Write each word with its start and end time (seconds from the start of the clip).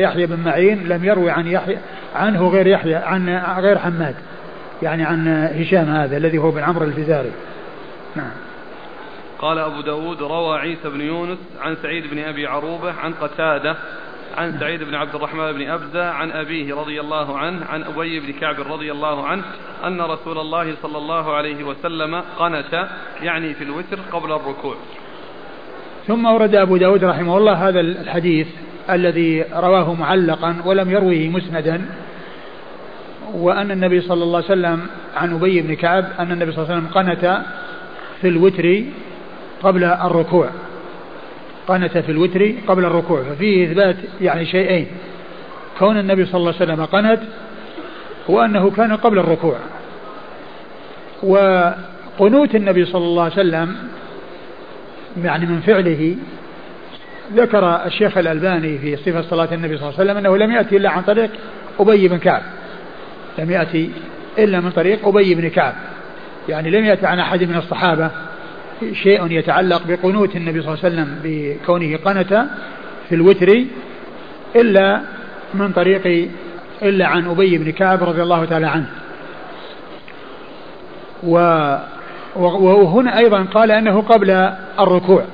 يحيى 0.00 0.26
بن 0.26 0.38
معين 0.44 0.88
لم 0.88 1.04
يروي 1.04 1.30
عن 1.30 1.46
يحيى 1.46 1.78
عنه 2.14 2.48
غير 2.48 2.66
يحيى 2.66 2.94
عن 2.94 3.28
غير 3.60 3.78
حماد. 3.78 4.14
يعني 4.82 5.04
عن 5.04 5.28
هشام 5.28 5.84
هذا 5.84 6.16
الذي 6.16 6.38
هو 6.38 6.50
بن 6.50 6.62
عمرو 6.62 6.84
الفزاري. 6.84 7.32
نعم. 8.16 8.32
قال 9.38 9.58
أبو 9.58 9.80
داود 9.80 10.22
روى 10.22 10.58
عيسى 10.58 10.88
بن 10.88 11.00
يونس 11.00 11.38
عن 11.60 11.76
سعيد 11.82 12.10
بن 12.10 12.18
أبي 12.18 12.46
عروبة 12.46 12.92
عن 12.92 13.12
قتادة 13.12 13.76
عن 14.36 14.58
سعيد 14.60 14.82
بن 14.82 14.94
عبد 14.94 15.14
الرحمن 15.14 15.52
بن 15.52 15.70
أبزة 15.70 16.10
عن 16.10 16.30
أبيه 16.30 16.74
رضي 16.74 17.00
الله 17.00 17.38
عنه 17.38 17.66
عن 17.66 17.82
أبي 17.82 18.20
بن 18.20 18.32
كعب 18.32 18.60
رضي 18.72 18.92
الله 18.92 19.26
عنه 19.26 19.42
أن 19.84 20.00
رسول 20.00 20.38
الله 20.38 20.74
صلى 20.82 20.98
الله 20.98 21.34
عليه 21.34 21.64
وسلم 21.64 22.22
قنت 22.38 22.88
يعني 23.22 23.54
في 23.54 23.64
الوتر 23.64 23.98
قبل 24.12 24.32
الركوع. 24.32 24.74
ثم 26.06 26.26
ورد 26.26 26.54
أبو 26.54 26.76
داود 26.76 27.04
رحمه 27.04 27.38
الله 27.38 27.68
هذا 27.68 27.80
الحديث 27.80 28.46
الذي 28.90 29.44
رواه 29.52 29.94
معلقا 29.94 30.56
ولم 30.64 30.90
يروه 30.90 31.30
مسندا 31.32 31.82
وأن 33.34 33.70
النبي 33.70 34.00
صلى 34.00 34.22
الله 34.22 34.36
عليه 34.36 34.46
وسلم 34.46 34.80
عن 35.16 35.34
أبي 35.34 35.60
بن 35.62 35.74
كعب 35.74 36.04
أن 36.18 36.32
النبي 36.32 36.52
صلى 36.52 36.64
الله 36.64 36.74
عليه 36.74 36.86
وسلم 36.86 36.94
قنت 36.94 37.42
في 38.20 38.28
الوتر 38.28 38.82
قبل 39.62 39.84
الركوع. 39.84 40.48
قنت 41.68 41.98
في 41.98 42.12
الوتر 42.12 42.52
قبل 42.68 42.84
الركوع 42.84 43.22
ففيه 43.22 43.70
إثبات 43.70 43.96
يعني 44.20 44.46
شيئين. 44.46 44.86
كون 45.78 45.98
النبي 45.98 46.26
صلى 46.26 46.34
الله 46.34 46.54
عليه 46.60 46.72
وسلم 46.72 46.84
قنت 46.84 47.20
وأنه 48.28 48.70
كان 48.70 48.96
قبل 48.96 49.18
الركوع. 49.18 49.56
وقنوت 51.22 52.54
النبي 52.54 52.84
صلى 52.84 53.04
الله 53.04 53.22
عليه 53.22 53.32
وسلم 53.32 53.76
يعني 55.24 55.46
من 55.46 55.60
فعله 55.60 56.16
ذكر 57.36 57.86
الشيخ 57.86 58.18
الألباني 58.18 58.78
في 58.78 58.96
صفة 58.96 59.22
صلاة 59.22 59.48
النبي 59.52 59.76
صلى 59.78 59.88
الله 59.88 60.00
عليه 60.00 60.10
وسلم 60.10 60.16
أنه 60.16 60.36
لم 60.36 60.52
يأتي 60.52 60.76
إلا 60.76 60.90
عن 60.90 61.02
طريق 61.02 61.30
أبي 61.80 62.08
بن 62.08 62.18
كعب. 62.18 62.42
لم 63.38 63.50
يأتي 63.50 63.90
إلا 64.38 64.60
من 64.60 64.70
طريق 64.70 65.08
أبي 65.08 65.34
بن 65.34 65.48
كعب. 65.48 65.74
يعني 66.48 66.70
لم 66.70 66.84
يأتي 66.84 67.06
عن 67.06 67.18
أحد 67.18 67.44
من 67.44 67.56
الصحابة. 67.56 68.10
شيء 68.92 69.30
يتعلق 69.30 69.82
بقنوت 69.86 70.36
النبي 70.36 70.62
صلى 70.62 70.74
الله 70.74 70.84
عليه 70.84 70.94
وسلم 70.94 71.18
بكونه 71.24 71.96
قنت 71.96 72.46
في 73.08 73.14
الوتر 73.14 73.64
إلا 74.56 75.00
من 75.54 75.72
طريق 75.72 76.28
إلا 76.82 77.06
عن 77.06 77.26
أبي 77.26 77.58
بن 77.58 77.72
كعب 77.72 78.04
رضي 78.04 78.22
الله 78.22 78.44
تعالى 78.44 78.66
عنه. 78.66 78.86
و 81.22 81.36
وهنا 82.36 83.18
أيضا 83.18 83.42
قال 83.42 83.70
أنه 83.70 84.00
قبل 84.00 84.30
الركوع. 84.80 85.24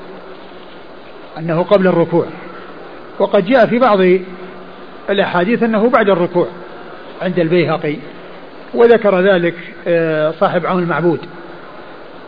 أنه 1.39 1.63
قبل 1.63 1.87
الركوع. 1.87 2.27
وقد 3.19 3.45
جاء 3.45 3.67
في 3.67 3.79
بعض 3.79 3.99
الأحاديث 5.11 5.63
أنه 5.63 5.91
بعد 5.91 6.11
الركوع 6.11 6.47
عند 7.23 7.39
البيهقي 7.39 7.97
وذكر 8.75 9.21
ذلك 9.21 9.55
آه، 9.89 10.31
صاحب 10.31 10.67
عون 10.67 10.83
المعبود. 10.83 11.21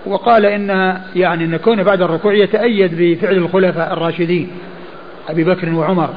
وقال 0.06 0.46
إن 0.46 1.00
يعني 1.16 1.44
إن 1.44 1.56
كون 1.56 1.82
بعد 1.82 2.02
الركوع 2.02 2.34
يتأيد 2.34 2.90
بفعل 2.98 3.36
الخلفاء 3.36 3.92
الراشدين 3.92 4.50
أبي 5.28 5.44
بكر 5.44 5.74
وعمر 5.74 6.10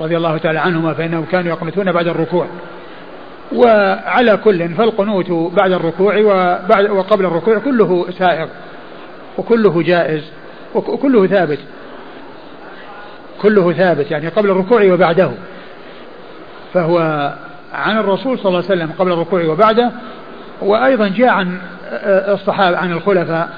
رضي 0.00 0.16
الله 0.16 0.38
تعالى 0.38 0.58
عنهما 0.58 0.94
فإنهم 0.94 1.24
كانوا 1.24 1.52
يقنتون 1.52 1.92
بعد 1.92 2.08
الركوع. 2.08 2.46
وعلى 3.52 4.36
كل 4.36 4.68
فالقنوت 4.68 5.30
بعد 5.30 5.72
الركوع 5.72 6.16
وبعد 6.16 6.90
وقبل 6.90 7.24
الركوع 7.24 7.58
كله 7.58 8.06
سائغ 8.18 8.46
وكله 9.38 9.82
جائز 9.82 10.22
وكله 10.74 11.26
ثابت. 11.26 11.58
كله 13.42 13.72
ثابت 13.72 14.10
يعني 14.10 14.28
قبل 14.28 14.50
الركوع 14.50 14.92
وبعده. 14.92 15.30
فهو 16.74 16.98
عن 17.74 17.98
الرسول 17.98 18.38
صلى 18.38 18.48
الله 18.48 18.62
عليه 18.70 18.82
وسلم 18.82 18.90
قبل 18.98 19.12
الركوع 19.12 19.44
وبعده 19.44 19.90
وأيضا 20.62 21.08
جاء 21.08 21.28
عن 21.28 21.58
الصحابة 22.06 22.76
عن 22.76 22.92
الخلفاء 22.92 23.48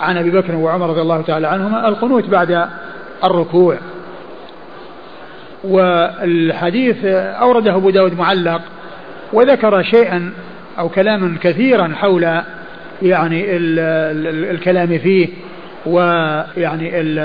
عن 0.00 0.16
أبي 0.16 0.30
بكر 0.30 0.54
وعمر 0.54 0.88
رضي 0.90 1.00
الله 1.00 1.22
تعالى 1.22 1.46
عنهما 1.46 1.88
القنوت 1.88 2.26
بعد 2.26 2.68
الركوع. 3.24 3.76
والحديث 5.64 7.04
أورده 7.04 7.74
أبو 7.74 7.90
داود 7.90 8.18
معلق 8.18 8.60
وذكر 9.32 9.82
شيئا 9.82 10.32
أو 10.78 10.88
كلاما 10.88 11.36
كثيرا 11.42 11.92
حول 11.96 12.22
يعني 13.02 13.56
ال 13.56 13.78
ال 14.26 14.50
الكلام 14.50 14.98
فيه 14.98 15.28
ويعني 15.86 17.00
ال 17.00 17.18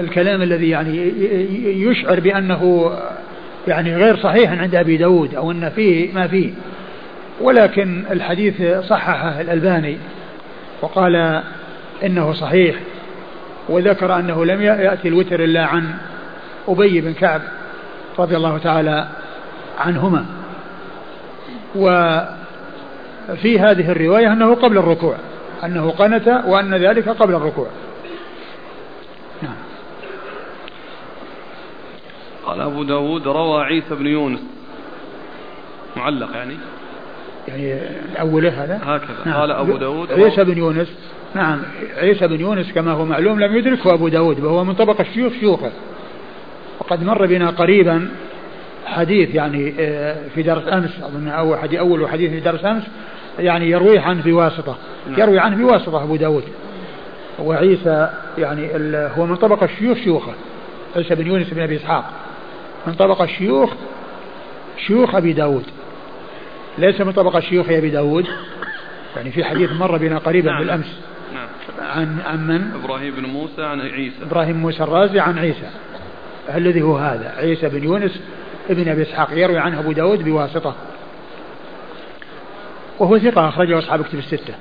الكلام 0.00 0.42
الذي 0.42 0.68
يعني 0.68 0.96
يشعر 1.82 2.20
بأنه 2.20 2.92
يعني 3.68 3.96
غير 3.96 4.16
صحيح 4.16 4.52
عند 4.52 4.74
أبي 4.74 4.96
داود 4.96 5.34
أو 5.34 5.50
أن 5.50 5.70
فيه 5.70 6.12
ما 6.12 6.26
فيه. 6.26 6.50
ولكن 7.40 8.04
الحديث 8.10 8.62
صححه 8.62 9.40
الألباني 9.40 9.98
وقال 10.82 11.42
إنه 12.04 12.32
صحيح 12.32 12.76
وذكر 13.68 14.18
أنه 14.18 14.44
لم 14.44 14.62
يأتي 14.62 15.08
الوتر 15.08 15.44
إلا 15.44 15.64
عن 15.64 15.90
أبي 16.68 17.00
بن 17.00 17.12
كعب 17.12 17.40
رضي 18.18 18.36
الله 18.36 18.58
تعالى 18.58 19.08
عنهما. 19.78 20.26
وفي 21.76 23.58
هذه 23.60 23.90
الرواية 23.90 24.32
أنه 24.32 24.54
قبل 24.54 24.78
الركوع. 24.78 25.14
أنه 25.64 25.90
قنت 25.90 26.42
وأن 26.46 26.74
ذلك 26.74 27.08
قبل 27.08 27.34
الركوع. 27.34 27.66
نعم 29.42 29.56
قال 32.46 32.60
أبو 32.60 32.82
داود 32.82 33.28
روى 33.28 33.64
عيسى 33.64 33.94
بن 33.94 34.06
يونس. 34.06 34.40
معلق 35.96 36.36
يعني؟ 36.36 36.56
يعني 37.48 37.80
أوله 38.20 38.64
هذا؟ 38.64 38.80
هكذا. 38.82 39.16
نعم. 39.26 39.40
قال 39.40 39.50
أبو 39.50 39.76
داود 39.76 40.12
عيسى 40.12 40.44
بن 40.44 40.58
يونس. 40.58 40.88
نعم. 41.34 41.62
عيسى 41.96 42.26
بن 42.26 42.40
يونس 42.40 42.72
كما 42.72 42.92
هو 42.92 43.04
معلوم 43.04 43.40
لم 43.40 43.56
يدركه 43.56 43.94
أبو 43.94 44.08
داود 44.08 44.40
وهو 44.40 44.64
من 44.64 44.74
طبق 44.74 45.00
الشيوخ 45.00 45.32
شيوخه. 45.40 45.70
وقد 46.80 47.02
مر 47.02 47.26
بنا 47.26 47.50
قريبا 47.50 48.08
حديث 48.86 49.34
يعني 49.34 49.74
آه، 49.78 50.16
في 50.34 50.42
درس 50.42 50.62
أمس 50.72 51.02
أظن 51.02 51.28
أول 51.28 51.58
حديث 51.58 51.78
أول 51.78 52.08
حديث 52.08 52.30
في 52.30 52.40
درس 52.40 52.64
أمس 52.64 52.82
يعني 53.38 53.70
يرويه 53.70 54.00
عنه 54.00 54.22
بواسطة 54.22 54.76
نعم. 55.06 55.20
يروي 55.20 55.38
عنه 55.38 55.56
بواسطة 55.56 56.02
أبو 56.02 56.16
داود. 56.16 56.44
وعيسى 57.38 58.10
يعني 58.38 58.70
هو 59.16 59.26
من 59.26 59.36
طبق 59.36 59.62
الشيوخ 59.62 59.98
شيوخه. 59.98 60.32
عيسى 60.96 61.14
بن 61.14 61.26
يونس 61.26 61.50
بن 61.50 61.62
أبي 61.62 61.76
إسحاق. 61.76 62.04
من 62.86 62.94
طبق 62.94 63.22
الشيوخ 63.22 63.70
شيوخ 64.86 65.14
أبي 65.14 65.32
داود. 65.32 65.64
ليس 66.78 67.00
من 67.00 67.12
طبق 67.12 67.36
الشيوخ 67.36 67.70
أبي 67.70 67.90
داود. 67.90 68.26
يعني 69.16 69.30
في 69.30 69.44
حديث 69.44 69.72
مر 69.72 69.96
بنا 69.96 70.18
قريبا 70.18 70.50
نعم. 70.50 70.60
بالأمس. 70.60 71.00
نعم. 71.34 71.48
عن 71.80 72.18
عن 72.26 72.46
من؟ 72.46 72.80
إبراهيم 72.84 73.14
بن 73.14 73.26
موسى 73.26 73.62
عن 73.62 73.80
عيسى. 73.80 74.22
إبراهيم 74.22 74.56
موسى 74.56 74.82
الرازي 74.82 75.20
عن 75.20 75.38
عيسى. 75.38 75.70
الذي 76.54 76.82
هو 76.82 76.96
هذا. 76.96 77.34
عيسى 77.36 77.68
بن 77.68 77.84
يونس 77.84 78.20
ابن 78.70 78.88
أبي 78.88 79.02
إسحاق. 79.02 79.28
يروي 79.32 79.58
عنه 79.58 79.80
أبو 79.80 79.92
داود 79.92 80.24
بواسطة. 80.24 80.74
وهو 83.00 83.18
ثقة 83.18 83.48
أخرجه 83.48 83.78
أصحاب 83.78 84.04
كتب 84.04 84.18
الستة. 84.18 84.54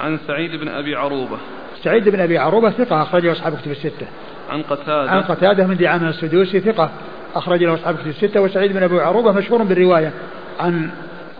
عن 0.00 0.18
سعيد 0.26 0.56
بن 0.56 0.68
أبي 0.68 0.94
عروبة. 0.94 1.38
سعيد 1.84 2.08
بن 2.08 2.20
أبي 2.20 2.38
عروبة 2.38 2.70
ثقة 2.70 3.02
أخرجه 3.02 3.32
أصحاب 3.32 3.56
كتب 3.56 3.70
الستة. 3.70 4.06
عن 4.50 4.62
قتادة. 4.62 5.10
عن 5.10 5.22
قتادة 5.22 5.66
من 5.66 5.76
دعامة 5.76 6.08
السدوسي 6.08 6.60
ثقة 6.60 6.90
أخرج 7.34 7.64
له 7.64 7.74
أصحاب 7.74 7.96
كتب 7.96 8.06
الستة 8.06 8.40
وسعيد 8.40 8.72
بن 8.72 8.82
أبي 8.82 9.00
عروبة 9.00 9.32
مشهور 9.32 9.62
بالرواية 9.62 10.12
عن 10.60 10.90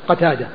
قتادة. 0.09 0.47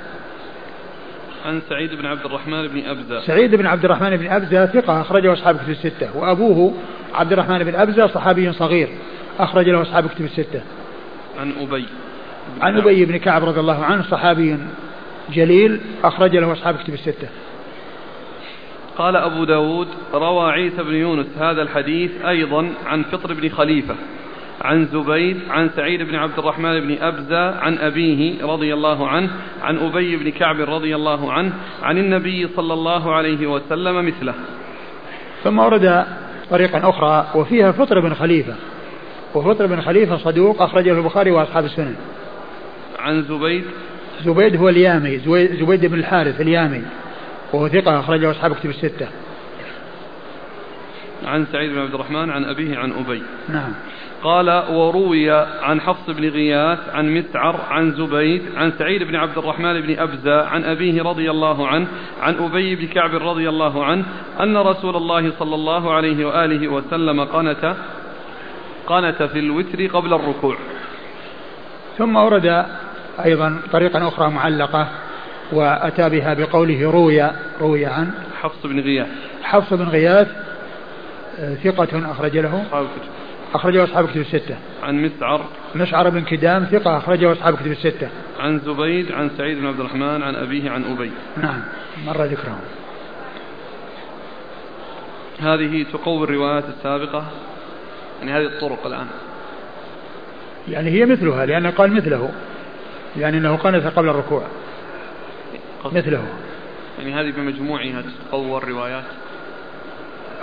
عن 1.46 1.62
سعيد 1.70 1.94
بن 1.94 2.06
عبد 2.06 2.26
الرحمن 2.26 2.68
بن 2.68 2.86
أبزة. 2.86 3.22
سعيد 3.22 3.56
بن 3.56 3.66
عبد 3.66 3.86
الرحمن 3.86 4.18
بن 4.18 4.28
أبزة 4.28 4.66
ثقة 4.66 5.02
أخرج 5.02 5.26
له 5.26 5.34
أصحاب 5.34 5.58
كتب 5.58 5.70
الستة. 5.70 6.18
وأبوه 6.18 6.74
عبد 7.14 7.34
الرحمن 7.34 7.64
بن 7.64 7.76
أبزة 7.76 8.08
صحابي 8.08 8.54
صغير 8.54 8.90
أخرج 9.40 9.70
له 9.70 9.82
أصحاب 9.82 10.08
كتب 10.08 10.26
الستة. 10.26 10.62
عن 11.40 11.54
أبي. 11.62 11.86
عن 12.62 12.78
أبي 12.78 13.06
بن 13.06 13.18
كعب 13.18 13.44
رضي 13.44 13.60
الله 13.60 13.86
عنه 13.86 14.04
صحابي 14.04 14.58
جليل 15.30 15.80
أخرج 16.04 16.36
له 16.36 16.54
أصحاب 16.54 16.76
كتب 16.76 16.94
الستة. 16.94 17.28
قال 18.98 19.16
أبو 19.16 19.44
داود 19.44 19.88
روى 20.14 20.52
عيسى 20.52 20.84
بن 20.84 20.94
يونس 20.94 21.28
هذا 21.38 21.62
الحديث 21.62 22.12
أيضا 22.26 22.70
عن 22.86 23.04
فطر 23.04 23.34
بن 23.34 23.50
خليفة 23.50 23.96
عن 24.62 24.86
زبيد 24.86 25.38
عن 25.50 25.70
سعيد 25.70 26.02
بن 26.02 26.16
عبد 26.16 26.40
الرحمن 26.40 26.80
بن 26.80 26.98
أبزة 27.02 27.60
عن 27.60 27.78
أبيه 27.78 28.46
رضي 28.46 28.74
الله 28.74 29.08
عنه 29.08 29.30
عن 29.62 29.78
أبي 29.78 30.18
بن 30.18 30.32
كعب 30.32 30.60
رضي 30.60 30.96
الله 30.96 31.34
عنه 31.34 31.54
عن 31.84 31.98
النبي 31.98 32.48
صلى 32.48 32.74
الله 32.74 33.14
عليه 33.14 33.48
وسلم 33.48 34.06
مثله. 34.08 34.34
ثم 35.44 35.60
ورد 35.60 36.06
طريقا 36.50 36.90
أخرى 36.90 37.28
وفيها 37.36 37.72
فطر 37.72 38.00
بن 38.00 38.14
خليفة 38.14 38.56
وفطر 39.36 39.68
بن 39.68 39.82
خليفة 39.82 40.18
صدوق 40.18 40.62
أخرجه 40.62 40.98
البخاري 40.98 41.32
وأصحاب 41.32 41.66
السنن. 41.66 41.96
عن 43.00 43.22
زبيد 43.22 43.64
زبيد 44.26 44.56
هو 44.56 44.70
اليامي 44.70 45.18
زبيد 45.60 45.86
بن 45.86 46.00
الحارث 46.00 46.42
اليامي. 46.42 46.82
وهو 47.54 47.68
ثقة 47.68 48.00
أخرجه 48.00 48.32
أصحاب 48.32 48.56
كتب 48.56 48.70
الستة. 48.70 49.08
عن 51.26 51.46
سعيد 51.52 51.72
بن 51.72 51.80
عبد 51.80 51.94
الرحمن 51.94 52.30
عن 52.30 52.46
أبيه 52.46 52.78
عن 52.78 52.92
أبي. 52.92 53.24
نعم. 53.50 53.74
قال 54.24 54.50
وروي 54.50 55.32
عن 55.62 55.82
حفص 55.82 56.10
بن 56.10 56.30
غياث 56.30 56.80
عن 56.94 57.14
مسعر 57.14 57.62
عن 57.70 57.92
زبيد 57.92 58.42
عن 58.56 58.72
سعيد 58.72 59.04
بن 59.04 59.16
عبد 59.16 59.38
الرحمن 59.38 59.82
بن 59.82 60.00
أبزة 60.00 60.46
عن 60.46 60.64
أبيه 60.64 61.04
رضي 61.04 61.32
الله 61.32 61.68
عنه 61.68 61.88
عن 62.22 62.36
أبي 62.36 62.76
بن 62.76 62.88
كعب 62.88 63.16
رضي 63.16 63.50
الله 63.50 63.86
عنه 63.86 64.06
أن 64.40 64.58
رسول 64.58 64.96
الله 64.96 65.32
صلى 65.40 65.56
الله 65.56 65.94
عليه 65.94 66.26
وآله 66.26 66.68
وسلم 66.68 67.24
قنت 67.24 67.76
قنت 68.88 69.24
في 69.24 69.40
الوتر 69.40 69.86
قبل 69.86 70.14
الركوع. 70.14 70.56
ثم 71.98 72.16
ورد 72.16 72.66
أيضا 73.26 73.60
طريقا 73.72 74.08
أخرى 74.08 74.30
معلقة 74.30 74.88
وأتى 75.52 76.10
بها 76.10 76.34
بقوله 76.34 76.92
روي 76.92 77.32
روي 77.62 77.86
عن 77.86 78.12
حفص 78.42 78.66
بن 78.66 78.80
غياث. 78.80 79.08
حفص 79.44 79.74
بن 79.74 79.86
غياث 79.86 80.28
آه، 81.40 81.56
ثقة 81.56 82.12
أخرج 82.12 82.38
له. 82.38 82.64
أصحاب 82.68 82.84
الكتب. 82.84 83.10
أخرجه 83.54 83.84
أصحاب 83.84 84.06
الكتب 84.06 84.22
الستة. 84.22 84.56
عن 84.84 85.02
مسعر. 85.02 85.46
مسعر 85.76 86.10
بن 86.10 86.22
كدام 86.22 86.64
ثقة 86.64 86.98
أخرجه 86.98 87.32
أصحاب 87.32 87.54
الكتب 87.54 87.72
الستة. 87.72 88.08
عن 88.40 88.60
زبيد 88.60 89.12
عن 89.12 89.30
سعيد 89.38 89.58
بن 89.58 89.68
عبد 89.68 89.80
الرحمن 89.80 90.24
عن 90.24 90.36
أبيه 90.36 90.70
عن 90.70 90.84
أبي. 90.84 91.12
نعم 91.38 91.62
مر 92.06 92.24
ذكرهم. 92.24 92.60
هذه 95.40 95.86
تقوي 95.94 96.24
الروايات 96.24 96.64
السابقة 96.78 97.26
يعني 98.20 98.32
هذه 98.32 98.46
الطرق 98.46 98.88
الآن. 98.88 99.08
يعني 100.68 100.90
هي 100.90 101.06
مثلها 101.06 101.46
لأنه 101.46 101.70
قال 101.70 101.94
مثله. 101.94 102.30
يعني 103.18 103.38
أنه 103.38 103.56
قنت 103.56 103.86
قبل 103.86 104.10
الركوع. 104.10 104.44
مثله. 105.86 106.24
يعني 107.00 107.14
هذه 107.14 107.32
بمجموعها 107.32 108.04
تقوى 108.32 108.58
الروايات 108.58 109.04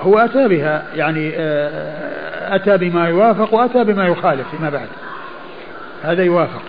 هو 0.01 0.19
أتى 0.19 0.49
بها 0.49 0.87
يعني 0.95 1.33
آه، 1.37 2.57
أتى 2.57 2.77
بما 2.77 3.09
يوافق 3.09 3.55
وأتى 3.55 3.85
بما 3.85 4.07
يخالف 4.07 4.49
فيما 4.51 4.71
بعد. 4.71 4.89
هذا 6.03 6.25
يوافق. 6.25 6.63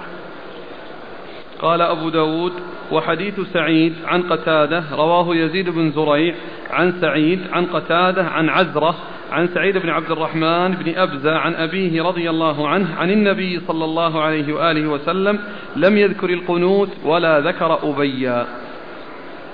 قال 1.61 1.81
أبو 1.81 2.09
داود 2.09 2.53
وحديث 2.91 3.39
سعيد 3.53 3.95
عن 4.05 4.21
قتادة 4.21 4.83
رواه 4.91 5.35
يزيد 5.35 5.69
بن 5.69 5.91
زريع 5.91 6.35
عن 6.71 6.93
سعيد 7.01 7.39
عن 7.51 7.65
قتادة 7.65 8.23
عن 8.23 8.49
عزرة 8.49 8.95
عن 9.31 9.47
سعيد 9.47 9.77
بن 9.77 9.89
عبد 9.89 10.11
الرحمن 10.11 10.71
بن 10.75 10.95
أبزة 10.95 11.37
عن 11.37 11.53
أبيه 11.53 12.03
رضي 12.03 12.29
الله 12.29 12.67
عنه 12.67 12.95
عن 12.95 13.09
النبي 13.11 13.61
صلى 13.67 13.85
الله 13.85 14.21
عليه 14.21 14.53
وآله 14.53 14.87
وسلم 14.87 15.39
لم 15.75 15.97
يذكر 15.97 16.29
القنوت 16.29 16.89
ولا 17.03 17.39
ذكر 17.39 17.89
أبيا. 17.89 18.45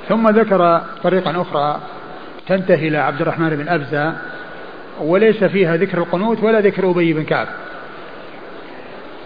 ثم 0.09 0.29
ذكر 0.29 0.81
طريقا 1.03 1.41
أخرى 1.41 1.81
تنتهي 2.47 2.87
إلى 2.87 2.97
عبد 2.97 3.21
الرحمن 3.21 3.49
بن 3.49 3.67
أبزة 3.67 4.13
وليس 5.01 5.43
فيها 5.43 5.77
ذكر 5.77 5.97
القنوت 5.97 6.43
ولا 6.43 6.59
ذكر 6.59 6.91
أبي 6.91 7.13
بن 7.13 7.23
كعب. 7.23 7.47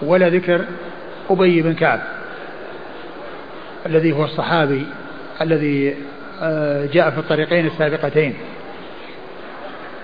ولا 0.02 0.30
ذكر 0.30 0.66
أبي 1.30 1.62
بن 1.62 1.74
كعب 1.74 2.00
الذي 3.86 4.12
هو 4.12 4.24
الصحابي 4.24 4.86
الذي 5.42 5.96
آه، 6.44 6.86
جاء 6.86 7.10
في 7.10 7.18
الطريقين 7.18 7.66
السابقتين. 7.66 8.34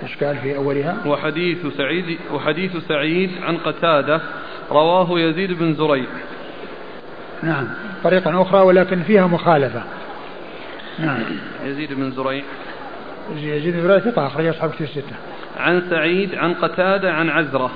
إيش 0.03 0.23
قال 0.23 0.37
في 0.37 0.55
أولها؟ 0.55 0.97
وحديث 1.05 1.57
سعيد 1.77 2.17
وحديث 2.33 2.77
سعيد 2.87 3.31
عن 3.41 3.57
قتادة 3.57 4.21
رواه 4.71 5.19
يزيد 5.19 5.53
بن 5.53 5.73
زريع. 5.73 6.05
نعم 7.43 7.67
طريقة 8.03 8.41
أخرى 8.41 8.61
ولكن 8.61 9.03
فيها 9.03 9.27
مخالفة. 9.27 9.83
نعم. 10.99 11.19
يزيد 11.65 11.93
بن 11.93 12.11
زريع. 12.11 12.43
يزيد 13.35 13.73
بن 13.73 13.81
زريع 13.81 13.99
ثقة 13.99 14.27
أخرج 14.27 14.45
أصحاب 14.45 14.71
الستة. 14.81 15.15
عن 15.57 15.81
سعيد 15.89 16.35
عن 16.35 16.53
قتادة 16.53 17.13
عن 17.13 17.29
عزرة. 17.29 17.71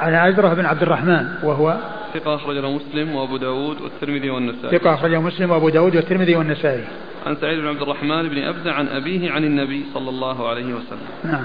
عن 0.00 0.14
عزرة 0.14 0.54
بن 0.54 0.66
عبد 0.66 0.82
الرحمن 0.82 1.28
وهو 1.42 1.76
ثقة 2.14 2.34
أخرج 2.34 2.56
له 2.56 2.70
مسلم 2.72 3.14
وأبو 3.14 3.36
داود 3.36 3.80
والترمذي 3.80 4.30
والنسائي. 4.30 4.78
ثقة 4.78 4.94
أخرجه 4.94 5.20
مسلم 5.20 5.50
وأبو 5.50 5.68
داود 5.68 5.96
والترمذي 5.96 6.36
والنسائي. 6.36 6.84
عن 7.26 7.36
سعيد 7.36 7.58
بن 7.58 7.68
عبد 7.68 7.82
الرحمن 7.82 8.28
بن 8.28 8.38
أبزة 8.38 8.72
عن 8.72 8.88
أبيه 8.88 9.30
عن 9.30 9.44
النبي 9.44 9.84
صلى 9.94 10.10
الله 10.10 10.48
عليه 10.48 10.74
وسلم. 10.74 11.08
نعم. 11.24 11.44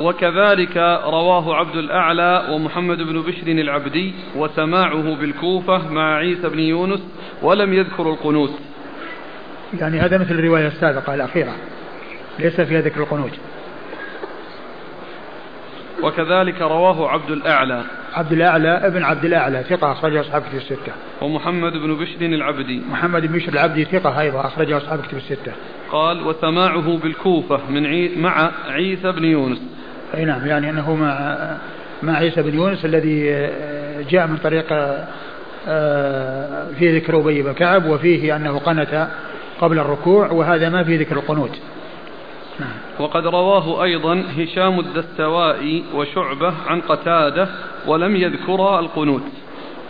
وكذلك 0.00 0.76
رواه 1.04 1.54
عبد 1.54 1.76
الأعلى 1.76 2.46
ومحمد 2.50 2.98
بن 2.98 3.22
بشر 3.22 3.46
العبدي 3.46 4.12
وسماعه 4.36 5.14
بالكوفة 5.14 5.88
مع 5.88 6.16
عيسى 6.16 6.48
بن 6.48 6.58
يونس 6.58 7.00
ولم 7.42 7.72
يذكر 7.72 8.10
القنوت. 8.10 8.52
يعني 9.80 10.00
هذا 10.00 10.18
مثل 10.18 10.30
الرواية 10.30 10.66
السابقة 10.66 11.14
الأخيرة 11.14 11.52
ليس 12.38 12.60
فيها 12.60 12.80
ذكر 12.80 13.00
القنوت. 13.00 13.32
وكذلك 16.02 16.60
رواه 16.60 17.10
عبد 17.10 17.30
الأعلى. 17.30 17.82
عبد 18.14 18.32
الأعلى 18.32 18.68
ابن 18.68 19.02
عبد 19.02 19.24
الأعلى 19.24 19.64
ثقة 19.68 19.92
أخرجه 19.92 20.20
أصحاب 20.20 20.42
كتب 20.42 20.56
الستة. 20.56 20.92
ومحمد 21.20 21.72
بن 21.72 21.94
بشر 21.94 22.20
العبدي. 22.20 22.82
محمد 22.90 23.26
بن 23.26 23.32
بشر 23.32 23.52
العبدي 23.52 23.84
ثقة 23.84 24.20
أيضا 24.20 24.40
أخرجه 24.40 24.76
أصحاب 24.76 25.00
كتب 25.00 25.16
الستة. 25.16 25.52
قال 25.90 26.26
وسماعه 26.26 26.98
بالكوفة 27.02 27.60
من 27.70 27.86
عي 27.86 28.10
مع 28.16 28.50
عيسى 28.68 29.12
بن 29.12 29.24
يونس. 29.24 29.58
أي 30.14 30.24
نعم 30.24 30.46
يعني 30.46 30.70
أنه 30.70 30.94
مع 30.94 31.38
مع 32.02 32.16
عيسى 32.16 32.42
بن 32.42 32.54
يونس 32.54 32.84
الذي 32.84 33.24
جاء 34.10 34.26
من 34.26 34.36
طريق 34.36 34.72
آه، 35.68 36.66
في 36.78 36.98
ذكر 36.98 37.20
أبي 37.20 37.42
بن 37.42 37.52
كعب 37.52 37.86
وفيه 37.86 38.36
أنه 38.36 38.58
قنت 38.58 39.08
قبل 39.60 39.78
الركوع 39.78 40.30
وهذا 40.30 40.68
ما 40.68 40.84
في 40.84 40.96
ذكر 40.96 41.16
القنوت. 41.16 41.58
وقد 42.98 43.26
رواه 43.26 43.84
أيضا 43.84 44.24
هشام 44.38 44.80
الدستوائي 44.80 45.84
وشعبة 45.94 46.54
عن 46.66 46.80
قتادة 46.80 47.48
ولم 47.86 48.16
يذكر 48.16 48.78
القنوت. 48.78 49.22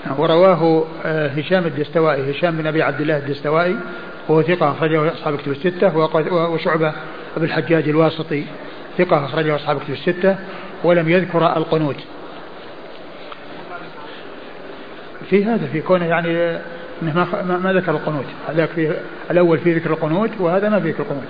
نعم. 0.06 0.20
ورواه 0.20 0.84
آه، 1.04 1.28
هشام 1.28 1.66
الدستوائي 1.66 2.30
هشام 2.30 2.56
بن 2.56 2.66
أبي 2.66 2.82
عبد 2.82 3.00
الله 3.00 3.16
الدستوائي 3.16 3.76
وهو 4.28 4.42
ثقة 4.42 4.70
أخرجه 4.70 5.12
أصحاب 5.12 5.36
كتب 5.36 5.52
الستة 5.52 5.96
وشعبة 6.32 6.92
أبو 7.36 7.44
الحجاج 7.44 7.88
الواسطي 7.88 8.44
ثقة 8.98 9.24
أخرجه 9.24 9.56
أصحاب 9.56 9.80
كتب 9.80 9.92
الستة 9.92 10.36
ولم 10.84 11.08
يذكر 11.08 11.56
القنوت. 11.56 11.96
في 15.30 15.44
هذا 15.44 15.66
في 15.66 15.80
كونه 15.80 16.04
يعني 16.04 16.58
انه 17.02 17.14
ما, 17.14 17.58
ما 17.58 17.72
ذكر 17.72 17.90
القنوت. 17.90 18.26
هذاك 18.48 18.68
في 18.68 18.96
الأول 19.30 19.58
في 19.58 19.74
ذكر 19.74 19.90
القنوت 19.90 20.30
وهذا 20.40 20.68
ما 20.68 20.80
في 20.80 20.90
ذكر 20.90 21.02
القنوت. 21.02 21.28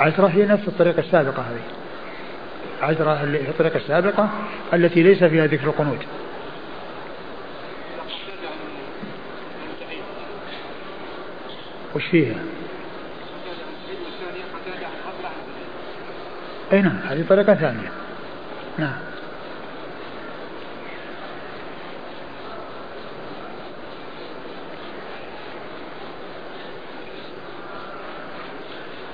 عشرة 0.00 0.26
هي 0.26 0.46
نفس 0.46 0.68
الطريقة 0.68 1.00
السابقة 1.00 1.42
هذه. 1.42 1.60
هي 3.36 3.48
الطريقة 3.48 3.76
السابقة 3.76 4.28
التي 4.74 5.02
ليس 5.02 5.24
فيها 5.24 5.46
ذكر 5.46 5.66
القنوت. 5.66 5.98
وش 11.96 12.06
فيها؟ 12.06 12.34
أي 16.72 16.82
نعم 16.82 16.96
هذه 17.08 17.24
طريقة 17.28 17.54
ثانية. 17.54 17.92
نعم. 18.78 19.09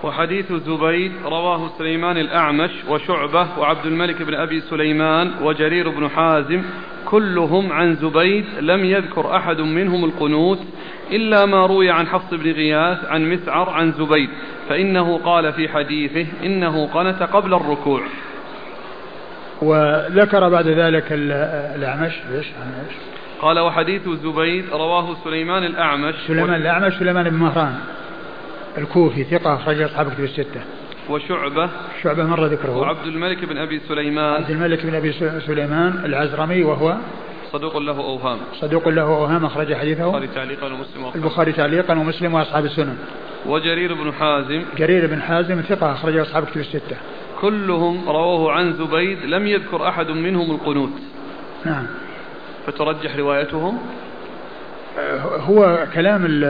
وحديث 0.06 0.52
زبيد 0.52 1.12
رواه 1.24 1.70
سليمان 1.78 2.16
الأعمش 2.16 2.70
وشعبة 2.88 3.46
وعبد 3.58 3.86
الملك 3.86 4.22
بن 4.22 4.34
أبي 4.34 4.60
سليمان 4.60 5.30
وجرير 5.42 5.88
بن 5.88 6.08
حازم 6.08 6.62
كلهم 7.04 7.72
عن 7.72 7.94
زبيد 7.94 8.44
لم 8.60 8.84
يذكر 8.84 9.36
أحد 9.36 9.60
منهم 9.60 10.04
القنوت 10.04 10.58
إلا 11.10 11.46
ما 11.46 11.66
روي 11.66 11.90
عن 11.90 12.06
حفص 12.06 12.34
بن 12.34 12.52
غياث 12.52 13.04
عن 13.04 13.30
مسعر 13.30 13.70
عن 13.70 13.92
زبيد 13.92 14.28
فإنه 14.68 15.18
قال 15.18 15.52
في 15.52 15.68
حديثه 15.68 16.26
إنه 16.44 16.86
قنت 16.86 17.22
قبل 17.22 17.54
الركوع. 17.54 18.02
وذكر 19.62 20.48
بعد 20.48 20.66
ذلك 20.66 21.04
الأعمش 21.10 22.12
قال 23.40 23.58
وحديث 23.58 24.08
زبيد 24.08 24.64
رواه 24.72 25.16
سليمان 25.24 25.64
الأعمش. 25.64 26.14
سليمان 26.26 26.54
الأعمش 26.54 26.92
سليمان 26.92 27.30
بن 27.30 27.36
مهران. 27.36 27.74
الكوفي 28.78 29.24
ثقة 29.24 29.54
أخرج 29.54 29.82
أصحاب 29.82 30.12
كتب 30.12 30.24
الستة. 30.24 30.60
وشعبة. 31.10 31.70
شعبة 32.02 32.24
مر 32.24 32.46
ذكره. 32.46 32.76
وعبد 32.76 33.06
الملك 33.06 33.44
بن 33.44 33.58
أبي 33.58 33.80
سليمان. 33.88 34.34
عبد 34.42 34.50
الملك 34.50 34.86
بن 34.86 34.94
أبي 34.94 35.12
سليمان 35.46 36.04
العزرمي 36.04 36.62
وهو 36.62 36.96
صدوق 37.52 37.78
له 37.78 37.98
أوهام. 37.98 38.38
صدوق 38.60 38.88
له 38.88 39.02
أوهام 39.02 39.44
أخرج 39.44 39.74
حديثه. 39.74 40.04
البخاري 40.04 40.26
تعليقا 40.26 40.66
ومسلم 40.66 41.10
البخاري 41.14 41.52
تعليقا 41.52 41.98
ومسلم 41.98 42.34
وأصحاب 42.34 42.64
السنن. 42.64 42.96
وجرير 43.46 43.94
بن 43.94 44.12
حازم. 44.12 44.62
جرير 44.76 45.06
بن 45.06 45.22
حازم 45.22 45.60
ثقة 45.60 45.92
أخرج 45.92 46.16
أصحاب 46.16 46.44
كتب 46.44 46.60
الستة. 46.60 46.96
كلهم 47.40 48.08
رواه 48.08 48.52
عن 48.52 48.72
زبيد 48.72 49.18
لم 49.24 49.46
يذكر 49.46 49.88
أحد 49.88 50.10
منهم 50.10 50.50
القنوت. 50.50 50.92
نعم. 51.64 51.86
فترجح 52.66 53.16
روايتهم. 53.16 53.78
هو 55.20 55.86
كلام 55.94 56.40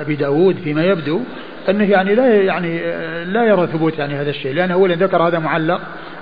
أبي 0.00 0.14
داود 0.16 0.56
فيما 0.64 0.84
يبدو 0.84 1.20
أنه 1.68 1.90
يعني 1.90 2.14
لا 2.14 2.42
يعني 2.42 2.78
لا 3.24 3.44
يرى 3.44 3.66
ثبوت 3.66 3.98
يعني 3.98 4.14
هذا 4.14 4.30
الشيء 4.30 4.54
لأنه 4.54 4.74
أولا 4.74 4.94
ذكر 4.94 5.22
هذا 5.22 5.38
معلق 5.38 5.80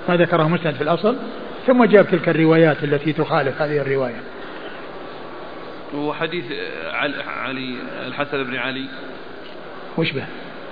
ما 0.09 0.17
ذكره 0.17 0.47
مسند 0.47 0.73
في 0.73 0.81
الأصل 0.81 1.15
ثم 1.67 1.85
جاب 1.85 2.07
تلك 2.11 2.29
الروايات 2.29 2.83
التي 2.83 3.13
تخالف 3.13 3.61
هذه 3.61 3.77
الرواية. 3.77 4.21
وحديث 5.95 6.45
علي 7.43 7.75
الحسن 8.07 8.43
بن 8.43 8.55
علي. 8.55 8.85
وش 9.97 10.11
به؟ 10.11 10.23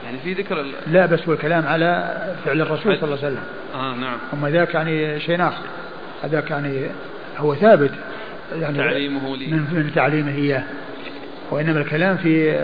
يعني 0.06 0.18
في 0.24 0.34
ذكر 0.34 0.66
لا 0.88 1.06
بس 1.06 1.28
هو 1.28 1.34
الكلام 1.34 1.68
على 1.68 2.18
فعل 2.46 2.62
الرسول 2.62 2.98
صلى 2.98 3.04
الله 3.04 3.18
عليه 3.18 3.28
وسلم. 3.28 3.44
آه 3.75 3.96
نعم. 3.96 4.18
أما 4.34 4.50
ذاك 4.50 4.74
يعني 4.74 5.20
شيء 5.20 5.42
آخر. 5.42 5.63
هذاك 6.24 6.51
يعني 6.51 6.88
هو 7.38 7.56
ثابت. 7.56 7.92
يعني 8.51 8.77
تعليمه 8.77 9.38
لي. 9.38 9.48
من, 9.48 9.60
من 9.60 9.91
تعليمه 9.96 10.36
إياه. 10.36 10.63
وإنما 11.51 11.81
الكلام 11.81 12.17
في 12.17 12.55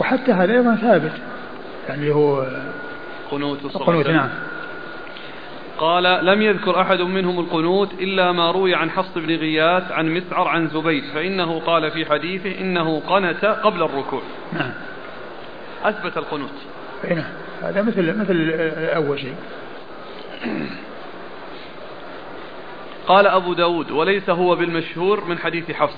وحتى 0.00 0.32
هذا 0.32 0.52
أيضا 0.52 0.76
ثابت. 0.76 1.12
يعني 1.88 2.10
هو 2.10 2.46
قنوت 3.30 3.64
القنوت 3.64 4.06
نعم. 4.06 4.28
قال 5.78 6.26
لم 6.26 6.42
يذكر 6.42 6.80
أحد 6.80 7.00
منهم 7.00 7.40
القنوت 7.40 7.92
إلا 7.92 8.32
ما 8.32 8.50
روي 8.50 8.74
عن 8.74 8.90
حفص 8.90 9.10
بن 9.16 9.36
غياث 9.36 9.92
عن 9.92 10.14
مسعر 10.14 10.48
عن 10.48 10.68
زبيد. 10.68 11.04
فإنه 11.14 11.60
قال 11.60 11.90
في 11.90 12.06
حديثه 12.06 12.60
إنه 12.60 13.00
قنت 13.00 13.44
قبل 13.44 13.82
الركوع. 13.82 14.22
نعم. 14.52 14.72
أثبت 15.84 16.16
القنوت. 16.16 16.50
نعم. 17.10 17.24
هذا 17.62 17.82
مثل 17.82 18.20
مثل 18.20 18.50
أول 18.94 19.18
شيء. 19.18 19.34
قال 23.12 23.26
أبو 23.26 23.52
داود 23.52 23.90
وليس 23.90 24.30
هو 24.30 24.56
بالمشهور 24.56 25.24
من 25.24 25.38
حديث 25.38 25.70
حفص. 25.70 25.96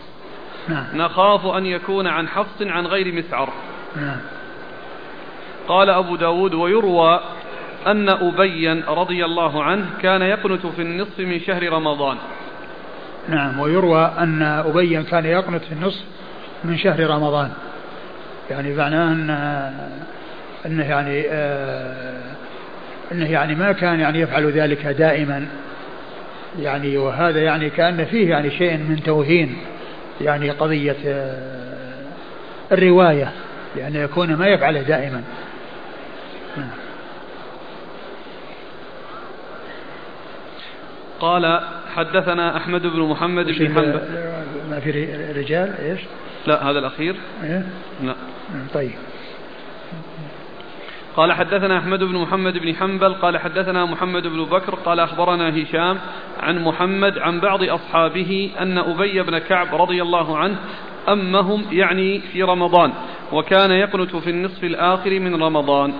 نعم. 0.68 0.85
نخاف 0.94 1.47
أن 1.47 1.66
يكون 1.66 2.06
عن 2.06 2.28
حفص 2.28 2.62
عن 2.62 2.87
غير 2.87 3.14
مسعر. 3.14 3.52
نعم. 3.97 4.16
قال 5.68 5.90
أبو 5.90 6.16
داود 6.16 6.54
ويروى 6.54 7.21
أن 7.87 8.09
أبيا 8.09 8.83
رضي 8.88 9.25
الله 9.25 9.62
عنه 9.64 9.87
كان 10.02 10.23
يقنت 10.23 10.66
في 10.66 10.83
النصف 10.83 11.18
من 11.18 11.40
شهر 11.40 11.73
رمضان. 11.73 12.16
نعم 13.28 13.61
ويروى 13.61 14.12
أن 14.18 14.42
أبيا 14.42 15.02
كان 15.02 15.25
يقنت 15.25 15.64
في 15.64 15.73
النصف 15.73 16.04
من 16.64 16.78
شهر 16.78 17.11
رمضان. 17.11 17.50
يعني 18.50 18.75
معناه 18.75 19.12
أن 19.12 19.30
أنه 20.66 20.85
يعني 20.85 21.25
آه 21.28 22.35
أنه 23.12 23.30
يعني 23.30 23.54
ما 23.54 23.73
كان 23.73 24.00
يعني 24.00 24.21
يفعل 24.21 24.50
ذلك 24.50 24.87
دائما. 24.87 25.47
يعني 26.61 26.96
وهذا 26.96 27.42
يعني 27.42 27.70
كأن 27.70 28.04
فيه 28.04 28.30
يعني 28.30 28.50
شيء 28.50 28.76
من 28.76 29.02
توهين 29.02 29.56
يعني 30.20 30.50
قضية 30.50 30.96
آه 31.06 31.54
الرواية 32.73 33.32
لأن 33.76 33.96
يكون 33.96 34.34
ما 34.34 34.46
يفعله 34.46 34.82
دائما. 34.82 35.23
قال 41.20 41.61
حدثنا 41.94 42.56
أحمد 42.56 42.82
بن 42.82 43.00
محمد 43.00 43.44
بن 43.44 43.54
حنبل. 43.54 44.00
ما 44.70 44.80
في 44.80 44.90
رجال؟ 45.37 45.75
إيش؟ 45.78 46.00
لا 46.46 46.70
هذا 46.70 46.78
الأخير. 46.78 47.16
إيه؟ 47.44 47.62
لا. 48.02 48.14
طيب. 48.75 48.92
قال 51.16 51.33
حدثنا 51.33 51.78
أحمد 51.78 51.99
بن 51.99 52.16
محمد 52.16 52.59
بن 52.59 52.75
حنبل 52.75 53.14
قال 53.14 53.38
حدثنا 53.38 53.85
محمد 53.85 54.23
بن 54.23 54.44
بكر 54.44 54.75
قال 54.75 55.00
أخبرنا 55.00 55.62
هشام 55.62 55.99
عن 56.40 56.59
محمد 56.64 57.18
عن 57.18 57.40
بعض 57.40 57.62
أصحابه 57.62 58.50
أن 58.61 58.78
أبي 58.78 59.23
بن 59.23 59.38
كعب 59.38 59.75
رضي 59.75 60.02
الله 60.02 60.38
عنه 60.38 60.56
أمهم 61.09 61.64
يعني 61.73 62.21
في 62.21 62.42
رمضان 62.42 62.92
وكان 63.33 63.71
يقنت 63.71 64.16
في 64.16 64.30
النصف 64.30 64.64
الآخر 64.64 65.21
من 65.21 65.42
رمضان. 65.42 65.92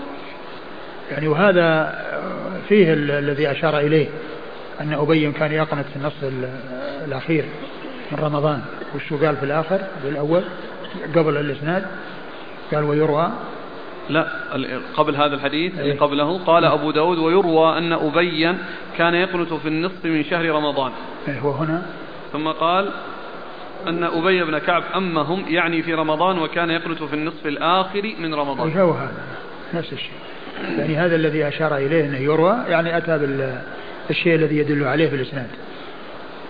يعني 1.11 1.29
وهذا 1.29 1.99
فيه 2.69 2.93
الذي 2.93 3.51
أشار 3.51 3.79
إليه 3.79 4.07
أن 4.81 4.93
أبي 4.93 5.33
كان 5.33 5.53
يقنت 5.53 5.87
في 5.87 5.97
النصف 5.97 6.33
الأخير 7.05 7.45
من 8.13 8.19
رمضان. 8.19 8.63
وش 8.95 9.13
قال 9.13 9.37
في 9.37 9.43
الآخر 9.43 9.79
في 10.03 10.09
الأول 10.09 10.43
قبل 11.17 11.37
الإسناد 11.37 11.87
قال 12.73 12.85
ويروى 12.85 13.31
لا 14.11 14.27
قبل 14.97 15.17
هذا 15.17 15.35
الحديث 15.35 15.79
اللي 15.79 15.93
إيه. 15.93 15.99
قبله 15.99 16.39
قال 16.39 16.65
أبو 16.65 16.91
داود 16.91 17.19
ويروى 17.19 17.79
أن 17.79 17.93
أبيا 17.93 18.59
كان 18.99 19.15
يقنت 19.15 19.53
في 19.53 19.69
النصف 19.69 20.05
من 20.05 20.25
شهر 20.25 20.51
رمضان. 20.51 20.93
إيه 21.29 21.39
هو 21.39 21.51
هنا؟ 21.51 21.83
ثم 22.33 22.49
قال 22.49 22.91
أن 23.89 24.05
أبي 24.05 24.45
بن 24.45 24.59
كعب 24.59 24.83
أمهم 24.97 25.45
يعني 25.49 25.83
في 25.83 25.95
رمضان 25.95 26.39
وكان 26.39 26.71
يقنت 26.71 27.03
في 27.03 27.15
النصف 27.15 27.47
الآخر 27.47 28.13
من 28.19 28.35
رمضان. 28.35 28.79
هو 28.79 28.91
هذا 28.91 29.23
نفس 29.75 29.93
الشيء. 29.93 30.13
يعني 30.79 30.97
هذا 30.97 31.17
الذي 31.17 31.49
أشار 31.49 31.77
إليه 31.77 32.05
أنه 32.05 32.19
يروى 32.19 32.57
يعني 32.69 32.97
أتى 32.97 33.19
بالشيء 34.09 34.35
الذي 34.35 34.59
يدل 34.59 34.85
عليه 34.85 35.09
في 35.09 35.17
الإسناد. 35.17 35.49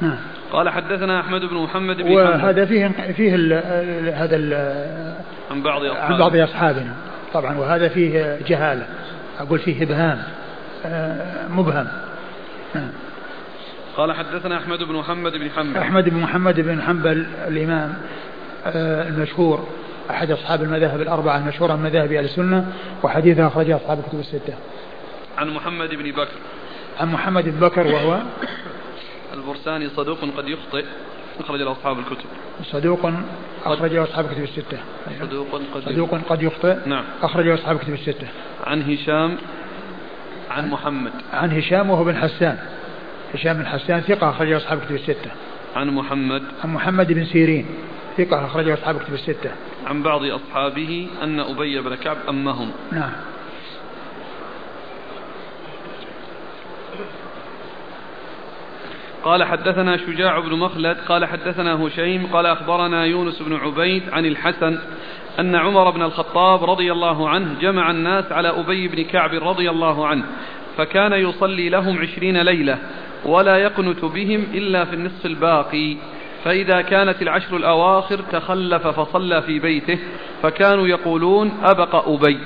نعم. 0.00 0.16
قال 0.52 0.68
حدثنا 0.68 1.20
أحمد 1.20 1.40
بن 1.40 1.56
محمد 1.56 1.96
بن 1.96 2.12
وهذا 2.12 2.64
فيه 2.64 2.88
فيه 3.16 3.34
ال 3.34 3.52
هذا 4.14 4.36
ال 4.36 4.54
عن 5.50 5.62
بعض 5.62 5.84
اصحابنا 5.84 6.14
عن 6.14 6.18
بعض 6.18 6.36
أصحابنا. 6.36 6.94
طبعا 7.34 7.58
وهذا 7.58 7.88
فيه 7.88 8.38
جهالة 8.46 8.86
أقول 9.38 9.58
فيه 9.58 9.82
إبهام 9.82 10.22
آه، 10.86 11.48
مبهم 11.48 11.88
نعم. 12.74 12.90
قال 13.96 14.12
حدثنا 14.12 14.58
أحمد 14.58 14.82
بن 14.82 14.94
محمد 14.94 15.32
بن 15.32 15.50
حنبل 15.50 15.78
أحمد 15.78 16.08
بن 16.08 16.16
محمد 16.16 16.60
بن 16.60 16.82
حنبل 16.82 17.26
الإمام 17.48 17.94
آه، 18.66 19.08
المشهور 19.08 19.68
أحد 20.10 20.30
أصحاب 20.30 20.62
المذاهب 20.62 21.00
الأربعة 21.00 21.38
المشهوره 21.38 21.76
من 21.76 21.82
مذاهب 21.82 22.12
أهل 22.12 22.24
السنة 22.24 22.72
وحديثه 23.02 23.46
أخرجه 23.46 23.76
أصحاب 23.76 23.98
الكتب 23.98 24.20
الستة. 24.20 24.54
عن 25.38 25.50
محمد 25.50 25.88
بن 25.88 26.10
بكر. 26.10 26.38
عن 27.00 27.12
محمد 27.12 27.44
بن 27.44 27.60
بكر 27.60 27.86
وهو 27.86 28.18
البرساني 29.34 29.88
صدوق 29.88 30.18
قد 30.36 30.48
يخطئ 30.48 30.84
أخرج 31.40 31.60
له 31.60 31.72
أصحاب 31.72 31.98
الكتب. 31.98 32.26
صدوق 32.62 33.12
أخرج 33.64 33.92
له 33.92 34.02
أصحاب 34.02 34.24
الكتب 34.24 34.42
الستة. 34.42 34.78
صدوق 35.20 35.46
قد 35.74 35.82
صدوق 35.84 36.14
قد 36.28 36.42
يخطئ. 36.42 36.76
نعم. 36.86 37.04
أخرج 37.22 37.46
له 37.46 37.54
أصحاب 37.54 37.76
الكتب 37.76 37.92
الستة. 37.92 38.26
عن 38.66 38.82
هشام 38.82 39.36
عن 40.50 40.70
محمد. 40.70 41.12
عن 41.32 41.50
هشام 41.50 41.90
وهو 41.90 42.04
بن 42.04 42.16
حسان. 42.16 42.58
هشام 43.34 43.56
بن 43.56 43.66
حسان 43.66 44.00
ثقة 44.00 44.30
أخرج 44.30 44.48
له 44.48 44.56
أصحاب 44.56 44.78
الكتب 44.78 44.94
الستة. 44.94 45.30
عن 45.76 45.90
محمد. 45.90 46.42
عن 46.64 46.74
محمد 46.74 47.12
بن 47.12 47.24
سيرين. 47.24 47.66
ثقة 48.18 48.46
أخرج 48.46 48.66
له 48.66 48.74
أصحاب 48.74 48.96
الكتب 48.96 49.14
الستة. 49.14 49.50
عن 49.86 50.02
بعض 50.02 50.24
أصحابه 50.24 51.08
أن 51.22 51.40
أبي 51.40 51.80
بن 51.80 51.94
كعب 51.94 52.16
أمهم. 52.28 52.70
نعم. 52.92 53.12
قال 59.24 59.44
حدثنا 59.44 59.96
شجاع 59.96 60.38
بن 60.38 60.54
مخلد 60.58 60.96
قال 61.08 61.24
حدثنا 61.24 61.86
هشيم 61.86 62.26
قال 62.26 62.46
أخبرنا 62.46 63.04
يونس 63.04 63.42
بن 63.42 63.56
عبيد 63.56 64.02
عن 64.12 64.26
الحسن 64.26 64.78
أن 65.40 65.54
عمر 65.54 65.90
بن 65.90 66.02
الخطاب 66.02 66.70
رضي 66.70 66.92
الله 66.92 67.28
عنه 67.28 67.60
جمع 67.60 67.90
الناس 67.90 68.32
على 68.32 68.48
أبي 68.48 68.88
بن 68.88 69.04
كعب 69.04 69.34
رضي 69.34 69.70
الله 69.70 70.06
عنه 70.06 70.24
فكان 70.76 71.12
يصلي 71.12 71.68
لهم 71.68 71.98
عشرين 71.98 72.42
ليلة 72.42 72.78
ولا 73.24 73.56
يقنت 73.56 74.04
بهم 74.04 74.46
إلا 74.54 74.84
في 74.84 74.94
النصف 74.94 75.26
الباقي 75.26 75.96
فإذا 76.44 76.80
كانت 76.80 77.22
العشر 77.22 77.56
الأواخر 77.56 78.18
تخلف 78.32 78.86
فصلى 78.86 79.42
في 79.42 79.58
بيته 79.58 79.98
فكانوا 80.42 80.86
يقولون 80.86 81.52
أبق 81.62 82.08
أبي. 82.08 82.38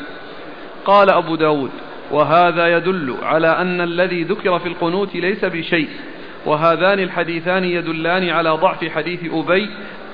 قال 0.84 1.10
أبو 1.10 1.34
داود 1.34 1.70
وهذا 2.10 2.76
يدل 2.76 3.16
على 3.22 3.48
أن 3.48 3.80
الذي 3.80 4.22
ذكر 4.22 4.58
في 4.58 4.68
القنوت 4.68 5.14
ليس 5.14 5.44
بشيء 5.44 5.88
وهذان 6.48 6.98
الحديثان 6.98 7.64
يدلان 7.64 8.28
على 8.28 8.50
ضعف 8.50 8.84
حديث 8.84 9.20
أبي 9.32 9.70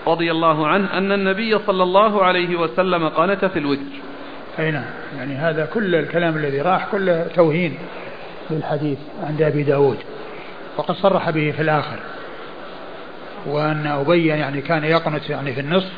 رضي 0.07 0.31
الله 0.31 0.67
عنه 0.67 0.99
أن 0.99 1.13
النبي 1.13 1.59
صلى 1.59 1.83
الله 1.83 2.25
عليه 2.25 2.57
وسلم 2.57 3.09
قنت 3.09 3.45
في 3.45 3.59
الوتر. 3.59 3.81
أي 4.59 4.71
نعم. 4.71 4.85
يعني 5.19 5.35
هذا 5.35 5.67
كل 5.67 5.95
الكلام 5.95 6.37
الذي 6.37 6.61
راح 6.61 6.87
كله 6.93 7.27
توهين 7.35 7.75
للحديث 8.51 8.99
عند 9.23 9.43
أبي 9.43 9.63
داود. 9.63 9.99
وقد 10.77 10.95
صرح 10.95 11.31
به 11.31 11.51
في 11.51 11.63
الآخر. 11.63 11.99
وأن 13.47 13.87
أبي 13.87 14.27
يعني 14.27 14.61
كان 14.61 14.85
يقنت 14.85 15.31
يعني 15.31 15.53
في 15.53 15.61
النصف 15.61 15.93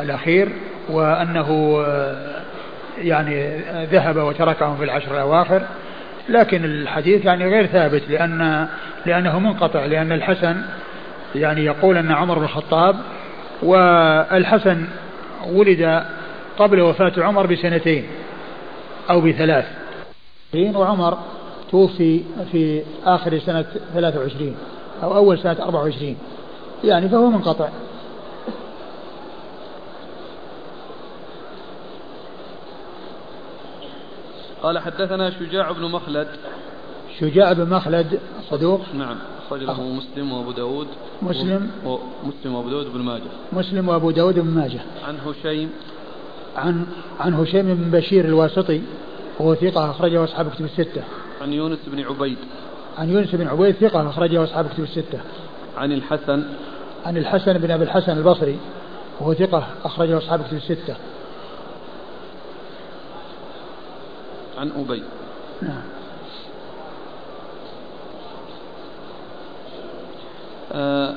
الأخير 0.00 0.48
وأنه 0.88 1.78
يعني 2.98 3.58
ذهب 3.84 4.16
وتركهم 4.16 4.76
في 4.76 4.84
العشر 4.84 5.10
الأواخر. 5.10 5.62
لكن 6.28 6.64
الحديث 6.64 7.24
يعني 7.24 7.46
غير 7.46 7.66
ثابت 7.66 8.02
لأن 8.08 8.68
لأنه 9.06 9.38
منقطع 9.38 9.84
لأن 9.84 10.12
الحسن 10.12 10.62
يعني 11.34 11.64
يقول 11.64 11.96
أن 11.96 12.12
عمر 12.12 12.38
بن 12.38 12.44
الخطاب 12.44 12.96
والحسن 13.62 14.86
ولد 15.52 16.02
قبل 16.58 16.80
وفاة 16.80 17.12
عمر 17.18 17.46
بسنتين 17.46 18.04
أو 19.10 19.20
بثلاث. 19.20 19.64
وعمر 20.54 21.18
توفي 21.70 22.20
في 22.52 22.82
آخر 23.04 23.38
سنة 23.38 23.64
23 23.94 24.56
أو 25.02 25.16
أول 25.16 25.38
سنة 25.38 25.56
24 25.62 26.16
يعني 26.84 27.08
فهو 27.08 27.30
منقطع. 27.30 27.68
قال 34.66 34.78
حدثنا 34.78 35.30
شجاع 35.30 35.72
بن 35.72 35.82
مخلد. 35.82 36.28
شجاع 37.20 37.52
بن 37.52 37.70
مخلد 37.70 38.20
صدوق. 38.50 38.80
نعم 38.94 39.16
أخرج 39.46 39.62
له 39.62 39.82
مسلم 39.82 40.32
وأبو 40.32 40.52
داود. 40.52 40.86
مسلم. 41.22 41.70
مسلم 42.24 42.54
وأبو 42.54 42.68
داود 42.70 42.92
بن 42.92 43.00
ماجه. 43.02 43.22
مسلم 43.52 43.88
وأبو 43.88 44.10
داود 44.10 44.38
بن 44.38 44.50
ماجه. 44.50 44.80
عن 45.08 45.18
هشيم. 45.26 45.70
عن 46.56 46.86
عن 47.20 47.34
هشيم 47.34 47.74
بن 47.74 47.98
بشير 47.98 48.24
الواسطي 48.24 48.82
وهو 49.38 49.54
ثقة 49.54 49.90
أخرجه 49.90 50.24
أصحاب 50.24 50.50
كتب 50.50 50.64
الستة. 50.64 51.02
عن 51.42 51.52
يونس 51.52 51.78
بن 51.86 52.04
عبيد. 52.04 52.38
عن 52.98 53.10
يونس 53.10 53.34
بن 53.34 53.48
عبيد 53.48 53.74
ثقة 53.74 54.10
أخرجه 54.10 54.44
أصحاب 54.44 54.68
كتب 54.68 54.82
الستة. 54.82 55.20
عن 55.76 55.92
الحسن. 55.92 56.44
عن 57.06 57.16
الحسن 57.16 57.58
بن 57.58 57.70
أبي 57.70 57.84
الحسن 57.84 58.18
البصري 58.18 58.58
وهو 59.20 59.34
ثقة 59.34 59.66
أخرجه 59.84 60.18
أصحاب 60.18 60.42
كتب 60.42 60.56
الستة. 60.56 60.96
عن 64.58 64.70
أبي. 64.70 65.02
نعم. 65.62 65.82
آه 70.72 71.14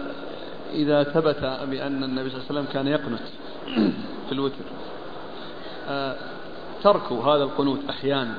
إذا 0.74 1.04
ثبت 1.04 1.58
بأن 1.70 2.04
النبي 2.04 2.30
صلى 2.30 2.40
الله 2.40 2.46
عليه 2.50 2.60
وسلم 2.60 2.66
كان 2.74 2.88
يقنت 2.88 3.28
في 4.28 4.32
الوتر. 4.32 4.66
آه 5.90 6.16
ترك 6.84 7.12
هذا 7.12 7.44
القنوت 7.44 7.80
أحيانا. 7.90 8.34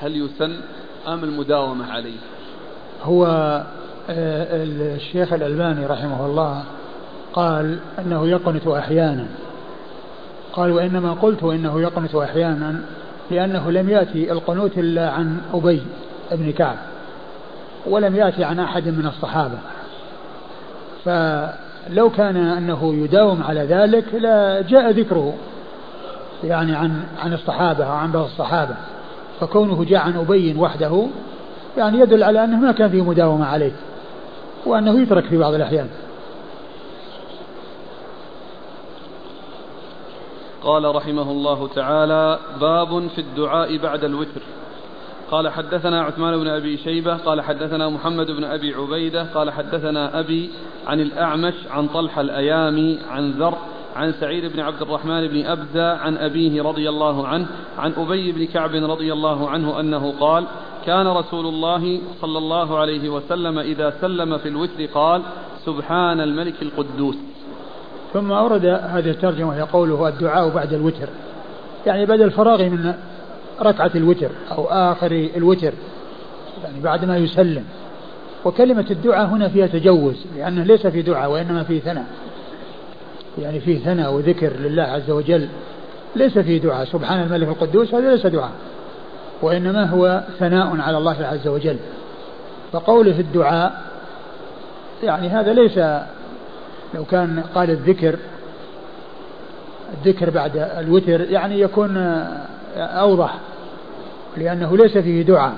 هل 0.00 0.16
يسن 0.16 0.60
أم 1.08 1.24
المداومة 1.24 1.92
عليه؟ 1.92 2.18
هو 3.02 3.26
آه 4.10 4.64
الشيخ 4.64 5.32
الألباني 5.32 5.86
رحمه 5.86 6.26
الله 6.26 6.64
قال 7.32 7.78
أنه 7.98 8.28
يقنت 8.28 8.66
أحيانا. 8.66 9.26
قال 10.52 10.72
وإنما 10.72 11.12
قلت 11.12 11.42
إنه 11.42 11.80
يقنت 11.80 12.14
أحيانا. 12.14 12.80
لأنه 13.30 13.70
لم 13.70 13.90
يأتي 13.90 14.32
القنوت 14.32 14.78
إلا 14.78 15.10
عن 15.10 15.38
أبي 15.54 15.82
بن 16.32 16.52
كعب 16.52 16.76
ولم 17.86 18.16
يأتي 18.16 18.44
عن 18.44 18.60
أحد 18.60 18.88
من 18.88 19.06
الصحابة. 19.06 19.58
فلو 21.04 22.10
كان 22.10 22.36
أنه 22.36 22.94
يداوم 22.94 23.42
على 23.42 23.60
ذلك 23.60 24.04
لجاء 24.14 24.90
ذكره 24.90 25.34
يعني 26.44 26.76
عن 26.76 27.02
عن 27.18 27.32
الصحابة 27.32 27.84
أو 27.84 27.92
عن 27.92 28.12
بعض 28.12 28.24
الصحابة. 28.24 28.74
فكونه 29.40 29.84
جاء 29.84 30.00
عن 30.00 30.16
أبي 30.16 30.54
وحده 30.58 31.06
يعني 31.78 31.98
يدل 31.98 32.22
على 32.22 32.44
أنه 32.44 32.56
ما 32.56 32.72
كان 32.72 32.90
فيه 32.90 33.02
مداومة 33.02 33.46
عليه 33.46 33.72
وأنه 34.66 35.00
يترك 35.00 35.24
في 35.24 35.36
بعض 35.36 35.54
الأحيان. 35.54 35.86
قال 40.62 40.94
رحمه 40.96 41.30
الله 41.30 41.68
تعالى 41.68 42.38
باب 42.60 43.08
في 43.08 43.20
الدعاء 43.20 43.76
بعد 43.76 44.04
الوتر. 44.04 44.42
قال 45.30 45.48
حدثنا 45.48 46.02
عثمان 46.02 46.38
بن 46.38 46.48
أبي 46.48 46.76
شيبة 46.76 47.16
قال 47.16 47.40
حدثنا 47.40 47.88
محمد 47.88 48.26
بن 48.26 48.44
أبي 48.44 48.74
عبيدة 48.74 49.22
قال 49.34 49.50
حدثنا 49.50 50.20
أبي 50.20 50.50
عن 50.86 51.00
الأعمش 51.00 51.54
عن 51.70 51.88
طلحه 51.88 52.20
الايامي 52.20 52.98
عن 53.10 53.30
ذر 53.30 53.54
عن 53.96 54.12
سعيد 54.12 54.52
بن 54.52 54.60
عبد 54.60 54.82
الرحمن 54.82 55.28
بن 55.28 55.46
أبزة 55.46 55.92
عن 55.92 56.16
أبيه 56.16 56.62
رضي 56.62 56.88
الله 56.88 57.26
عنه 57.26 57.46
عن 57.78 57.92
أبي 57.92 58.32
بن 58.32 58.46
كعب 58.46 58.74
رضي 58.74 59.12
الله 59.12 59.48
عنه 59.48 59.80
أنه 59.80 60.14
قال 60.20 60.44
كان 60.86 61.06
رسول 61.06 61.46
الله 61.46 62.00
صلى 62.20 62.38
الله 62.38 62.78
عليه 62.78 63.08
وسلم 63.08 63.58
إذا 63.58 63.94
سلم 64.00 64.38
في 64.38 64.48
الوتر 64.48 64.86
قال 64.94 65.22
سبحان 65.64 66.20
الملك 66.20 66.62
القدوس. 66.62 67.16
ثم 68.12 68.32
أورد 68.32 68.64
هذه 68.66 69.10
الترجمة 69.10 69.48
وهي 69.48 69.60
قوله 69.60 70.08
الدعاء 70.08 70.48
بعد 70.48 70.72
الوتر. 70.72 71.08
يعني 71.86 72.06
بعد 72.06 72.20
الفراغ 72.20 72.62
من 72.62 72.94
ركعة 73.62 73.90
الوتر 73.94 74.30
أو 74.52 74.66
آخر 74.66 75.28
الوتر 75.36 75.72
يعني 76.64 76.80
بعد 76.80 77.04
ما 77.04 77.16
يسلم. 77.16 77.64
وكلمة 78.44 78.86
الدعاء 78.90 79.26
هنا 79.26 79.48
فيها 79.48 79.66
تجوز 79.66 80.26
لأنه 80.36 80.62
ليس 80.62 80.86
في 80.86 81.02
دعاء 81.02 81.30
وإنما 81.30 81.62
في 81.62 81.80
ثناء. 81.80 82.06
يعني 83.38 83.60
في 83.60 83.78
ثناء 83.78 84.12
وذكر 84.14 84.52
لله 84.60 84.82
عز 84.82 85.10
وجل. 85.10 85.48
ليس 86.16 86.38
في 86.38 86.58
دعاء. 86.58 86.84
سبحان 86.84 87.22
الملك 87.22 87.48
القدوس 87.48 87.94
هذا 87.94 88.10
ليس 88.10 88.26
دعاء. 88.26 88.52
وإنما 89.42 89.84
هو 89.84 90.24
ثناء 90.38 90.80
على 90.80 90.98
الله 90.98 91.16
عز 91.24 91.48
وجل. 91.48 91.76
فقوله 92.72 93.20
الدعاء 93.20 93.82
يعني 95.02 95.28
هذا 95.28 95.52
ليس 95.52 95.80
لو 96.94 97.04
كان 97.04 97.42
قال 97.54 97.70
الذكر 97.70 98.16
الذكر 99.98 100.30
بعد 100.30 100.56
الوتر 100.56 101.20
يعني 101.20 101.60
يكون 101.60 101.96
أوضح 102.76 103.34
لأنه 104.36 104.76
ليس 104.76 104.98
فيه 104.98 105.22
دعاء. 105.22 105.54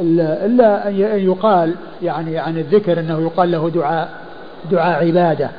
إلا 0.00 0.88
أن 0.88 0.94
يقال 1.20 1.74
يعني 2.02 2.38
عن 2.38 2.58
الذكر 2.58 3.00
أنه 3.00 3.20
يقال 3.20 3.52
له 3.52 3.70
دعاء 3.70 4.10
دعاء 4.70 5.06
عبادة. 5.06 5.50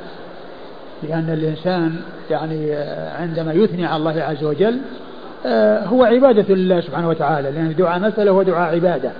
لأن 1.02 1.30
الإنسان 1.30 1.96
يعني 2.30 2.74
عندما 3.18 3.52
يثني 3.52 3.86
على 3.86 3.96
الله 3.96 4.22
عز 4.22 4.44
وجل 4.44 4.78
هو 5.86 6.04
عبادة 6.04 6.54
لله 6.54 6.80
سبحانه 6.80 7.08
وتعالى 7.08 7.50
لأن 7.50 7.66
الدعاء 7.66 8.00
مسألة 8.00 8.30
هو 8.30 8.42
دعاء 8.42 8.74
عبادة. 8.74 9.10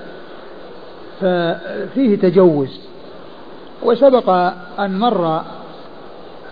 ففيه 1.20 2.16
تجوز. 2.16 2.80
وسبق 3.82 4.28
أن 4.78 4.98
مر 4.98 5.42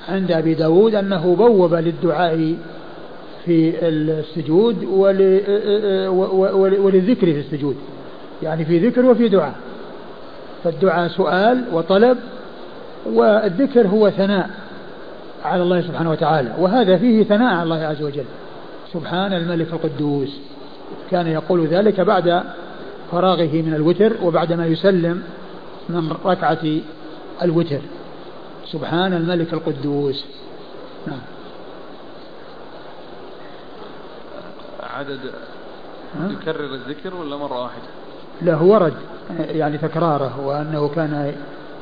عند 0.08 0.32
أبي 0.32 0.54
داود 0.54 0.94
أنه 0.94 1.36
بوب 1.36 1.74
للدعاء 1.74 2.54
في 3.44 3.74
السجود 3.82 4.84
وللذكر 6.64 7.26
في 7.26 7.38
السجود 7.38 7.76
يعني 8.42 8.64
في 8.64 8.88
ذكر 8.88 9.06
وفي 9.06 9.28
دعاء. 9.28 9.54
فالدعاء 10.64 11.08
سؤال 11.08 11.64
وطلب 11.72 12.18
والذكر 13.06 13.86
هو 13.86 14.10
ثناء 14.10 14.50
على 15.44 15.62
الله 15.62 15.80
سبحانه 15.80 16.10
وتعالى 16.10 16.52
وهذا 16.58 16.96
فيه 16.96 17.24
ثناء 17.24 17.54
على 17.54 17.62
الله 17.62 17.76
عز 17.76 18.02
وجل. 18.02 18.24
سبحان 18.92 19.32
الملك 19.32 19.72
القدوس. 19.72 20.40
كان 21.10 21.26
يقول 21.26 21.66
ذلك 21.66 22.00
بعد 22.00 22.42
فراغه 23.12 23.62
من 23.62 23.74
الوتر 23.74 24.12
وبعد 24.22 24.52
ما 24.52 24.66
يسلم 24.66 25.22
من 25.88 26.12
ركعة 26.24 26.58
الوتر. 27.42 27.80
سبحان 28.72 29.12
الملك 29.12 29.52
القدوس. 29.52 30.24
نعم. 31.06 31.20
عدد 34.82 35.20
يكرر 36.30 36.74
الذكر 36.74 37.14
ولا 37.14 37.36
مرة 37.36 37.62
واحدة؟ 37.62 37.86
لا 38.42 38.54
هو 38.54 38.72
ورد 38.72 38.94
يعني 39.38 39.78
تكراره 39.78 40.40
وأنه 40.46 40.88
كان 40.88 41.34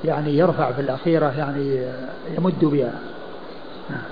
يعني 0.05 0.39
يرفع 0.39 0.73
في 0.73 0.81
الأخيرة 0.81 1.39
يعني 1.39 1.93
يمد 2.39 2.65
بها. 2.65 2.93
نعم. 3.91 4.03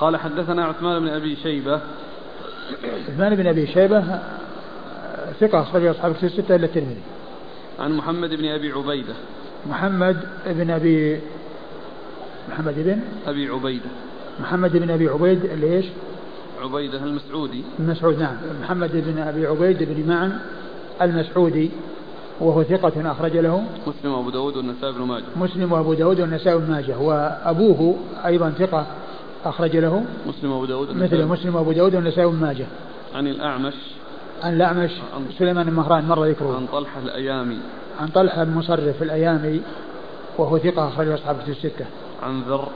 قال 0.00 0.16
حدثنا 0.16 0.64
عثمان 0.64 1.00
بن 1.00 1.08
أبي 1.08 1.36
شيبة 1.36 1.80
عثمان 3.08 3.34
بن 3.34 3.46
أبي 3.46 3.66
شيبة 3.66 4.04
ثقة 5.40 5.62
اخرج 5.62 5.86
أصحاب 5.86 6.10
الكتب 6.10 6.24
الستة 6.24 6.56
إلا 6.56 6.66
الترمذي. 6.66 7.02
عن 7.78 7.92
محمد 7.92 8.30
بن 8.30 8.44
أبي 8.44 8.72
عبيدة. 8.72 9.14
محمد 9.66 10.16
بن 10.46 10.70
أبي 10.70 11.20
محمد 12.50 12.74
بن 12.76 13.00
أبي 13.26 13.48
عبيدة. 13.48 13.90
محمد 14.40 14.76
بن 14.76 14.90
أبي 14.90 15.08
عبيد 15.08 15.46
ليش؟ 15.46 15.86
عبيدة 16.62 17.04
المسعودي. 17.04 17.64
المسعود 17.78 18.18
نعم 18.18 18.36
محمد 18.62 18.90
بن 18.92 19.18
أبي 19.18 19.46
عبيد 19.46 19.82
بن 19.82 20.08
معن 20.08 20.38
المسعودي 21.02 21.70
وهو 22.40 22.62
ثقة 22.62 23.10
أخرج 23.10 23.36
له 23.36 23.64
مسلم 23.86 24.12
وأبو 24.12 24.30
داود 24.30 24.56
والنسائي 24.56 24.92
بن 24.92 25.02
ماجه 25.02 25.24
مسلم 25.36 25.72
وأبو 25.72 25.94
داود 25.94 26.20
والنسائي 26.20 26.58
بن 26.58 26.70
ماجه 26.70 26.98
وأبوه 26.98 27.96
أيضا 28.26 28.50
ثقة 28.50 28.86
أخرج 29.44 29.76
له 29.76 30.04
مسلم 30.26 30.52
وأبو 30.52 30.64
داود 30.64 30.90
مثل 30.90 31.24
مسلم 31.24 31.56
وأبو 31.56 31.72
داود 31.72 31.94
والنسائي 31.94 32.26
بن 32.26 32.36
ماجه. 32.36 32.66
عن 33.14 33.26
الأعمش. 33.26 33.74
عن 34.42 34.54
الأعمش. 34.54 34.90
عن 35.14 35.26
سليمان 35.38 35.68
المهران 35.68 36.08
مر 36.08 36.24
ذكره. 36.24 36.56
عن 36.56 36.66
طلحة 36.66 37.00
الأيامي. 37.00 37.58
عن 38.00 38.08
طلحة 38.08 38.42
المصرف 38.42 39.02
الأيامي 39.02 39.60
وهو 40.38 40.58
ثقة 40.58 40.88
أخرج 40.88 41.08
أصحاب 41.08 41.36
الكتب 41.36 41.52
الستة. 41.52 41.86
عن 42.22 42.42
ذر. 42.42 42.68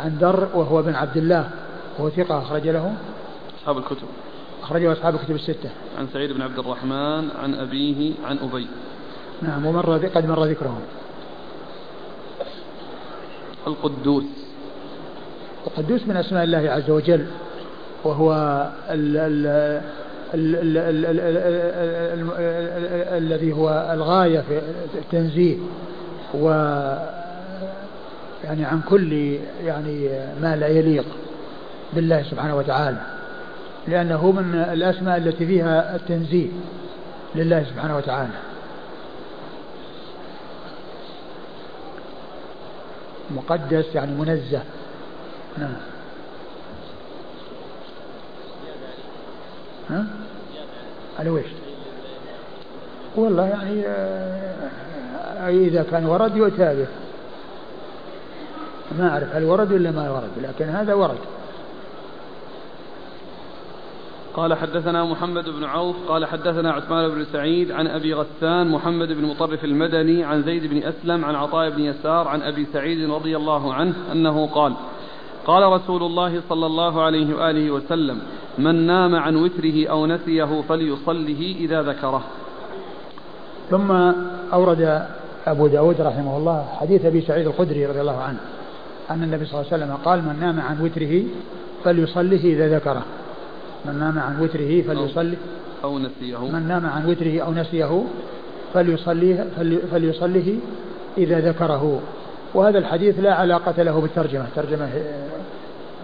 عن 0.00 0.18
ذر 0.20 0.48
وهو 0.54 0.82
بن 0.82 0.94
عبد 0.94 1.16
الله 1.16 1.50
وهو 1.98 2.10
ثقة 2.10 2.38
أخرج 2.38 2.68
له. 2.68 2.94
أصحاب 3.60 3.78
الكتب. 3.78 4.08
أخرجه 4.62 4.92
أصحاب 4.92 5.14
الكتب 5.14 5.34
الستة. 5.34 5.70
عن 5.98 6.06
سعيد 6.12 6.32
بن 6.32 6.42
عبد 6.42 6.58
الرحمن 6.58 7.28
عن 7.42 7.54
أبيه 7.54 8.12
عن 8.24 8.38
أبي. 8.38 8.66
نعم 9.42 9.66
ومر 9.66 10.06
قد 10.06 10.26
مر 10.26 10.44
ذكرهم. 10.44 10.80
القدوس. 13.66 14.41
القدوس 15.66 16.06
من 16.06 16.16
أسماء 16.16 16.44
الله 16.44 16.70
عز 16.70 16.90
وجل 16.90 17.26
وهو 18.04 18.32
ال 18.90 19.16
ال 19.16 19.46
ال 20.34 20.56
ال 21.06 21.22
الذي 23.22 23.52
هو 23.52 23.90
الغاية 23.92 24.40
في 24.40 24.60
التنزيه 24.94 25.56
و 26.34 26.48
يعني 28.44 28.64
عن 28.64 28.80
كل 28.88 29.38
يعني 29.64 30.08
ما 30.42 30.56
لا 30.56 30.68
يليق 30.68 31.04
بالله 31.92 32.22
سبحانه 32.22 32.56
وتعالى 32.56 32.98
لأنه 33.88 34.32
من 34.32 34.54
الأسماء 34.54 35.16
التي 35.16 35.46
فيها 35.46 35.96
التنزيه 35.96 36.48
لله 37.34 37.64
سبحانه 37.64 37.96
وتعالى. 37.96 38.32
مقدس 43.36 43.84
يعني 43.94 44.14
منزه. 44.14 44.62
نعم 45.58 45.74
ها؟ 49.90 50.06
على 51.18 51.30
وش؟ 51.30 51.46
والله 53.16 53.46
يعني 53.46 53.86
آه، 53.86 55.48
إذا 55.48 55.82
كان 55.82 56.06
ورد 56.06 56.36
يؤتى 56.36 56.76
به 56.76 56.86
ما 58.98 59.08
أعرف 59.08 59.36
هل 59.36 59.44
ورد 59.44 59.72
ولا 59.72 59.90
ما 59.90 60.10
ورد 60.10 60.30
لكن 60.42 60.64
هذا 60.64 60.94
ورد 60.94 61.18
قال 64.34 64.54
حدثنا 64.54 65.04
محمد 65.04 65.48
بن 65.48 65.64
عوف 65.64 65.96
قال 66.08 66.26
حدثنا 66.26 66.72
عثمان 66.72 67.08
بن 67.08 67.24
سعيد 67.24 67.72
عن 67.72 67.86
أبي 67.86 68.14
غسان 68.14 68.68
محمد 68.68 69.08
بن 69.08 69.24
مطرف 69.24 69.64
المدني 69.64 70.24
عن 70.24 70.42
زيد 70.42 70.66
بن 70.66 70.82
أسلم 70.82 71.24
عن 71.24 71.34
عطاء 71.34 71.70
بن 71.70 71.80
يسار 71.80 72.28
عن 72.28 72.42
أبي 72.42 72.66
سعيد 72.72 73.10
رضي 73.10 73.36
الله 73.36 73.74
عنه 73.74 73.94
أنه 74.12 74.46
قال 74.46 74.74
قال 75.46 75.72
رسول 75.72 76.02
الله 76.02 76.42
صلى 76.48 76.66
الله 76.66 77.02
عليه 77.02 77.34
وآله 77.34 77.70
وسلم 77.70 78.18
من 78.58 78.86
نام 78.86 79.14
عن 79.14 79.36
وتره 79.36 79.86
أو 79.90 80.06
نسيه 80.06 80.62
فليصله 80.68 81.54
إذا 81.58 81.82
ذكره. 81.82 82.22
ثم 83.70 83.90
أورد 84.52 85.06
أبو 85.46 85.66
داود 85.66 86.00
رحمه 86.00 86.36
الله 86.36 86.66
حديث 86.80 87.04
أبي 87.04 87.20
سعيد 87.20 87.46
الخدري 87.46 87.86
رضي 87.86 88.00
الله 88.00 88.20
عنه 88.20 88.38
أن 89.10 89.22
النبي 89.22 89.44
صلى 89.44 89.60
الله 89.60 89.72
عليه 89.72 89.84
وسلم 89.84 89.96
قال 90.04 90.18
من 90.22 90.36
نام 90.40 90.60
عن 90.60 90.80
وتره 90.84 91.22
فليصله 91.84 92.44
إذا 92.44 92.76
ذكره. 92.76 93.02
من 93.84 93.98
نام 93.98 94.18
عن 94.18 94.42
وتره 94.42 94.82
فليصلي 94.82 95.36
أو 95.84 95.98
نسيه. 95.98 96.38
من 96.38 96.68
نام 96.68 96.86
عن 96.86 97.10
وتره 97.10 97.40
أو 97.40 97.52
نسيه 97.52 98.04
فليصليه 98.74 99.46
فليصله 99.90 100.58
إذا 101.18 101.40
ذكره. 101.40 102.00
وهذا 102.54 102.78
الحديث 102.78 103.20
لا 103.20 103.34
علاقة 103.34 103.82
له 103.82 104.00
بالترجمة 104.00 104.46
ترجمة 104.56 104.88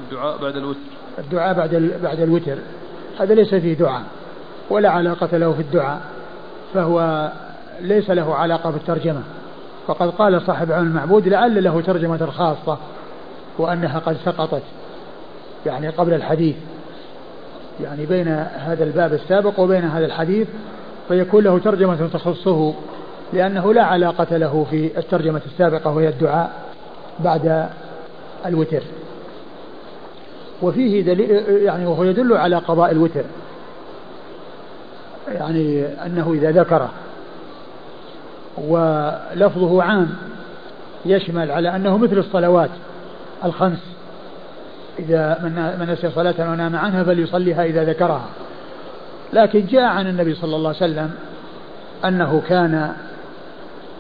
الدعاء 0.05 0.39
بعد 0.39 0.57
الوتر. 0.57 0.79
الدعاء 1.19 1.55
بعد 1.55 1.93
بعد 2.03 2.21
الوتر. 2.21 2.59
هذا 3.21 3.35
ليس 3.35 3.55
فيه 3.55 3.75
دعاء 3.75 4.03
ولا 4.71 4.91
علاقة 4.91 5.37
له 5.37 5.53
في 5.53 5.61
الدعاء 5.61 6.01
فهو 6.75 7.29
ليس 7.81 8.11
له 8.11 8.35
علاقة 8.35 8.71
بالترجمة. 8.71 9.23
وقد 9.89 10.11
قال 10.11 10.43
صاحب 10.43 10.73
علم 10.73 10.87
المعبود 10.87 11.29
لعل 11.29 11.65
له 11.65 11.81
ترجمة 11.81 12.27
خاصة 12.27 12.79
وأنها 13.59 13.99
قد 13.99 14.17
سقطت 14.25 14.63
يعني 15.67 15.89
قبل 15.89 16.15
الحديث. 16.15 16.57
يعني 17.83 18.07
بين 18.07 18.29
هذا 18.57 18.85
الباب 18.85 19.13
السابق 19.13 19.61
وبين 19.61 19.85
هذا 19.85 20.07
الحديث 20.07 20.49
فيكون 21.09 21.45
له 21.45 21.59
ترجمة 21.59 22.09
تخصه. 22.13 22.75
لأنه 23.33 23.75
لا 23.75 23.83
علاقة 23.83 24.37
له 24.37 24.67
في 24.71 24.99
الترجمة 24.99 25.41
السابقة 25.47 25.91
وهي 25.91 26.09
الدعاء 26.09 26.53
بعد 27.21 27.69
الوتر. 28.47 28.83
وفيه 30.63 31.03
دليل 31.03 31.31
يعني 31.49 31.87
وهو 31.87 32.05
يدل 32.05 32.37
على 32.37 32.57
قضاء 32.57 32.91
الوتر. 32.91 33.25
يعني 35.29 35.85
أنه 35.87 36.33
إذا 36.33 36.51
ذكره. 36.51 36.91
ولفظه 38.59 39.83
عام. 39.83 40.09
يشمل 41.07 41.51
على 41.51 41.77
أنه 41.77 41.99
مثل 41.99 42.19
الصلوات 42.19 42.71
الخمس. 43.45 43.97
إذا 44.99 45.39
من 45.81 45.87
نسي 45.91 46.11
صلاة 46.11 46.51
ونام 46.51 46.77
عنها 46.77 47.05
فليصليها 47.05 47.65
إذا 47.65 47.85
ذكرها. 47.85 48.27
لكن 49.33 49.67
جاء 49.67 49.83
عن 49.83 50.07
النبي 50.07 50.35
صلى 50.35 50.57
الله 50.57 50.69
عليه 50.69 50.79
وسلم 50.79 51.11
أنه 52.05 52.43
كان 52.49 52.93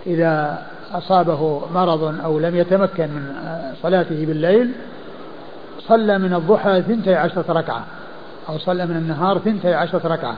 إذا 0.08 0.62
أصابه 0.92 1.62
مرض 1.74 2.20
أو 2.24 2.38
لم 2.38 2.56
يتمكن 2.56 3.04
من 3.04 3.34
صلاته 3.82 4.26
بالليل 4.26 4.72
صلى 5.80 6.18
من 6.18 6.34
الضحى 6.34 6.82
ثنتي 6.82 7.14
عشرة 7.14 7.44
ركعة 7.48 7.84
أو 8.48 8.58
صلى 8.58 8.86
من 8.86 8.96
النهار 8.96 9.38
ثنتي 9.38 9.74
عشرة 9.74 10.08
ركعة 10.08 10.36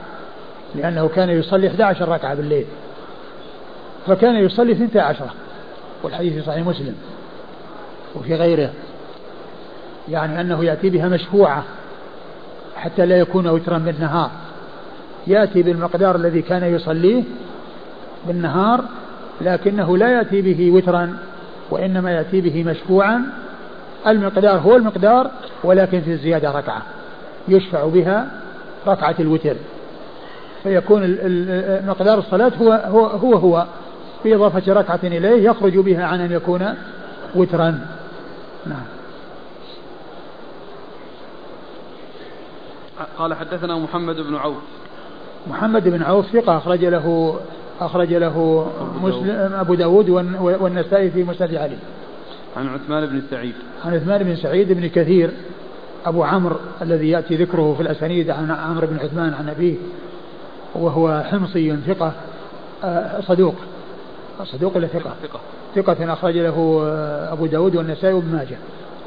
لأنه 0.75 1.07
كان 1.07 1.29
يصلي 1.29 1.67
11 1.67 2.09
ركعة 2.09 2.35
بالليل. 2.35 2.65
فكان 4.07 4.35
يصلي 4.35 4.75
ثنتي 4.75 4.99
عشرة 4.99 5.33
والحديث 6.03 6.33
في 6.33 6.41
صحيح 6.41 6.67
مسلم 6.67 6.95
وفي 8.15 8.35
غيره 8.35 8.69
يعني 10.09 10.41
أنه 10.41 10.63
يأتي 10.63 10.89
بها 10.89 11.07
مشفوعة 11.07 11.63
حتى 12.75 13.05
لا 13.05 13.17
يكون 13.17 13.47
وترا 13.47 13.77
بالنهار. 13.77 14.29
يأتي 15.27 15.63
بالمقدار 15.63 16.15
الذي 16.15 16.41
كان 16.41 16.75
يصليه 16.75 17.23
بالنهار 18.27 18.83
لكنه 19.41 19.97
لا 19.97 20.07
يأتي 20.07 20.41
به 20.41 20.71
وترا 20.71 21.17
وإنما 21.69 22.11
يأتي 22.11 22.41
به 22.41 22.63
مشفوعا. 22.63 23.21
المقدار 24.07 24.57
هو 24.59 24.75
المقدار 24.75 25.31
ولكن 25.63 26.01
في 26.01 26.11
الزيادة 26.11 26.51
ركعة. 26.51 26.81
يشفع 27.47 27.85
بها 27.85 28.31
ركعة 28.87 29.15
الوتر. 29.19 29.55
فيكون 30.63 31.01
مقدار 31.87 32.19
الصلاة 32.19 32.51
هو 32.61 32.71
هو 32.71 33.05
هو, 33.05 33.35
هو. 33.35 33.65
بإضافة 34.25 34.73
ركعة 34.73 34.99
إليه 35.03 35.49
يخرج 35.49 35.77
بها 35.77 36.05
عن 36.05 36.21
أن 36.21 36.31
يكون 36.31 36.75
وترا. 37.35 37.79
نعم. 38.65 38.83
قال 43.17 43.33
حدثنا 43.33 43.75
محمد 43.75 44.15
بن 44.15 44.35
عوف. 44.35 44.57
محمد 45.47 45.87
بن 45.87 46.03
عوف 46.03 46.25
ثقة 46.25 46.57
أخرج 46.57 46.85
له 46.85 47.35
أخرج 47.81 48.13
له 48.13 48.67
مسلم 49.03 49.53
أبو 49.53 49.73
داود 49.73 50.09
والنسائي 50.39 51.11
في 51.11 51.23
مسند 51.23 51.55
علي. 51.55 51.77
عن 52.57 52.67
عثمان 52.67 53.05
بن 53.05 53.21
سعيد. 53.31 53.53
عن 53.85 53.93
عثمان 53.93 54.23
بن 54.23 54.35
سعيد 54.35 54.71
بن 54.71 54.87
كثير 54.87 55.31
أبو 56.05 56.23
عمرو 56.23 56.55
الذي 56.81 57.09
يأتي 57.09 57.35
ذكره 57.35 57.73
في 57.73 57.81
الأسانيد 57.81 58.29
عن 58.29 58.51
عمرو 58.51 58.87
بن 58.87 58.99
عثمان 58.99 59.33
عن 59.33 59.49
أبيه 59.49 59.75
وهو 60.75 61.23
حمصي 61.25 61.77
ثقة 61.87 62.13
آه، 62.83 63.21
صدوق. 63.21 63.55
صدوق 64.43 64.77
ولا 64.77 64.87
ثقة؟ 64.87 65.13
ثقة. 65.23 65.39
ثقة 65.75 66.13
أخرج 66.13 66.37
له 66.37 66.81
آه، 66.85 67.33
أبو 67.33 67.45
داود 67.45 67.75
والنسائي 67.75 68.13
وابن 68.13 68.31
ماجه. 68.31 68.57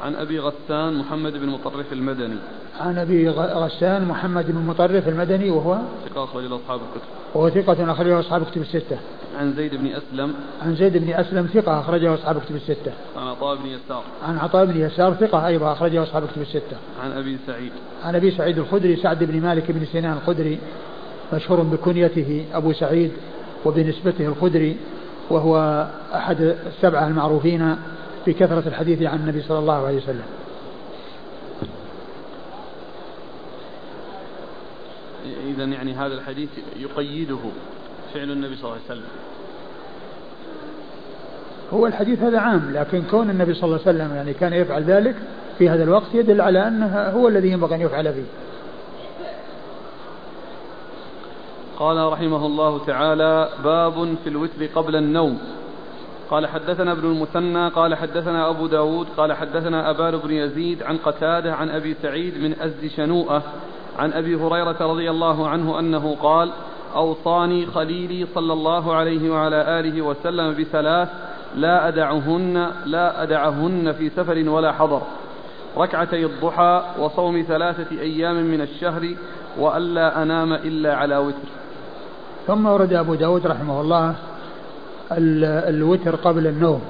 عن 0.03 0.15
أبي 0.15 0.39
غسان 0.39 0.93
محمد 0.93 1.33
بن 1.33 1.49
مطرف 1.49 1.93
المدني. 1.93 2.35
عن 2.79 2.97
أبي 2.97 3.29
غسان 3.29 4.05
محمد 4.05 4.51
بن 4.51 4.61
مطرف 4.67 5.07
المدني 5.07 5.49
وهو؟ 5.49 5.77
ثقة 6.09 6.23
أخرج 6.23 6.43
له 6.43 6.55
أصحاب 6.55 6.79
الكتب. 6.79 7.07
وهو 7.35 7.49
ثقة 7.49 7.91
أخرجه 7.91 8.19
أصحاب 8.19 8.41
الكتب 8.41 8.61
الستة. 8.61 8.97
عن 9.39 9.53
زيد 9.53 9.75
بن 9.75 9.87
أسلم. 9.87 10.33
عن 10.61 10.75
زيد 10.75 10.97
بن 10.97 11.13
أسلم 11.13 11.45
ثقة 11.53 11.79
أخرجه 11.79 12.13
أصحاب 12.13 12.37
الكتب 12.37 12.55
الستة. 12.55 12.91
عن 13.17 13.27
عطاء 13.27 13.55
بن 13.55 13.67
يسار. 13.67 14.03
عن 14.27 14.37
عطاء 14.37 14.65
بن 14.65 14.77
يسار 14.81 15.13
ثقة 15.13 15.47
أيضا 15.47 15.71
أخرجه 15.71 16.03
أصحاب 16.03 16.23
الكتب 16.23 16.41
الستة. 16.41 16.77
عن 17.03 17.11
أبي 17.11 17.37
سعيد. 17.47 17.71
عن 18.03 18.15
أبي 18.15 18.31
سعيد 18.31 18.57
الخدري 18.57 18.95
سعد 18.95 19.23
بن 19.23 19.41
مالك 19.41 19.71
بن 19.71 19.85
سنان 19.85 20.17
الخدري 20.17 20.59
مشهور 21.33 21.61
بكنيته 21.61 22.45
أبو 22.53 22.73
سعيد 22.73 23.11
وبنسبته 23.65 24.27
الخدري 24.27 24.77
وهو 25.29 25.87
أحد 26.15 26.55
السبعة 26.67 27.07
المعروفين 27.07 27.75
بكثرة 28.27 28.67
الحديث 28.67 29.01
عن 29.01 29.19
النبي 29.19 29.41
صلى 29.41 29.59
الله 29.59 29.85
عليه 29.85 29.97
وسلم. 29.97 30.25
إذا 35.47 35.63
يعني 35.63 35.93
هذا 35.93 36.13
الحديث 36.13 36.49
يقيده 36.77 37.39
فعل 38.13 38.31
النبي 38.31 38.55
صلى 38.55 38.63
الله 38.63 38.81
عليه 38.89 38.99
وسلم. 38.99 39.09
هو 41.73 41.87
الحديث 41.87 42.19
هذا 42.19 42.39
عام 42.39 42.71
لكن 42.73 43.03
كون 43.11 43.29
النبي 43.29 43.53
صلى 43.53 43.63
الله 43.63 43.79
عليه 43.87 43.97
وسلم 43.97 44.15
يعني 44.15 44.33
كان 44.33 44.53
يفعل 44.53 44.83
ذلك 44.83 45.15
في 45.57 45.69
هذا 45.69 45.83
الوقت 45.83 46.07
يدل 46.13 46.41
على 46.41 46.67
أنه 46.67 46.99
هو 46.99 47.27
الذي 47.27 47.51
ينبغي 47.51 47.75
أن 47.75 47.81
يفعل 47.81 48.13
فيه. 48.13 48.25
قال 51.79 52.11
رحمه 52.13 52.45
الله 52.45 52.85
تعالى 52.85 53.49
باب 53.63 54.15
في 54.23 54.29
الوتر 54.29 54.65
قبل 54.75 54.95
النوم. 54.95 55.39
قال 56.29 56.47
حدثنا 56.47 56.91
ابن 56.91 57.11
المثنى 57.11 57.67
قال 57.67 57.95
حدثنا 57.95 58.49
أبو 58.49 58.67
داود 58.67 59.07
قال 59.17 59.33
حدثنا 59.33 59.89
أبان 59.89 60.17
بن 60.17 60.31
يزيد 60.31 60.83
عن 60.83 60.97
قتادة 60.97 61.53
عن 61.53 61.69
أبي 61.69 61.93
سعيد 62.01 62.37
من 62.37 62.59
أزد 62.61 62.87
شنوءة 62.87 63.43
عن 63.99 64.13
أبي 64.13 64.35
هريرة 64.35 64.77
رضي 64.81 65.09
الله 65.09 65.47
عنه 65.47 65.79
أنه 65.79 66.15
قال 66.21 66.51
أوصاني 66.95 67.65
خليلي 67.65 68.27
صلى 68.35 68.53
الله 68.53 68.95
عليه 68.95 69.29
وعلى 69.29 69.79
آله 69.79 70.01
وسلم 70.01 70.53
بثلاث 70.53 71.09
لا 71.55 71.87
أدعهن 71.87 72.71
لا 72.85 73.23
أدعهن 73.23 73.91
في 73.91 74.09
سفر 74.09 74.49
ولا 74.49 74.71
حضر. 74.71 75.01
ركعتي 75.77 76.25
الضحى 76.25 76.83
وصوم 76.99 77.45
ثلاثة 77.47 77.99
أيام 77.99 78.35
من 78.35 78.61
الشهر 78.61 79.15
وألا 79.59 80.21
أنام 80.23 80.53
إلا 80.53 80.95
على 80.95 81.17
وتر. 81.17 81.47
ثم 82.47 82.65
ورد 82.65 82.93
أبو 82.93 83.15
داود 83.15 83.47
رحمه 83.47 83.81
الله 83.81 84.15
الوتر 85.11 86.15
قبل 86.15 86.47
النوم. 86.47 86.81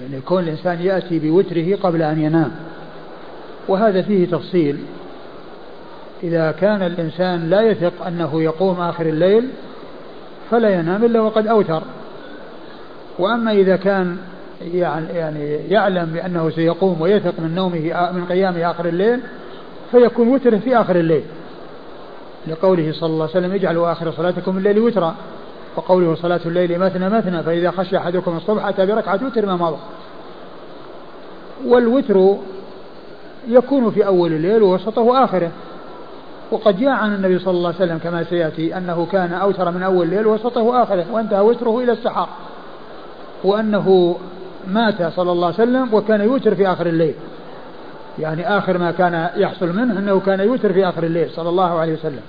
يعني 0.00 0.16
يكون 0.16 0.42
الإنسان 0.42 0.80
يأتي 0.80 1.18
بوتره 1.18 1.76
قبل 1.82 2.02
أن 2.02 2.20
ينام. 2.22 2.50
وهذا 3.68 4.02
فيه 4.02 4.26
تفصيل. 4.26 4.78
إذا 6.22 6.52
كان 6.52 6.82
الإنسان 6.82 7.50
لا 7.50 7.62
يثق 7.62 8.06
أنه 8.06 8.42
يقوم 8.42 8.80
آخر 8.80 9.06
الليل 9.06 9.48
فلا 10.50 10.74
ينام 10.74 11.04
إلا 11.04 11.20
وقد 11.20 11.46
أوتر. 11.46 11.82
وأما 13.18 13.52
إذا 13.52 13.76
كان 13.76 14.16
يعني 15.14 15.44
يعلم 15.68 16.04
بأنه 16.04 16.50
سيقوم 16.50 17.00
ويثق 17.00 17.34
من 17.40 17.54
نومه 17.54 18.10
من 18.12 18.24
قيامه 18.24 18.70
آخر 18.70 18.86
الليل 18.86 19.20
فيكون 19.90 20.28
وتره 20.28 20.56
في 20.56 20.76
آخر 20.76 20.96
الليل. 20.96 21.22
لقوله 22.46 22.92
صلى 22.92 23.06
الله 23.10 23.28
عليه 23.28 23.38
وسلم 23.38 23.52
اجعلوا 23.52 23.92
آخر 23.92 24.12
صلاتكم 24.12 24.58
الليل 24.58 24.78
وترا. 24.78 25.14
وقوله 25.76 26.14
صلاة 26.14 26.40
الليل 26.46 26.78
مثنى 26.78 27.08
مثنى 27.08 27.42
فإذا 27.42 27.70
خشي 27.70 27.98
أحدكم 27.98 28.36
الصبح 28.36 28.66
أتى 28.66 28.86
بركعة 28.86 29.20
وتر 29.26 29.46
ما 29.46 29.56
مضى. 29.56 29.76
والوتر 31.66 32.36
يكون 33.48 33.90
في 33.90 34.06
أول 34.06 34.32
الليل 34.32 34.62
ووسطه 34.62 35.24
آخره. 35.24 35.50
وقد 36.50 36.80
جاء 36.80 36.90
عن 36.90 37.14
النبي 37.14 37.38
صلى 37.38 37.50
الله 37.54 37.74
عليه 37.74 37.84
وسلم 37.84 37.98
كما 37.98 38.24
سيأتي 38.24 38.76
أنه 38.76 39.06
كان 39.12 39.32
أوتر 39.32 39.70
من 39.70 39.82
أول 39.82 40.06
الليل 40.06 40.26
ووسطه 40.26 40.82
آخره 40.82 41.04
وانتهى 41.12 41.40
وتره 41.40 41.78
إلى 41.78 41.92
السحر 41.92 42.28
وأنه 43.44 44.16
مات 44.66 45.02
صلى 45.02 45.32
الله 45.32 45.46
عليه 45.46 45.54
وسلم 45.56 45.94
وكان 45.94 46.20
يوتر 46.20 46.54
في 46.54 46.68
آخر 46.68 46.86
الليل. 46.86 47.14
يعني 48.18 48.58
آخر 48.58 48.78
ما 48.78 48.90
كان 48.90 49.30
يحصل 49.36 49.76
منه 49.76 49.98
أنه 49.98 50.20
كان 50.20 50.40
يوتر 50.40 50.72
في 50.72 50.88
آخر 50.88 51.02
الليل 51.02 51.30
صلى 51.30 51.48
الله 51.48 51.78
عليه 51.78 51.92
وسلم. 51.92 52.22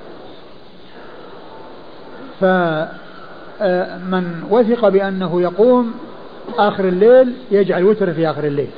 فمن 3.61 4.43
وثق 4.49 4.89
بأنه 4.89 5.41
يقوم 5.41 5.93
آخر 6.57 6.87
الليل 6.87 7.33
يجعل 7.51 7.83
وتر 7.83 8.13
في 8.13 8.29
آخر 8.29 8.43
الليل. 8.43 8.69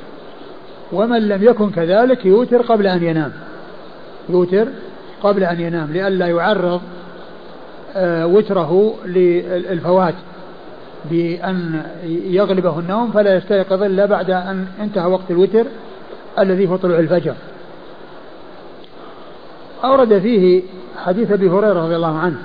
ومن 0.92 1.28
لم 1.28 1.42
يكن 1.42 1.70
كذلك 1.70 2.26
يوتر 2.26 2.62
قبل 2.62 2.86
أن 2.86 3.02
ينام. 3.02 3.32
يوتر 4.28 4.68
قبل 5.22 5.44
أن 5.44 5.60
ينام 5.60 5.92
لئلا 5.92 6.26
يعرض 6.26 6.80
آه، 7.96 8.26
وتره 8.26 8.94
للفوات 9.06 10.14
بأن 11.10 11.82
يغلبه 12.24 12.78
النوم 12.78 13.10
فلا 13.10 13.36
يستيقظ 13.36 13.82
إلا 13.82 14.06
بعد 14.06 14.30
أن 14.30 14.66
انتهى 14.80 15.10
وقت 15.10 15.30
الوتر 15.30 15.64
الذي 16.38 16.68
هو 16.68 16.76
طلوع 16.76 16.98
الفجر. 16.98 17.34
أورد 19.84 20.18
فيه 20.18 20.62
حديث 21.04 21.32
أبي 21.32 21.48
هريرة 21.48 21.84
رضي 21.84 21.96
الله 21.96 22.18
عنه. 22.18 22.36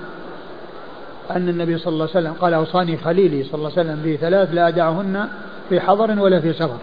أن 1.31 1.49
النبي 1.49 1.77
صلى 1.77 1.93
الله 1.93 2.07
عليه 2.15 2.19
وسلم 2.19 2.33
قال 2.33 2.53
أوصاني 2.53 2.97
خليلي 2.97 3.43
صلى 3.43 3.53
الله 3.53 3.71
عليه 3.77 3.89
وسلم 3.89 4.13
بثلاث 4.13 4.49
لا 4.53 4.67
أدعهن 4.67 5.27
في 5.69 5.79
حضر 5.79 6.19
ولا 6.19 6.39
في 6.39 6.53
سفر. 6.53 6.77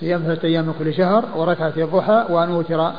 صيام 0.00 0.22
ثلاثة 0.22 0.48
أيام 0.48 0.64
من 0.64 0.74
كل 0.78 0.94
شهر 0.94 1.24
وركعة 1.36 1.72
الضحى 1.76 2.24
وأن 2.28 2.50
أوتر 2.50 2.92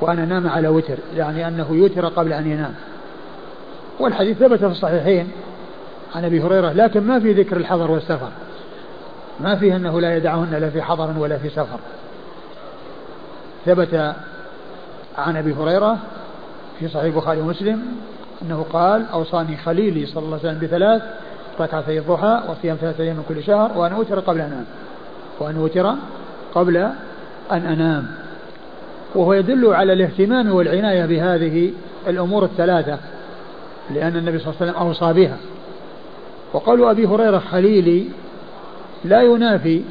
وأن 0.00 0.18
أنام 0.18 0.48
على 0.48 0.68
وتر 0.68 0.96
يعني 1.16 1.48
أنه 1.48 1.66
يوتر 1.70 2.06
قبل 2.06 2.32
أن 2.32 2.50
ينام. 2.50 2.74
والحديث 4.00 4.38
ثبت 4.38 4.58
في 4.58 4.66
الصحيحين 4.66 5.28
عن 6.14 6.24
أبي 6.24 6.42
هريرة 6.42 6.72
لكن 6.72 7.00
ما 7.00 7.20
في 7.20 7.32
ذكر 7.32 7.56
الحضر 7.56 7.90
والسفر. 7.90 8.28
ما 9.40 9.56
فيه 9.56 9.76
أنه 9.76 10.00
لا 10.00 10.16
يدعهن 10.16 10.54
لا 10.60 10.70
في 10.70 10.82
حضر 10.82 11.18
ولا 11.18 11.38
في 11.38 11.48
سفر. 11.48 11.78
ثبت 13.66 14.14
عن 15.18 15.36
أبي 15.36 15.54
هريرة 15.54 15.98
في 16.78 16.88
صحيح 16.88 17.04
البخاري 17.04 17.40
ومسلم 17.40 17.82
أنه 18.42 18.66
قال 18.72 19.06
أوصاني 19.12 19.56
خليلي 19.56 20.06
صلى 20.06 20.24
الله 20.24 20.38
عليه 20.38 20.48
وسلم 20.48 20.68
بثلاث 20.68 21.02
ركعتي 21.60 21.98
الضحى 21.98 22.40
وصيام 22.48 22.76
ثلاثة 22.76 23.04
أيام 23.04 23.16
من 23.16 23.24
كل 23.28 23.42
شهر 23.42 23.78
وأن 23.78 23.92
أوتر 23.92 24.20
قبل 24.20 24.40
أن 24.40 24.46
أنام. 24.46 24.64
وأن 25.40 25.56
أوتر 25.56 25.94
قبل 26.54 26.76
أن 27.52 27.66
أنام. 27.66 28.06
وهو 29.14 29.32
يدل 29.32 29.74
على 29.74 29.92
الاهتمام 29.92 30.52
والعناية 30.52 31.06
بهذه 31.06 31.72
الأمور 32.06 32.44
الثلاثة 32.44 32.98
لأن 33.90 34.16
النبي 34.16 34.38
صلى 34.38 34.46
الله 34.48 34.56
عليه 34.60 34.72
وسلم 34.72 34.86
أوصى 34.86 35.12
بها. 35.12 35.36
وقول 36.52 36.84
أبي 36.84 37.06
هريرة 37.06 37.38
خليلي 37.38 38.04
لا 39.04 39.22
ينافي 39.22 39.82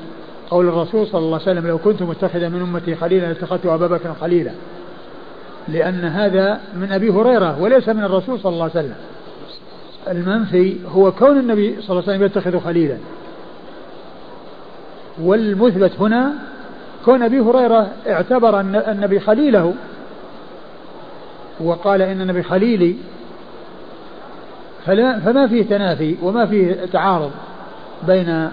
قول 0.49 0.67
الرسول 0.67 1.07
صلى 1.07 1.19
الله 1.19 1.39
عليه 1.39 1.51
وسلم 1.51 1.67
لو 1.67 1.77
كنت 1.77 2.01
متخذا 2.01 2.49
من 2.49 2.61
أمتي 2.61 2.95
خليلا 2.95 3.25
لاتخذت 3.25 3.65
أبا 3.65 3.87
بكر 3.87 4.13
خليلا. 4.21 4.51
لأن 5.67 6.05
هذا 6.05 6.59
من 6.75 6.91
أبي 6.91 7.09
هريرة 7.09 7.61
وليس 7.61 7.89
من 7.89 8.03
الرسول 8.03 8.39
صلى 8.39 8.53
الله 8.53 8.63
عليه 8.63 8.73
وسلم. 8.73 8.95
المنفي 10.07 10.77
هو 10.87 11.11
كون 11.11 11.39
النبي 11.39 11.81
صلى 11.81 11.89
الله 11.89 12.03
عليه 12.03 12.13
وسلم 12.13 12.23
يتخذ 12.23 12.59
خليلا. 12.59 12.97
والمثبت 15.21 15.91
هنا 15.99 16.33
كون 17.05 17.23
أبي 17.23 17.39
هريرة 17.39 17.89
اعتبر 18.07 18.59
النبي 18.59 19.19
خليله 19.19 19.73
وقال 21.59 22.01
إن 22.01 22.21
النبي 22.21 22.43
خليلي 22.43 22.95
فلا 24.85 25.19
فما 25.19 25.47
فيه 25.47 25.63
تنافي 25.63 26.15
وما 26.21 26.45
فيه 26.45 26.85
تعارض 26.93 27.31
بين 28.07 28.49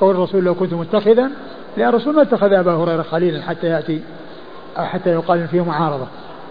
قول 0.00 0.14
الرسول 0.14 0.44
لو 0.44 0.54
كنت 0.54 0.74
متخذا 0.74 1.30
لأن 1.76 1.88
الرسول 1.88 2.14
ما 2.14 2.22
اتخذ 2.22 2.52
أبا 2.52 2.72
هريرة 2.72 3.02
خليلا 3.02 3.42
حتى 3.42 3.66
يأتي 3.66 4.00
أو 4.78 4.84
حتى 4.84 5.10
يقال 5.10 5.48
فيه 5.48 5.64
معارضة. 5.64 6.06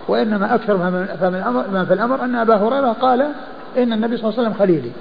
وإنما 0.07 0.55
أكثر 0.55 0.77
ما 1.71 1.85
في 1.85 1.93
الأمر 1.93 2.23
أن 2.23 2.35
أبا 2.35 2.55
هريرة 2.55 2.91
قال 2.91 3.21
إن 3.77 3.93
النبي 3.93 4.17
صلى 4.17 4.29
الله 4.29 4.39
عليه 4.39 4.49
وسلم 4.49 4.53
خليلي. 4.53 4.91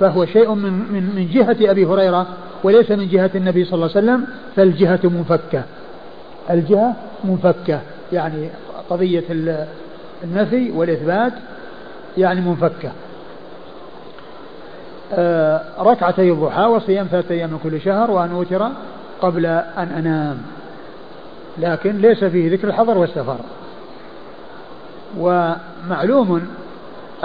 فهو 0.00 0.24
شيء 0.24 0.54
من 0.54 0.72
من 0.72 1.12
من 1.16 1.28
جهة 1.32 1.70
أبي 1.70 1.86
هريرة 1.86 2.26
وليس 2.62 2.90
من 2.90 3.08
جهة 3.08 3.30
النبي 3.34 3.64
صلى 3.64 3.74
الله 3.74 3.90
عليه 3.96 4.06
وسلم 4.06 4.26
فالجهة 4.56 5.00
منفكة. 5.04 5.62
الجهة 6.50 6.94
منفكة. 7.24 7.80
يعني 8.12 8.48
قضية 8.90 9.24
النفي 10.24 10.70
والإثبات 10.70 11.32
يعني 12.18 12.40
منفكة. 12.40 12.90
آه 15.12 15.62
ركعتي 15.80 16.32
الضحى 16.32 16.64
وصيام 16.64 17.06
ثلاثة 17.06 17.34
أيام 17.34 17.50
من 17.50 17.58
كل 17.62 17.80
شهر 17.80 18.10
وأن 18.10 18.30
أوتر 18.30 18.68
قبل 19.20 19.46
أن 19.46 19.88
أنام. 19.98 20.38
لكن 21.58 21.98
ليس 21.98 22.24
فيه 22.24 22.52
ذكر 22.52 22.68
الحضر 22.68 22.98
والسفر. 22.98 23.36
ومعلوم 25.18 26.48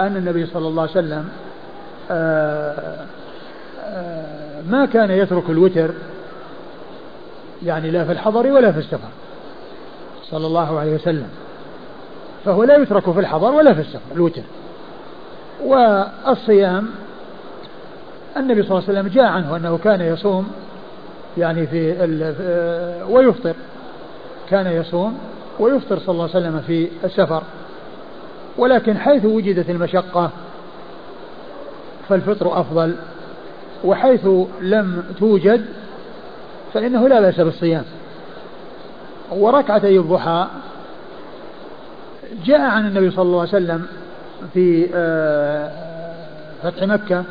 أن 0.00 0.16
النبي 0.16 0.46
صلى 0.46 0.68
الله 0.68 0.82
عليه 0.82 0.92
وسلم 0.92 1.28
آه 2.10 3.06
آه 3.84 4.60
ما 4.70 4.86
كان 4.86 5.10
يترك 5.10 5.50
الوتر 5.50 5.90
يعني 7.62 7.90
لا 7.90 8.04
في 8.04 8.12
الحضر 8.12 8.46
ولا 8.46 8.72
في 8.72 8.78
السفر 8.78 9.08
صلى 10.22 10.46
الله 10.46 10.78
عليه 10.78 10.94
وسلم. 10.94 11.28
فهو 12.44 12.64
لا 12.64 12.76
يترك 12.76 13.10
في 13.10 13.20
الحضر 13.20 13.52
ولا 13.52 13.74
في 13.74 13.80
السفر 13.80 14.14
الوتر. 14.14 14.42
والصيام 15.64 16.90
النبي 18.36 18.62
صلى 18.62 18.78
الله 18.78 18.88
عليه 18.88 19.00
وسلم 19.00 19.08
جاء 19.08 19.24
عنه 19.24 19.56
أنه 19.56 19.78
كان 19.78 20.00
يصوم 20.00 20.50
يعني 21.38 21.66
في 21.66 21.90
ويفطر. 23.08 23.54
كان 24.52 24.66
يصوم 24.66 25.18
ويفطر 25.58 25.98
صلى 25.98 26.12
الله 26.12 26.22
عليه 26.34 26.46
وسلم 26.46 26.60
في 26.66 26.88
السفر. 27.04 27.42
ولكن 28.58 28.98
حيث 28.98 29.24
وجدت 29.24 29.70
المشقة 29.70 30.30
فالفطر 32.08 32.60
أفضل 32.60 32.94
وحيث 33.84 34.28
لم 34.60 35.04
توجد 35.18 35.64
فإنه 36.74 37.08
لا 37.08 37.20
بأس 37.20 37.40
بالصيام. 37.40 37.84
وركعتي 39.30 39.98
الضحى 39.98 40.46
جاء 42.44 42.60
عن 42.60 42.86
النبي 42.86 43.10
صلى 43.10 43.22
الله 43.22 43.40
عليه 43.40 43.48
وسلم 43.48 43.86
في 44.54 44.88
آه، 44.94 45.70
فتح 46.62 46.82
مكة 46.82 47.24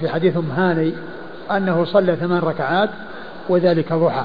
في 0.00 0.08
حديث 0.08 0.36
أم 0.36 0.50
هاني 0.50 0.92
أنه 1.50 1.84
صلى 1.84 2.16
ثمان 2.16 2.38
ركعات 2.38 2.90
وذلك 3.48 3.92
ضحى. 3.92 4.24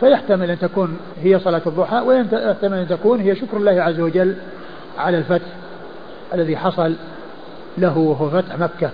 فيحتمل 0.00 0.50
أن 0.50 0.58
تكون 0.58 0.98
هي 1.22 1.38
صلاة 1.38 1.62
الضحى 1.66 2.00
ويحتمل 2.00 2.78
أن 2.78 2.88
تكون 2.88 3.20
هي 3.20 3.36
شكر 3.36 3.56
الله 3.56 3.82
عز 3.82 4.00
وجل 4.00 4.36
على 4.98 5.18
الفتح 5.18 5.46
الذي 6.34 6.56
حصل 6.56 6.94
له 7.78 7.98
وهو 7.98 8.30
فتح 8.30 8.58
مكة. 8.58 8.90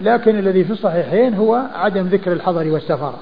لكن 0.00 0.38
الذي 0.38 0.64
في 0.64 0.72
الصحيحين 0.72 1.34
هو 1.34 1.62
عدم 1.74 2.06
ذكر 2.06 2.32
الحضر 2.32 2.66
والسفر. 2.70 3.14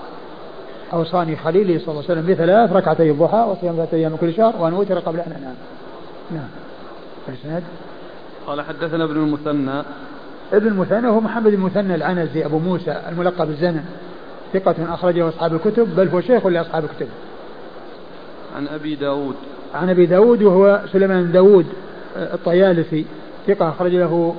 أوصاني 0.92 1.36
خليلي 1.36 1.78
صلى 1.78 1.88
الله 1.88 2.04
عليه 2.08 2.20
وسلم 2.20 2.34
بثلاث 2.34 2.72
ركعتي 2.72 3.10
الضحى 3.10 3.38
وصيام 3.38 3.76
ثلاثة 3.76 3.96
أيام 3.96 4.16
كل 4.16 4.34
شهر 4.34 4.54
وأن 4.58 4.74
أوتر 4.74 4.98
قبل 4.98 5.20
أن 5.20 5.32
أنام. 5.32 5.54
نعم. 6.30 6.48
الإسناد؟ 7.28 7.62
قال 8.46 8.62
حدثنا 8.62 9.04
ابن 9.04 9.16
المثنى. 9.16 9.82
ابن 10.52 10.66
المثنى 10.66 11.08
هو 11.08 11.20
محمد 11.20 11.52
المثنى 11.52 11.94
العنزي 11.94 12.44
أبو 12.44 12.58
موسى 12.58 13.02
الملقب 13.08 13.46
بالزمن. 13.46 13.84
ثقة 14.52 14.94
أخرجه 14.94 15.28
أصحاب 15.28 15.54
الكتب 15.54 15.96
بل 15.96 16.08
هو 16.08 16.20
شيخ 16.20 16.46
لأصحاب 16.46 16.84
الكتب. 16.84 17.08
عن 18.56 18.68
أبي 18.68 18.94
داود. 18.94 19.34
عن 19.74 19.90
أبي 19.90 20.06
داود 20.06 20.42
وهو 20.42 20.80
سليمان 20.92 21.32
داود 21.32 21.66
الطيالسي 22.16 23.04
ثقة 23.46 23.68
أخرج 23.68 23.94
له 23.94 24.34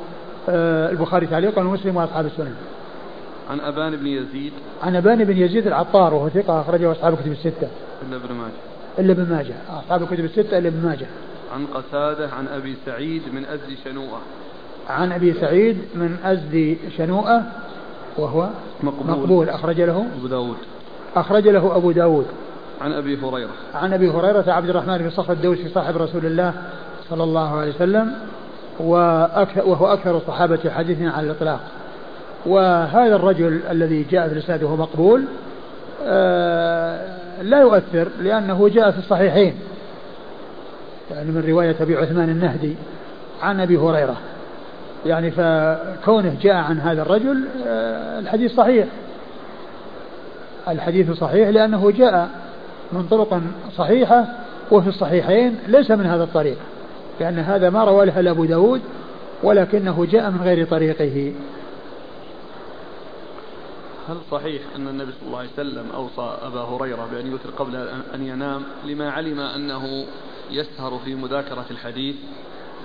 آه، 0.49 0.91
البخاري 0.91 1.27
تعليقا 1.27 1.61
ومسلم 1.61 1.95
وأصحاب 1.95 2.25
السنن. 2.25 2.55
عن 3.49 3.59
أبان 3.59 3.95
بن 3.95 4.07
يزيد. 4.07 4.53
عن 4.83 4.95
أبان 4.95 5.23
بن 5.23 5.37
يزيد 5.37 5.67
العطار 5.67 6.13
وهو 6.13 6.29
ثقة 6.29 6.61
أخرجه 6.61 6.91
أصحاب 6.91 7.13
الكتب 7.13 7.31
الستة. 7.31 7.67
إلا 8.07 8.15
ابن 8.15 8.35
ماجه. 8.35 8.51
إلا 8.99 9.11
ابن 9.11 9.35
ماجه. 9.35 9.53
أصحاب 9.69 10.03
الكتب 10.03 10.25
الستة 10.25 10.57
إلا 10.57 10.67
ابن 10.67 10.85
ماجه. 10.85 11.05
عن 11.53 11.65
قتادة 11.65 12.29
عن 12.29 12.47
أبي 12.47 12.75
سعيد 12.85 13.21
من 13.33 13.45
أزد 13.45 13.77
شنوءة. 13.85 14.19
عن 14.89 15.11
أبي 15.11 15.33
سعيد 15.33 15.77
من 15.95 16.17
أزد 16.23 16.77
شنوءة. 16.97 17.43
وهو 18.17 18.49
مقبول, 18.83 19.07
مقبول. 19.07 19.49
أخرج 19.49 19.81
له 19.81 20.05
أبو 20.17 20.27
داود. 20.27 20.57
أخرج 21.15 21.47
له 21.47 21.75
أبو 21.75 21.91
داود. 21.91 22.25
عن 22.81 22.93
أبي 22.93 23.17
هريرة. 23.17 23.49
عن 23.73 23.93
أبي 23.93 24.09
هريرة 24.09 24.51
عبد 24.51 24.69
الرحمن 24.69 24.97
بن 24.97 25.09
صخر 25.09 25.33
الدوسي 25.33 25.69
صاحب 25.69 25.97
رسول 25.97 26.25
الله 26.25 26.53
صلى 27.09 27.23
الله 27.23 27.57
عليه 27.57 27.69
وسلم 27.75 28.13
وهو 28.79 29.93
أكثر 29.93 30.17
الصحابة 30.17 30.69
حديثا 30.69 31.03
على 31.03 31.25
الإطلاق. 31.25 31.59
وهذا 32.45 33.15
الرجل 33.15 33.61
الذي 33.71 34.03
جاء 34.03 34.27
في 34.27 34.33
الإسناد 34.33 34.63
وهو 34.63 34.75
مقبول 34.75 35.23
آه، 36.05 37.17
لا 37.41 37.61
يؤثر 37.61 38.07
لأنه 38.21 38.69
جاء 38.69 38.91
في 38.91 38.99
الصحيحين. 38.99 39.55
يعني 41.11 41.31
من 41.31 41.43
رواية 41.47 41.75
أبي 41.81 41.97
عثمان 41.97 42.29
النهدي 42.29 42.75
عن 43.41 43.59
أبي 43.59 43.77
هريرة. 43.77 44.17
يعني 45.05 45.31
فكونه 45.31 46.37
جاء 46.41 46.55
عن 46.55 46.79
هذا 46.79 47.01
الرجل 47.01 47.47
آه، 47.65 48.19
الحديث 48.19 48.55
صحيح. 48.55 48.87
الحديث 50.67 51.11
صحيح 51.11 51.49
لأنه 51.49 51.91
جاء 51.91 52.29
من 52.91 53.07
طرق 53.07 53.41
صحيحة 53.77 54.25
وفي 54.71 54.89
الصحيحين 54.89 55.59
ليس 55.67 55.91
من 55.91 56.05
هذا 56.05 56.23
الطريق 56.23 56.57
لأن 57.19 57.39
هذا 57.39 57.69
ما 57.69 57.83
روى 57.83 58.05
له 58.05 58.31
أبو 58.31 58.45
داود 58.45 58.81
ولكنه 59.43 60.05
جاء 60.05 60.31
من 60.31 60.41
غير 60.41 60.67
طريقه. 60.67 61.33
هل 64.09 64.17
صحيح 64.31 64.61
أن 64.75 64.87
النبي 64.87 65.11
صلى 65.11 65.27
الله 65.27 65.39
عليه 65.39 65.49
وسلم 65.53 65.85
أوصى 65.95 66.37
أبا 66.41 66.61
هريرة 66.61 67.07
بأن 67.11 67.27
يوتر 67.27 67.49
قبل 67.49 67.75
أن 68.15 68.27
ينام 68.27 68.63
لما 68.85 69.11
علم 69.11 69.39
أنه 69.39 70.05
يسهر 70.51 70.99
في 71.05 71.15
مذاكرة 71.15 71.65
الحديث؟ 71.71 72.15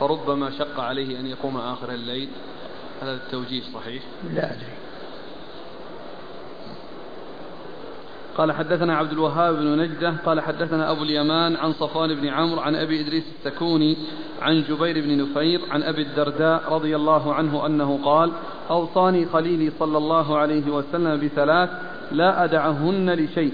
فربما 0.01 0.51
شق 0.51 0.81
عليه 0.81 1.21
أن 1.21 1.27
يقوم 1.27 1.57
آخر 1.57 1.91
الليل. 1.91 2.29
هذا 3.03 3.15
التوجيه 3.15 3.63
صحيح؟ 3.75 4.03
لا 4.35 4.47
أدري. 4.47 4.77
قال 8.37 8.53
حدثنا 8.53 8.97
عبد 8.97 9.13
الوهاب 9.13 9.55
بن 9.55 9.79
نجدة 9.79 10.15
قال 10.27 10.41
حدثنا 10.41 10.91
أبو 10.91 11.03
اليمان 11.03 11.57
عن 11.57 11.73
صفوان 11.73 12.15
بن 12.15 12.29
عمرو 12.29 12.61
عن 12.61 12.75
أبي 12.75 13.01
إدريس 13.01 13.25
السكوني 13.39 13.97
عن 14.43 14.63
جبير 14.63 15.01
بن 15.01 15.23
نفير 15.23 15.61
عن 15.71 15.83
أبي 15.83 16.03
الدرداء 16.03 16.73
رضي 16.73 16.97
الله 16.97 17.35
عنه 17.35 17.67
أنه 17.67 18.01
قال 18.05 18.33
أوصاني 18.71 19.27
خليلي 19.27 19.73
صلى 19.79 19.99
الله 19.99 20.39
عليه 20.39 20.71
وسلم 20.71 21.21
بثلاث 21.21 21.71
لا 22.13 22.45
أدعهن 22.45 23.11
لشيء. 23.11 23.53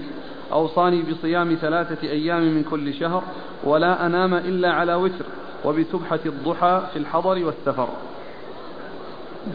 أوصاني 0.51 1.01
بصيام 1.01 1.57
ثلاثة 1.61 2.09
أيام 2.09 2.41
من 2.41 2.63
كل 2.63 2.93
شهر 2.93 3.23
ولا 3.63 4.05
أنام 4.05 4.33
إلا 4.33 4.71
على 4.71 4.93
وتر. 4.93 5.25
وبسبحة 5.65 6.19
الضحى 6.25 6.81
في 6.93 6.99
الحضر 6.99 7.45
والسفر. 7.45 7.87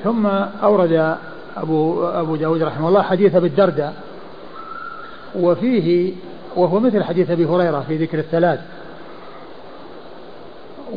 ثم 0.05 0.27
أورد 0.63 1.17
أبو, 1.57 2.05
أبو 2.05 2.37
داود 2.37 2.63
رحمه 2.63 2.89
الله 2.89 3.03
حديث 3.03 3.35
أبي 3.35 3.47
الدرداء 3.47 3.95
وفيه 5.37 6.13
وهو 6.57 6.81
مثل 6.81 7.05
حديث 7.05 7.31
أبي 7.31 7.47
هريرة 7.47 7.85
في 7.89 7.97
ذكر 7.97 8.19
الثلاث. 8.19 8.61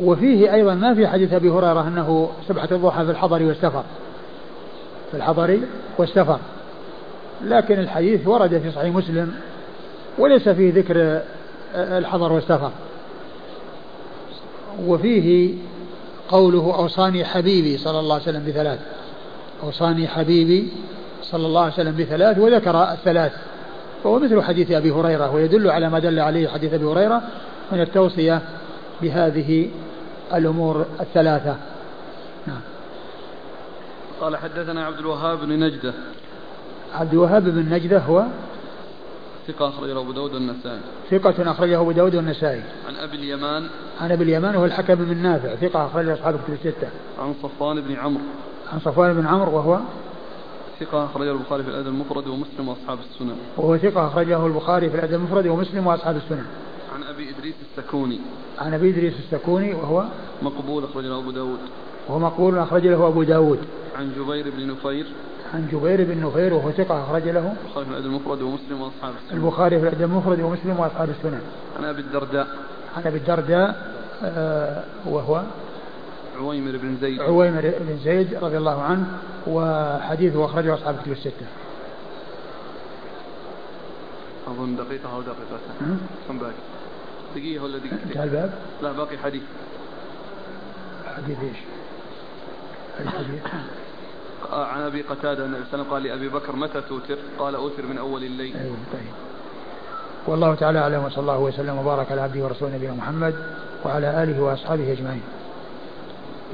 وفيه 0.02 0.54
أيضا 0.54 0.74
ما 0.74 0.94
في 0.94 1.08
حديث 1.08 1.32
أبي 1.32 1.50
هريرة 1.50 1.88
أنه 1.88 2.30
سبحة 2.48 2.68
الضحى 2.72 3.04
في 3.04 3.10
الحضر 3.10 3.42
والسفر. 3.42 3.82
في 5.10 5.16
الحضر 5.16 5.60
والسفر. 5.98 6.38
لكن 7.44 7.78
الحديث 7.78 8.28
ورد 8.28 8.58
في 8.58 8.70
صحيح 8.70 8.94
مسلم 8.94 9.34
وليس 10.18 10.48
فيه 10.48 10.72
ذكر 10.74 11.20
الحضر 11.74 12.32
والسفر. 12.32 12.70
وفيه 14.86 15.54
قوله 16.28 16.74
أوصاني 16.74 17.24
حبيبي 17.24 17.78
صلى 17.78 18.00
الله 18.00 18.14
عليه 18.14 18.24
وسلم 18.24 18.44
بثلاث. 18.46 18.80
أوصاني 19.62 20.08
حبيبي 20.08 20.72
صلى 21.22 21.46
الله 21.46 21.60
عليه 21.60 21.72
وسلم 21.72 21.96
بثلاث 21.96 22.38
وذكر 22.38 22.82
الثلاث. 22.92 23.32
وهو 24.04 24.18
مثل 24.18 24.42
حديث 24.42 24.70
أبي 24.70 24.90
هريرة 24.90 25.34
ويدل 25.34 25.70
على 25.70 25.90
ما 25.90 25.98
دل 25.98 26.18
عليه 26.18 26.48
حديث 26.48 26.74
أبي 26.74 26.84
هريرة 26.84 27.22
من 27.72 27.80
التوصية 27.80 28.42
بهذه 29.02 29.68
الأمور 30.34 30.86
الثلاثة. 31.00 31.56
نعم. 32.46 32.60
قال 34.20 34.36
حدثنا 34.36 34.86
عبد 34.86 34.98
الوهاب 34.98 35.40
بن 35.40 35.64
نجدة. 35.64 35.94
عبد 36.94 37.12
الوهاب 37.12 37.44
بن 37.44 37.74
نجدة 37.74 37.98
هو 37.98 38.24
ثقة 39.48 39.68
أخرجه 39.68 40.00
أبو 40.00 40.12
داود 40.12 40.34
والنسائي. 40.34 40.80
ثقة 41.10 41.50
أخرجه 41.50 41.80
أبو 41.80 41.92
داود 41.92 42.14
والنسائي. 42.14 42.62
عن 42.88 42.96
أبي 42.96 43.16
اليمان. 43.16 43.68
عن 44.00 44.12
أبي 44.12 44.24
اليمان 44.24 44.56
وهو 44.56 44.64
الحكم 44.64 44.94
بن 44.94 45.16
نافع 45.16 45.54
ثقة 45.54 45.86
أخرجه 45.86 46.14
أصحاب 46.14 46.34
الكتب 46.34 46.52
الستة. 46.52 46.88
عن 47.18 47.34
صفوان 47.42 47.80
بن 47.80 47.96
عمرو. 47.96 48.24
عن 48.72 48.80
صفوان 48.80 49.14
بن 49.14 49.26
عمرو 49.26 49.56
وهو؟ 49.56 49.80
ثقة 50.80 51.04
أخرجه 51.04 51.32
البخاري 51.32 51.62
في 51.62 51.68
الأدب 51.68 51.86
المفرد 51.86 52.26
ومسلم 52.26 52.68
وأصحاب 52.68 52.98
السنن. 52.98 53.36
وهو 53.56 53.76
ثقة 53.76 54.06
أخرجه 54.06 54.46
البخاري 54.46 54.90
في 54.90 54.96
الأدب 54.96 55.14
المفرد 55.14 55.46
ومسلم 55.46 55.86
وأصحاب 55.86 56.16
السنن. 56.16 56.46
عن 56.94 57.02
أبي 57.02 57.30
إدريس 57.30 57.54
السكوني. 57.70 58.20
عن 58.58 58.74
أبي 58.74 58.90
إدريس 58.90 59.14
السكوني 59.18 59.74
وهو؟ 59.74 60.04
مقبول 60.42 60.84
أخرجه 60.84 61.18
أبو 61.18 61.30
داود. 61.30 61.58
وهو 62.08 62.18
مقبول 62.18 62.58
أخرج 62.58 62.86
له 62.86 63.08
أبو 63.08 63.22
داود. 63.22 63.58
عن 63.96 64.12
جبير 64.18 64.50
بن 64.56 64.70
نفير. 64.70 65.06
عن 65.54 65.68
جبير 65.72 66.04
بن 66.04 66.26
نفير 66.26 66.54
وهو 66.54 66.70
ثقة 66.70 67.04
أخرج 67.04 67.28
له. 67.28 67.54
البخاري 67.76 67.80
في 67.80 67.90
الأدب 67.90 68.06
المفرد 68.06 68.42
ومسلم 68.42 68.80
وأصحاب 68.80 69.14
السنن 69.24 69.38
البخاري 69.38 69.80
في 69.80 69.88
الأدب 69.88 70.02
المفرد 70.02 70.40
ومسلم 70.40 70.80
وأصحاب 70.80 71.10
السنن 71.10 71.40
عن 71.78 71.84
أبي 71.84 72.00
الدرداء. 72.00 72.46
عن 72.96 73.02
أبي 73.06 73.18
الدرداء 73.18 73.92
آه 74.24 74.84
وهو 75.06 75.42
عويمر 76.38 76.76
بن 76.76 76.96
زيد. 77.00 77.20
عويمر 77.20 77.60
بن 77.60 77.98
زيد 78.04 78.34
رضي 78.34 78.56
الله 78.56 78.82
عنه 78.82 79.06
وحديثه 79.46 80.44
أخرجه 80.44 80.74
أصحاب 80.74 80.94
الكتب 80.94 81.12
الستة. 81.12 81.46
أظن 84.46 84.76
دقيقة 84.76 85.14
أو 85.14 85.20
دقيقتين 85.20 85.98
كم 86.28 86.38
باقي؟ 86.38 86.52
دقيقة 87.36 87.64
ولا 87.64 87.78
دقيقتين؟ 87.78 87.98
انتهى 88.08 88.24
الباب؟ 88.24 88.52
لا 88.82 88.92
باقي 88.92 89.18
حديث. 89.18 89.42
حديث 91.16 91.38
إيش؟ 91.42 91.58
الحديث 93.00 93.40
عن 94.52 94.80
أبي 94.82 95.02
قتادة 95.02 95.44
النبي 95.44 95.64
صلى 95.70 95.82
الله 95.82 95.84
عليه 95.84 95.84
وسلم 95.84 95.92
قال 95.92 96.02
لأبي 96.02 96.28
بكر 96.28 96.56
متى 96.56 96.80
توتر؟ 96.80 97.18
قال 97.38 97.54
أوتر 97.54 97.86
من 97.86 97.98
أول 97.98 98.24
الليل. 98.24 98.56
أيوه 98.56 98.76
طيب. 98.92 99.12
والله 100.26 100.54
تعالى 100.54 100.78
أعلم 100.78 101.04
وصلى 101.04 101.18
الله 101.18 101.38
وسلم 101.38 101.78
وبارك 101.78 102.12
على 102.12 102.20
عبده 102.20 102.44
ورسوله 102.44 102.74
نبينا 102.74 102.94
محمد 102.94 103.34
وعلى 103.84 104.22
آله 104.22 104.42
وأصحابه 104.42 104.92
أجمعين. 104.92 105.22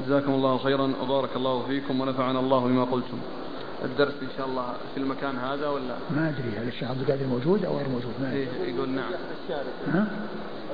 جزاكم 0.05 0.31
الله 0.31 0.57
خيرا 0.57 0.93
وبارك 1.03 1.29
الله 1.35 1.63
فيكم 1.67 2.01
ونفعنا 2.01 2.39
الله 2.39 2.59
بما 2.59 2.83
قلتم. 2.83 3.17
الدرس 3.85 4.13
إن 4.21 4.27
شاء 4.37 4.47
الله 4.47 4.73
في 4.95 4.99
المكان 4.99 5.35
هذا 5.35 5.67
ولا؟ 5.67 5.95
ما 6.11 6.29
أدري 6.29 6.57
هل 6.57 6.67
الشيخ 6.67 6.89
عبد 6.89 7.01
القادر 7.01 7.25
موجود 7.25 7.65
أو 7.65 7.77
غير 7.77 7.89
موجود؟ 7.89 8.13
ما 8.21 8.27
أدري. 8.27 8.47
إيه 8.63 8.75
يقول 8.75 8.89
نعم. 8.89 9.11
ها؟ 9.93 10.07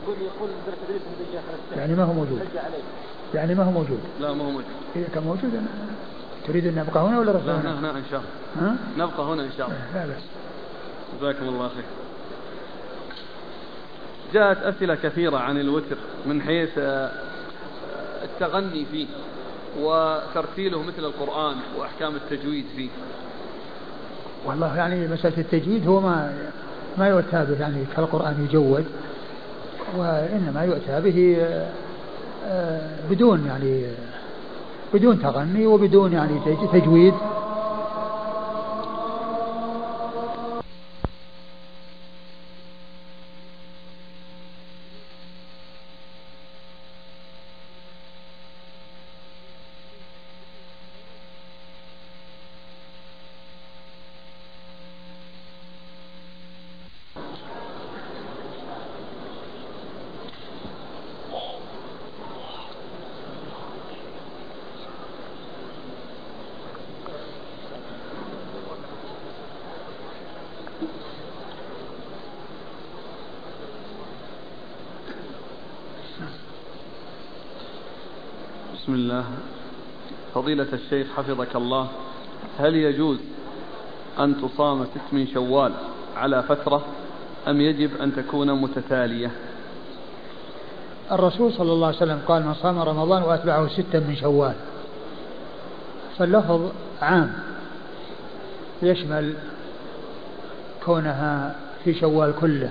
يقول 0.03 0.15
يقول 0.21 0.49
الدرس 0.49 0.77
تدريس 0.87 1.01
يعني 1.77 1.95
ما 1.95 2.03
هو 2.03 2.13
موجود. 2.13 2.41
يعني 3.33 3.55
ما 3.55 3.63
هو 3.63 3.71
موجود. 3.71 3.99
لا 4.21 4.33
ما 4.33 4.43
هو 4.43 4.49
موجود. 4.49 4.65
إذا 4.95 5.07
كان 5.13 5.23
موجود 5.23 5.55
أنا 5.55 5.67
تريد 6.47 6.67
أن 6.67 6.75
نبقى 6.75 7.03
هنا 7.03 7.19
ولا 7.19 7.31
لا 7.31 7.61
هنا 7.61 7.79
هنا 7.79 7.91
إن 7.91 8.03
شاء 8.11 8.19
الله. 8.21 8.69
ها؟ 8.69 8.75
نبقى 8.97 9.23
هنا 9.23 9.43
إن 9.43 9.51
شاء 9.57 9.67
الله. 9.67 9.79
لا 9.95 10.05
بأس. 10.05 10.23
جزاكم 11.19 11.49
الله 11.49 11.67
خير. 11.67 11.83
جاءت 14.33 14.57
أسئلة 14.57 14.95
كثيرة 14.95 15.37
عن 15.37 15.59
الوتر 15.59 15.97
من 16.25 16.41
حيث 16.41 16.69
آه، 16.77 17.11
التغني 18.23 18.85
فيه 18.91 19.07
وترتيله 19.79 20.83
مثل 20.83 21.05
القرآن 21.05 21.55
وأحكام 21.77 22.15
التجويد 22.15 22.65
فيه. 22.75 22.89
والله 24.45 24.77
يعني 24.77 25.07
مسألة 25.07 25.37
التجويد 25.37 25.87
هو 25.87 25.99
ما 25.99 26.33
ما 26.97 27.07
يؤتى 27.07 27.45
به 27.45 27.59
يعني 27.59 27.85
كالقرآن 27.95 28.47
يجود 28.49 28.85
وإنما 29.97 30.63
يؤتى 30.63 31.01
به 31.01 31.37
آه، 31.39 31.69
آه، 32.45 32.89
بدون 33.09 33.45
يعني 33.45 33.85
بدون 34.93 35.19
تغني 35.19 35.67
وبدون 35.67 36.13
يعني 36.13 36.39
تجويد. 36.73 37.13
الله. 79.05 79.25
فضيلة 80.33 80.67
الشيخ 80.73 81.07
حفظك 81.17 81.55
الله 81.55 81.87
هل 82.59 82.75
يجوز 82.75 83.17
أن 84.19 84.41
تصام 84.41 84.85
ست 84.85 85.13
من 85.13 85.27
شوال 85.27 85.71
على 86.17 86.43
فترة 86.43 86.85
أم 87.47 87.61
يجب 87.61 88.01
أن 88.01 88.15
تكون 88.15 88.61
متتالية؟ 88.61 89.31
الرسول 91.11 91.53
صلى 91.53 91.71
الله 91.71 91.87
عليه 91.87 91.97
وسلم 91.97 92.21
قال 92.27 92.45
من 92.45 92.53
صام 92.53 92.79
رمضان 92.79 93.23
وأتبعه 93.23 93.67
ستا 93.67 93.99
من 93.99 94.15
شوال 94.15 94.53
فاللفظ 96.17 96.71
عام. 97.01 97.33
يشمل 98.81 99.33
كونها 100.85 101.55
في 101.83 101.93
شوال 101.93 102.33
كله 102.41 102.69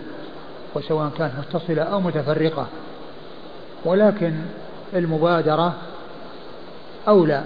وسواء 0.74 1.10
كانت 1.18 1.32
متصلة 1.38 1.82
أو 1.82 2.00
متفرقة. 2.00 2.66
ولكن 3.84 4.34
المبادرة 4.94 5.74
أولى 7.08 7.42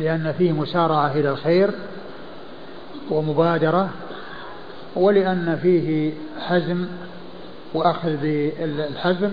لأن 0.00 0.34
فيه 0.38 0.52
مسارعة 0.52 1.12
إلى 1.12 1.30
الخير 1.30 1.70
ومبادرة 3.10 3.88
ولأن 4.96 5.58
فيه 5.62 6.12
حزم 6.40 6.86
وأخذ 7.74 8.16
بالحزم 8.16 9.30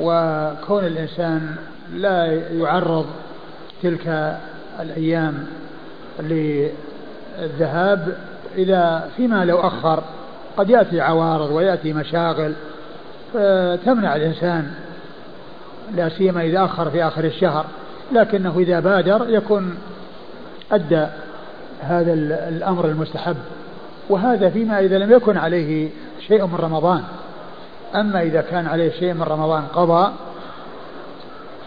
وكون 0.00 0.84
الإنسان 0.84 1.56
لا 1.94 2.26
يعرض 2.52 3.06
تلك 3.82 4.36
الأيام 4.80 5.46
للذهاب 6.20 8.16
إذا 8.56 9.10
فيما 9.16 9.44
لو 9.44 9.60
أخر. 9.60 10.02
قد 10.56 10.70
يأتي 10.70 11.00
عوارض 11.00 11.50
ويأتي 11.50 11.92
مشاغل 11.92 12.52
فتمنع 13.34 14.16
الإنسان 14.16 14.70
لا 15.94 16.08
سيما 16.08 16.42
إذا 16.42 16.64
أخر 16.64 16.90
في 16.90 17.04
آخر 17.04 17.24
الشهر. 17.24 17.66
لكنه 18.14 18.58
إذا 18.58 18.80
بادر 18.80 19.26
يكون 19.28 19.74
أدى 20.72 21.06
هذا 21.80 22.12
الأمر 22.48 22.84
المستحب. 22.84 23.36
وهذا 24.08 24.50
فيما 24.50 24.80
إذا 24.80 24.98
لم 24.98 25.12
يكن 25.12 25.36
عليه 25.36 25.90
شيء 26.28 26.46
من 26.46 26.54
رمضان. 26.54 27.02
أما 27.94 28.22
إذا 28.22 28.40
كان 28.40 28.66
عليه 28.66 28.90
شيء 28.90 29.14
من 29.14 29.22
رمضان 29.22 29.62
قضاء 29.62 30.12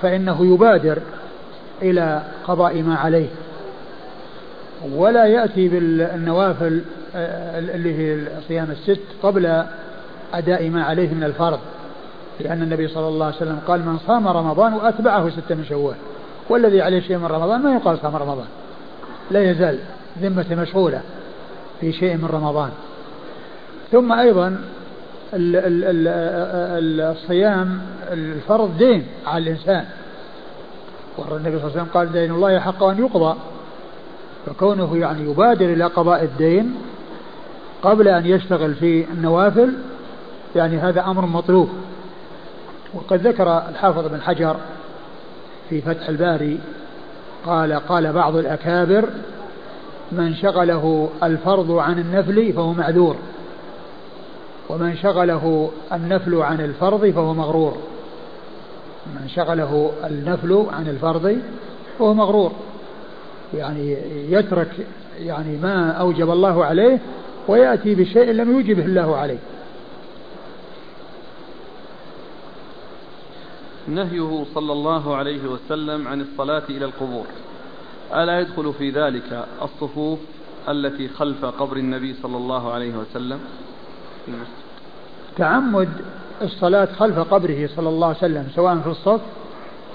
فإنه 0.02 0.54
يبادر 0.54 0.98
إلى 1.82 2.22
قضاء 2.48 2.82
ما 2.82 2.96
عليه. 2.96 3.28
ولا 4.96 5.26
يأتي 5.26 5.68
بالنوافل 5.68 6.82
آه، 7.16 7.60
اللي 7.60 7.96
هي 7.96 8.28
صيام 8.48 8.72
الست 8.72 9.02
قبل 9.24 9.64
أداء 10.34 10.70
ما 10.70 10.84
عليه 10.84 11.14
من 11.14 11.24
الفرض. 11.24 11.60
لأن 12.40 12.62
النبي 12.62 12.88
صلى 12.88 13.08
الله 13.08 13.26
عليه 13.26 13.36
وسلم 13.36 13.60
قال 13.68 13.86
من 13.86 13.98
صام 14.08 14.28
رمضان 14.28 14.74
وأتبعه 14.74 15.30
ستة 15.30 15.56
من 15.56 15.66
شوال. 15.66 15.96
والذي 16.50 16.82
عليه 16.82 17.00
شيء 17.00 17.18
من 17.18 17.26
رمضان 17.26 17.62
ما 17.62 17.76
يقال 17.76 17.98
صام 17.98 18.16
رمضان. 18.16 18.48
لا 19.32 19.52
يزال 19.52 19.80
ذمة 20.22 20.46
مشغولة 20.52 21.02
في 21.82 21.92
شيء 21.92 22.18
من 22.18 22.26
رمضان. 22.26 22.70
ثم 23.92 24.12
أيضا 24.12 24.62
الصيام 27.02 27.82
الفرض 28.12 28.78
دين 28.78 29.08
على 29.28 29.44
الإنسان. 29.44 29.86
والنبي 31.18 31.60
صلى 31.60 31.68
الله 31.68 31.72
عليه 31.72 31.82
وسلم 31.82 31.88
قال 31.94 32.12
دين 32.12 32.32
الله 32.32 32.60
حق 32.60 32.84
أن 32.84 33.00
يقضى. 33.00 33.38
فكونه 34.46 34.98
يعني 34.98 35.32
يبادر 35.32 35.66
إلى 35.66 35.86
قضاء 35.86 36.24
الدين 36.24 36.76
قبل 37.82 38.08
أن 38.08 38.26
يشتغل 38.26 38.74
في 38.74 39.06
النوافل 39.14 39.74
يعني 40.56 40.78
هذا 40.78 41.02
أمر 41.06 41.26
مطلوب. 41.26 41.70
وقد 42.94 43.28
ذكر 43.28 43.58
الحافظ 43.70 44.08
بن 44.08 44.22
حجر 44.22 44.56
في 45.70 45.82
فتح 45.82 46.10
الباري 46.10 46.60
قال 47.46 47.74
قال 47.74 48.14
بعض 48.14 48.36
الأكابر 48.36 49.10
من 50.12 50.36
شغله 50.36 51.10
الفرض 51.24 51.72
عن 51.72 52.00
النفل 52.00 52.54
فهو 52.54 52.74
معذور 52.74 53.16
ومن 54.70 54.96
شغله 54.98 55.72
النفل 55.94 56.36
عن 56.36 56.62
الفرض 56.62 57.06
فهو 57.06 57.34
مغرور 57.34 57.78
من 59.06 59.28
شغله 59.28 59.92
النفل 60.04 60.66
عن 60.72 60.88
الفرض 60.88 61.38
فهو 62.00 62.14
مغرور 62.14 62.52
يعني 63.54 63.98
يترك 64.30 64.72
يعني 65.20 65.58
ما 65.58 65.92
أوجب 65.92 66.32
الله 66.32 66.66
عليه 66.66 67.00
ويأتي 67.48 67.96
بشيء 67.96 68.32
لم 68.32 68.52
يوجبه 68.52 68.86
الله 68.86 69.16
عليه. 69.16 69.38
نهيه 73.88 74.46
صلى 74.56 74.74
الله 74.74 75.16
عليه 75.16 75.42
وسلم 75.48 76.08
عن 76.08 76.22
الصلاة 76.22 76.64
إلى 76.70 76.86
القبور. 76.86 77.26
ألا 78.14 78.40
يدخل 78.40 78.74
في 78.74 78.90
ذلك 78.90 79.46
الصفوف 79.62 80.20
التي 80.70 81.08
خلف 81.08 81.46
قبر 81.46 81.78
النبي 81.78 82.16
صلى 82.24 82.38
الله 82.38 82.72
عليه 82.72 82.94
وسلم؟ 82.98 83.40
تعمد 85.38 85.90
الصلاة 86.42 86.86
خلف 86.86 87.20
قبره 87.20 87.70
صلى 87.76 87.90
الله 87.90 88.08
عليه 88.08 88.18
وسلم 88.18 88.48
سواء 88.56 88.78
في 88.80 88.90
الصف 88.90 89.22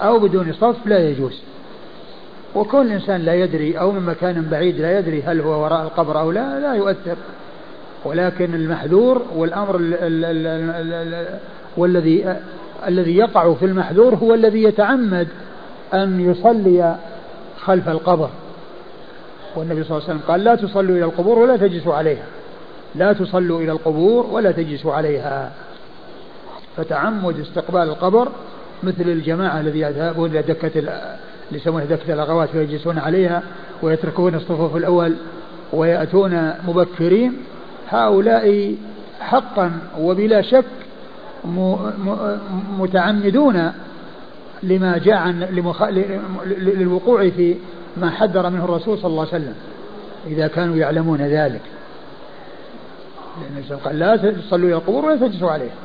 أو 0.01 0.19
بدون 0.19 0.53
صف 0.53 0.85
لا 0.85 1.09
يجوز. 1.09 1.41
وكل 2.55 2.91
إنسان 2.91 3.21
لا 3.21 3.35
يدري 3.35 3.79
أو 3.79 3.91
من 3.91 4.05
مكان 4.05 4.47
بعيد 4.51 4.79
لا 4.79 4.99
يدري 4.99 5.21
هل 5.21 5.41
هو 5.41 5.63
وراء 5.63 5.83
القبر 5.83 6.19
أو 6.19 6.31
لا 6.31 6.59
لا 6.59 6.73
يؤثر. 6.73 7.15
ولكن 8.05 8.55
المحذور 8.55 9.21
والأمر 9.35 9.75
ال 9.75 9.93
ال 9.93 10.25
ال 11.13 11.39
والذي 11.77 12.35
الذي 12.87 13.17
يقع 13.17 13.53
في 13.53 13.65
المحذور 13.65 14.15
هو 14.15 14.33
الذي 14.33 14.63
يتعمد 14.63 15.27
أن 15.93 16.31
يصلي 16.31 16.95
خلف 17.59 17.89
القبر. 17.89 18.29
والنبي 19.55 19.83
صلى 19.83 19.97
الله 19.97 20.09
عليه 20.09 20.19
وسلم 20.19 20.27
قال 20.27 20.43
لا 20.43 20.55
تصلوا 20.55 20.95
إلى 20.95 21.05
القبور 21.05 21.39
ولا 21.39 21.57
تجلسوا 21.57 21.93
عليها. 21.93 22.23
لا 22.95 23.13
تصلوا 23.13 23.61
إلى 23.61 23.71
القبور 23.71 24.25
ولا 24.31 24.51
تجلسوا 24.51 24.93
عليها. 24.93 25.51
فتعمد 26.77 27.39
استقبال 27.39 27.81
القبر 27.81 28.31
مثل 28.83 29.01
الجماعة 29.01 29.59
الذي 29.59 29.79
يذهبون 29.79 30.29
إلى 30.29 30.41
دكة 30.41 30.79
اللي 30.79 31.17
يسمونها 31.51 31.85
دكة 31.85 32.13
الأغوات 32.13 32.55
ويجلسون 32.55 32.99
عليها 32.99 33.43
ويتركون 33.81 34.35
الصفوف 34.35 34.75
الأول 34.75 35.15
ويأتون 35.73 36.53
مبكرين. 36.67 37.33
هؤلاء 37.89 38.75
حقا 39.19 39.71
وبلا 39.99 40.41
شك 40.41 40.65
متعمدون 42.79 43.71
لما 44.63 44.97
جاء 44.97 45.15
عن 45.15 45.39
للوقوع 46.45 47.29
في 47.29 47.55
ما 47.97 48.09
حذر 48.09 48.49
منه 48.49 48.65
الرسول 48.65 48.97
صلى 48.97 49.07
الله 49.11 49.27
عليه 49.33 49.43
وسلم 49.43 49.55
إذا 50.27 50.47
كانوا 50.47 50.75
يعلمون 50.75 51.21
ذلك. 51.21 51.61
لأن 53.41 53.79
قال 53.79 53.99
لا 53.99 54.15
تصلوا 54.15 54.67
إلى 54.67 54.75
القبور 54.75 55.05
ولا 55.05 55.15
تجلسوا 55.15 55.51
عليها 55.51 55.75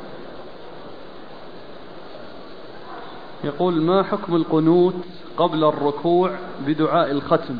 يقول 3.43 3.81
ما 3.81 4.03
حكم 4.03 4.35
القنوت 4.35 4.95
قبل 5.37 5.63
الركوع 5.63 6.31
بدعاء 6.67 7.11
الختم 7.11 7.55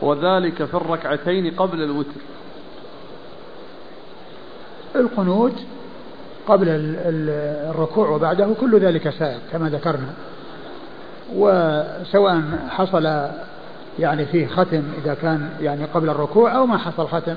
وذلك 0.00 0.64
في 0.64 0.74
الركعتين 0.74 1.54
قبل 1.54 1.82
الوتر؟ 1.82 2.20
القنوت 4.96 5.54
قبل 6.48 6.66
الركوع 7.70 8.08
وبعده 8.08 8.48
كل 8.60 8.80
ذلك 8.80 9.10
سائق 9.10 9.40
كما 9.52 9.68
ذكرنا. 9.68 10.14
وسواء 11.34 12.42
حصل 12.68 13.28
يعني 13.98 14.26
فيه 14.26 14.46
ختم 14.46 14.82
إذا 15.04 15.14
كان 15.14 15.50
يعني 15.60 15.84
قبل 15.84 16.08
الركوع 16.08 16.56
أو 16.56 16.66
ما 16.66 16.78
حصل 16.78 17.08
ختم 17.08 17.36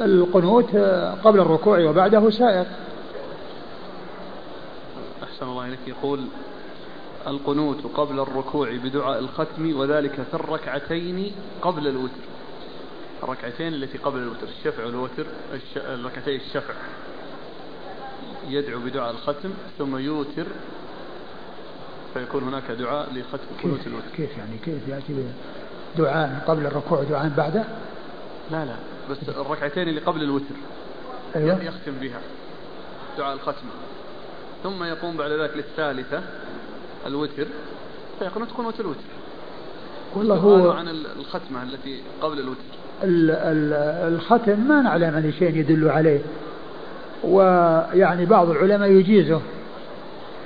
القنوت 0.00 0.76
قبل 1.24 1.40
الركوع 1.40 1.78
وبعده 1.78 2.30
سائق. 2.30 2.66
أحسن 5.22 5.46
الله 5.46 5.66
إليك. 5.66 5.78
يقول 5.86 6.20
القنوت 7.26 7.86
قبل 7.94 8.20
الركوع 8.20 8.68
بدعاء 8.84 9.18
الختم 9.18 9.76
وذلك 9.76 10.12
في 10.12 10.34
الركعتين 10.34 11.32
قبل 11.62 11.88
الوتر. 11.88 12.24
الركعتين 13.22 13.74
التي 13.74 13.98
قبل 13.98 14.18
الوتر 14.18 14.46
الشفع 14.58 14.84
والوتر 14.86 15.26
الركعتي 15.76 16.36
الشفع. 16.36 16.74
يدعو 18.48 18.80
بدعاء 18.80 19.10
الختم 19.10 19.50
ثم 19.78 19.96
يوتر 19.96 20.46
فيكون 22.14 22.42
هناك 22.42 22.70
دعاء 22.70 23.08
لختم 23.12 23.46
قنوت 23.62 23.86
الوتر. 23.86 24.08
كيف 24.16 24.38
يعني؟ 24.38 24.58
كيف 24.64 24.88
يأتي 24.88 25.24
دعاء 25.98 26.44
قبل 26.46 26.66
الركوع 26.66 27.00
ودعاء 27.00 27.32
بعده؟ 27.36 27.64
لا 28.50 28.64
لا 28.64 28.74
بس 29.10 29.28
الركعتين 29.28 29.88
اللي 29.88 30.00
قبل 30.00 30.22
الوتر 30.22 30.54
أيوة. 31.36 31.62
يختم 31.62 31.92
بها 32.00 32.20
دعاء 33.18 33.34
الختم. 33.34 33.66
ثم 34.62 34.84
يقوم 34.84 35.16
بعد 35.16 35.30
ذلك 35.30 35.56
للثالثة 35.56 36.22
الوتر 37.06 37.46
فيقول 38.18 38.44
قنوت 38.44 38.80
الوتر. 38.80 39.00
والله 40.14 40.36
هو 40.36 40.70
عن 40.70 40.88
الختمة 40.88 41.62
التي 41.62 42.02
قبل 42.20 42.40
الوتر. 42.40 42.60
الختم 43.02 44.68
ما 44.68 44.82
نعلم 44.82 45.14
عن 45.14 45.32
شيء 45.38 45.56
يدل 45.56 45.88
عليه. 45.88 46.20
ويعني 47.28 48.26
بعض 48.26 48.50
العلماء 48.50 48.90
يجيزه 48.90 49.40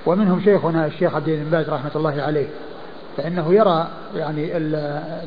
ومنهم 0.06 0.40
شيخنا 0.40 0.86
الشيخ 0.86 1.14
عبد 1.14 1.28
البن 1.28 1.50
باز 1.50 1.68
رحمة 1.70 1.90
الله 1.96 2.22
عليه 2.22 2.46
فإنه 3.16 3.54
يرى 3.54 3.88
يعني 4.16 4.46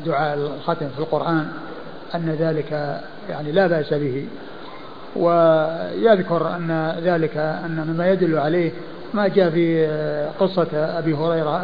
دعاء 0.06 0.34
الختم 0.34 0.88
في 0.88 0.98
القرآن 0.98 1.48
أن 2.14 2.36
ذلك 2.40 3.00
يعني 3.30 3.52
لا 3.52 3.66
بأس 3.66 3.94
به 3.94 4.26
ويذكر 5.16 6.56
أن 6.56 6.96
ذلك 7.02 7.36
أن 7.36 7.86
مما 7.88 8.10
يدل 8.10 8.38
عليه 8.38 8.70
ما 9.14 9.28
جاء 9.28 9.50
في 9.50 9.86
قصة 10.40 10.68
أبي 10.72 11.14
هريرة 11.14 11.60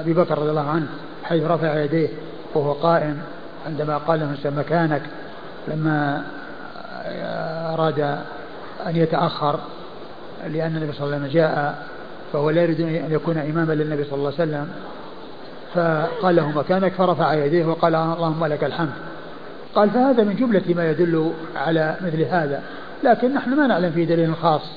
أبي 0.00 0.12
بكر 0.12 0.38
رضي 0.38 0.50
الله 0.50 0.68
عنه 0.68 0.86
حيث 1.24 1.44
رفع 1.44 1.82
يديه 1.82 2.08
وهو 2.54 2.72
قائم 2.72 3.18
عندما 3.66 3.98
قال 3.98 4.20
له 4.20 4.50
مكانك 4.50 5.02
لما 5.68 6.22
أراد 7.74 8.18
أن 8.86 8.96
يتأخر 8.96 9.58
لأن 10.48 10.76
النبي 10.76 10.92
صلى 10.92 11.04
الله 11.04 11.16
عليه 11.16 11.26
وسلم 11.26 11.40
جاء 11.40 11.82
فهو 12.32 12.50
لا 12.50 12.62
يريد 12.62 12.80
أن 12.80 13.12
يكون 13.12 13.38
إماما 13.38 13.72
للنبي 13.72 14.04
صلى 14.04 14.14
الله 14.14 14.32
عليه 14.38 14.42
وسلم. 14.50 14.68
فقال 15.74 16.36
له 16.36 16.50
مكانك 16.50 16.92
فرفع 16.92 17.34
يديه 17.34 17.64
وقال 17.64 17.94
اللهم 17.94 18.46
لك 18.46 18.64
الحمد. 18.64 18.92
قال 19.74 19.90
فهذا 19.90 20.24
من 20.24 20.36
جملة 20.36 20.74
ما 20.74 20.90
يدل 20.90 21.32
على 21.56 21.96
مثل 22.00 22.22
هذا. 22.22 22.62
لكن 23.04 23.34
نحن 23.34 23.50
ما 23.50 23.66
نعلم 23.66 23.92
فيه 23.92 24.04
دليل 24.04 24.36
خاص. 24.36 24.70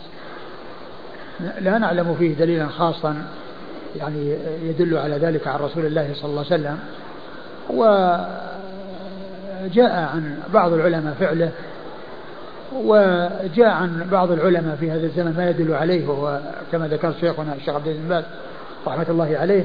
لا 1.60 1.78
نعلم 1.78 2.16
فيه 2.20 2.36
دليلا 2.36 2.68
خاصا 2.68 3.16
يعني 3.96 4.38
يدل 4.64 4.98
على 4.98 5.18
ذلك 5.18 5.48
عن 5.48 5.60
رسول 5.60 5.86
الله 5.86 6.10
صلى 6.14 6.30
الله 6.30 6.46
عليه 6.52 6.56
وسلم. 6.56 6.80
وجاء 9.66 9.92
عن 9.92 10.38
بعض 10.54 10.74
العلماء 10.74 11.14
فعله 11.20 11.52
وجاء 12.76 13.68
عن 13.68 14.08
بعض 14.12 14.32
العلماء 14.32 14.76
في 14.76 14.92
هذا 14.92 15.06
الزمن 15.06 15.34
ما 15.38 15.50
يدل 15.50 15.74
عليه 15.74 16.08
وهو 16.08 16.40
كما 16.72 16.88
ذكر 16.88 17.14
شيخنا 17.22 17.54
الشيخ 17.54 17.76
عبد 17.76 17.88
العزيز 17.88 18.06
باز 18.10 18.24
رحمة 18.88 19.06
الله 19.10 19.38
عليه. 19.38 19.64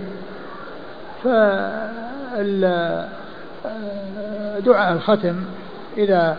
دعاء 4.66 4.92
الختم 4.92 5.36
إذا 5.96 6.36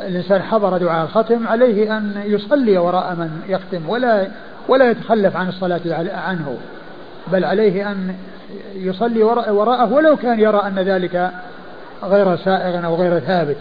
الإنسان 0.00 0.42
حضر 0.42 0.78
دعاء 0.78 1.04
الختم 1.04 1.46
عليه 1.48 1.96
أن 1.96 2.22
يصلي 2.24 2.78
وراء 2.78 3.14
من 3.14 3.42
يختم 3.48 3.88
ولا 3.88 4.26
ولا 4.68 4.90
يتخلف 4.90 5.36
عن 5.36 5.48
الصلاة 5.48 5.80
عنه 6.14 6.56
بل 7.32 7.44
عليه 7.44 7.90
أن 7.90 8.14
يصلي 8.74 9.22
وراءه 9.22 9.92
ولو 9.92 10.16
كان 10.16 10.40
يرى 10.40 10.62
أن 10.66 10.78
ذلك 10.78 11.30
غير 12.02 12.36
سائغ 12.36 12.84
أو 12.84 12.94
غير 12.94 13.18
ثابت. 13.18 13.56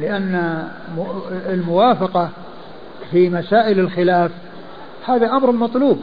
لأن 0.00 0.62
الموافقة 1.48 2.28
في 3.10 3.30
مسائل 3.30 3.80
الخلاف 3.80 4.30
هذا 5.06 5.30
أمر 5.30 5.52
مطلوب 5.52 5.98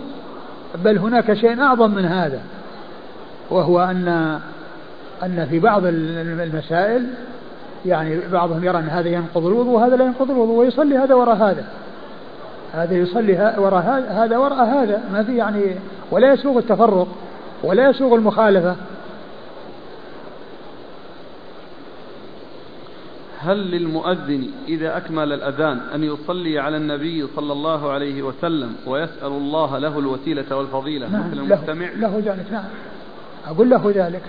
بل 0.84 0.98
هناك 0.98 1.34
شيء 1.34 1.62
أعظم 1.62 1.92
من 1.92 2.06
هذا 2.06 2.42
وهو 3.50 3.80
أن 3.80 4.40
أن 5.24 5.48
في 5.50 5.60
بعض 5.60 5.82
المسائل 5.86 7.08
يعني 7.86 8.20
بعضهم 8.32 8.64
يرى 8.64 8.80
أن 8.80 8.90
هذا 8.90 9.10
ينقض 9.10 9.46
الوضوء 9.46 9.74
وهذا 9.74 9.96
لا 9.96 10.06
ينقض 10.06 10.32
الوضوء 10.32 10.56
ويصلي 10.56 10.98
هذا 10.98 11.16
وراء 11.16 11.36
هذا 11.36 11.66
هذا 12.74 12.94
يصلي 12.94 13.56
وراء 13.58 14.06
هذا 14.10 14.38
وراء 14.38 14.66
هذا 14.66 15.02
ما 15.14 15.24
في 15.24 15.38
يعني 15.38 15.76
ولا 16.12 16.34
يسوغ 16.34 16.58
التفرق 16.58 17.08
ولا 17.64 17.90
يسوغ 17.90 18.16
المخالفة. 18.16 18.76
هل 23.46 23.58
للمؤذن 23.58 24.50
إذا 24.68 24.98
أكمل 24.98 25.34
الأذان 25.34 25.80
أن 25.96 26.04
يصلي 26.04 26.60
على 26.60 26.78
النبي 26.78 27.28
صلى 27.36 27.54
الله 27.54 27.92
عليه 27.92 28.22
وسلم 28.22 28.76
ويسأل 28.86 29.28
الله 29.28 29.78
له 29.78 30.00
الوسيلة 30.00 30.58
والفضيلة 30.58 31.08
نعم 31.10 31.28
مثل 31.28 31.40
المستمع؟ 31.40 31.86
له, 31.86 32.20
له 32.20 32.34
ذلك 32.34 32.52
نعم. 32.52 32.64
أقول 33.48 33.70
له 33.70 33.92
ذلك. 33.96 34.22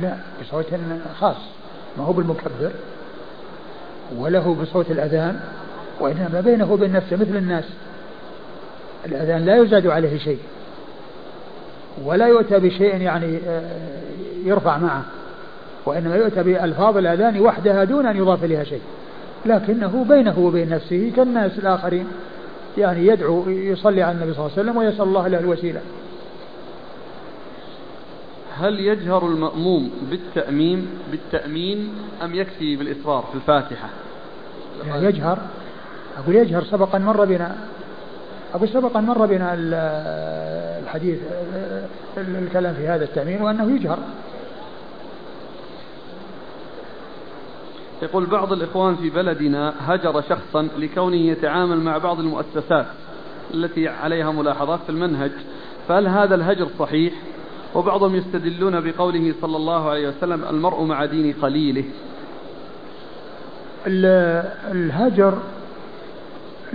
لا 0.00 0.16
بصوت 0.40 0.66
خاص 1.20 1.36
ما 1.98 2.04
هو 2.04 2.12
بالمكبر 2.12 2.72
وله 4.16 4.56
بصوت 4.62 4.90
الأذان 4.90 5.40
وإنما 6.00 6.42
بينه 6.44 6.72
وبين 6.72 6.92
نفسه 6.92 7.16
مثل 7.16 7.36
الناس. 7.36 7.64
الأذان 9.06 9.44
لا 9.44 9.56
يزاد 9.56 9.86
عليه 9.86 10.18
شيء. 10.18 10.38
ولا 12.04 12.26
يؤتى 12.26 12.58
بشيء 12.58 13.00
يعني 13.00 13.38
آه، 13.46 14.00
يرفع 14.44 14.78
معه. 14.78 15.02
وإنما 15.86 16.16
يؤتى 16.16 16.42
بألفاظ 16.42 16.96
الأذان 16.96 17.40
وحدها 17.40 17.84
دون 17.84 18.06
أن 18.06 18.16
يضاف 18.16 18.44
إليها 18.44 18.64
شيء. 18.64 18.82
لكنه 19.46 20.04
بينه 20.08 20.38
وبين 20.38 20.68
نفسه 20.68 21.12
كالناس 21.16 21.58
الآخرين. 21.58 22.06
يعني 22.78 23.06
يدعو 23.06 23.48
يصلي 23.48 24.02
على 24.02 24.12
النبي 24.12 24.34
صلى 24.34 24.46
الله 24.46 24.58
عليه 24.58 24.62
وسلم 24.62 24.76
ويسأل 24.76 25.02
الله 25.02 25.28
له 25.28 25.38
الوسيلة. 25.38 25.80
هل 28.58 28.80
يجهر 28.80 29.26
المأموم 29.26 29.90
بالتأميم 30.10 30.88
بالتأمين 31.10 31.92
أم 32.24 32.34
يكفي 32.34 32.76
بالإصرار 32.76 33.24
في 33.32 33.34
الفاتحة؟ 33.34 33.88
يعني 34.86 35.06
يجهر. 35.06 35.38
أقول 36.18 36.36
يجهر 36.36 36.64
سبقا 36.64 36.98
مر 36.98 37.24
بنا. 37.24 37.56
أقول 38.54 38.68
سبقا 38.68 39.00
مر 39.00 39.26
بنا 39.26 39.54
الحديث 40.82 41.18
الكلام 42.18 42.74
في 42.74 42.88
هذا 42.88 43.04
التأمين 43.04 43.42
وأنه 43.42 43.76
يجهر. 43.76 43.98
يقول 48.02 48.26
بعض 48.26 48.52
الإخوان 48.52 48.96
في 48.96 49.10
بلدنا 49.10 49.74
هجر 49.78 50.22
شخصا 50.22 50.68
لكونه 50.78 51.16
يتعامل 51.16 51.80
مع 51.80 51.98
بعض 51.98 52.20
المؤسسات 52.20 52.86
التي 53.54 53.88
عليها 53.88 54.30
ملاحظات 54.30 54.80
في 54.86 54.90
المنهج 54.90 55.30
فهل 55.88 56.08
هذا 56.08 56.34
الهجر 56.34 56.68
صحيح؟ 56.78 57.14
وبعضهم 57.74 58.14
يستدلون 58.14 58.80
بقوله 58.80 59.34
صلى 59.40 59.56
الله 59.56 59.90
عليه 59.90 60.08
وسلم 60.08 60.44
المرء 60.50 60.82
مع 60.82 61.04
دين 61.04 61.34
قليله. 61.42 61.84
الهجر 63.86 65.38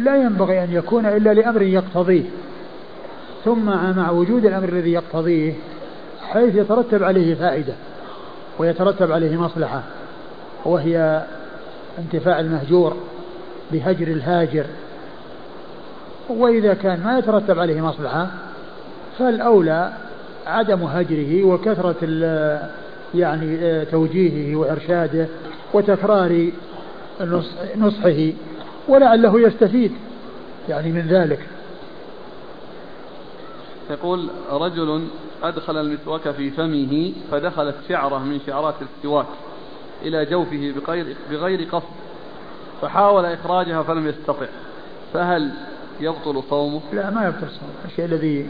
لا 0.03 0.15
ينبغي 0.15 0.63
أن 0.63 0.73
يكون 0.73 1.05
إلا 1.05 1.33
لأمر 1.33 1.61
يقتضيه. 1.61 2.23
ثم 3.45 3.65
مع 3.95 4.11
وجود 4.11 4.45
الأمر 4.45 4.69
الذي 4.69 4.91
يقتضيه 4.91 5.53
حيث 6.21 6.55
يترتب 6.55 7.03
عليه 7.03 7.35
فائدة 7.35 7.73
ويترتب 8.59 9.11
عليه 9.11 9.37
مصلحة 9.37 9.83
وهي 10.65 11.25
انتفاع 11.99 12.39
المهجور 12.39 12.97
بهجر 13.71 14.07
الهاجر. 14.07 14.65
وإذا 16.29 16.73
كان 16.73 17.03
ما 17.03 17.19
يترتب 17.19 17.59
عليه 17.59 17.81
مصلحة 17.81 18.27
فالأولى 19.19 19.91
عدم 20.47 20.83
هجره 20.83 21.43
وكثرة 21.43 21.95
يعني 23.15 23.57
آه، 23.61 23.83
توجيهه 23.83 24.55
وإرشاده 24.55 25.27
وتكرار 25.73 26.49
نصحه. 27.77 28.31
ولعله 28.87 29.41
يستفيد 29.41 29.91
يعني 30.69 30.91
من 30.91 31.07
ذلك. 31.07 31.39
يقول 33.89 34.29
رجل 34.51 35.07
أدخل 35.43 35.77
المسواك 35.77 36.31
في 36.31 36.51
فمه 36.51 37.13
فدخلت 37.31 37.75
شعرة 37.89 38.17
من 38.17 38.39
شعرات 38.47 38.75
السواك 38.81 39.25
إلى 40.01 40.25
جوفه 40.25 40.73
بغير, 40.75 41.15
بغير 41.31 41.67
قصد 41.71 41.87
فحاول 42.81 43.25
إخراجها 43.25 43.83
فلم 43.83 44.07
يستطع. 44.07 44.45
فهل 45.13 45.51
يبطل 45.99 46.43
صومه؟ 46.49 46.81
لا 46.93 47.09
ما 47.09 47.27
يبطل 47.27 47.49
صومه. 47.49 47.71
الشيء 47.85 48.05
الذي 48.05 48.47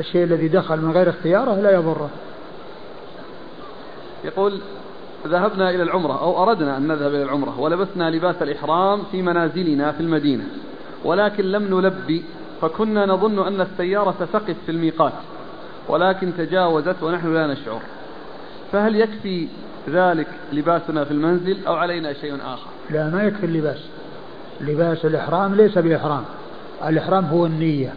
الشيء 0.00 0.24
الذي 0.24 0.48
دخل 0.48 0.80
من 0.80 0.92
غير 0.92 1.08
اختياره 1.10 1.60
لا 1.60 1.70
يضره. 1.70 2.10
يقول 4.24 4.60
ذهبنا 5.26 5.70
إلى 5.70 5.82
العمرة 5.82 6.22
أو 6.22 6.42
أردنا 6.42 6.76
أن 6.76 6.88
نذهب 6.88 7.14
إلى 7.14 7.22
العمرة 7.22 7.60
ولبسنا 7.60 8.10
لباس 8.10 8.42
الإحرام 8.42 9.02
في 9.12 9.22
منازلنا 9.22 9.92
في 9.92 10.00
المدينة. 10.00 10.44
ولكن 11.04 11.44
لم 11.44 11.78
نلبي 11.78 12.24
فكنا 12.60 13.06
نظن 13.06 13.46
أن 13.46 13.60
السيارة 13.60 14.28
تقف 14.32 14.56
في 14.66 14.72
الميقات 14.72 15.12
ولكن 15.88 16.32
تجاوزت 16.38 17.02
ونحن 17.02 17.34
لا 17.34 17.46
نشعر. 17.46 17.80
فهل 18.72 18.96
يكفي 18.96 19.48
ذلك 19.88 20.26
لباسنا 20.52 21.04
في 21.04 21.10
المنزل 21.10 21.66
أو 21.66 21.74
علينا 21.74 22.12
شيء 22.12 22.34
آخر؟ 22.34 22.66
لا 22.90 23.10
ما 23.10 23.22
يكفي 23.22 23.46
اللباس. 23.46 23.78
لباس 24.60 25.04
الإحرام 25.04 25.54
ليس 25.54 25.78
بإحرام. 25.78 26.24
الإحرام 26.86 27.24
هو 27.24 27.46
النية. 27.46 27.94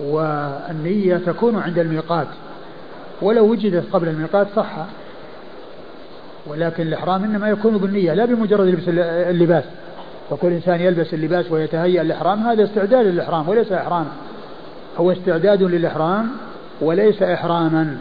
والنية 0.00 1.16
تكون 1.16 1.58
عند 1.58 1.78
الميقات. 1.78 2.28
ولو 3.22 3.50
وجدت 3.50 3.92
قبل 3.92 4.08
الميقات 4.08 4.46
صح 4.56 4.76
ولكن 6.46 6.82
الإحرام 6.82 7.24
إنما 7.24 7.48
يكون 7.48 7.78
بالنية 7.78 8.14
لا 8.14 8.24
بمجرد 8.24 8.66
لبس 8.66 8.82
اللباس. 8.88 9.64
فكل 10.30 10.52
إنسان 10.52 10.80
يلبس 10.80 11.14
اللباس 11.14 11.50
ويتهيأ 11.50 12.02
الإحرام 12.02 12.46
هذا 12.46 12.64
استعداد 12.64 13.06
للإحرام 13.06 13.48
وليس 13.48 13.72
إحرام. 13.72 14.06
هو 14.98 15.12
استعداد 15.12 15.62
للإحرام 15.62 16.30
وليس 16.80 17.22
إحراما. 17.22 17.96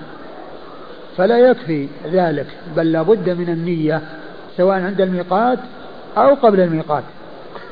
فلا 1.18 1.38
يكفي 1.38 1.88
ذلك 2.12 2.48
بل 2.76 2.92
لابد 2.92 3.30
من 3.30 3.50
النية 3.50 4.02
سواء 4.58 4.80
عند 4.80 5.02
الميقات 5.02 5.60
أو 6.18 6.36
قبل 6.36 6.60
الميقات. 6.60 7.04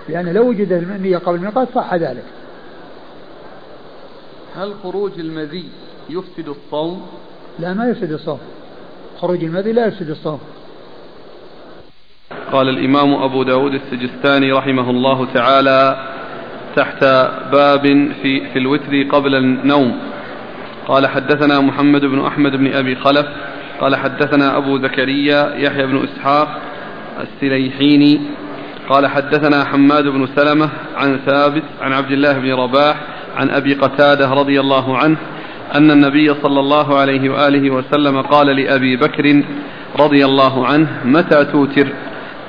لأن 0.10 0.34
لو 0.34 0.50
وجد 0.50 0.72
النية 0.72 1.18
قبل 1.18 1.36
الميقات 1.36 1.68
صح 1.76 1.94
ذلك. 1.94 2.24
هل 4.56 4.74
خروج 4.84 5.20
المذي 5.20 5.70
يفسد 6.10 6.48
الصوم؟ 6.48 7.08
لا 7.60 7.74
ما 7.74 7.90
يفسد 7.90 8.12
الصوم. 8.12 8.40
خروج 9.22 9.44
المذي 9.44 9.72
لا 9.72 9.86
يفسد 9.86 10.10
الصوم. 10.10 10.40
قال 12.52 12.70
الإمام 12.70 13.14
أبو 13.14 13.44
داود 13.44 13.74
السجستاني 13.74 14.52
رحمه 14.52 14.90
الله 14.90 15.28
تعالى 15.34 15.98
تحت 16.76 17.04
باب 17.52 17.82
في, 18.22 18.50
في 18.54 18.60
الوتر 18.60 19.04
قبل 19.12 19.36
النوم. 19.36 20.00
قال 20.88 21.08
حدثنا 21.08 21.60
محمد 21.60 22.06
بن 22.06 22.26
أحمد 22.26 22.56
بن 22.56 22.74
أبي 22.74 22.96
خلف 22.96 23.26
قال 23.82 23.96
حدثنا 23.96 24.58
أبو 24.58 24.78
زكريا 24.78 25.56
يحيى 25.56 25.86
بن 25.86 26.04
إسحاق 26.04 26.62
السليحيني 27.22 28.22
قال 28.90 29.08
حدثنا 29.08 29.66
حماد 29.66 30.04
بن 30.04 30.28
سلمة 30.36 30.70
عن 30.96 31.20
ثابت 31.26 31.64
عن 31.82 31.94
عبد 31.94 32.12
الله 32.12 32.34
بن 32.34 32.54
رباح 32.54 32.96
عن 33.38 33.50
أبي 33.50 33.74
قتادة 33.74 34.34
رضي 34.34 34.60
الله 34.60 34.98
عنه 34.98 35.18
أن 35.76 35.92
النبي 35.92 36.34
صلى 36.34 36.60
الله 36.60 36.98
عليه 36.98 37.30
وآله 37.30 37.70
وسلم 37.70 38.22
قال 38.22 38.48
لأبي 38.48 38.96
بكر 38.96 39.44
رضي 40.00 40.26
الله 40.26 40.68
عنه 40.68 40.88
متى 41.06 41.46
توتر؟ 41.46 41.88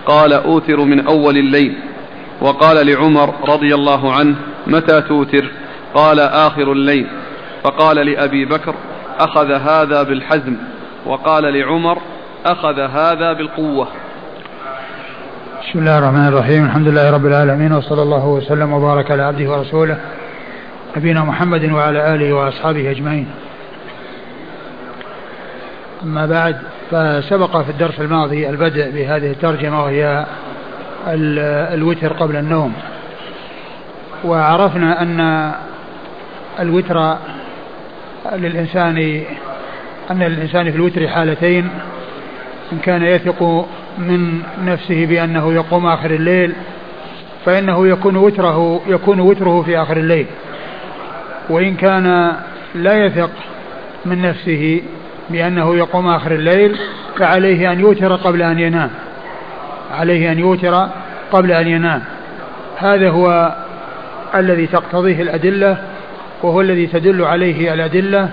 قال 0.09 0.32
أوتر 0.32 0.80
من 0.80 1.06
أول 1.06 1.36
الليل. 1.36 1.78
وقال 2.40 2.86
لعمر 2.86 3.34
رضي 3.48 3.74
الله 3.74 4.12
عنه 4.12 4.36
متى 4.66 5.00
توتر 5.00 5.50
قال 5.94 6.20
آخر 6.20 6.72
الليل. 6.72 7.06
فقال 7.62 7.96
لأبي 7.96 8.44
بكر 8.44 8.74
أخذ 9.18 9.52
هذا 9.52 10.02
بالحزم. 10.02 10.56
وقال 11.06 11.44
لعمر 11.54 11.98
أخذ 12.46 12.80
هذا 12.80 13.32
بالقوة. 13.32 13.88
بسم 15.62 15.78
الله 15.78 15.98
الرحمن 15.98 16.28
الرحيم. 16.28 16.64
الحمد 16.64 16.88
لله 16.88 17.11
رب 17.11 17.26
العالمين 17.26 17.72
وصلى 17.72 18.02
الله 18.02 18.26
وسلم 18.26 18.72
وبارك 18.72 19.11
على 19.11 19.22
عبده 19.22 19.50
ورسوله 19.50 19.98
نبينا 20.96 21.20
محمد 21.20 21.72
وعلى 21.72 22.14
آله 22.14 22.32
وأصحابه 22.32 22.90
أجمعين. 22.90 23.26
أما 26.02 26.26
بعد 26.26 26.56
فسبق 26.91 27.62
في 27.62 27.70
الدرس 27.70 28.01
الماضي 28.01 28.49
البدء 28.49 28.91
بهذه 28.91 29.30
الترجمة 29.30 29.84
وهي 29.84 30.26
الوتر 31.74 32.12
قبل 32.12 32.36
النوم. 32.36 32.72
وعرفنا 34.24 35.03
أن 35.03 35.53
الوتر 36.61 37.16
للإنسان 38.32 39.22
أن 40.11 40.22
للإنسان 40.22 40.70
في 40.70 40.76
الوتر 40.76 41.09
حالتين 41.09 41.68
إن 42.72 42.78
كان 42.78 43.03
يثق 43.03 43.66
من 43.99 44.43
نفسه 44.64 45.07
بأنه 45.07 45.55
يقوم 45.55 45.86
آخر 45.86 46.11
الليل 46.11 46.53
فإنه 47.45 47.89
يكون 47.89 48.16
وتره 48.16 48.80
يكون 48.86 49.20
وتره 49.20 49.62
في 49.62 49.78
آخر 49.78 49.97
الليل. 49.97 50.26
وإن 51.51 51.74
كان 51.74 52.32
لا 52.74 53.05
يثق 53.07 53.30
من 54.05 54.22
نفسه 54.22 54.82
بأنه 55.31 55.76
يقوم 55.76 56.09
آخر 56.09 56.33
الليل 56.33 56.79
فعليه 57.18 57.72
أن 57.72 57.81
يوتر 57.81 58.16
قبل 58.16 58.43
أن 58.43 58.59
ينام. 58.59 58.91
عليه 59.91 60.33
أن 60.33 60.39
يوتر 60.39 60.89
قبل 61.33 61.53
أن 61.53 61.68
ينام. 61.68 62.03
هذا 62.76 63.11
هو 63.11 63.55
الذي 64.35 64.66
تقتضيه 64.66 65.22
الأدلة 65.22 65.79
وهو 66.43 66.61
الذي 66.61 66.87
تدل 66.87 67.24
عليه 67.24 67.74
الأدلة 67.74 68.29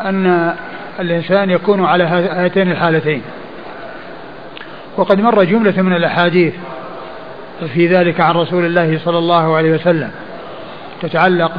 أن 0.00 0.54
الإنسان 1.00 1.50
يكون 1.50 1.84
على 1.84 2.04
هاتين 2.04 2.70
الحالتين. 2.70 3.22
وقد 4.96 5.20
مر 5.20 5.44
جملة 5.44 5.82
من 5.82 5.92
الأحاديث 5.92 6.54
في 7.74 7.86
ذلك 7.86 8.20
عن 8.20 8.34
رسول 8.34 8.64
الله 8.64 8.98
صلى 9.04 9.18
الله 9.18 9.56
عليه 9.56 9.72
وسلم 9.72 10.10
تتعلق 11.02 11.58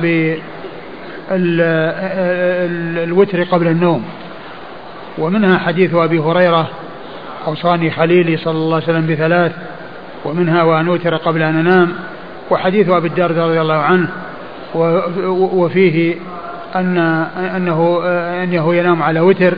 بالوتر 2.98 3.44
قبل 3.44 3.68
النوم. 3.68 4.06
ومنها 5.18 5.58
حديث 5.58 5.96
أبي 5.96 6.20
هريرة 6.20 6.70
أوصاني 7.48 7.92
خليلي 7.92 8.38
صلى 8.38 8.58
الله 8.58 8.76
عليه 8.76 8.86
وسلم 8.86 9.08
بثلاث 9.08 9.52
ومنها 10.26 10.64
وأن 10.64 10.88
أوتر 10.88 11.16
قبل 11.16 11.42
أن 11.42 11.56
أنام 11.56 11.94
وحديث 12.52 12.90
أبي 12.90 13.08
الدرداء 13.08 13.46
رضي 13.46 13.62
الله 13.62 13.78
عنه 13.78 14.10
وفيه 15.54 16.16
أن 16.76 16.98
أنه 17.56 18.00
أنه 18.44 18.76
ينام 18.76 19.04
على 19.04 19.20
وتر. 19.20 19.54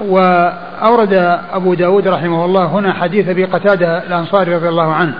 وأورد 0.00 1.38
أبو 1.52 1.74
داود 1.74 2.08
رحمه 2.08 2.44
الله 2.44 2.64
هنا 2.64 2.92
حديث 2.92 3.28
أبي 3.28 3.44
قتادة 3.44 3.98
الأنصاري 3.98 4.54
رضي 4.54 4.68
الله 4.68 4.94
عنه 4.94 5.14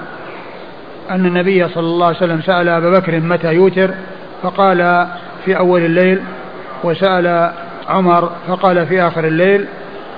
أن 1.10 1.26
النبي 1.26 1.68
صلى 1.68 1.86
الله 1.86 2.06
عليه 2.06 2.16
وسلم 2.16 2.40
سأل 2.40 2.68
أبا 2.68 2.98
بكر 2.98 3.20
متى 3.20 3.54
يوتر 3.54 3.90
فقال 4.42 5.06
في 5.44 5.56
أول 5.58 5.84
الليل 5.84 6.20
وسأل 6.84 7.52
عمر 7.88 8.30
فقال 8.48 8.86
في 8.86 9.02
آخر 9.02 9.24
الليل 9.24 9.66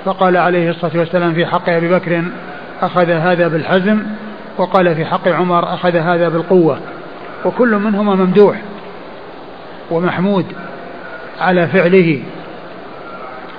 فقال 0.05 0.37
عليه 0.37 0.71
الصلاة 0.71 0.99
والسلام 0.99 1.35
في 1.35 1.47
حق 1.47 1.69
أبي 1.69 1.89
بكر 1.89 2.23
أخذ 2.83 3.11
هذا 3.11 3.49
بالحزم 3.49 4.03
وقال 4.59 4.95
في 4.95 5.05
حق 5.05 5.29
عمر 5.29 5.75
أخذ 5.75 5.97
هذا 5.97 6.29
بالقوة. 6.29 6.79
وكل 7.45 7.77
منهما 7.77 8.15
ممدوح 8.15 8.57
ومحمود 9.91 10.47
على 11.41 11.67
فعله. 11.67 12.23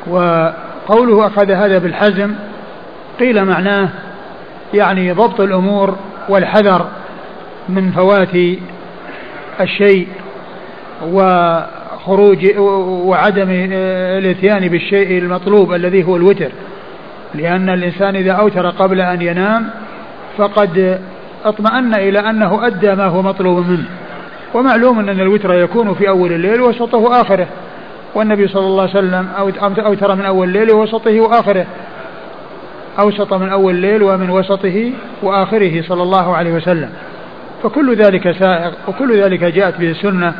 وقوله 0.07 1.27
أخذ 1.27 1.51
هذا 1.51 1.77
بالحزم 1.77 2.35
قيل 3.19 3.45
معناه 3.45 3.89
يعني 4.73 5.11
ضبط 5.11 5.41
الأمور 5.41 5.95
والحذر 6.29 6.87
من 7.69 7.91
فوات 7.91 8.57
الشيء. 9.61 10.07
وخروج 12.07 12.57
وعدم 13.07 13.47
الاتيان 13.49 14.67
بالشيء 14.67 15.17
المطلوب 15.17 15.73
الذي 15.73 16.03
هو 16.03 16.15
الوتر. 16.15 16.51
لأن 17.35 17.69
الإنسان 17.69 18.15
إذا 18.15 18.31
أوتر 18.31 18.69
قبل 18.69 19.01
أن 19.01 19.21
ينام 19.21 19.69
فقد 20.37 20.99
اطمأن 21.45 21.93
إلى 21.93 22.19
أنه 22.19 22.67
أدى 22.67 22.95
ما 22.95 23.05
هو 23.05 23.21
مطلوب 23.21 23.57
منه. 23.69 23.85
ومعلوم 24.53 24.99
أن 24.99 25.09
الوتر 25.09 25.53
يكون 25.53 25.93
في 25.93 26.09
أول 26.09 26.33
الليل 26.33 26.61
وسطه 26.61 27.21
آخره. 27.21 27.47
والنبي 28.15 28.47
صلى 28.47 28.65
الله 28.65 28.81
عليه 28.81 28.91
وسلم 28.91 29.27
أوتر 29.79 30.15
من 30.15 30.25
أول 30.25 30.47
الليل 30.47 30.71
ووسطه 30.71 31.21
وآخره. 31.21 31.65
أوسط 32.99 33.33
من 33.33 33.49
أول 33.49 33.75
الليل 33.75 34.03
ومن 34.03 34.29
وسطه 34.29 34.91
وآخره 35.23 35.81
صلى 35.81 36.03
الله 36.03 36.35
عليه 36.35 36.51
وسلم. 36.51 36.89
فكل 37.63 37.95
ذلك 37.95 38.31
سائغ 38.31 38.71
وكل 38.87 39.21
ذلك 39.21 39.43
جاءت 39.43 39.79
به 39.79 39.91
السنة. 39.91 40.33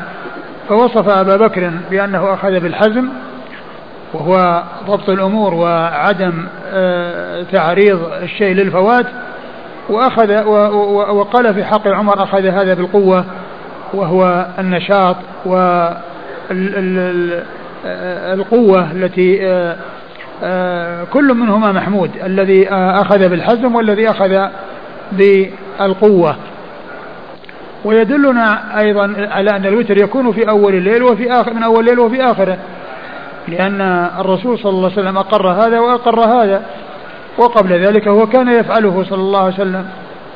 فوصف 0.70 1.10
أبا 1.10 1.38
بكر 1.38 1.72
بأنه 1.92 2.34
أخذ 2.34 2.60
بالحزم 2.60 3.10
وهو 4.14 4.64
ضبط 4.88 5.10
الأمور 5.10 5.54
وعدم 5.54 6.34
آه، 6.74 7.44
تعريض 7.52 8.00
الشيء 8.24 8.54
للفوات 8.54 9.06
وأخذ 9.90 10.44
وقال 11.14 11.54
في 11.54 11.64
حق 11.64 11.88
عمر 11.88 12.24
أخذ 12.24 12.46
هذا 12.46 12.74
بالقوة 12.74 13.26
وهو 13.94 14.46
النشاط 14.60 15.16
والقوة 18.26 18.92
التي 18.92 19.48
آه، 19.48 19.76
آه، 20.44 21.04
كل 21.14 21.34
منهما 21.34 21.72
محمود 21.72 22.12
الذي 22.26 22.70
أخذ 22.72 23.30
بالحزم 23.30 23.76
والذي 23.76 24.10
أخذ 24.10 24.48
بالقوة. 25.12 26.36
ويدلنا 27.86 28.80
أيضا 28.80 29.16
على 29.18 29.50
أن 29.50 29.66
الوتر 29.66 29.98
يكون 29.98 30.32
في 30.32 30.50
أول 30.50 30.76
الليل 30.76 31.04
وفي 31.04 31.32
آخر 31.32 31.54
من 31.54 31.64
أول 31.64 31.80
الليل 31.80 32.00
وفي 32.00 32.24
آخره. 32.24 32.58
لأن 33.48 33.82
الرسول 34.20 34.60
صلى 34.60 34.70
الله 34.70 34.92
عليه 34.92 35.02
وسلم 35.02 35.18
أقر 35.18 35.48
هذا 35.48 35.80
وأقر 35.80 36.20
هذا. 36.20 36.66
وقبل 37.38 37.74
ذلك 37.74 38.08
هو 38.08 38.28
كان 38.28 38.48
يفعله 38.48 39.04
صلى 39.10 39.22
الله 39.22 39.44
عليه 39.44 39.54
وسلم. 39.54 39.90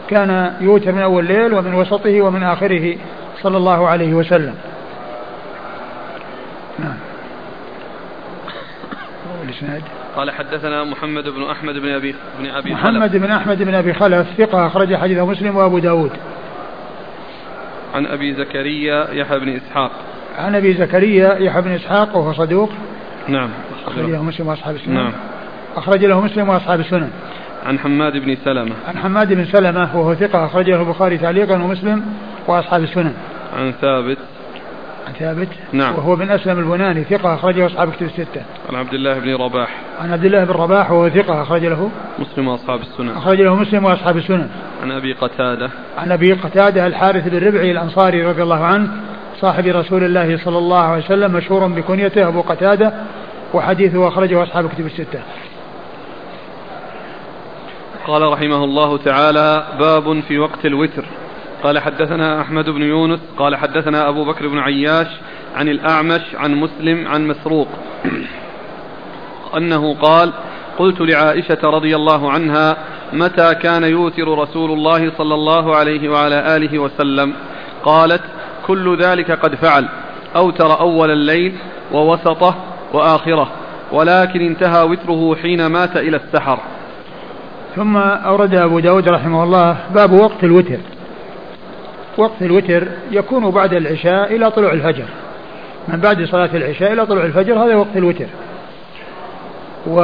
كان 0.10 0.54
يوتر 0.62 0.92
من 0.92 1.02
أول 1.02 1.24
الليل 1.24 1.54
ومن 1.54 1.74
وسطه 1.74 2.22
ومن 2.22 2.44
آخره 2.44 2.98
صلى 3.42 3.58
الله 3.58 3.88
عليه 3.88 4.14
وسلم. 4.14 4.56
نعم. 6.80 6.98
الإسناد 9.44 9.82
قال 10.16 10.32
حدثنا 10.32 10.84
محمد 10.84 11.24
بن 11.24 11.44
أحمد 11.52 11.74
بن 11.74 11.90
أبي 11.90 12.16
بن 12.40 12.50
أبي 12.50 12.74
محمد 12.74 13.12
خلف. 13.12 13.24
بن 13.24 13.32
أحمد 13.32 13.64
بن 13.64 13.76
أبي 13.76 13.94
خلف 13.94 14.28
ثقة 14.38 14.68
أخرج 14.68 14.96
حديثه 14.96 15.26
مسلم 15.26 15.58
وأبو 15.58 15.80
داود. 15.80 16.12
عن 17.94 18.06
أبي 18.06 18.34
زكريا 18.34 19.08
يحيى 19.12 19.40
بن 19.40 19.50
إسحاق. 19.50 19.92
عن 20.38 20.56
أبي 20.56 20.74
زكريا 20.74 21.38
يحيى 21.40 21.62
بن 21.62 21.72
إسحاق 21.72 22.18
وهو 22.18 22.34
صدوق. 22.34 22.70
نعم. 23.28 23.50
أخرج 23.88 24.10
له 24.10 24.24
مسلم 24.24 24.48
وأصحاب 24.48 24.76
السنن. 24.76 24.94
نعم. 24.94 25.14
أخرج 25.76 26.06
له 26.06 26.22
مسلم 26.22 26.50
وأصحاب 26.50 26.80
السنن. 26.80 27.10
عن 27.66 27.80
حماد 27.80 28.14
بن 28.14 28.36
سلمة. 28.46 28.76
عن 28.88 28.98
حماد 28.98 29.34
بن 29.34 29.46
سلمة 29.46 29.98
وهو 29.98 30.16
ثقة 30.16 30.46
أخرج 30.46 30.70
له 30.70 30.82
البخاري 30.82 31.18
تعليقا 31.18 31.54
ومسلم 31.54 32.06
وأصحاب 32.48 32.84
السنن. 32.84 33.14
عن 33.58 33.72
ثابت. 33.72 34.18
عن 35.12 35.20
ثابت 35.20 35.48
نعم. 35.72 35.96
وهو 35.96 36.16
بن 36.16 36.32
أسلم 36.32 36.60
البناني 36.60 37.04
ثقة 37.04 37.36
أخرجه 37.36 37.66
أصحاب 37.66 37.92
كتب 37.92 38.06
الستة. 38.06 38.42
عن 38.70 38.76
عبد 38.76 38.94
الله 38.94 39.20
بن 39.20 39.36
رباح. 39.36 39.82
عن 40.02 40.12
عبد 40.12 40.26
الله 40.26 40.44
بن 40.44 40.52
رباح 40.52 40.92
وهو 40.92 41.10
ثقة 41.10 41.42
أخرج 41.42 41.66
له. 41.66 41.90
مسلم 42.20 42.48
وأصحاب 42.48 42.80
السنن. 42.82 43.10
أخرج 43.10 43.42
له 43.42 43.56
مسلم 43.56 43.86
وأصحاب 43.86 44.18
السنن. 44.18 44.50
عن 44.84 44.92
أبي 44.92 45.14
قتادة. 45.14 45.70
عن 45.98 46.12
أبي 46.12 46.34
قتادة 46.34 46.88
الحارث 46.88 47.28
بن 47.28 47.48
ربعي 47.48 47.72
الأنصاري 47.72 48.26
رضي 48.26 48.44
الله 48.44 48.66
عنه 48.66 48.92
صاحب 49.40 49.68
رسول 49.68 50.04
الله 50.04 50.38
صلى 50.46 50.58
الله 50.58 50.82
عليه 50.82 51.06
وسلم 51.06 51.32
مشهور 51.32 51.68
بكنيته 51.68 52.28
أبو 52.28 52.42
قتادة 52.42 52.94
وحديثه 53.54 54.08
أخرجه 54.08 54.44
أصحاب 54.44 54.70
كتب 54.70 54.86
الستة. 54.86 55.20
قال 58.08 58.22
رحمه 58.22 58.64
الله 58.64 58.98
تعالى 58.98 59.64
باب 59.80 60.20
في 60.20 60.40
وقت 60.40 60.66
الوتر. 60.66 61.06
قال 61.64 61.80
حدثنا 61.80 62.42
أحمد 62.42 62.70
بن 62.70 62.82
يونس 62.82 63.20
قال 63.38 63.56
حدثنا 63.56 64.10
أبو 64.10 64.26
بكر 64.26 64.48
بن 64.48 64.60
عياش 64.60 65.08
عن 65.56 65.68
الأعمش 65.68 66.22
عن 66.36 66.56
مسلم 66.56 67.08
عن 67.08 67.28
مسروق 67.28 67.68
أنه 69.58 69.94
قال 69.94 70.34
قلت 70.78 71.02
لعائشة 71.02 71.60
رضي 71.64 71.96
الله 71.96 72.32
عنها 72.32 72.78
متى 73.14 73.56
كان 73.56 73.84
يوتر 73.84 74.38
رسول 74.38 74.72
الله 74.72 75.12
صلى 75.18 75.34
الله 75.34 75.76
عليه 75.76 76.10
وعلى 76.10 76.56
آله 76.56 76.80
وسلم؟ 76.80 77.34
قالت 77.84 78.22
كل 78.68 78.98
ذلك 78.98 79.32
قد 79.32 79.56
فعل 79.56 79.88
أوتر 80.36 80.80
أول 80.80 81.12
الليل 81.12 81.54
ووسطه 81.92 82.56
وآخره 82.94 83.52
ولكن 83.92 84.42
انتهى 84.42 84.84
وتره 84.84 85.36
حين 85.36 85.66
مات 85.66 85.98
إلى 85.98 86.18
السحر. 86.18 86.60
ثم 87.76 87.98
أورد 87.98 88.56
أبو 88.56 88.80
داود 88.80 89.10
رحمه 89.10 89.44
الله 89.44 89.78
باب 89.96 90.12
وقت 90.12 90.44
الوتر. 90.44 90.80
وقت 92.18 92.42
الوتر 92.42 92.88
يكون 93.12 93.50
بعد 93.52 93.74
العشاء 93.74 94.36
إلى 94.36 94.52
طلوع 94.52 94.74
الفجر. 94.74 95.06
من 95.88 96.00
بعد 96.00 96.24
صلاة 96.24 96.50
العشاء 96.54 96.94
إلى 96.94 97.06
طلوع 97.06 97.26
الفجر 97.26 97.60
هذا 97.60 97.76
وقت 97.76 97.96
الوتر. 97.96 98.28
و 99.88 100.00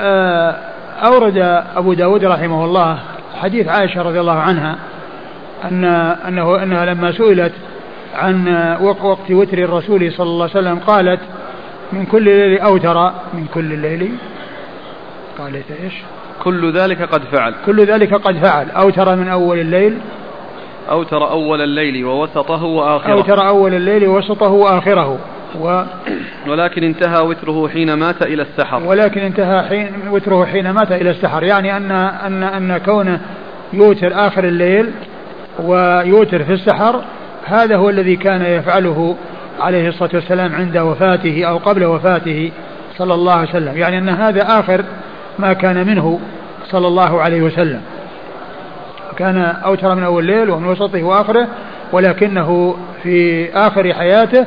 آه، 0.00 0.56
أورد 1.04 1.62
أبو 1.76 1.92
داود 1.92 2.24
رحمه 2.24 2.64
الله 2.64 2.98
حديث 3.40 3.68
عائشة 3.68 4.02
رضي 4.02 4.20
الله 4.20 4.38
عنها 4.38 4.76
أن 5.64 5.84
أنه 6.28 6.62
أنها 6.62 6.84
لما 6.84 7.12
سئلت 7.12 7.52
عن 8.14 8.48
وقت 8.80 9.30
وتر 9.30 9.58
الرسول 9.58 10.12
صلى 10.12 10.26
الله 10.26 10.50
عليه 10.54 10.60
وسلم 10.60 10.78
قالت 10.78 11.20
من 11.92 12.06
كل 12.06 12.24
ليل 12.24 12.58
أوتر. 12.58 13.12
من 13.34 13.46
كل 13.54 13.72
الليل 13.72 14.16
قالت 15.38 15.64
إيش؟ 15.84 15.92
كل 16.44 16.72
ذلك 16.72 17.02
قد 17.02 17.22
فعل. 17.32 17.54
كل 17.66 17.84
ذلك 17.84 18.14
قد 18.14 18.36
فعل. 18.36 18.70
أوتر 18.70 19.16
من 19.16 19.28
أول 19.28 19.58
الليل 19.58 19.98
أوتر 20.90 21.30
أول 21.30 21.62
الليل 21.62 22.04
ووسطه 22.04 22.64
وآخره. 22.64 23.12
أوتر 23.12 23.48
أول 23.48 23.74
الليل 23.74 24.06
ووسطه 24.06 24.48
وآخره. 24.48 25.18
و 25.60 25.82
ولكن 26.50 26.84
انتهى 26.84 27.22
وتره 27.22 27.68
حين 27.68 27.94
مات 27.94 28.22
إلى 28.22 28.42
السحر. 28.42 28.82
ولكن 28.86 29.20
انتهى 29.20 29.68
حين 29.68 29.92
وتره 30.10 30.44
حين 30.44 30.70
مات 30.70 30.92
إلى 30.92 31.10
السحر. 31.10 31.42
يعني 31.42 31.76
أن 31.76 31.90
أن 31.90 32.42
أن 32.42 32.78
كونه 32.78 33.20
يوتر 33.72 34.12
آخر 34.14 34.44
الليل 34.44 34.90
ويوتر 35.64 36.44
في 36.44 36.52
السحر 36.52 37.04
هذا 37.44 37.76
هو 37.76 37.90
الذي 37.90 38.16
كان 38.16 38.42
يفعله 38.42 39.16
عليه 39.60 39.88
الصلاة 39.88 40.10
والسلام 40.14 40.54
عند 40.54 40.78
وفاته 40.78 41.44
أو 41.44 41.58
قبل 41.58 41.84
وفاته 41.84 42.52
صلى 42.98 43.14
الله 43.14 43.32
عليه 43.32 43.48
وسلم. 43.48 43.76
يعني 43.76 43.98
أن 43.98 44.08
هذا 44.08 44.60
آخر 44.60 44.84
ما 45.38 45.52
كان 45.52 45.86
منه 45.86 46.20
صلى 46.64 46.86
الله 46.86 47.22
عليه 47.22 47.42
وسلم. 47.42 47.80
كان 49.18 49.38
أوتر 49.38 49.94
من 49.94 50.02
أول 50.02 50.30
الليل 50.30 50.50
ومن 50.50 50.66
وسطه 50.68 51.02
وآخره 51.02 51.48
ولكنه 51.92 52.76
في 53.02 53.48
آخر 53.54 53.94
حياته 53.94 54.46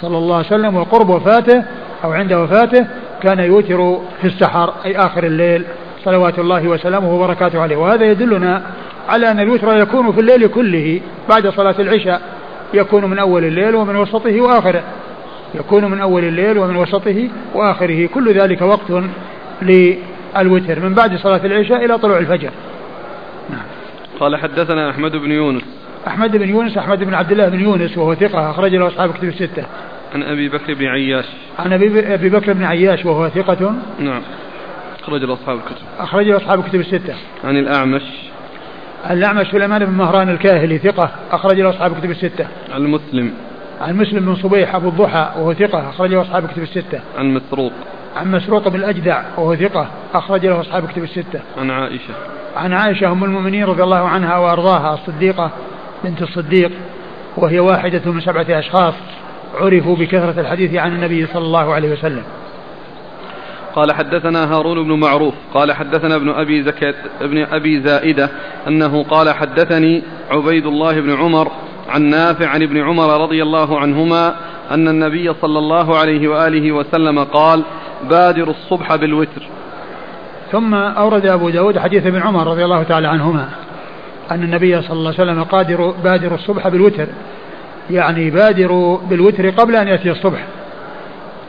صلى 0.00 0.18
الله 0.18 0.36
عليه 0.36 0.46
وسلم 0.46 0.76
وقرب 0.76 1.08
وفاته 1.08 1.62
أو 2.04 2.12
عند 2.12 2.32
وفاته 2.32 2.86
كان 3.22 3.38
يوتر 3.38 3.98
في 4.20 4.26
السحر 4.26 4.72
أي 4.84 4.96
آخر 4.96 5.24
الليل. 5.24 5.64
صلوات 6.04 6.38
الله 6.38 6.68
وسلامه 6.68 7.14
وبركاته 7.14 7.60
عليه. 7.60 7.76
وهذا 7.76 8.04
يدلنا 8.04 8.62
على 9.08 9.30
أن 9.30 9.40
الوتر 9.40 9.76
يكون 9.76 10.12
في 10.12 10.20
الليل 10.20 10.46
كله 10.46 11.00
بعد 11.28 11.48
صلاة 11.48 11.74
العشاء. 11.78 12.20
يكون 12.74 13.04
من 13.04 13.18
أول 13.18 13.44
الليل 13.44 13.74
ومن 13.74 13.96
وسطه 13.96 14.40
وآخره. 14.40 14.82
يكون 15.54 15.84
من 15.84 16.00
أول 16.00 16.24
الليل 16.24 16.58
ومن 16.58 16.76
وسطه 16.76 17.28
وآخره. 17.54 18.06
كل 18.06 18.32
ذلك 18.32 18.62
وقت 18.62 19.04
للوتر 19.62 20.80
من 20.80 20.94
بعد 20.94 21.16
صلاة 21.16 21.40
العشاء 21.44 21.84
إلى 21.84 21.98
طلوع 21.98 22.18
الفجر. 22.18 22.50
قال 24.24 24.36
حدثنا 24.36 24.90
أحمد 24.90 25.16
بن 25.16 25.30
يونس. 25.30 25.62
أحمد 26.06 26.36
بن 26.36 26.48
يونس 26.48 26.78
أحمد 26.78 27.04
بن 27.04 27.14
عبد 27.14 27.32
الله 27.32 27.48
بن 27.48 27.60
يونس 27.60 27.98
وهو 27.98 28.14
ثقة 28.14 28.50
أخرج 28.50 28.74
له 28.74 28.88
أصحاب 28.88 29.12
كتب 29.12 29.28
الستة. 29.28 29.66
عن 30.14 30.22
أبي 30.22 30.48
بكر 30.48 30.74
بن 30.74 30.86
عياش. 30.86 31.24
عن 31.58 31.72
أبي 31.72 32.28
بكر 32.28 32.52
بن 32.52 32.64
عياش 32.64 33.04
وهو 33.04 33.28
ثقة. 33.28 33.74
نعم. 33.98 34.22
أخرج 35.02 35.24
له 35.24 35.34
أصحاب 35.34 35.56
الكتب. 35.56 35.84
أخرج 35.98 36.28
له 36.28 36.36
أصحاب 36.36 36.60
الكتب 36.60 36.80
الستة. 36.80 37.14
عن 37.44 37.56
الأعمش. 37.56 38.02
الأعمش 39.10 39.46
سليمان 39.46 39.84
بن 39.84 39.92
مهران 39.92 40.28
الكاهلي 40.28 40.78
ثقة 40.78 41.10
أخرج 41.30 41.60
له 41.60 41.70
أصحاب 41.70 41.92
الكتب 41.92 42.10
الستة. 42.10 42.46
عن 42.74 42.82
مسلم. 42.82 43.32
عن 43.80 43.96
مسلم 43.96 44.24
بن 44.24 44.36
صبيح 44.36 44.74
أبو 44.74 44.88
الضحى 44.88 45.30
وهو 45.36 45.54
ثقة 45.54 45.90
أخرج 45.90 46.10
له 46.10 46.22
أصحاب 46.22 46.44
الكتب 46.44 46.62
الستة. 46.62 47.00
عن 47.18 47.34
مسروق. 47.34 47.72
عن 48.16 48.30
مسروق 48.30 48.68
بن 48.68 48.76
الأجدع 48.76 49.22
وهو 49.36 49.56
ثقة 49.56 49.86
أخرج 50.14 50.46
له 50.46 50.60
أصحاب 50.60 50.84
الكتب 50.84 51.02
الستة. 51.02 51.40
عن 51.58 51.70
عائشة. 51.70 52.14
عن 52.56 52.72
عائشة 52.72 53.12
أم 53.12 53.24
المؤمنين 53.24 53.64
رضي 53.64 53.82
الله 53.82 54.08
عنها 54.08 54.38
وأرضاها 54.38 54.94
الصديقة 54.94 55.50
بنت 56.04 56.22
الصديق 56.22 56.70
وهي 57.36 57.60
واحدة 57.60 58.12
من 58.12 58.20
سبعة 58.20 58.46
أشخاص 58.48 58.94
عرفوا 59.54 59.96
بكثرة 59.96 60.40
الحديث 60.40 60.74
عن 60.74 60.94
النبي 60.94 61.26
صلى 61.26 61.44
الله 61.44 61.74
عليه 61.74 61.92
وسلم. 61.92 62.22
قال 63.74 63.92
حدثنا 63.92 64.54
هارون 64.54 64.84
بن 64.84 64.92
معروف 64.92 65.34
قال 65.54 65.72
حدثنا 65.72 66.16
ابن 66.16 66.28
أبي 66.28 66.62
زكاة 66.62 66.94
ابن 67.20 67.44
أبي 67.44 67.80
زائدة 67.80 68.30
أنه 68.68 69.02
قال 69.02 69.30
حدثني 69.30 70.02
عبيد 70.30 70.66
الله 70.66 71.00
بن 71.00 71.16
عمر 71.16 71.50
عن 71.88 72.02
نافع 72.02 72.48
عن 72.48 72.62
ابن 72.62 72.82
عمر 72.82 73.22
رضي 73.22 73.42
الله 73.42 73.78
عنهما 73.78 74.34
أن 74.70 74.88
النبي 74.88 75.34
صلى 75.34 75.58
الله 75.58 75.98
عليه 75.98 76.28
وآله 76.28 76.72
وسلم 76.72 77.24
قال 77.24 77.64
بادر 78.04 78.50
الصبح 78.50 78.96
بالوتر. 78.96 79.42
ثم 80.52 80.74
أورد 80.74 81.26
أبو 81.26 81.50
داود 81.50 81.78
حديث 81.78 82.06
ابن 82.06 82.22
عمر 82.22 82.46
رضي 82.46 82.64
الله 82.64 82.82
تعالى 82.82 83.08
عنهما 83.08 83.48
أن 84.30 84.42
النبي 84.42 84.82
صلى 84.82 84.92
الله 84.92 85.14
عليه 85.18 85.22
وسلم 85.22 85.42
قادر 85.44 85.94
بادر 86.04 86.34
الصبح 86.34 86.68
بالوتر. 86.68 87.06
يعني 87.90 88.30
بادروا 88.30 88.98
بالوتر 89.10 89.50
قبل 89.50 89.76
أن 89.76 89.88
يأتي 89.88 90.10
الصبح. 90.10 90.44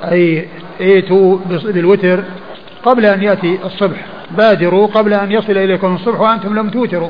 أي 0.03 0.45
ائتوا 0.81 1.37
بالوتر 1.65 2.23
قبل 2.83 3.05
أن 3.05 3.23
يأتي 3.23 3.59
الصبح. 3.65 4.05
بادروا 4.37 4.87
قبل 4.87 5.13
أن 5.13 5.31
يصل 5.31 5.51
إليكم 5.51 5.95
الصبح 5.95 6.19
وأنتم 6.19 6.55
لم 6.55 6.69
توتروا. 6.69 7.09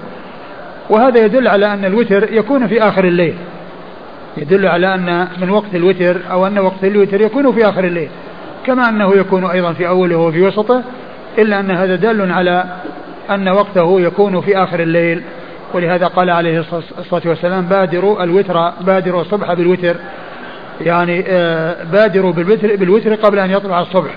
وهذا 0.89 1.25
يدل 1.25 1.47
على 1.47 1.73
أن 1.73 1.85
الوتر 1.85 2.33
يكون 2.33 2.67
في 2.67 2.81
آخر 2.81 3.03
الليل. 3.03 3.35
يدل 4.37 4.65
على 4.65 4.95
أن 4.95 5.27
من 5.41 5.49
وقت 5.49 5.75
الوتر 5.75 6.17
أو 6.31 6.47
أن 6.47 6.59
وقت 6.59 6.83
الوتر 6.83 7.21
يكون 7.21 7.51
في 7.51 7.69
آخر 7.69 7.83
الليل. 7.83 8.09
كما 8.65 8.89
أنه 8.89 9.15
يكون 9.15 9.45
أيضا 9.45 9.73
في 9.73 9.87
أوله 9.87 10.15
وفي 10.15 10.41
وسطه 10.41 10.83
إلا 11.37 11.59
أن 11.59 11.71
هذا 11.71 11.95
دال 11.95 12.31
على 12.31 12.65
أن 13.29 13.49
وقته 13.49 14.01
يكون 14.01 14.41
في 14.41 14.57
آخر 14.57 14.79
الليل. 14.79 15.23
ولهذا 15.73 16.07
قال 16.07 16.29
عليه 16.29 16.59
الصلاة 16.99 17.21
والسلام 17.25 17.65
بادروا 17.65 18.23
الوتر 18.23 18.69
بادروا 18.69 19.21
الصبح 19.21 19.53
بالوتر. 19.53 19.95
يعني 20.81 21.23
آه، 21.27 21.83
بادروا 21.83 22.31
بالوتر, 22.31 22.75
بالوتر 22.75 23.15
قبل 23.15 23.39
أن 23.39 23.51
يطلع 23.51 23.81
الصبح. 23.81 24.11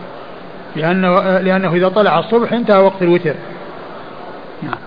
لأنه, 0.76 1.38
لأنه 1.38 1.74
إذا 1.74 1.88
طلع 1.88 2.18
الصبح 2.18 2.53
انتهى 2.53 2.82
وقت 2.82 3.03
الوتر. 3.03 3.34
نعم. 4.62 4.78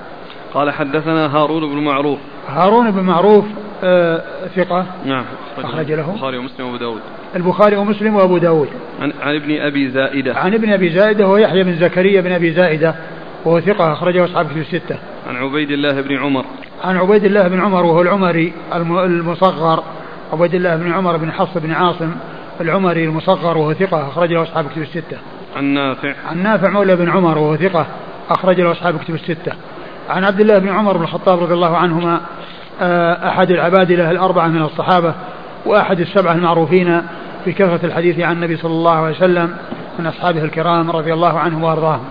قال 0.53 0.71
حدثنا 0.71 1.35
هارون 1.37 1.75
بن 1.75 1.77
معروف. 1.83 2.19
هارون 2.49 2.91
بن 2.91 3.03
معروف 3.03 3.45
آه 3.83 4.21
ثقة. 4.55 4.85
نعم. 5.05 5.23
أخرج 5.57 5.91
له. 5.91 6.09
البخاري 6.09 6.37
ومسلم 6.37 6.65
وأبو 6.65 6.77
داود. 6.77 7.01
البخاري 7.35 7.75
ومسلم 7.75 8.15
وأبو 8.15 8.37
داود 8.37 8.69
عن, 9.01 9.13
عن 9.21 9.35
ابن 9.35 9.61
أبي 9.61 9.89
زائدة 9.89 10.35
عن 10.35 10.53
ابن 10.53 10.73
أبي 10.73 10.89
زائدة 10.89 11.25
هو 11.25 11.37
يحيى 11.37 11.63
بن 11.63 11.75
زكريا 11.75 12.21
بن 12.21 12.31
أبي 12.31 12.51
زائدة 12.53 12.95
وهو 13.45 13.59
ثقة 13.59 13.93
أخرجه 13.93 14.25
أصحاب 14.25 14.47
في 14.47 14.59
الستة 14.59 14.97
عن 15.27 15.35
عبيد 15.35 15.71
الله 15.71 16.01
بن 16.01 16.17
عمر 16.17 16.45
عن 16.83 16.97
عبيد 16.97 17.23
الله 17.23 17.47
بن 17.47 17.59
عمر 17.59 17.85
وهو 17.85 18.01
العمري 18.01 18.53
المصغر 18.75 19.83
عبيد 20.33 20.55
الله 20.55 20.75
بن 20.75 20.91
عمر 20.91 21.17
بن 21.17 21.31
حفص 21.31 21.57
بن 21.57 21.71
عاصم 21.71 22.11
العمري 22.61 23.03
المصغر 23.03 23.57
وهو 23.57 23.73
ثقة 23.73 24.07
أخرج 24.07 24.33
له 24.33 24.43
أصحاب 24.43 24.65
كتب 24.69 24.81
الستة. 24.81 25.17
عن 25.55 25.63
نافع. 25.63 26.13
عن 26.29 26.43
نافع 26.43 26.69
مولى 26.69 26.95
بن 26.95 27.09
عمر 27.09 27.37
وهو 27.37 27.55
ثقة 27.55 27.85
أخرج 28.29 28.61
له 28.61 28.71
أصحاب 28.71 28.99
كتب 28.99 29.15
الستة. 29.15 29.51
عن 30.09 30.23
عبد 30.23 30.39
الله 30.39 30.59
بن 30.59 30.69
عمر 30.69 30.97
بن 30.97 31.03
الخطاب 31.03 31.39
رضي 31.39 31.53
الله 31.53 31.77
عنهما 31.77 32.21
آه، 32.81 33.27
أحد 33.29 33.51
العبادلة 33.51 34.11
الأربعة 34.11 34.47
من 34.47 34.61
الصحابة 34.61 35.13
وأحد 35.65 35.99
السبعة 35.99 36.33
المعروفين 36.33 37.01
بكثرة 37.45 37.85
الحديث 37.85 38.19
عن 38.19 38.35
النبي 38.35 38.57
صلى 38.57 38.71
الله 38.71 38.95
عليه 38.95 39.15
وسلم 39.15 39.57
من 39.99 40.07
أصحابه 40.07 40.43
الكرام 40.43 40.91
رضي 40.91 41.13
الله 41.13 41.39
عنهم 41.39 41.63
وأرضاهم. 41.63 42.05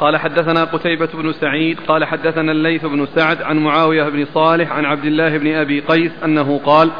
قال 0.00 0.16
حدثنا 0.16 0.64
قتيبة 0.64 1.08
بن 1.14 1.32
سعيد 1.32 1.80
قال 1.88 2.04
حدثنا 2.04 2.52
الليث 2.52 2.84
بن 2.84 3.06
سعد 3.14 3.42
عن 3.42 3.58
معاوية 3.58 4.08
بن 4.08 4.26
صالح 4.34 4.72
عن 4.72 4.84
عبد 4.84 5.04
الله 5.04 5.38
بن 5.38 5.54
أبي 5.54 5.80
قيس 5.80 6.12
أنه 6.24 6.60
قال 6.64 6.90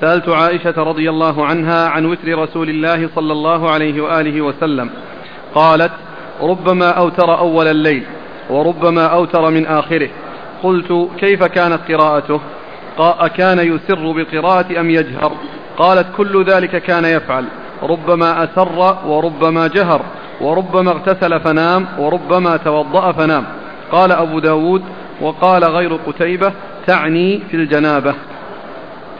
سألت 0.00 0.28
عائشة 0.28 0.74
رضي 0.82 1.10
الله 1.10 1.46
عنها 1.46 1.88
عن 1.88 2.06
وتر 2.06 2.38
رسول 2.38 2.68
الله 2.68 3.08
صلى 3.14 3.32
الله 3.32 3.70
عليه 3.70 4.00
وآله 4.00 4.40
وسلم. 4.40 4.90
قالت 5.54 5.92
ربما 6.42 6.90
أوتر 6.90 7.38
أول 7.38 7.66
الليل 7.66 8.04
وربما 8.50 9.06
أوتر 9.06 9.50
من 9.50 9.66
آخره. 9.66 10.08
قلت 10.62 11.08
كيف 11.18 11.44
كانت 11.44 11.92
قراءته؟ 11.92 12.40
أكان 12.98 13.58
يسر 13.58 14.12
بالقراءة 14.12 14.80
أم 14.80 14.90
يجهر. 14.90 15.32
قالت 15.78 16.06
كل 16.16 16.44
ذلك 16.44 16.82
كان 16.82 17.04
يفعل. 17.04 17.44
ربما 17.82 18.44
أسر 18.44 18.96
وربما 19.06 19.66
جهر. 19.66 20.00
وربما 20.40 20.90
اغتسل 20.90 21.40
فنام. 21.40 21.86
وربما 21.98 22.56
توضأ 22.56 23.12
فنام. 23.12 23.44
قال 23.92 24.12
أبو 24.12 24.38
داود 24.38 24.82
وقال 25.20 25.64
غير 25.64 25.98
قتيبة 26.06 26.52
تعني 26.86 27.40
في 27.50 27.56
الجنابة. 27.56 28.14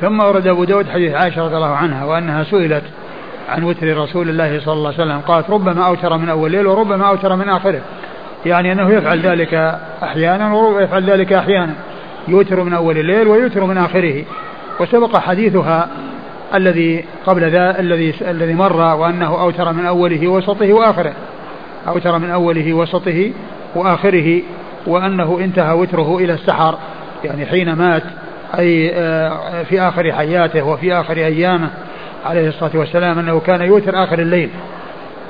ثم 0.00 0.20
ورد 0.20 0.46
أبو 0.46 0.64
داود 0.64 0.88
حديث 0.88 1.14
عائشة 1.14 1.44
رضي 1.44 1.56
الله 1.56 1.76
عنها 1.76 2.04
وأنها 2.04 2.44
سئلت 2.44 2.84
عن 3.48 3.62
وتر 3.64 3.96
رسول 3.96 4.28
الله 4.28 4.60
صلى 4.60 4.74
الله 4.74 4.92
عليه 4.92 5.02
وسلم. 5.02 5.20
قالت 5.20 5.50
ربما 5.50 5.86
أوتر 5.86 6.16
من 6.16 6.28
أول 6.28 6.46
الليل 6.46 6.66
وربما 6.66 7.08
أوتر 7.08 7.36
من 7.36 7.48
آخره. 7.48 7.80
يعني 8.46 8.72
أنه 8.72 8.90
يفعل 8.90 9.20
ذلك 9.20 9.78
أحيانا 10.02 10.54
ويفعل 10.54 11.10
ذلك 11.10 11.32
أحيانا. 11.32 11.74
يوتر 12.28 12.62
من 12.62 12.72
أول 12.72 12.98
الليل 12.98 13.28
ويوتر 13.28 13.64
من 13.64 13.78
آخره. 13.78 14.24
وسبق 14.80 15.16
حديثها 15.16 15.88
الذي 16.54 17.04
قبل 17.26 17.50
ذا 17.50 17.80
الذي 17.80 18.14
الذي 18.20 18.54
مر 18.54 18.76
وأنه 18.76 19.40
أوتر 19.40 19.72
من 19.72 19.86
أوله 19.86 20.28
وسطه 20.28 20.72
وآخره. 20.72 21.12
أوتر 21.88 22.18
من 22.18 22.30
أوله 22.30 22.72
وسطه 22.72 23.32
وآخره 23.74 24.42
وأنه 24.86 25.38
انتهى 25.40 25.74
وتره 25.74 26.18
إلى 26.18 26.32
السحر. 26.32 26.78
يعني 27.24 27.46
حين 27.46 27.72
مات 27.72 28.02
أي 28.58 28.92
آه، 28.94 29.62
في 29.62 29.80
آخر 29.80 30.12
حياته 30.12 30.62
وفي 30.62 30.92
آخر 30.92 31.16
أيامه 31.16 31.70
عليه 32.26 32.48
الصلاة 32.48 32.70
والسلام 32.74 33.18
أنه 33.18 33.40
كان 33.40 33.60
يوتر 33.60 34.04
آخر 34.04 34.18
الليل. 34.18 34.50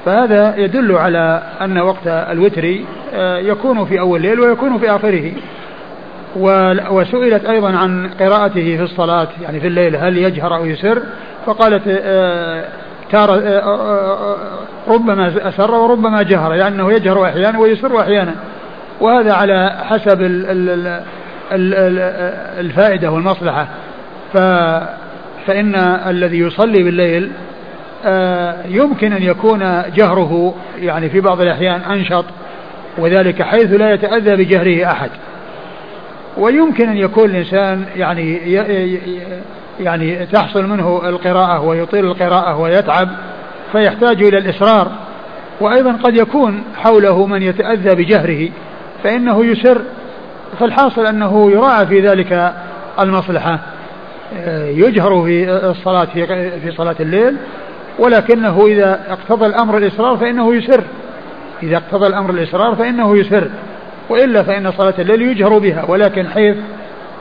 فهذا 0.05 0.57
يدل 0.57 0.97
على 0.97 1.43
أن 1.61 1.79
وقت 1.79 2.07
الوتر 2.07 2.75
آه، 3.15 3.39
يكون 3.39 3.85
في 3.85 4.01
أول 4.01 4.21
الليل 4.21 4.41
ويكون 4.41 4.79
في 4.79 4.91
آخره. 4.91 5.33
وسئلت 6.91 7.45
أيضا 7.45 7.77
عن 7.77 8.11
قراءته 8.21 8.77
في 8.77 8.83
الصلاة 8.83 9.29
يعني 9.43 9.61
في 9.61 9.67
الليل 9.67 9.97
هل 9.97 10.17
يجهر 10.17 10.57
أو 10.57 10.65
يسر؟ 10.65 11.03
فقالت 11.47 11.83
آه، 11.89 12.65
تارة 13.11 13.63
ربما 14.89 15.49
أسر 15.49 15.75
وربما 15.75 16.23
جهر 16.23 16.53
لأنه 16.55 16.93
يجهر 16.93 17.25
أحيانا 17.25 17.59
ويسر 17.59 18.01
أحيانا. 18.01 18.35
وهذا 19.01 19.33
على 19.33 19.77
حسب 19.85 20.19
الفائدة 22.61 23.11
والمصلحة. 23.11 23.69
فإن 25.47 25.75
الذي 26.07 26.39
يصلي 26.39 26.83
بالليل 26.83 27.33
آه، 28.05 28.55
يمكن 28.69 29.13
أن 29.13 29.23
يكون 29.23 29.83
جهره 29.95 30.55
يعني 30.79 31.11
في 31.11 31.21
بعض 31.21 31.41
الأحيان 31.41 31.81
أنشط 31.81 32.25
وذلك 32.99 33.43
حيث 33.43 33.73
لا 33.73 33.93
يتأذى 33.93 34.37
بجهره 34.37 34.91
أحد. 34.91 35.11
ويمكن 36.37 36.89
أن 36.89 36.97
يكون 36.97 37.31
الإنسان 37.31 37.85
يعني 37.97 38.37
يعني 39.81 40.27
تحصل 40.27 40.67
منه 40.67 41.09
القراءة 41.09 41.61
ويطيل 41.61 42.05
القراءة 42.05 42.61
ويتعب 42.61 43.09
فيحتاج 43.73 44.23
إلى 44.23 44.39
الإصرار. 44.39 44.91
وأيضا 45.61 45.93
قد 45.93 46.17
يكون 46.17 46.63
حوله 46.77 47.27
من 47.27 47.43
يتأذى 47.43 47.95
بجهره 47.95 48.49
فإنه 49.05 49.45
يسر. 49.45 49.83
فالحاصل 50.61 51.07
أنه 51.07 51.51
يراعى 51.51 51.87
في 51.87 52.01
ذلك 52.01 52.55
المصلحة. 53.01 53.59
يجهر 54.67 55.25
في 55.25 55.51
الصلاة 55.51 56.05
في 56.63 56.73
صلاة 56.77 56.97
الليل 57.01 57.37
ولكنه 57.99 58.67
إذا 58.67 59.01
اقتضى 59.09 59.47
الأمر 59.47 59.79
الإصرار 59.79 60.17
فإنه 60.17 60.55
يسر. 60.55 60.85
إذا 61.63 61.77
اقتضى 61.77 62.07
الأمر 62.07 62.31
الإصرار 62.31 62.75
فإنه 62.75 63.17
يسر. 63.17 63.51
وإلا 64.13 64.43
فإن 64.43 64.73
صلاة 64.73 64.95
الليل 64.99 65.23
يجهر 65.23 65.59
بها 65.59 65.85
ولكن 65.89 66.29
حيث 66.29 66.57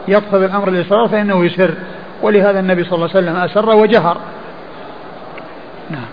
يقتضي 0.08 0.46
الأمر 0.46 0.70
الإصرار 0.70 1.08
فإنه 1.08 1.46
يسر. 1.46 1.74
ولهذا 2.22 2.60
النبي 2.60 2.84
صلى 2.84 2.94
الله 2.94 3.10
عليه 3.16 3.20
وسلم 3.20 3.36
أسر 3.36 3.76
وجهر. 3.76 4.18
نعم. 5.90 6.06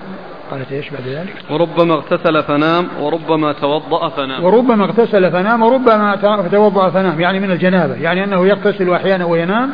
قالت 0.50 0.72
إيش 0.72 0.90
بعد 0.90 1.08
ذلك؟ 1.08 1.34
وربما 1.50 1.94
اغتسل 1.94 2.42
فنام 2.42 2.88
وربما 3.00 3.52
توضأ 3.52 4.08
فنام. 4.08 4.44
وربما 4.44 4.84
اغتسل 4.84 5.30
فنام 5.30 5.62
وربما 5.62 6.16
توضأ 6.52 6.90
فنام 6.90 7.20
يعني 7.20 7.40
من 7.40 7.50
الجنابة 7.50 7.94
يعني 7.94 8.24
أنه 8.24 8.46
يغتسل 8.46 8.90
أحيانا 8.90 9.24
وينام 9.24 9.70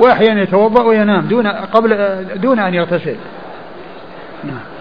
وأحيانا 0.00 0.42
يتوضأ 0.42 0.82
وينام 0.82 1.26
دون 1.26 1.46
قبل 1.46 2.24
دون 2.36 2.58
أن 2.58 2.74
يغتسل. 2.74 3.16
نعم. 4.44 4.73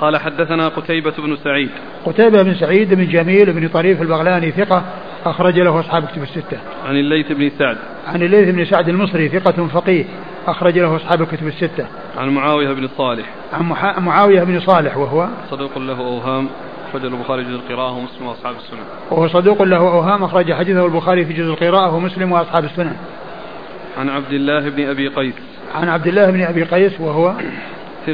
قال 0.00 0.16
حدثنا 0.16 0.68
قتيبة 0.68 1.14
بن 1.18 1.36
سعيد 1.44 1.70
قتيبة 2.06 2.42
بن 2.42 2.54
سعيد 2.54 2.94
بن 2.94 3.08
جميل 3.08 3.52
بن 3.52 3.68
طريف 3.68 4.02
البغلاني 4.02 4.50
ثقة 4.50 4.84
أخرج 5.24 5.60
له 5.60 5.80
أصحاب 5.80 6.04
كتب 6.04 6.22
الستة. 6.22 6.58
عن 6.86 6.96
الليث 6.96 7.32
بن 7.32 7.50
سعد. 7.58 7.76
عن 8.06 8.22
الليث 8.22 8.48
بن 8.48 8.64
سعد 8.64 8.88
المصري 8.88 9.28
ثقة 9.28 9.66
فقيه 9.66 10.04
أخرج 10.46 10.78
له 10.78 10.96
أصحاب 10.96 11.22
الكتب 11.22 11.46
الستة. 11.46 11.86
عن 12.18 12.28
معاوية 12.28 12.72
بن 12.72 12.88
صالح. 12.98 13.26
عن 13.52 14.02
معاوية 14.04 14.42
بن 14.42 14.60
صالح 14.60 14.96
وهو 14.96 15.28
صدوق 15.50 15.78
له 15.78 15.98
أوهام 15.98 16.48
أخرج 16.88 17.04
البخاري 17.04 17.44
في 17.44 17.50
جزء 17.50 17.60
القراءة 17.60 17.92
ومسلم 17.96 18.26
وأصحاب 18.26 18.56
السنن. 18.56 18.78
وهو 19.10 19.28
صدوق 19.28 19.62
له 19.62 19.76
أوهام 19.76 20.24
أخرج 20.24 20.52
حديثه 20.52 20.86
البخاري 20.86 21.24
في 21.24 21.32
جزء 21.32 21.50
القراءة 21.50 21.94
ومسلم 21.94 22.32
وأصحاب 22.32 22.64
السنن. 22.64 22.96
عن 23.98 24.08
عبد 24.08 24.32
الله 24.32 24.68
بن 24.68 24.88
أبي 24.88 25.08
قيس. 25.08 25.34
عن 25.74 25.88
عبد 25.88 26.06
الله 26.06 26.30
بن 26.30 26.42
أبي 26.42 26.62
قيس 26.62 27.00
وهو 27.00 27.34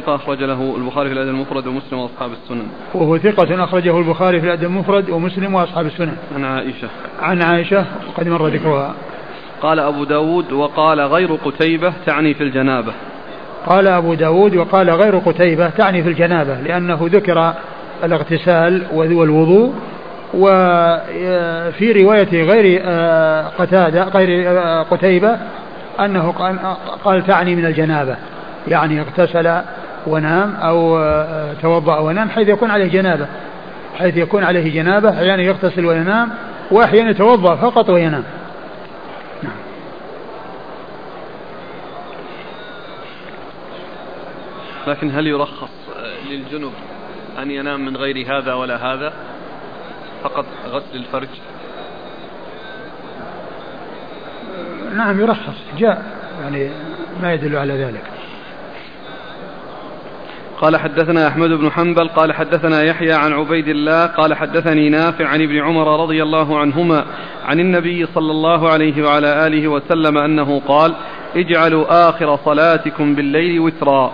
ثقة 0.01 0.15
أخرج 0.15 0.43
له 0.43 0.75
البخاري 0.77 1.09
في 1.09 1.15
الأدب 1.15 1.29
المفرد 1.29 1.67
ومسلم 1.67 1.99
وأصحاب 1.99 2.31
السنن. 2.31 2.67
وهو 2.93 3.17
ثقة 3.17 3.63
أخرجه 3.63 3.97
البخاري 3.97 4.39
في 4.39 4.45
الأدب 4.45 4.63
المفرد 4.63 5.09
ومسلم 5.09 5.55
وأصحاب 5.55 5.85
السنن. 5.85 6.17
عن 6.35 6.45
عائشة. 6.45 6.87
عن 7.21 7.41
عائشة 7.41 7.85
وقد 8.09 8.27
مر 8.27 8.47
ذكرها. 8.47 8.93
قال 9.61 9.79
أبو 9.79 10.03
داود 10.03 10.51
وقال 10.51 11.01
غير 11.01 11.35
قتيبة 11.35 11.93
تعني 12.05 12.33
في 12.33 12.43
الجنابة. 12.43 12.93
قال 13.65 13.87
أبو 13.87 14.13
داود 14.13 14.55
وقال 14.55 14.89
غير 14.89 15.17
قتيبة 15.17 15.69
تعني 15.69 16.03
في 16.03 16.09
الجنابة 16.09 16.61
لأنه 16.61 16.99
ذكر 17.01 17.53
الاغتسال 18.03 18.83
والوضوء 18.93 19.73
وفي 20.33 22.03
رواية 22.03 22.43
غير 22.43 22.81
آه، 22.85 23.47
قتادة 23.47 24.03
غير 24.03 24.49
آه، 24.49 24.83
قتيبة 24.83 25.37
أنه 25.99 26.31
قال 27.03 27.27
تعني 27.27 27.55
من 27.55 27.65
الجنابة 27.65 28.15
يعني 28.67 29.01
اغتسل 29.01 29.61
ونام 30.07 30.55
أو 30.55 30.97
آه، 30.97 31.53
توضأ 31.53 31.99
ونام 31.99 32.29
حيث 32.29 32.47
يكون 32.47 32.71
عليه 32.71 32.87
جنابة. 32.87 33.27
حيث 33.95 34.17
يكون 34.17 34.43
عليه 34.43 34.73
جنابة 34.73 35.09
أحيانا 35.09 35.43
يغتسل 35.43 35.85
وينام 35.85 36.29
وأحيانا 36.71 37.09
يتوضأ 37.09 37.55
فقط 37.55 37.89
وينام. 37.89 38.23
نعم. 39.43 39.53
لكن 44.87 45.11
هل 45.11 45.27
يرخص 45.27 45.71
آه، 45.97 46.29
للجنب 46.29 46.71
أن 47.41 47.51
ينام 47.51 47.85
من 47.85 47.97
غير 47.97 48.37
هذا 48.37 48.53
ولا 48.53 48.93
هذا؟ 48.93 49.13
فقط 50.23 50.45
غسل 50.67 50.95
الفرج؟ 50.95 51.27
نعم 54.95 55.19
يرخص. 55.19 55.55
جاء 55.77 56.03
يعني 56.41 56.69
ما 57.21 57.33
يدل 57.33 57.55
على 57.57 57.73
ذلك. 57.73 58.14
قال 60.61 60.77
حدثنا 60.77 61.27
أحمد 61.27 61.49
بن 61.49 61.71
حنبل 61.71 62.07
قال 62.07 62.33
حدثنا 62.33 62.83
يحيى 62.83 63.13
عن 63.13 63.33
عبيد 63.33 63.67
الله 63.67 64.05
قال 64.05 64.33
حدثني 64.33 64.89
نافع 64.89 65.27
عن 65.27 65.41
ابن 65.41 65.57
عمر 65.57 66.01
رضي 66.03 66.23
الله 66.23 66.59
عنهما 66.59 67.05
عن 67.45 67.59
النبي 67.59 68.05
صلى 68.05 68.31
الله 68.31 68.69
عليه 68.69 69.03
وعلى 69.03 69.47
آله 69.47 69.67
وسلم 69.67 70.17
أنه 70.17 70.61
قال 70.67 70.93
اجعلوا 71.35 72.09
آخر 72.09 72.39
صلاتكم 72.45 73.15
بالليل 73.15 73.59
وترا. 73.59 74.11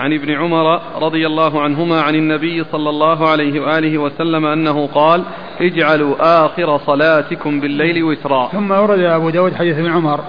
عن 0.00 0.12
ابن 0.12 0.30
عمر 0.30 0.80
رضي 1.02 1.26
الله 1.26 1.62
عنهما 1.62 2.00
عن 2.00 2.14
النبي 2.14 2.64
صلى 2.64 2.90
الله 2.90 3.28
عليه 3.28 3.60
وآله 3.60 3.98
وسلم 3.98 4.46
أنه 4.46 4.86
قال 4.86 5.22
اجعلوا 5.60 6.44
آخر 6.46 6.78
صلاتكم 6.78 7.60
بالليل 7.60 8.04
وترا. 8.04 8.48
ثم 8.48 8.70
ورد 8.70 8.98
أبو 8.98 9.30
داود 9.30 9.54
حديث 9.54 9.78
ابن 9.78 9.90
عمر. 9.92 10.20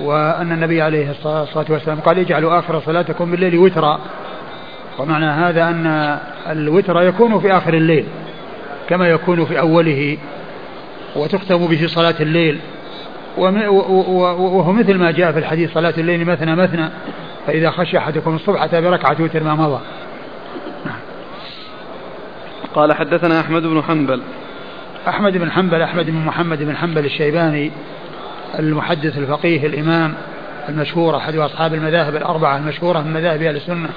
وأن 0.00 0.52
النبي 0.52 0.82
عليه 0.82 1.10
الصلاة 1.10 1.66
والسلام 1.68 2.00
قال 2.00 2.18
اجعلوا 2.18 2.58
آخر 2.58 2.80
صلاتكم 2.80 3.30
بالليل 3.30 3.58
وترا. 3.58 4.00
ومعنى 4.98 5.26
هذا 5.26 5.68
أن 5.68 6.18
الوتر 6.50 7.02
يكون 7.02 7.40
في 7.40 7.52
آخر 7.52 7.74
الليل 7.74 8.04
كما 8.88 9.08
يكون 9.08 9.44
في 9.44 9.60
أوله 9.60 10.18
وتختم 11.16 11.66
به 11.66 11.86
صلاة 11.86 12.14
الليل. 12.20 12.58
وهو 13.36 14.72
مثل 14.72 14.94
ما 14.94 15.10
جاء 15.10 15.32
في 15.32 15.38
الحديث 15.38 15.72
صلاة 15.72 15.94
الليل 15.98 16.24
مثنى 16.24 16.56
مثنى 16.56 16.88
فإذا 17.46 17.70
خشي 17.70 17.98
أحدكم 17.98 18.34
الصبح 18.34 18.62
أتى 18.62 18.80
بركعة 18.80 19.16
وتر 19.20 19.42
ما 19.42 19.54
مضى. 19.54 19.80
قال 22.74 22.92
حدثنا 22.92 23.40
أحمد 23.40 23.62
بن 23.62 23.82
حنبل. 23.82 24.22
أحمد 25.08 25.36
بن 25.36 25.50
حنبل 25.50 25.82
أحمد 25.82 26.06
بن 26.06 26.18
محمد 26.18 26.62
بن 26.62 26.76
حنبل 26.76 27.04
الشيباني 27.04 27.70
المحدث 28.58 29.18
الفقيه 29.18 29.66
الإمام 29.66 30.14
المشهور 30.68 31.16
أحد 31.16 31.36
أصحاب 31.36 31.74
المذاهب 31.74 32.16
الأربعة 32.16 32.56
المشهورة 32.56 33.00
من 33.00 33.12
مذاهب 33.12 33.42
أهل 33.42 33.56
السنة 33.56 33.88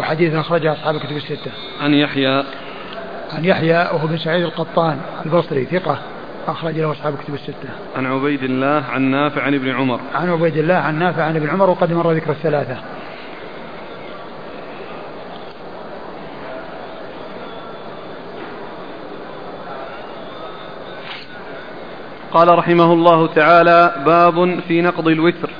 وحديث 0.00 0.34
أخرجه 0.34 0.72
أصحاب 0.72 0.94
الكتب 0.94 1.16
الستة. 1.16 1.50
عن 1.80 1.94
يحيى 1.94 2.44
عن 3.32 3.44
يحيى 3.44 3.76
وهو 3.76 4.06
بن 4.06 4.18
سعيد 4.18 4.44
القطان 4.44 4.98
البصري 5.26 5.64
ثقة 5.64 5.98
أخرج 6.48 6.78
له 6.78 6.92
أصحاب 6.92 7.16
كتب 7.16 7.34
الستة. 7.34 7.68
عن 7.96 8.06
عبيد 8.06 8.42
الله 8.42 8.84
عن 8.90 9.02
نافع 9.02 9.42
عن 9.42 9.54
ابن 9.54 9.70
عمر. 9.70 10.00
عن 10.14 10.30
عبيد 10.30 10.56
الله 10.56 10.74
عن 10.74 10.98
نافع 10.98 11.22
عن 11.22 11.36
ابن 11.36 11.50
عمر 11.50 11.70
وقد 11.70 11.92
مر 11.92 12.12
ذكر 12.12 12.30
الثلاثة. 12.30 12.76
قال 22.34 22.58
رحمه 22.58 22.92
الله 22.92 23.26
تعالى 23.26 23.94
باب 24.06 24.60
في 24.68 24.82
نقض 24.82 25.08
الوتر. 25.08 25.50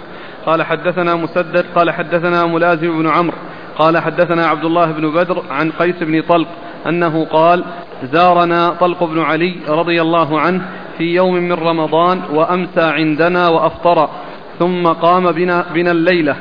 قال 0.47 0.63
حدثنا 0.63 1.15
مسدد 1.15 1.65
قال 1.75 1.91
حدثنا 1.91 2.47
ملازم 2.47 2.99
بن 2.99 3.09
عمرو 3.09 3.37
قال 3.79 3.99
حدثنا 3.99 4.47
عبد 4.47 4.65
الله 4.65 4.87
بن 4.87 5.11
بدر 5.11 5.43
عن 5.51 5.71
قيس 5.71 5.97
بن 6.03 6.23
طلق 6.23 6.49
أنه 6.89 7.25
قال 7.25 7.65
زارنا 8.13 8.71
طلق 8.71 9.05
بن 9.05 9.21
علي 9.21 9.57
رضي 9.69 10.03
الله 10.03 10.41
عنه 10.41 10.63
في 10.99 11.15
يوم 11.15 11.35
من 11.35 11.53
رمضان 11.53 12.23
وأمسى 12.33 12.83
عندنا 12.83 13.49
وأفطر 13.49 14.09
ثم 14.59 14.87
قام 14.87 15.33
بنا, 15.33 15.65
بنا 15.75 15.91
الليلة 15.91 16.37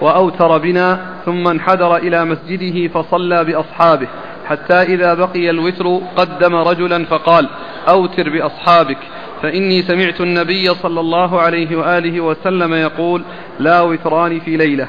وأوتر 0.00 0.58
بنا 0.58 1.00
ثم 1.24 1.48
انحدر 1.48 1.96
إلى 1.96 2.24
مسجده 2.24 2.88
فصلى 2.88 3.44
بأصحابه 3.44 4.08
حتى 4.46 4.74
إذا 4.74 5.14
بقي 5.14 5.50
الوتر 5.50 6.00
قدم 6.16 6.54
رجلا 6.54 7.04
فقال 7.04 7.48
أوتر 7.88 8.30
بأصحابك 8.30 8.98
فإني 9.42 9.82
سمعت 9.82 10.20
النبي 10.20 10.74
صلى 10.74 11.00
الله 11.00 11.40
عليه 11.40 11.76
وآله 11.76 12.20
وسلم 12.20 12.74
يقول 12.74 13.22
لا 13.58 13.80
وتران 13.80 14.40
في 14.40 14.56
ليلة. 14.56 14.88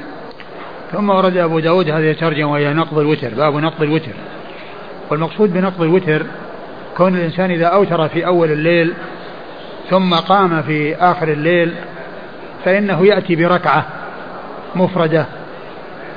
ثم 0.92 1.10
ورد 1.10 1.38
أبو 1.38 1.60
داود 1.60 1.90
هذه 1.90 2.12
الترجمة 2.12 2.52
وهي 2.52 2.74
نقض 2.74 3.00
الوتر 3.00 3.30
باب 3.30 3.56
نقض 3.56 3.82
الوتر. 3.82 4.12
والمقصود 5.10 5.54
بنقض 5.54 5.82
الوتر 5.82 6.26
كون 6.98 7.16
الإنسان 7.16 7.52
إذا 7.52 7.66
أوتر 7.66 8.08
في 8.08 8.26
أول 8.26 8.52
الليل 8.52 8.94
ثم 9.90 10.14
قام 10.14 10.62
في 10.62 10.96
آخر 10.96 11.28
الليل 11.28 11.74
فإنه 12.66 13.06
يأتي 13.06 13.36
بركعة 13.36 13.86
مفردة 14.76 15.26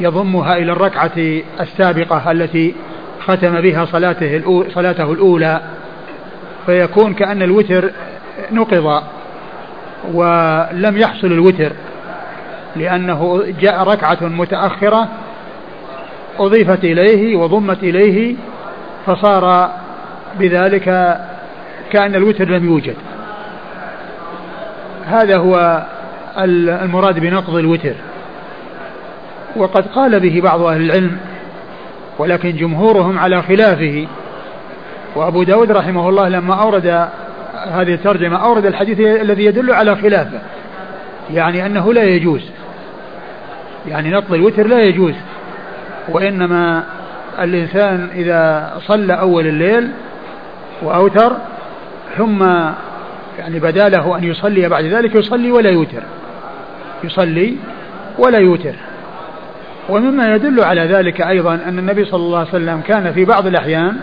يضمها 0.01 0.57
إلى 0.57 0.73
الركعة 0.73 1.41
السابقة 1.61 2.31
التي 2.31 2.75
ختم 3.21 3.61
بها 3.61 3.85
صلاته 3.85 4.43
صلاته 4.75 5.13
الأولى 5.13 5.61
فيكون 6.67 7.15
كأن 7.15 7.43
الوتر 7.43 7.91
نقض 8.53 9.03
ولم 10.13 10.97
يحصل 10.97 11.27
الوتر 11.27 11.73
لأنه 12.77 13.45
جاء 13.61 13.83
ركعة 13.83 14.19
متأخرة 14.23 15.09
أضيفت 16.39 16.85
إليه 16.85 17.37
وضمت 17.37 17.83
إليه 17.83 18.37
فصار 19.07 19.71
بذلك 20.39 21.19
كأن 21.91 22.15
الوتر 22.15 22.49
لم 22.49 22.65
يوجد. 22.65 22.95
هذا 25.07 25.37
هو 25.37 25.83
المراد 26.39 27.19
بنقض 27.19 27.55
الوتر. 27.55 27.95
وقد 29.57 29.87
قال 29.87 30.21
به 30.21 30.41
بعض 30.41 30.63
أهل 30.63 30.81
العلم 30.81 31.19
ولكن 32.19 32.57
جمهورهم 32.57 33.19
على 33.19 33.43
خلافه. 33.43 34.07
وأبو 35.17 35.43
داود 35.43 35.73
رحمه 35.73 36.09
الله 36.09 36.29
لما 36.29 36.55
أورد 36.55 37.09
هذه 37.71 37.95
الترجمة 37.95 38.37
أورد 38.37 38.67
الحديث 38.67 39.01
الذي 39.01 39.45
يدل 39.45 39.73
على 39.73 39.97
خلافه. 39.97 40.41
يعني 41.31 41.67
أنه 41.67 41.93
لا 41.93 42.05
يجوز. 42.05 42.51
يعني 43.89 44.11
نقض 44.11 44.35
الوتر 44.35 44.67
لا 44.67 44.83
يجوز. 44.83 45.15
وإنما 46.09 46.85
الإنسان 47.41 48.09
إذا 48.15 48.73
صلى 48.87 49.13
أول 49.13 49.47
الليل 49.47 49.91
وأوتر 50.83 51.37
ثم 52.17 52.43
يعني 53.39 53.61
بدا 53.61 53.89
له 53.89 54.19
أن 54.19 54.25
يصلي 54.25 54.69
بعد 54.69 54.85
ذلك 54.85 55.15
يصلي 55.15 55.51
ولا 55.51 55.71
يوتر. 55.71 56.03
يصلي 57.05 57.57
ولا 58.19 58.39
يوتر. 58.39 58.75
ومما 59.89 60.35
يدل 60.35 60.61
على 60.61 60.81
ذلك 60.81 61.21
أيضا 61.21 61.55
أن 61.55 61.79
النبي 61.79 62.05
صلى 62.05 62.21
الله 62.21 62.39
عليه 62.39 62.49
وسلم 62.49 62.81
كان 62.81 63.13
في 63.13 63.25
بعض 63.25 63.47
الأحيان 63.47 63.97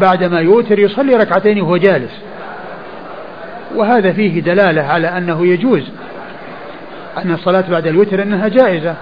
بعدما 0.00 0.40
يوتر 0.40 0.78
يصلي 0.78 1.14
ركعتين 1.16 1.60
وهو 1.60 1.76
جالس. 1.76 2.10
وهذا 3.74 4.12
فيه 4.12 4.40
دلالة 4.40 4.82
على 4.82 5.08
أنه 5.08 5.46
يجوز 5.46 5.82
أن 7.24 7.32
الصلاة 7.32 7.64
بعد 7.70 7.86
الوتر 7.86 8.22
أنها 8.22 8.48
جائزة. 8.48 8.94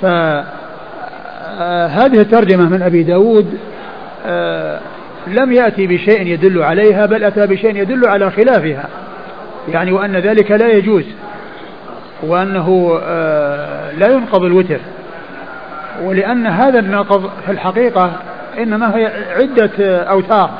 فهذه 0.00 0.46
الترجمة 2.20 2.68
من 2.68 2.82
أبي 2.82 3.02
داود 3.02 3.58
آه، 4.26 4.80
لم 5.26 5.52
يأتي 5.52 5.86
بشيء 5.86 6.26
يدل 6.26 6.62
عليها 6.62 7.06
بل 7.06 7.24
أتى 7.24 7.46
بشيء 7.46 7.76
يدل 7.76 8.08
على 8.08 8.30
خلافها. 8.30 8.88
يعني 9.68 9.92
وأن 9.92 10.16
ذلك 10.16 10.50
لا 10.50 10.68
يجوز 10.68 11.04
وأنه 12.22 13.00
آه، 13.02 13.92
لا 13.92 14.08
ينقض 14.08 14.44
الوتر. 14.44 14.80
ولأن 16.02 16.46
هذا 16.46 16.78
النقض 16.78 17.30
في 17.46 17.52
الحقيقة 17.52 18.12
إنما 18.58 18.96
هي 18.96 19.12
عدة 19.36 20.02
أوتار. 20.02 20.50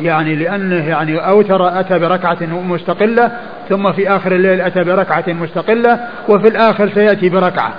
يعني 0.00 0.36
لأنه 0.36 0.88
يعني 0.88 1.28
أوتر 1.28 1.80
أتى 1.80 1.98
بركعة 1.98 2.38
مستقلة 2.42 3.32
ثم 3.68 3.92
في 3.92 4.08
آخر 4.08 4.32
الليل 4.32 4.60
أتى 4.60 4.84
بركعة 4.84 5.24
مستقلة 5.28 6.00
وفي 6.28 6.48
الآخر 6.48 6.90
سيأتي 6.94 7.28
بركعة. 7.28 7.72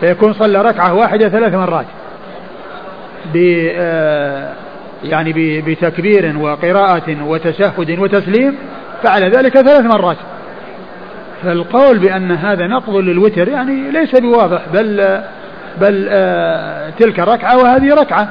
فيكون 0.00 0.32
صلى 0.32 0.62
ركعة 0.62 0.94
واحدة 0.94 1.28
ثلاث 1.28 1.54
مرات. 1.54 1.86
ب 3.34 3.68
آه، 3.76 4.52
يعني 5.04 5.60
بتكبير 5.60 6.38
وقراءة 6.38 7.22
وتشهد 7.24 7.98
وتسليم 7.98 8.58
فعل 9.02 9.30
ذلك 9.30 9.52
ثلاث 9.52 9.84
مرات. 9.84 10.16
فالقول 11.42 11.98
بأن 11.98 12.30
هذا 12.30 12.66
نقض 12.66 12.96
للوتر 12.96 13.48
يعني 13.48 13.90
ليس 13.90 14.16
بواضح 14.16 14.62
بل 14.72 15.20
بل 15.80 16.08
آه، 16.10 16.90
تلك 16.90 17.18
ركعة 17.18 17.56
وهذه 17.56 17.94
ركعة. 17.94 18.28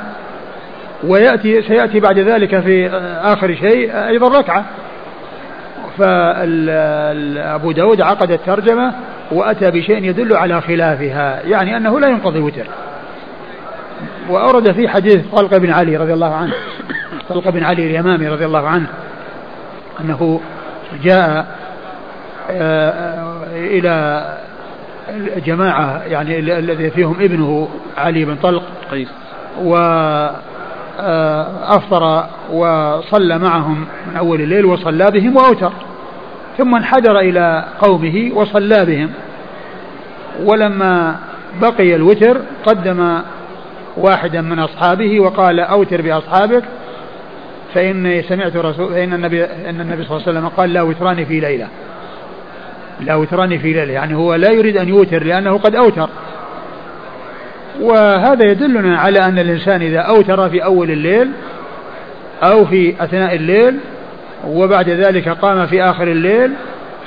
ويأتي 1.04 1.62
سيأتي 1.62 2.00
بعد 2.00 2.20
ذلك 2.20 2.60
في 2.60 2.90
آخر 3.24 3.56
شيء 3.56 4.08
أيضا 4.08 4.40
ركعة. 4.40 4.66
فأبو 5.98 7.72
داود 7.72 8.02
عقد 8.02 8.32
الترجمة 8.32 8.94
وأتى 9.32 9.72
بشيء 9.72 10.04
يدل 10.04 10.36
على 10.36 10.62
خلافها 10.62 11.42
يعني 11.46 11.78
أنه 11.78 12.00
لا 12.00 12.08
ينقضي 12.08 12.40
الوتر 12.40 12.68
وأورد 14.30 14.72
في 14.72 14.90
حديث 14.90 15.22
طلق 15.32 15.58
بن 15.58 15.72
علي 15.72 15.98
رضي 15.98 16.14
الله 16.14 16.36
عنه 16.36 16.54
طلق 17.30 17.50
بن 17.50 17.64
علي 17.64 17.88
اليمامي 17.88 18.28
رضي 18.28 18.46
الله 18.46 18.68
عنه 18.68 18.88
أنه 20.02 20.42
جاء 21.04 21.46
آه، 22.52 23.44
إلى 23.54 24.26
جماعة 25.46 26.04
يعني 26.04 26.40
الذي 26.40 26.90
فيهم 26.90 27.16
ابنه 27.22 27.70
علي 27.98 28.26
بن 28.26 28.36
طلق 28.36 28.64
قيس. 28.92 29.08
و 29.64 29.76
أفطر 31.64 32.26
وصلى 32.52 33.40
معهم 33.40 33.86
من 34.08 34.18
أول 34.18 34.42
الليل 34.42 34.66
وصلى 34.66 35.12
بهم 35.12 35.36
وأوتر. 35.36 35.72
ثم 36.58 36.76
انحدر 36.76 37.20
إلى 37.20 37.66
قومه 37.80 38.32
وصلى 38.34 38.86
بهم. 38.86 39.10
ولما 40.44 41.16
بقي 41.62 41.96
الوتر 41.96 42.38
قدم 42.66 43.22
واحدا 43.98 44.42
من 44.42 44.60
أصحابه 44.60 45.20
وقال 45.20 45.60
أوتر 45.60 46.02
بأصحابك 46.02 46.64
فإني 47.74 48.24
سمعت 48.24 48.56
رسول 48.56 48.94
فإن 48.94 49.14
النبي 49.14 49.44
أن 49.44 49.82
النبي 49.82 50.04
صلى 50.04 50.18
الله 50.18 50.28
عليه 50.28 50.40
وسلم 50.40 50.48
قال 50.48 50.74
لا 50.74 50.82
وتران 50.82 51.26
في 51.26 51.40
ليلة. 51.40 51.68
لا 53.00 53.16
وتران 53.16 53.58
في 53.58 53.74
ليلة 53.74 53.94
يعني 53.94 54.16
هو 54.16 54.36
لا 54.36 54.52
يريد 54.52 54.78
أن 54.78 54.90
يوتر 54.90 55.24
لأنه 55.24 55.58
قد 55.58 55.76
أوتر. 55.76 56.10
وهذا 57.80 58.46
يدلنا 58.46 58.98
على 58.98 59.20
أن 59.20 59.40
الإنسان 59.40 59.82
إذا 59.82 60.00
أوتر 60.00 60.50
في 60.50 60.64
أول 60.64 60.92
الليل 60.92 61.32
أو 62.44 62.66
في 62.66 62.96
أثناء 63.04 63.36
الليل 63.36 63.78
وبعد 64.48 64.90
ذلك 64.90 65.30
قام 65.30 65.66
في 65.66 65.84
آخر 65.84 66.04
الليل 66.08 66.52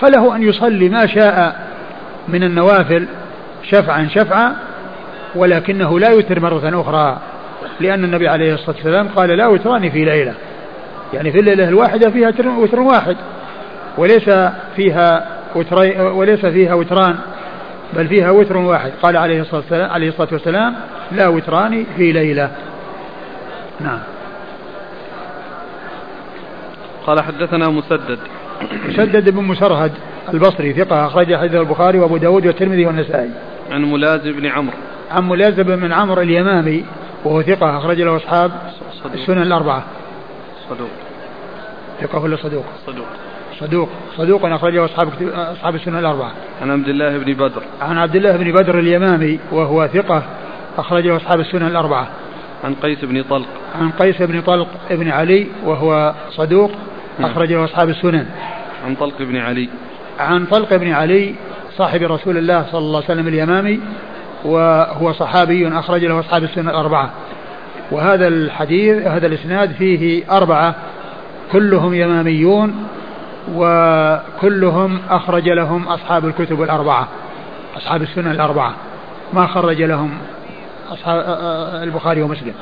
فله 0.00 0.36
أن 0.36 0.42
يصلي 0.42 0.88
ما 0.88 1.06
شاء 1.06 1.66
من 2.28 2.42
النوافل 2.42 3.06
شفعا 3.62 4.08
شفعا 4.14 4.56
ولكنه 5.34 6.00
لا 6.00 6.08
يوتر 6.08 6.40
مرة 6.40 6.80
أخرى 6.80 7.18
لأن 7.80 8.04
النبي 8.04 8.28
عليه 8.28 8.54
الصلاة 8.54 8.76
والسلام 8.76 9.08
قال 9.08 9.28
لا 9.28 9.46
وتران 9.46 9.90
في 9.90 10.04
ليلة. 10.04 10.34
يعني 11.14 11.32
في 11.32 11.38
الليلة 11.38 11.68
الواحدة 11.68 12.10
فيها 12.10 12.32
وتر 12.58 12.80
واحد 12.80 13.16
وليس 13.98 14.30
فيها 14.76 15.26
وتري 15.54 16.00
وليس 16.00 16.46
فيها 16.46 16.74
وتران. 16.74 17.16
بل 17.96 18.08
فيها 18.08 18.30
وتر 18.30 18.56
واحد. 18.56 18.92
قال 19.02 19.16
عليه 19.16 19.40
الصلاة 19.40 19.60
والسلام, 19.60 19.90
عليه 19.90 20.08
الصلاة 20.08 20.28
والسلام 20.32 20.74
لا 21.12 21.28
وتران 21.28 21.86
في 21.96 22.12
ليلة. 22.12 22.50
نعم. 23.80 23.98
قال 27.06 27.20
حدثنا 27.20 27.68
مسدد. 27.68 28.18
مسدد 28.88 29.30
بن 29.30 29.44
مسرهد 29.44 29.92
البصري 30.34 30.72
ثقة 30.72 31.06
أخرج 31.06 31.36
حديث 31.36 31.54
البخاري 31.54 31.98
وأبو 31.98 32.16
داود 32.16 32.46
والترمذي 32.46 32.86
والنسائي. 32.86 33.30
عن 33.70 33.84
ملازم 33.84 34.32
بن 34.32 34.46
عمرو. 34.46 34.76
عن 35.10 35.28
ملازم 35.28 35.62
بن 35.62 35.92
عمرو 35.92 36.22
اليمامي 36.22 36.84
وهو 37.24 37.42
ثقة 37.42 37.78
أخرج 37.78 38.00
له 38.00 38.16
أصحاب. 38.16 38.52
السنن 39.14 39.42
الأربعة. 39.42 39.84
صدوق. 40.70 40.90
ثقة 42.00 42.18
ولا 42.18 42.36
صدوق؟ 42.36 42.64
صدوق. 42.86 43.06
صدوق. 43.60 43.88
صدوق 44.16 44.44
أخرجه 44.44 44.84
أصحاب 44.84 45.08
أصحاب 45.34 45.74
السنن 45.74 45.98
الأربعة. 45.98 46.32
عن 46.62 46.70
عبد 46.70 46.88
الله 46.88 47.18
بن 47.18 47.32
بدر. 47.32 47.62
عن 47.80 47.98
عبد 47.98 48.16
الله 48.16 48.36
بن 48.36 48.52
بدر 48.52 48.78
اليمامي 48.78 49.38
وهو 49.52 49.86
ثقة 49.86 50.22
أخرجه 50.78 51.16
أصحاب 51.16 51.40
السنن 51.40 51.66
الأربعة. 51.66 52.08
عن 52.64 52.74
قيس 52.74 53.04
بن 53.04 53.22
طلق. 53.22 53.46
عن 53.80 53.90
قيس 53.90 54.22
بن 54.22 54.40
طلق 54.40 54.68
بن 54.90 55.08
علي 55.08 55.46
وهو 55.64 56.14
صدوق 56.30 56.70
نعم. 57.18 57.30
أخرجه 57.30 57.64
أصحاب 57.64 57.88
السنن 57.88 58.26
عن 58.86 58.94
طلق 58.94 59.18
بن 59.18 59.36
علي. 59.36 59.68
عن 60.18 60.46
طلق 60.46 60.76
بن 60.76 60.92
علي 60.92 61.34
صاحب 61.76 62.02
رسول 62.02 62.36
الله 62.36 62.66
صلى 62.72 62.78
الله 62.78 63.02
عليه 63.02 63.12
وسلم 63.12 63.28
اليمامي 63.28 63.80
وهو 64.44 65.12
صحابي 65.12 65.68
أخرج 65.68 66.04
له 66.04 66.20
أصحاب 66.20 66.44
السنن 66.44 66.68
الأربعة. 66.68 67.10
وهذا 67.90 68.28
الحديث 68.28 69.06
هذا 69.06 69.26
الإسناد 69.26 69.72
فيه 69.72 70.24
أربعة 70.30 70.74
كلهم 71.52 71.94
يماميون 71.94 72.86
وكلهم 73.54 74.98
أخرج 75.10 75.48
لهم 75.48 75.88
أصحاب 75.88 76.26
الكتب 76.26 76.62
الأربعة 76.62 77.08
أصحاب 77.76 78.02
السنن 78.02 78.30
الأربعة 78.30 78.74
ما 79.32 79.46
خرج 79.46 79.82
لهم 79.82 80.10
أصحاب 80.92 81.24
البخاري 81.82 82.22
ومسلم. 82.22 82.54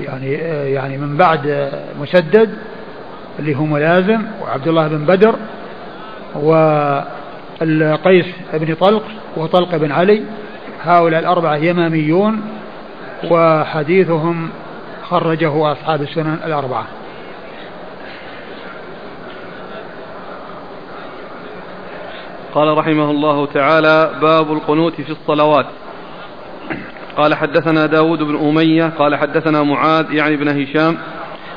يعني 0.00 0.32
يعني 0.72 0.98
من 0.98 1.16
بعد 1.16 1.72
مسدد 2.00 2.58
اللي 3.38 3.56
هو 3.56 3.64
ملازم 3.64 4.22
وعبد 4.42 4.68
الله 4.68 4.88
بن 4.88 5.04
بدر 5.04 5.34
والقيس 7.60 8.26
بن 8.54 8.74
طلق 8.74 9.04
وطلق 9.36 9.76
بن 9.76 9.92
علي 9.92 10.22
هؤلاء 10.84 11.20
الأربعة 11.20 11.56
يماميون 11.56 12.42
وحديثهم 13.30 14.50
خرجه 15.08 15.72
أصحاب 15.72 16.02
السنن 16.02 16.38
الأربعة. 16.44 16.84
قال 22.54 22.78
رحمه 22.78 23.10
الله 23.10 23.46
تعالى 23.46 24.10
باب 24.22 24.52
القنوت 24.52 25.00
في 25.00 25.10
الصلوات. 25.10 25.66
قال 27.16 27.34
حدثنا 27.34 27.86
داود 27.86 28.22
بن 28.22 28.48
أمية 28.48 28.92
قال 28.98 29.16
حدثنا 29.16 29.62
معاذ 29.62 30.14
يعني 30.14 30.36
بن 30.36 30.48
هشام 30.48 30.98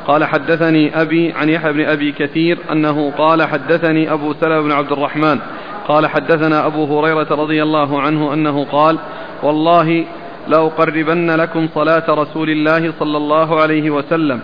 قال 0.08 0.24
حدثني 0.24 1.02
أبي 1.02 1.34
عن 1.34 1.50
يحيى 1.50 1.74
بن 1.74 1.86
أبي 1.86 2.12
كثير 2.12 2.58
أنه 2.72 3.12
قال 3.12 3.44
حدثني 3.44 4.14
أبو 4.14 4.34
سلمة 4.34 4.62
بن 4.62 4.72
عبد 4.72 4.92
الرحمن 4.92 5.40
قال 5.88 6.08
حدثنا 6.08 6.66
أبو 6.66 7.00
هريرة 7.00 7.28
رضي 7.32 7.64
الله 7.64 8.02
عنه 8.02 8.34
أنه 8.34 8.66
قال 8.66 8.98
والله 9.44 10.06
لأقربن 10.48 11.32
لكم 11.32 11.68
صلاة 11.76 12.06
رسول 12.10 12.50
الله 12.50 12.94
صلى 13.00 13.18
الله 13.18 13.62
عليه 13.62 13.90
وسلم. 13.90 14.40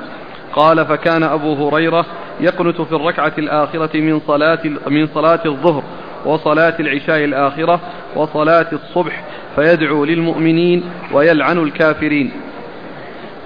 قال 0.53 0.85
فكان 0.85 1.23
أبو 1.23 1.69
هريرة 1.69 2.05
يقنت 2.39 2.81
في 2.81 2.95
الركعة 2.95 3.33
الآخرة 3.37 3.97
من 3.99 4.19
صلاة 4.27 4.59
من 4.87 5.07
صلاة 5.07 5.39
الظهر. 5.45 5.83
وصلاة 6.25 6.73
العشاء 6.79 7.23
الآخرة 7.25 7.79
وصلاة 8.15 8.67
الصبح 8.73 9.23
فيدعو 9.55 10.05
للمؤمنين 10.05 10.83
ويلعن 11.11 11.57
الكافرين. 11.57 12.31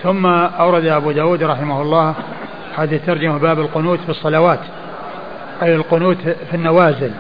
ثم 0.04 0.26
أورد 0.26 0.86
أبو 0.86 1.12
داود 1.12 1.44
رحمه 1.44 1.82
الله 1.82 2.16
هذه 2.76 2.96
الترجمة 2.96 3.38
باب 3.38 3.60
القنوت 3.60 4.00
في 4.00 4.10
الصلوات 4.10 4.60
أي 5.64 5.76
القنوت 5.76 6.18
في 6.22 6.54
النوازل. 6.54 7.12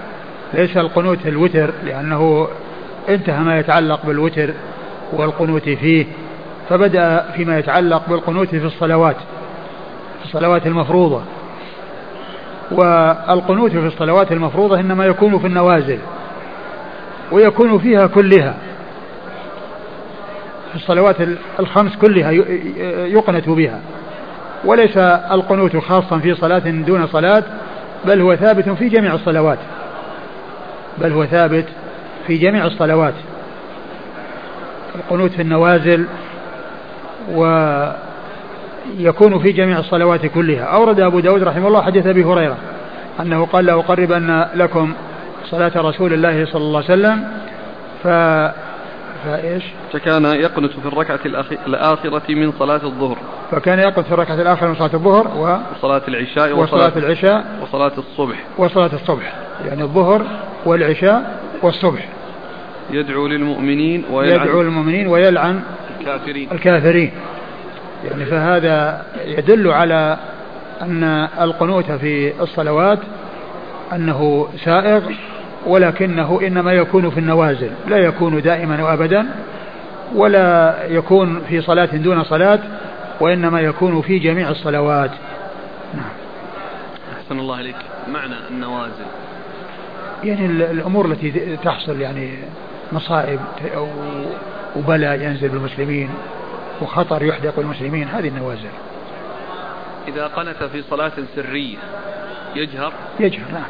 ليس 0.53 0.77
القنوت 0.77 1.27
الوتر 1.27 1.71
لأنه 1.85 2.47
انتهى 3.09 3.43
ما 3.43 3.59
يتعلق 3.59 4.05
بالوتر 4.05 4.53
والقنوت 5.13 5.69
فيه 5.69 6.05
فبدأ 6.69 7.31
فيما 7.35 7.59
يتعلق 7.59 8.09
بالقنوت 8.09 8.47
في 8.47 8.65
الصلوات 8.65 9.15
في 10.19 10.25
الصلوات 10.25 10.67
المفروضة. 10.67 11.21
والقنوت 12.71 13.71
في 13.71 13.87
الصلوات 13.87 14.31
المفروضة 14.31 14.79
إنما 14.79 15.05
يكون 15.05 15.39
في 15.39 15.47
النوازل 15.47 15.99
ويكون 17.31 17.79
فيها 17.79 18.07
كلها. 18.07 18.55
في 20.69 20.75
الصلوات 20.75 21.15
الخمس 21.59 21.95
كلها 21.95 22.31
يقنت 23.07 23.49
بها. 23.49 23.79
وليس 24.65 24.97
القنوت 24.97 25.77
خاصا 25.77 26.19
في 26.19 26.35
صلاة 26.35 26.59
دون 26.59 27.07
صلاة 27.07 27.43
بل 28.05 28.21
هو 28.21 28.35
ثابت 28.35 28.69
في 28.69 28.89
جميع 28.89 29.13
الصلوات. 29.13 29.59
بل 30.97 31.11
هو 31.11 31.25
ثابت 31.25 31.65
في 32.27 32.37
جميع 32.37 32.65
الصلوات. 32.65 33.13
القنوت 34.95 35.31
في 35.31 35.41
النوازل 35.41 36.05
ويكون 38.99 39.39
في 39.39 39.51
جميع 39.51 39.79
الصلوات 39.79 40.25
كلها. 40.25 40.63
أورد 40.63 40.99
أبو 40.99 41.19
داود 41.19 41.43
رحمه 41.43 41.67
الله 41.67 41.81
حديث 41.81 42.07
أبي 42.07 42.23
هريرة 42.23 42.57
أنه 43.19 43.45
قال 43.45 43.65
لأقربن 43.65 44.45
لكم 44.55 44.93
صلاة 45.45 45.71
رسول 45.75 46.13
الله 46.13 46.45
صلى 46.45 46.61
الله 46.61 46.83
عليه 46.89 46.93
وسلم. 46.93 47.27
ف 48.03 48.07
فإيش؟ 49.25 49.63
فكان 49.93 50.25
يقنت 50.25 50.71
في 50.71 50.85
الركعة 50.85 51.19
الآخرة 51.67 52.21
من 52.29 52.51
صلاة 52.59 52.81
الظهر. 52.83 53.17
فكان 53.51 53.79
يقنت 53.79 54.05
في 54.05 54.11
الركعة 54.11 54.41
الآخرة 54.41 54.67
من 54.67 54.75
صلاة 54.75 54.93
الظهر 54.93 55.27
و 55.27 55.57
وصلاة 55.77 56.01
العشاء 56.07 56.57
وصلاة 56.57 56.91
العشاء 56.97 57.45
وصلاة 57.61 57.91
الصبح. 57.97 58.43
وصلاة 58.57 58.89
الصبح. 58.93 59.33
يعني 59.67 59.81
الظهر 59.81 60.21
والعشاء 60.65 61.39
والصبح. 61.61 62.07
يدعو 62.91 63.27
للمؤمنين 63.27 64.05
ويلعن 64.11 64.47
يدعو 64.47 64.61
للمؤمنين 64.61 65.07
ويلعن 65.07 65.61
الكافرين. 65.99 66.51
الكافرين. 66.51 67.11
يعني 68.11 68.25
فهذا 68.25 69.05
يدل 69.25 69.71
على 69.71 70.17
أن 70.81 71.03
القنوت 71.41 71.91
في 71.91 72.41
الصلوات 72.41 72.99
أنه 73.93 74.47
سائغ 74.65 75.01
ولكنه 75.65 76.39
إنما 76.47 76.73
يكون 76.73 77.09
في 77.09 77.19
النوازل 77.19 77.71
لا 77.87 77.97
يكون 77.97 78.41
دائما 78.41 78.83
وأبدا 78.83 79.25
ولا 80.15 80.75
يكون 80.87 81.41
في 81.49 81.61
صلاة 81.61 81.85
دون 81.85 82.23
صلاة 82.23 82.59
وإنما 83.19 83.61
يكون 83.61 84.01
في 84.01 84.19
جميع 84.19 84.49
الصلوات. 84.49 85.11
نعم. 85.93 86.09
أحسن 87.17 87.39
الله 87.39 87.59
إليك. 87.59 87.75
معنى 88.07 88.33
النوازل؟ 88.51 89.05
يعني 90.23 90.45
الأمور 90.45 91.05
التي 91.05 91.57
تحصل 91.63 92.01
يعني 92.01 92.31
مصائب 92.91 93.39
أو 93.75 93.87
وبلاء 94.75 95.21
ينزل 95.21 95.49
بالمسلمين. 95.49 96.09
وخطر 96.81 97.23
يحدق 97.23 97.55
بالمسلمين 97.55 98.07
هذه 98.07 98.27
النوازل. 98.27 98.69
إذا 100.07 100.27
قنت 100.27 100.63
في 100.63 100.81
صلاة 100.81 101.11
سرية 101.35 101.77
يجهر؟ 102.55 102.93
يجهر 103.19 103.51
نعم. 103.53 103.67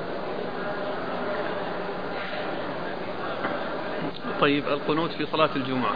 طيب 4.42 4.64
القنوت 4.68 5.12
في 5.12 5.26
صلاة 5.26 5.50
الجمعة. 5.56 5.94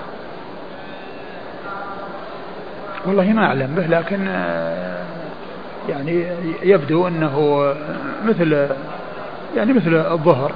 والله 3.05 3.33
ما 3.33 3.45
أعلم 3.45 3.75
به 3.75 3.87
لكن 3.87 4.27
آه، 4.27 5.05
يعني 5.89 6.27
يبدو 6.63 7.07
أنه 7.07 7.65
مثل 8.25 8.67
يعني 9.55 9.73
مثل 9.73 9.95
الظهر. 10.11 10.51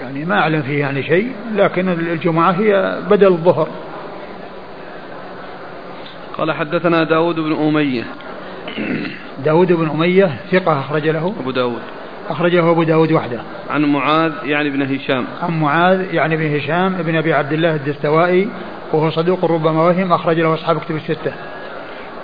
يعني 0.00 0.24
ما 0.24 0.38
أعلم 0.38 0.62
فيه 0.62 0.80
يعني 0.80 1.02
شيء 1.02 1.32
لكن 1.54 1.88
الجمعة 1.88 2.52
هي 2.52 2.98
بدل 3.10 3.26
الظهر. 3.26 3.68
قال 6.38 6.52
حدثنا 6.52 7.04
داود 7.04 7.40
بن 7.40 7.52
أمية. 7.52 8.04
داود 9.44 9.72
بن 9.72 9.90
أمية 9.90 10.36
ثقة 10.52 10.80
أخرج 10.80 11.08
له؟ 11.08 11.34
أبو 11.40 11.50
داود. 11.50 11.80
أخرجه 12.28 12.70
أبو 12.70 12.82
داود 12.82 13.12
وحده. 13.12 13.40
عن 13.70 13.84
معاذ 13.84 14.32
يعني 14.44 14.70
بن 14.70 14.82
هشام. 14.82 15.24
عن 15.42 15.60
معاذ 15.60 16.14
يعني 16.14 16.36
بن 16.36 16.56
هشام 16.56 17.02
بن 17.02 17.16
أبي 17.16 17.32
عبد 17.32 17.52
الله 17.52 17.74
الدستوائي 17.74 18.48
وهو 18.92 19.10
صدوق 19.10 19.44
ربما 19.44 19.82
وهم 19.82 20.12
أخرج 20.12 20.40
له 20.40 20.54
أصحاب 20.54 20.80
كتب 20.80 20.96
الستة. 20.96 21.32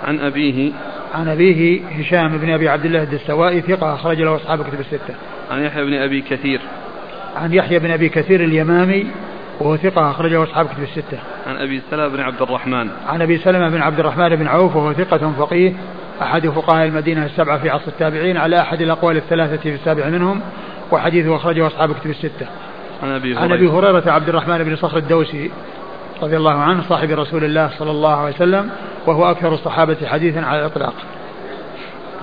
عن 0.03 0.19
أبيه. 0.19 0.71
عن 1.13 1.27
أبيه 1.27 1.81
هشام 1.99 2.37
بن 2.37 2.49
أبي 2.49 2.69
عبد 2.69 2.85
الله 2.85 3.03
الدستوائي 3.03 3.61
ثقة 3.61 3.95
أخرج 3.95 4.21
له 4.21 4.35
أصحاب 4.35 4.63
كتب 4.63 4.79
الستة. 4.79 5.15
عن 5.51 5.63
يحيى 5.63 5.85
بن 5.85 5.93
أبي 5.93 6.21
كثير. 6.21 6.61
عن 7.35 7.53
يحيى 7.53 7.79
بن 7.79 7.91
أبي 7.91 8.09
كثير 8.09 8.43
اليمامي 8.43 9.07
وهو 9.59 9.77
ثقة 9.77 10.11
أخرجه 10.11 10.43
أصحاب 10.43 10.65
كتب 10.65 10.83
الستة. 10.83 11.19
عن 11.47 11.57
أبي 11.57 11.81
سلمة 11.91 12.07
بن 12.07 12.19
عبد 12.19 12.41
الرحمن. 12.41 12.89
عن 13.07 13.21
أبي 13.21 13.37
سلمة 13.37 13.69
بن 13.69 13.81
عبد 13.81 13.99
الرحمن 13.99 14.35
بن 14.35 14.47
عوف 14.47 14.75
وهو 14.75 14.93
ثقة 14.93 15.31
فقيه 15.39 15.73
أحد 16.21 16.47
فقهاء 16.47 16.87
المدينة 16.87 17.25
السبعة 17.25 17.57
في 17.57 17.69
عصر 17.69 17.87
التابعين 17.87 18.37
على 18.37 18.61
أحد 18.61 18.81
الأقوال 18.81 19.17
الثلاثة 19.17 19.57
في 19.57 19.75
السابع 19.75 20.09
منهم 20.09 20.41
وحديثه 20.91 21.35
أخرجه 21.35 21.67
أصحاب 21.67 21.93
كتب 21.93 22.09
الستة. 22.09 22.47
عن 23.03 23.09
أبي 23.09 23.37
عن 23.37 23.51
أبي 23.51 23.67
هريرة 23.67 24.11
عبد 24.11 24.29
الرحمن 24.29 24.63
بن 24.63 24.75
صخر 24.75 24.97
الدوسي 24.97 25.51
رضي 26.21 26.37
الله 26.37 26.53
عنه 26.53 26.81
صاحب 26.89 27.09
رسول 27.09 27.43
الله 27.43 27.69
صلى 27.79 27.91
الله 27.91 28.15
عليه 28.15 28.35
وسلم 28.35 28.69
وهو 29.07 29.31
أكثر 29.31 29.53
الصحابة 29.53 29.97
حديثا 30.05 30.39
على 30.39 30.59
الإطلاق. 30.59 30.93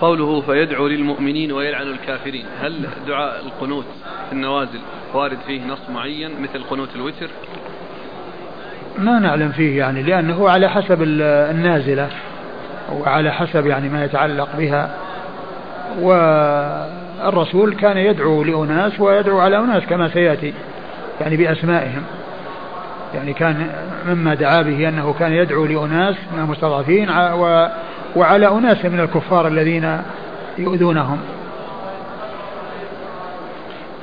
قوله 0.00 0.40
فيدعو 0.40 0.86
للمؤمنين 0.86 1.52
ويلعن 1.52 1.86
الكافرين 1.86 2.44
هل 2.60 2.86
دعاء 3.06 3.42
القنوت 3.46 3.84
في 4.28 4.32
النوازل 4.32 4.80
وارد 5.14 5.38
فيه 5.46 5.64
نص 5.64 5.90
معين 5.94 6.30
مثل 6.42 6.64
قنوت 6.70 6.88
الوتر؟ 6.96 7.28
ما 8.98 9.18
نعلم 9.18 9.48
فيه 9.48 9.78
يعني 9.78 10.02
لأنه 10.02 10.50
على 10.50 10.68
حسب 10.68 11.02
النازلة 11.02 12.08
وعلى 12.92 13.32
حسب 13.32 13.66
يعني 13.66 13.88
ما 13.88 14.04
يتعلق 14.04 14.48
بها. 14.58 14.90
والرسول 16.00 17.74
كان 17.74 17.96
يدعو 17.96 18.44
لأناس 18.44 19.00
ويدعو 19.00 19.38
على 19.38 19.58
أناس 19.58 19.82
كما 19.84 20.08
سيأتي 20.08 20.54
يعني 21.20 21.36
بأسمائهم. 21.36 22.02
يعني 23.14 23.32
كان 23.32 23.70
مما 24.08 24.34
دعا 24.34 24.62
به 24.62 24.88
أنه 24.88 25.14
كان 25.18 25.32
يدعو 25.32 25.64
لأناس 25.64 26.16
من 26.32 26.38
المستضعفين 26.38 27.10
وعلى 28.16 28.48
أناس 28.48 28.84
من 28.84 29.00
الكفار 29.00 29.48
الذين 29.48 30.00
يؤذونهم. 30.58 31.18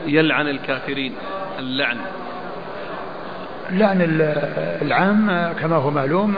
يلعن 0.05 0.47
الكافرين 0.47 1.13
اللعن. 1.59 1.97
اللعن 3.69 3.97
العام 4.81 5.53
كما 5.53 5.75
هو 5.75 5.91
معلوم 5.91 6.35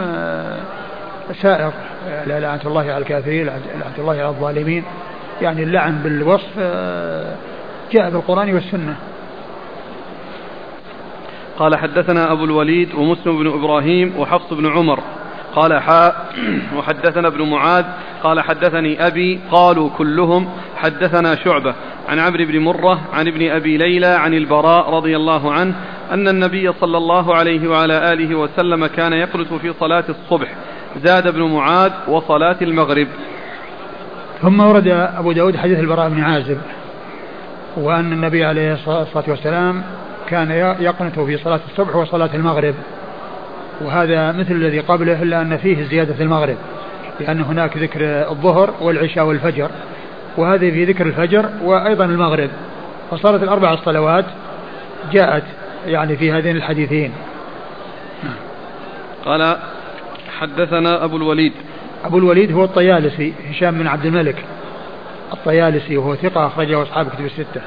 سائر 1.42 1.72
لا 2.28 2.40
لعنة 2.40 2.62
الله 2.66 2.82
على 2.82 2.98
الكافرين 2.98 3.46
لعنة 3.46 3.94
الله 3.98 4.14
على 4.14 4.30
الظالمين. 4.30 4.84
يعني 5.42 5.64
اللعن 5.64 5.98
بالوصف 6.04 6.60
جاء 7.92 8.10
بالقرآن 8.10 8.54
والسنة. 8.54 8.96
قال 11.60 11.76
حدثنا 11.76 12.32
أبو 12.32 12.46
الوليد 12.46 12.96
ومسلم 12.96 13.38
بن 13.38 13.48
إبراهيم 13.48 14.20
وحفص 14.20 14.54
بن 14.54 14.68
عمر. 14.68 15.00
قال 15.58 15.82
حاء 15.82 16.16
وحدثنا 16.78 17.28
ابن 17.28 17.50
معاذ 17.50 17.86
قال 18.24 18.42
حدثني 18.42 19.08
أبي 19.08 19.40
قالوا 19.52 19.90
كلهم 19.98 20.50
حدثنا 20.76 21.36
شعبة 21.36 21.74
عن 22.10 22.20
عمرو 22.20 22.46
بن 22.46 22.60
مرة 22.60 23.02
عن 23.14 23.28
ابن 23.28 23.50
أبي 23.50 23.78
ليلى 23.78 24.08
عن 24.08 24.34
البراء 24.34 24.90
رضي 24.90 25.16
الله 25.16 25.54
عنه 25.54 25.76
أن 26.12 26.28
النبي 26.28 26.74
صلى 26.74 26.98
الله 26.98 27.36
عليه 27.36 27.68
وعلى 27.68 28.14
آله 28.14 28.36
وسلم 28.36 28.86
كان 28.86 29.14
يقنت 29.14 29.54
في 29.54 29.74
صلاة 29.80 30.04
الصبح 30.10 30.56
زاد 31.04 31.34
بن 31.34 31.42
معاذ 31.42 31.92
وصلاة 32.08 32.58
المغرب. 32.62 33.08
ثم 34.42 34.60
ورد 34.60 34.88
أبو 35.18 35.32
داود 35.32 35.58
حديث 35.58 35.80
البراء 35.80 36.10
بن 36.10 36.24
عازب 36.24 36.58
وأن 37.78 38.14
النبي 38.14 38.46
عليه 38.46 38.74
الصلاة 38.74 39.24
والسلام 39.28 39.84
كان 40.28 40.52
يقنت 40.80 41.20
في 41.20 41.38
صلاة 41.38 41.60
الصبح 41.72 41.96
وصلاة 41.96 42.30
المغرب. 42.34 42.76
وهذا 43.82 44.32
مثل 44.32 44.52
الذي 44.52 44.80
قبله 44.80 45.24
إلا 45.24 45.42
أن 45.42 45.58
فيه 45.58 45.84
زيادة 45.84 46.24
المغرب 46.24 46.58
لأن 47.20 47.42
هناك 47.42 47.78
ذكر 47.78 48.02
الظهر 48.30 48.74
والعشاء 48.82 49.26
والفجر 49.26 49.70
وهذه 50.38 50.72
في 50.72 50.86
ذكر 50.86 51.06
الفجر 51.06 51.50
وأيضا 51.64 52.06
المغرب. 52.06 52.50
فصارت 53.12 53.44
الأربع 53.44 53.74
الصلوات 53.74 54.26
جاءت 55.12 55.44
يعني 55.88 56.18
في 56.18 56.32
هذين 56.32 56.56
الحديثين. 56.56 57.12
قال 59.26 59.58
حدثنا 60.40 61.04
أبو 61.04 61.18
الوليد. 61.18 61.54
أبو 62.06 62.18
الوليد 62.18 62.52
هو 62.52 62.64
الطيالسي 62.64 63.34
هشام 63.50 63.78
بن 63.78 63.88
عبد 63.88 64.06
الملك 64.06 64.36
الطيالسي 65.34 65.98
وهو 65.98 66.16
ثقة 66.16 66.48
أخرجه 66.48 66.82
أصحاب 66.82 67.10
كتب 67.10 67.26
الستة. 67.26 67.62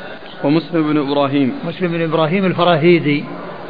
ومسلم 0.45 0.93
بن 0.93 1.11
إبراهيم. 1.11 1.53
مسلم 1.65 1.93
بن 1.93 2.03
إبراهيم 2.03 2.45
الفراهيدي. 2.45 3.25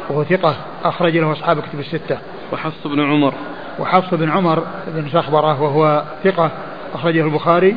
وهو 0.09 0.23
ثقة 0.23 0.55
أخرج 0.83 1.17
له 1.17 1.31
أصحاب 1.31 1.59
كتب 1.59 1.79
الستة. 1.79 2.17
وحفص 2.53 2.87
بن 2.87 2.99
عمر. 2.99 3.33
وحفص 3.79 4.13
بن 4.13 4.29
عمر 4.29 4.63
بن 4.87 5.09
سخبرة 5.09 5.61
وهو 5.61 6.03
ثقة 6.23 6.51
أخرجه 6.93 7.21
البخاري 7.21 7.75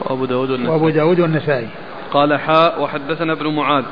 وأبو 0.00 0.24
داود 0.24 0.50
والنسائي. 0.50 0.72
وأبو 0.72 0.90
داود 0.90 1.20
والنسائي. 1.20 1.68
قال 2.12 2.40
حاء 2.40 2.82
وحدثنا 2.82 3.32
ابن 3.32 3.46
معاذ. 3.46 3.84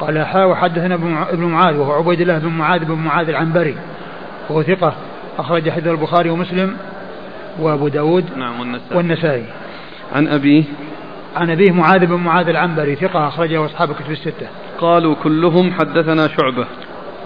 قال 0.00 0.26
حاء 0.26 0.48
وحدثنا 0.48 0.94
ابن 1.30 1.44
معاذ 1.44 1.76
وهو 1.76 1.92
عبيد 1.92 2.20
الله 2.20 2.38
بن 2.38 2.48
معاذ 2.48 2.84
بن 2.84 2.94
معاذ 2.94 3.28
العنبري. 3.28 3.76
وهو 4.50 4.62
ثقة 4.62 4.94
أخرج 5.38 5.70
حديث 5.70 5.86
البخاري 5.86 6.30
ومسلم 6.30 6.76
وأبو 7.58 7.88
داود 7.88 8.24
نعم 8.36 8.60
والنسائي, 8.60 8.96
والنسائي. 8.96 9.44
عن 10.12 10.28
أبيه. 10.28 10.64
عن 11.36 11.50
أبيه 11.50 11.72
معاذ 11.72 12.06
بن 12.06 12.14
معاذ 12.14 12.48
العنبري 12.48 12.94
ثقة 12.94 13.28
أخرجه 13.28 13.66
أصحاب 13.66 13.90
الكتب 13.90 14.10
الستة. 14.10 14.46
قالوا 14.78 15.14
كلهم 15.14 15.72
حدثنا 15.72 16.28
شعبة. 16.28 16.66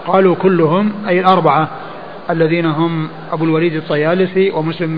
قالوا 0.06 0.34
كلهم 0.34 0.92
أي 1.08 1.20
الأربعة 1.20 1.68
الذين 2.30 2.66
هم 2.66 3.08
أبو 3.32 3.44
الوليد 3.44 3.74
الطيالسي 3.74 4.50
ومسلم 4.50 4.96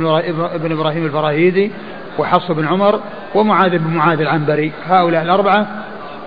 بن 0.59 0.73
إبراهيم 0.73 1.05
الفراهيدي 1.05 1.71
وحفص 2.19 2.51
بن 2.51 2.67
عمر 2.67 3.01
ومعاذ 3.35 3.79
بن 3.79 3.97
معاذ 3.97 4.21
العنبري. 4.21 4.73
هؤلاء 4.87 5.23
الأربعة 5.23 5.85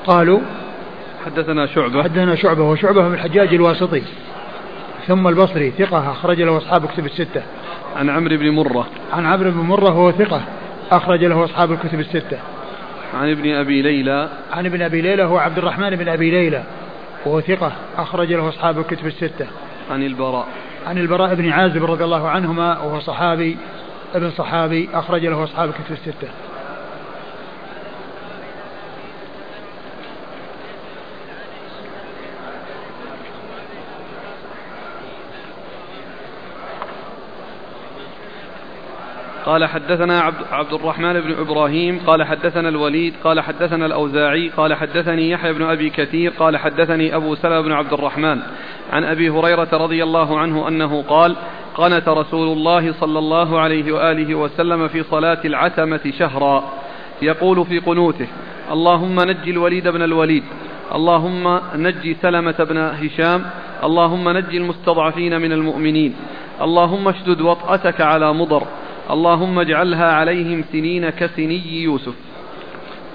قالوا 0.07 0.39
حدثنا 1.25 1.65
شعبة. 1.65 2.03
حدثنا 2.03 2.35
شعبة 2.35 2.63
وشعبة 2.63 3.07
بن 3.07 3.13
الحجاج 3.13 3.53
الواسطي. 3.53 4.01
ثم 5.07 5.27
البصري 5.27 5.71
ثقة 5.71 6.11
أخرج 6.11 6.41
له 6.41 6.57
أصحاب 6.57 6.85
كتب 6.85 7.05
الستة. 7.05 7.41
عن 7.95 8.09
عمرو 8.09 8.37
بن 8.37 8.49
مرة. 8.49 8.87
عن 9.13 9.25
عمرو 9.25 9.51
بن 9.51 9.59
مرة 9.59 9.89
هو 9.89 10.11
ثقة 10.11 10.41
أخرج 10.91 11.25
له 11.25 11.45
أصحاب 11.45 11.71
الكتب 11.71 11.99
الستة. 11.99 12.37
عن 13.21 13.31
ابن 13.31 13.51
أبي 13.51 13.81
ليلى. 13.81 14.29
عن 14.51 14.65
ابن 14.65 14.81
أبي 14.81 15.01
ليلى 15.01 15.23
هو 15.23 15.37
عبد 15.37 15.57
الرحمن 15.57 15.89
بن 15.89 16.07
أبي 16.07 16.31
ليلى. 16.31 16.63
وهو 17.26 17.41
ثقة 17.41 17.72
أخرج 17.98 18.34
له 18.34 18.49
أصحاب 18.49 18.80
الكتب 18.80 19.07
الستة. 19.07 19.48
عن 19.91 20.03
البراء. 20.03 20.48
عن 20.88 20.98
البراء 20.98 21.35
بن 21.35 21.49
عازب 21.49 21.84
رضي 21.84 22.03
الله 22.03 22.30
عنهما 22.30 22.80
وهو 22.80 22.99
صحابي 22.99 23.57
ابن 24.15 24.31
صحابي 24.31 24.89
أخرج 24.93 25.26
له 25.26 25.43
أصحاب 25.43 25.69
الكتب 25.69 25.91
الستة. 25.91 26.27
قال 39.51 39.65
حدثنا 39.65 40.21
عبد, 40.51 40.73
الرحمن 40.73 41.21
بن 41.21 41.35
إبراهيم 41.39 41.99
قال 42.07 42.23
حدثنا 42.23 42.69
الوليد 42.69 43.13
قال 43.23 43.39
حدثنا 43.39 43.85
الأوزاعي 43.85 44.49
قال 44.49 44.73
حدثني 44.73 45.29
يحيى 45.29 45.53
بن 45.53 45.63
أبي 45.63 45.89
كثير 45.89 46.31
قال 46.39 46.57
حدثني 46.57 47.15
أبو 47.15 47.35
سلمة 47.35 47.61
بن 47.61 47.71
عبد 47.71 47.93
الرحمن 47.93 48.39
عن 48.91 49.03
أبي 49.03 49.29
هريرة 49.29 49.67
رضي 49.73 50.03
الله 50.03 50.39
عنه 50.39 50.67
أنه 50.67 51.01
قال 51.01 51.35
قنت 51.75 52.09
رسول 52.09 52.57
الله 52.57 52.93
صلى 52.93 53.19
الله 53.19 53.59
عليه 53.59 53.91
وآله 53.91 54.35
وسلم 54.35 54.87
في 54.87 55.03
صلاة 55.03 55.39
العتمة 55.45 56.13
شهرا 56.19 56.63
يقول 57.21 57.65
في 57.65 57.79
قنوته 57.79 58.27
اللهم 58.71 59.19
نج 59.19 59.49
الوليد 59.49 59.87
بن 59.87 60.01
الوليد 60.01 60.43
اللهم 60.95 61.59
نج 61.75 62.15
سلمة 62.21 62.63
بن 62.69 62.77
هشام 62.77 63.41
اللهم 63.83 64.29
نج 64.29 64.55
المستضعفين 64.55 65.41
من 65.41 65.51
المؤمنين 65.51 66.15
اللهم 66.61 67.07
اشدد 67.07 67.41
وطأتك 67.41 68.01
على 68.01 68.33
مضر 68.33 68.63
اللهم 69.09 69.59
اجعلها 69.59 70.11
عليهم 70.13 70.63
سنين 70.71 71.09
كسني 71.09 71.83
يوسف. 71.83 72.13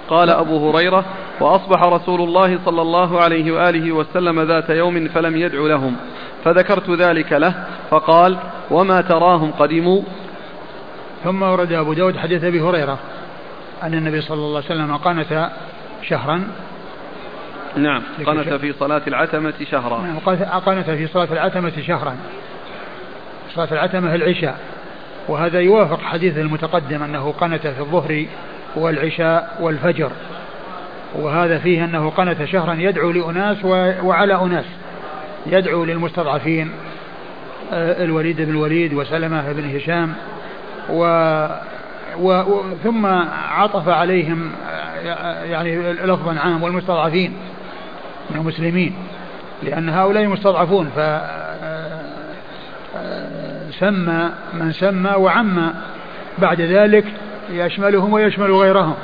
قال 0.09 0.29
أبو 0.29 0.69
هريرة 0.69 1.05
وأصبح 1.39 1.83
رسول 1.83 2.21
الله 2.21 2.59
صلى 2.65 2.81
الله 2.81 3.21
عليه 3.21 3.51
وآله 3.51 3.91
وسلم 3.91 4.41
ذات 4.41 4.69
يوم 4.69 5.07
فلم 5.07 5.37
يدع 5.37 5.59
لهم 5.59 5.95
فذكرت 6.43 6.89
ذلك 6.89 7.33
له 7.33 7.53
فقال 7.89 8.37
وما 8.71 9.01
تراهم 9.01 9.51
قدموا 9.51 10.01
ثم 11.23 11.41
ورد 11.41 11.71
أبو 11.71 11.93
داود 11.93 12.17
حديث 12.17 12.43
أبي 12.43 12.61
هريرة 12.61 12.99
أن 13.83 13.93
النبي 13.93 14.21
صلى 14.21 14.37
الله 14.37 14.63
عليه 14.63 14.65
وسلم 14.65 14.97
قانت 14.97 15.49
شهرا. 16.03 16.47
نعم 17.75 18.01
قنت 18.25 18.53
في 18.53 18.73
صلاة 18.73 19.01
العتمة 19.07 19.53
شهرا. 19.71 20.01
نعم 20.01 20.19
قنت 20.59 20.89
في 20.89 21.07
صلاة 21.07 21.31
العتمة 21.31 21.73
شهرا. 21.87 22.15
صلاة 23.55 23.71
العتمة 23.71 24.15
العشاء. 24.15 24.59
وهذا 25.27 25.59
يوافق 25.59 26.01
حديث 26.01 26.37
المتقدم 26.37 27.03
أنه 27.03 27.31
قنت 27.31 27.67
في 27.67 27.79
الظهر 27.79 28.25
والعشاء 28.75 29.57
والفجر. 29.59 30.11
وهذا 31.15 31.59
فيه 31.59 31.85
أنه 31.85 32.09
قنت 32.09 32.45
شهرا 32.45 32.73
يدعو 32.73 33.11
لأناس 33.11 33.65
وعلى 34.03 34.35
أناس. 34.35 34.65
يدعو 35.45 35.85
للمستضعفين 35.85 36.71
آه، 37.73 38.03
الوليد 38.03 38.41
بن 38.41 38.49
الوليد 38.49 38.93
وسلمة 38.93 39.51
بن 39.51 39.75
هشام 39.75 40.13
و 40.89 41.03
و 42.19 42.43
ثم 42.83 43.05
عطف 43.51 43.89
عليهم 43.89 44.51
آه، 45.05 45.43
يعني 45.43 45.93
لفظا 45.93 46.39
عام 46.39 46.63
والمستضعفين 46.63 47.33
من 48.29 48.37
المسلمين 48.37 48.95
لأن 49.63 49.89
هؤلاء 49.89 50.27
مستضعفون 50.27 50.89
ف 50.95 50.99
سمى 53.79 54.31
من 54.53 54.71
سمى 54.71 55.11
وعم. 55.11 55.73
بعد 56.37 56.61
ذلك 56.61 57.05
يشملهم 57.51 58.13
ويشمل 58.13 58.51
غيرهم. 58.51 58.95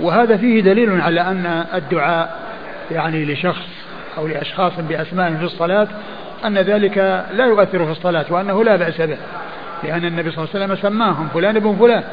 وهذا 0.00 0.36
فيه 0.36 0.60
دليل 0.60 1.00
على 1.00 1.20
أن 1.20 1.64
الدعاء 1.74 2.40
يعني 2.90 3.24
لشخص 3.24 3.68
أو 4.18 4.26
لأشخاص 4.26 4.72
بأسماء 4.88 5.34
في 5.34 5.44
الصلاة 5.44 5.88
أن 6.44 6.58
ذلك 6.58 6.98
لا 7.32 7.46
يؤثر 7.46 7.84
في 7.84 7.90
الصلاة 7.90 8.24
وأنه 8.30 8.64
لا 8.64 8.76
بأس 8.76 9.00
به. 9.00 9.18
لأن 9.84 10.04
النبي 10.04 10.30
صلى 10.30 10.44
الله 10.44 10.54
عليه 10.54 10.64
وسلم 10.64 10.90
سماهم 10.90 11.28
فلان 11.34 11.56
ابن 11.56 11.76
فلان. 11.76 12.04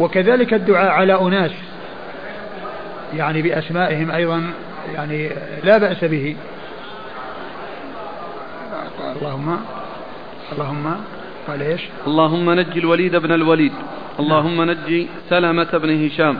وكذلك 0.00 0.54
الدعاء 0.54 0.90
على 0.90 1.20
أناس 1.20 1.50
يعني 3.16 3.42
بأسمائهم 3.42 4.10
أيضا 4.10 4.50
يعني 4.94 5.30
لا 5.64 5.78
بأس 5.78 6.04
به. 6.04 6.36
اللهم 9.16 9.60
اللهم 10.52 10.96
قال 11.48 11.62
إيش؟ 11.62 11.80
اللهم 12.06 12.50
نجي 12.50 12.78
الوليد 12.78 13.16
بن 13.16 13.32
الوليد. 13.32 13.72
اللهم 14.20 14.70
نجي 14.70 15.08
سلمة 15.30 15.78
بن 15.78 16.06
هشام. 16.06 16.38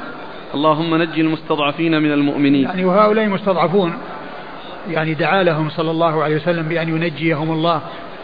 اللهم 0.54 1.02
نجي 1.02 1.20
المستضعفين 1.20 2.02
من 2.02 2.12
المؤمنين. 2.12 2.64
يعني 2.64 2.84
وهؤلاء 2.84 3.26
مستضعفون 3.26 3.92
يعني 4.90 5.14
دعا 5.14 5.42
لهم 5.42 5.70
صلى 5.70 5.90
الله 5.90 6.22
عليه 6.22 6.36
وسلم 6.36 6.68
بأن 6.68 6.88
ينجيهم 6.88 7.52
الله 7.52 7.80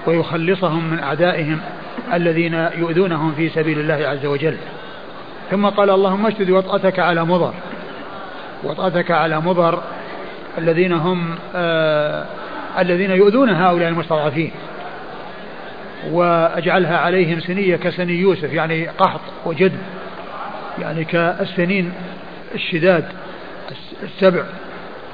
ويخلصهم 0.07 0.91
من 0.91 0.99
أعدائهم 0.99 1.61
الذين 2.15 2.55
يؤذونهم 2.55 3.33
في 3.33 3.49
سبيل 3.49 3.79
الله 3.79 4.09
عز 4.09 4.27
وجل. 4.27 4.57
ثم 5.51 5.67
قال 5.67 5.91
اللهم 5.91 6.27
اشدد 6.27 6.51
وطأتك 6.51 6.99
على 6.99 7.25
مضر. 7.25 7.55
وطأتك 8.65 9.11
على 9.11 9.41
مضر 9.41 9.83
الذين 10.59 10.93
هم 10.93 11.35
آه 11.55 12.25
الذين 12.79 13.11
يؤذون 13.11 13.51
هؤلاء 13.51 13.89
المستضعفين. 13.89 14.51
وأجعلها 16.13 16.99
عليهم 16.99 17.41
سنية 17.41 17.77
كسني 17.77 18.13
يوسف 18.13 18.53
يعني 18.53 18.89
قحط 18.89 19.21
وجد 19.47 19.73
يعني 20.79 21.05
كالسنين 21.05 21.93
الشداد 22.55 23.05
السبع 24.03 24.43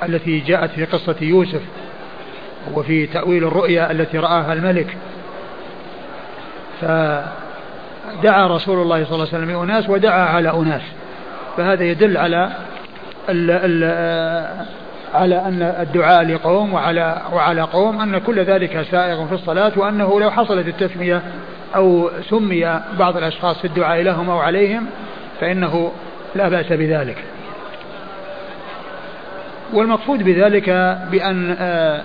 التي 0.02 0.40
جاءت 0.40 0.70
في 0.70 0.84
قصة 0.84 1.16
يوسف 1.20 1.62
وفي 2.74 3.06
تأويل 3.06 3.44
الرؤيا 3.44 3.90
التي 3.90 4.18
رآها 4.18 4.52
الملك. 4.52 4.96
فدعا 6.80 8.46
رسول 8.46 8.82
الله 8.82 9.04
صلى 9.04 9.14
الله 9.14 9.28
عليه 9.32 9.44
وسلم 9.44 9.60
أناس 9.60 9.88
ودعا 9.88 10.24
على 10.24 10.50
أناس. 10.50 10.82
فهذا 11.56 11.84
يدل 11.84 12.16
على 12.16 12.52
ال 13.28 13.50
ال 13.50 13.84
على 15.14 15.38
أن 15.38 15.62
الدعاء 15.62 16.24
لقوم 16.24 16.74
وعلى 16.74 17.22
وعلى 17.32 17.62
قوم 17.62 18.00
أن 18.00 18.18
كل 18.18 18.40
ذلك 18.40 18.86
سائغ 18.90 19.26
في 19.26 19.32
الصلاة 19.34 19.72
وأنه 19.76 20.20
لو 20.20 20.30
حصلت 20.30 20.68
التسمية 20.68 21.22
أو 21.76 22.10
سمي 22.30 22.80
بعض 22.98 23.16
الأشخاص 23.16 23.58
في 23.58 23.66
الدعاء 23.66 24.02
لهم 24.02 24.30
أو 24.30 24.38
عليهم 24.38 24.86
فإنه 25.40 25.92
لا 26.34 26.48
بأس 26.48 26.72
بذلك. 26.72 27.16
والمقصود 29.72 30.22
بذلك 30.22 30.98
بأن 31.10 31.56
آه، 31.58 32.02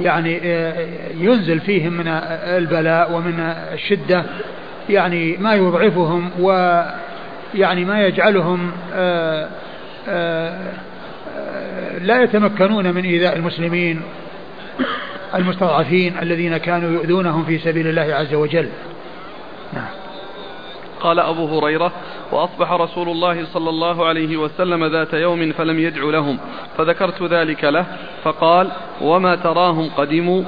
يعني 0.00 0.40
آه، 0.44 0.86
ينزل 1.14 1.60
فيهم 1.60 1.92
من 1.92 2.08
البلاء 2.08 3.12
ومن 3.12 3.40
الشدة 3.72 4.24
يعني 4.90 5.36
ما 5.36 5.54
يضعفهم 5.54 6.30
ويعني 6.40 7.84
ما 7.84 8.02
يجعلهم 8.06 8.72
آه، 8.94 9.48
لا 12.00 12.22
يتمكنون 12.22 12.94
من 12.94 13.04
إيذاء 13.04 13.36
المسلمين 13.36 14.02
المستضعفين 15.34 16.18
الذين 16.22 16.56
كانوا 16.56 16.90
يؤذونهم 16.90 17.44
في 17.44 17.58
سبيل 17.58 17.86
الله 17.86 18.14
عز 18.14 18.34
وجل. 18.34 18.68
نعم. 19.72 19.88
قال 21.00 21.20
أبو 21.20 21.58
هريرة 21.58 21.92
وأصبح 22.32 22.72
رسول 22.72 23.08
الله 23.08 23.46
صلى 23.46 23.70
الله 23.70 24.06
عليه 24.06 24.36
وسلم 24.36 24.84
ذات 24.84 25.14
يوم 25.14 25.52
فلم 25.52 25.78
يدع 25.78 26.02
لهم 26.02 26.38
فذكرت 26.78 27.22
ذلك 27.22 27.64
له 27.64 27.86
فقال 28.24 28.70
وما 29.00 29.36
تراهم 29.36 29.90
قدموا؟ 29.96 30.42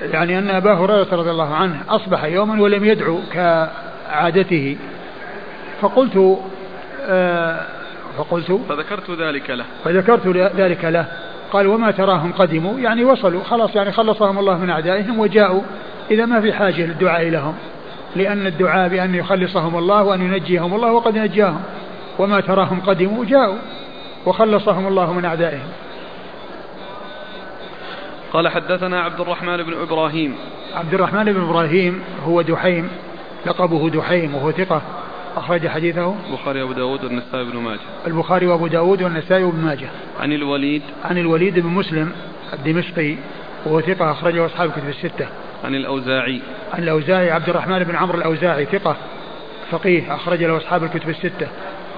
يعني 0.00 0.38
أن 0.38 0.50
أبا 0.50 0.74
هريرة 0.74 1.08
رضي 1.12 1.30
الله 1.30 1.54
عنه 1.54 1.82
أصبح 1.88 2.24
يوما 2.24 2.62
ولم 2.62 2.84
يدعو 2.84 3.20
كعادته 3.32 4.76
فقلت 5.80 6.38
آه 7.08 7.75
فقلت 8.18 8.60
فذكرت 8.68 9.10
ذلك 9.10 9.50
له. 9.50 9.64
فذكرت 9.84 10.26
ذلك 10.56 10.84
له. 10.84 11.06
قال 11.52 11.66
وما 11.66 11.90
تراهم 11.90 12.32
قدموا؟ 12.32 12.78
يعني 12.78 13.04
وصلوا. 13.04 13.42
خلاص 13.42 13.76
يعني 13.76 13.92
خلصهم 13.92 14.38
الله 14.38 14.58
من 14.58 14.70
أعدائهم 14.70 15.18
وجاءوا. 15.18 15.62
إذا 16.10 16.26
ما 16.26 16.40
في 16.40 16.52
حاجة 16.52 16.86
للدعاء 16.86 17.28
لهم. 17.28 17.54
لأن 18.16 18.46
الدعاء 18.46 18.88
بأن 18.88 19.14
يخلصهم 19.14 19.78
الله 19.78 20.02
وأن 20.02 20.22
ينجيهم 20.22 20.74
الله 20.74 20.92
وقد 20.92 21.18
نجاهم. 21.18 21.62
وما 22.18 22.40
تراهم 22.40 22.80
قدموا؟ 22.80 23.24
جاءوا. 23.24 23.58
وخلصهم 24.26 24.86
الله 24.86 25.12
من 25.12 25.24
أعدائهم. 25.24 25.68
قال 28.32 28.48
حدثنا 28.48 29.00
عبد 29.00 29.20
الرحمن 29.20 29.56
بن 29.56 29.72
إبراهيم. 29.82 30.34
عبد 30.74 30.94
الرحمن 30.94 31.24
بن 31.24 31.42
إبراهيم 31.42 32.02
هو 32.24 32.42
دحيم 32.42 32.88
لقبه 33.46 33.90
دحيم 33.90 34.34
وهو 34.34 34.52
ثقة. 34.52 34.82
أخرج 35.36 35.68
حديثه 35.68 36.14
البخاري 36.30 36.62
وأبو 36.62 36.72
داود 36.72 37.04
والنسائي 37.04 37.44
بن 37.44 37.56
ماجه. 37.56 37.80
البخاري 38.06 38.46
وأبو 38.46 38.66
داود 38.66 39.02
والنسائي 39.02 39.44
بن 39.44 39.64
ماجه. 39.64 39.88
عن 40.20 40.32
الوليد. 40.32 40.82
عن 41.04 41.18
الوليد 41.18 41.58
بن 41.58 41.68
مسلم 41.68 42.12
الدمشقي 42.52 43.16
وهو 43.66 43.80
ثقة 43.80 44.10
أخرجه 44.10 44.46
أصحاب 44.46 44.68
الكتب 44.68 44.88
الستة. 44.88 45.28
عن 45.64 45.74
الأوزاعي. 45.74 46.40
عن 46.72 46.82
الأوزاعي 46.82 47.30
عبد 47.30 47.48
الرحمن 47.48 47.84
بن 47.84 47.96
عمرو 47.96 48.18
الأوزاعي 48.18 48.64
ثقة 48.64 48.96
فقيه 49.70 50.14
أخرج 50.14 50.44
له 50.44 50.56
أصحاب 50.56 50.84
الكتب 50.84 51.08
الستة. 51.08 51.48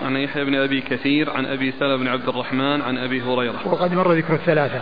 عن 0.05 0.17
يحيى 0.17 0.45
بن 0.45 0.55
أبي 0.55 0.81
كثير 0.81 1.31
عن 1.31 1.47
أبي 1.47 1.73
سلمة 1.73 1.97
بن 1.97 2.09
عبد 2.09 2.29
الرحمن 2.29 2.83
عن 2.83 2.99
أبي 2.99 3.23
هريرة. 3.23 3.59
وقد 3.65 3.93
مر 3.93 4.13
ذكر 4.13 4.35
الثلاثة. 4.35 4.81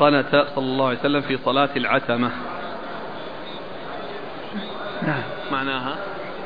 قنت 0.00 0.46
صلى 0.54 0.64
الله 0.64 0.88
عليه 0.88 0.98
وسلم 0.98 1.20
في 1.20 1.38
صلاة 1.44 1.70
العتمة. 1.76 2.30
نعم. 5.02 5.22
معناها؟ 5.52 5.96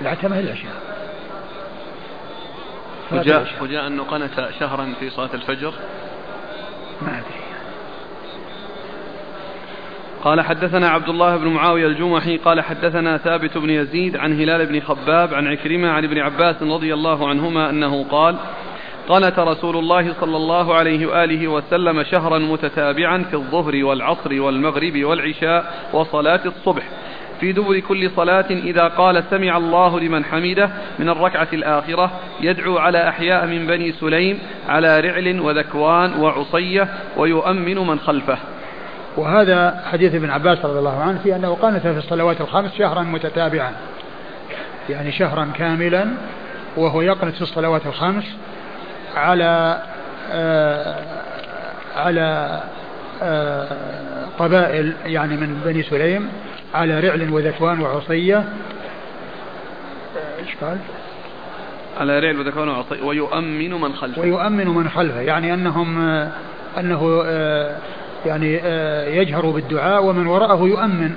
العتمة 0.00 0.38
العشاء 0.38 0.90
وجاء, 3.12 3.46
وجاء 3.60 3.86
أنه 3.86 4.04
قنت 4.04 4.48
شهرا 4.60 4.94
في 5.00 5.10
صلاة 5.10 5.34
الفجر. 5.34 5.72
ما 7.02 7.08
أدري. 7.08 7.40
قال 10.24 10.40
حدثنا 10.40 10.88
عبد 10.88 11.08
الله 11.08 11.36
بن 11.36 11.48
معاوية 11.48 11.86
الجمحي 11.86 12.36
قال 12.36 12.60
حدثنا 12.60 13.16
ثابت 13.16 13.58
بن 13.58 13.70
يزيد 13.70 14.16
عن 14.16 14.40
هلال 14.40 14.66
بن 14.66 14.80
خباب 14.80 15.34
عن 15.34 15.46
عكرمة 15.46 15.90
عن 15.90 16.04
ابن 16.04 16.18
عباس 16.18 16.62
رضي 16.62 16.94
الله 16.94 17.28
عنهما 17.28 17.70
أنه 17.70 18.04
قال 18.04 18.36
قنت 19.08 19.38
رسول 19.38 19.76
الله 19.76 20.14
صلى 20.20 20.36
الله 20.36 20.74
عليه 20.74 21.06
وآله 21.06 21.48
وسلم 21.48 22.02
شهرا 22.02 22.38
متتابعا 22.38 23.24
في 23.30 23.34
الظهر 23.34 23.84
والعصر 23.84 24.40
والمغرب 24.40 25.04
والعشاء 25.04 25.88
وصلاة 25.92 26.40
الصبح. 26.46 26.82
في 27.40 27.52
دبر 27.52 27.80
كل 27.80 28.10
صلاة 28.10 28.50
إذا 28.50 28.88
قال 28.88 29.24
سمع 29.30 29.56
الله 29.56 30.00
لمن 30.00 30.24
حمده 30.24 30.70
من 30.98 31.08
الركعة 31.08 31.48
الآخرة 31.52 32.10
يدعو 32.40 32.78
على 32.78 33.08
أحياء 33.08 33.46
من 33.46 33.66
بني 33.66 33.92
سليم 33.92 34.38
على 34.68 35.00
رعل 35.00 35.40
وذكوان 35.40 36.20
وعصية 36.20 36.88
ويؤمن 37.16 37.76
من 37.86 37.98
خلفه. 37.98 38.38
وهذا 39.16 39.82
حديث 39.92 40.14
ابن 40.14 40.30
عباس 40.30 40.64
رضي 40.64 40.78
الله 40.78 41.02
عنه 41.02 41.18
في 41.22 41.36
أنه 41.36 41.54
قانت 41.54 41.82
في 41.86 41.98
الصلوات 41.98 42.40
الخمس 42.40 42.74
شهرا 42.74 43.02
متتابعا. 43.02 43.72
يعني 44.88 45.12
شهرا 45.12 45.52
كاملا 45.54 46.06
وهو 46.76 47.02
يقنت 47.02 47.34
في 47.34 47.42
الصلوات 47.42 47.86
الخمس 47.86 48.36
على 49.16 49.82
آه 50.32 50.96
على 51.96 52.60
آه 53.22 53.66
قبائل 54.38 54.94
يعني 55.06 55.36
من 55.36 55.60
بني 55.64 55.82
سليم 55.82 56.28
على 56.74 57.00
رعل 57.00 57.30
وذكوان 57.30 57.80
وعصية. 57.80 58.44
إيش 60.38 60.56
قال؟ 60.60 60.78
على 62.00 62.18
رعل 62.18 62.38
وذكوان 62.38 62.68
وعصية. 62.68 63.02
ويؤمن 63.02 63.70
من 63.70 63.92
خلفه. 63.92 64.22
ويؤمن 64.22 64.66
من 64.66 64.88
خلفه. 64.88 65.20
يعني 65.20 65.54
أنهم 65.54 66.08
آه، 66.08 66.30
أنه 66.78 67.22
آه، 67.26 67.76
يعني 68.26 68.60
آه، 68.64 69.08
يجهر 69.08 69.50
بالدعاء 69.50 70.04
ومن 70.04 70.26
وراءه 70.26 70.66
يؤمن. 70.66 71.14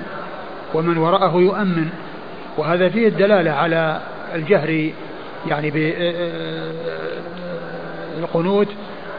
ومن 0.74 0.98
وراءه 0.98 1.36
يؤمن. 1.36 1.88
وهذا 2.56 2.88
فيه 2.88 3.08
الدلالة 3.08 3.50
على 3.50 4.00
الجهر 4.34 4.90
يعني 5.46 5.70
بالقنوت 8.20 8.68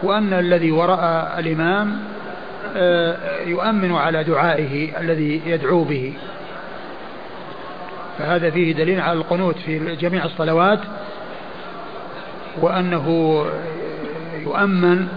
وأن 0.04 0.34
الذي 0.34 0.72
وراء 0.72 1.36
الإمام 1.40 1.92
آه، 1.92 2.15
يؤمن 3.46 3.96
على 3.96 4.24
دعائه 4.24 5.00
الذي 5.00 5.42
يدعو 5.46 5.84
به. 5.84 6.14
فهذا 8.18 8.50
فيه 8.50 8.74
دليل 8.74 9.02
على 9.02 9.20
القنوت 9.20 9.60
في 9.60 9.96
جميع 9.96 10.26
الصلوات 10.26 10.80
وأنه 12.62 13.08
يؤمن 14.40 15.08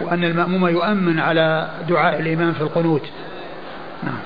وأن 0.00 0.24
المأموم 0.24 0.68
يؤمن 0.68 1.20
على 1.20 1.70
دعاء 1.88 2.20
الإمام 2.20 2.52
في 2.52 2.60
القنوت. 2.60 3.02
نعم. 4.02 4.18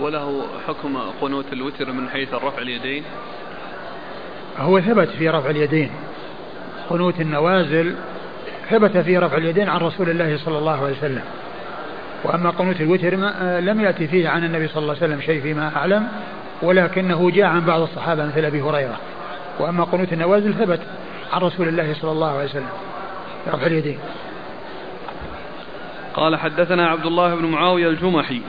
وله 0.00 0.42
حكم 0.68 0.98
قنوت 1.20 1.52
الوتر 1.52 1.92
من 1.92 2.08
حيث 2.08 2.34
رفع 2.34 2.62
اليدين؟ 2.62 3.04
هو 4.58 4.80
ثبت 4.80 5.08
في 5.08 5.28
رفع 5.28 5.50
اليدين. 5.50 5.90
قنوت 6.90 7.20
النوازل 7.20 7.94
ثبت 8.70 8.98
في 8.98 9.18
رفع 9.18 9.36
اليدين 9.36 9.68
عن 9.68 9.80
رسول 9.80 10.10
الله 10.10 10.38
صلى 10.44 10.58
الله 10.58 10.84
عليه 10.84 10.96
وسلم. 10.96 11.22
وأما 12.24 12.50
قنوت 12.50 12.80
الوتر 12.80 13.14
لم 13.60 13.80
يأتي 13.80 14.06
فيه 14.06 14.28
عن 14.28 14.44
النبي 14.44 14.68
صلى 14.68 14.82
الله 14.82 14.94
عليه 14.94 15.06
وسلم 15.06 15.20
شيء 15.20 15.42
فيما 15.42 15.76
أعلم 15.76 16.08
ولكنه 16.62 17.30
جاء 17.30 17.46
عن 17.46 17.60
بعض 17.60 17.80
الصحابة 17.80 18.26
مثل 18.26 18.44
أبي 18.44 18.62
هريرة. 18.62 18.96
وأما 19.58 19.84
قنوت 19.84 20.12
النوازل 20.12 20.54
ثبت 20.54 20.80
عن 21.32 21.40
رسول 21.40 21.68
الله 21.68 21.94
صلى 21.94 22.12
الله 22.12 22.30
عليه 22.38 22.48
وسلم. 22.48 22.68
رفع 23.48 23.66
اليدين. 23.66 23.98
قال 26.14 26.36
حدثنا 26.36 26.88
عبد 26.88 27.06
الله 27.06 27.34
بن 27.34 27.46
معاوية 27.46 27.88
الجمحي. 27.88 28.40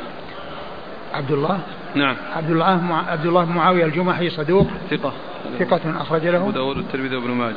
عبد 1.13 1.31
الله؟ 1.31 1.59
نعم. 1.95 2.15
عبد 2.35 2.49
الله 2.49 2.81
مع... 2.81 3.11
عبد 3.11 3.25
الله 3.25 3.43
بن 3.43 3.51
معاوية 3.51 3.85
الجمحي 3.85 4.29
صدوق 4.29 4.67
ثقة. 4.89 5.13
ثقة 5.59 6.01
أخرج 6.01 6.27
أبو 6.27 6.45
له 6.45 6.51
داود 6.51 6.77
والترمذي 6.77 7.15
وابن 7.15 7.31
ماجه. 7.31 7.55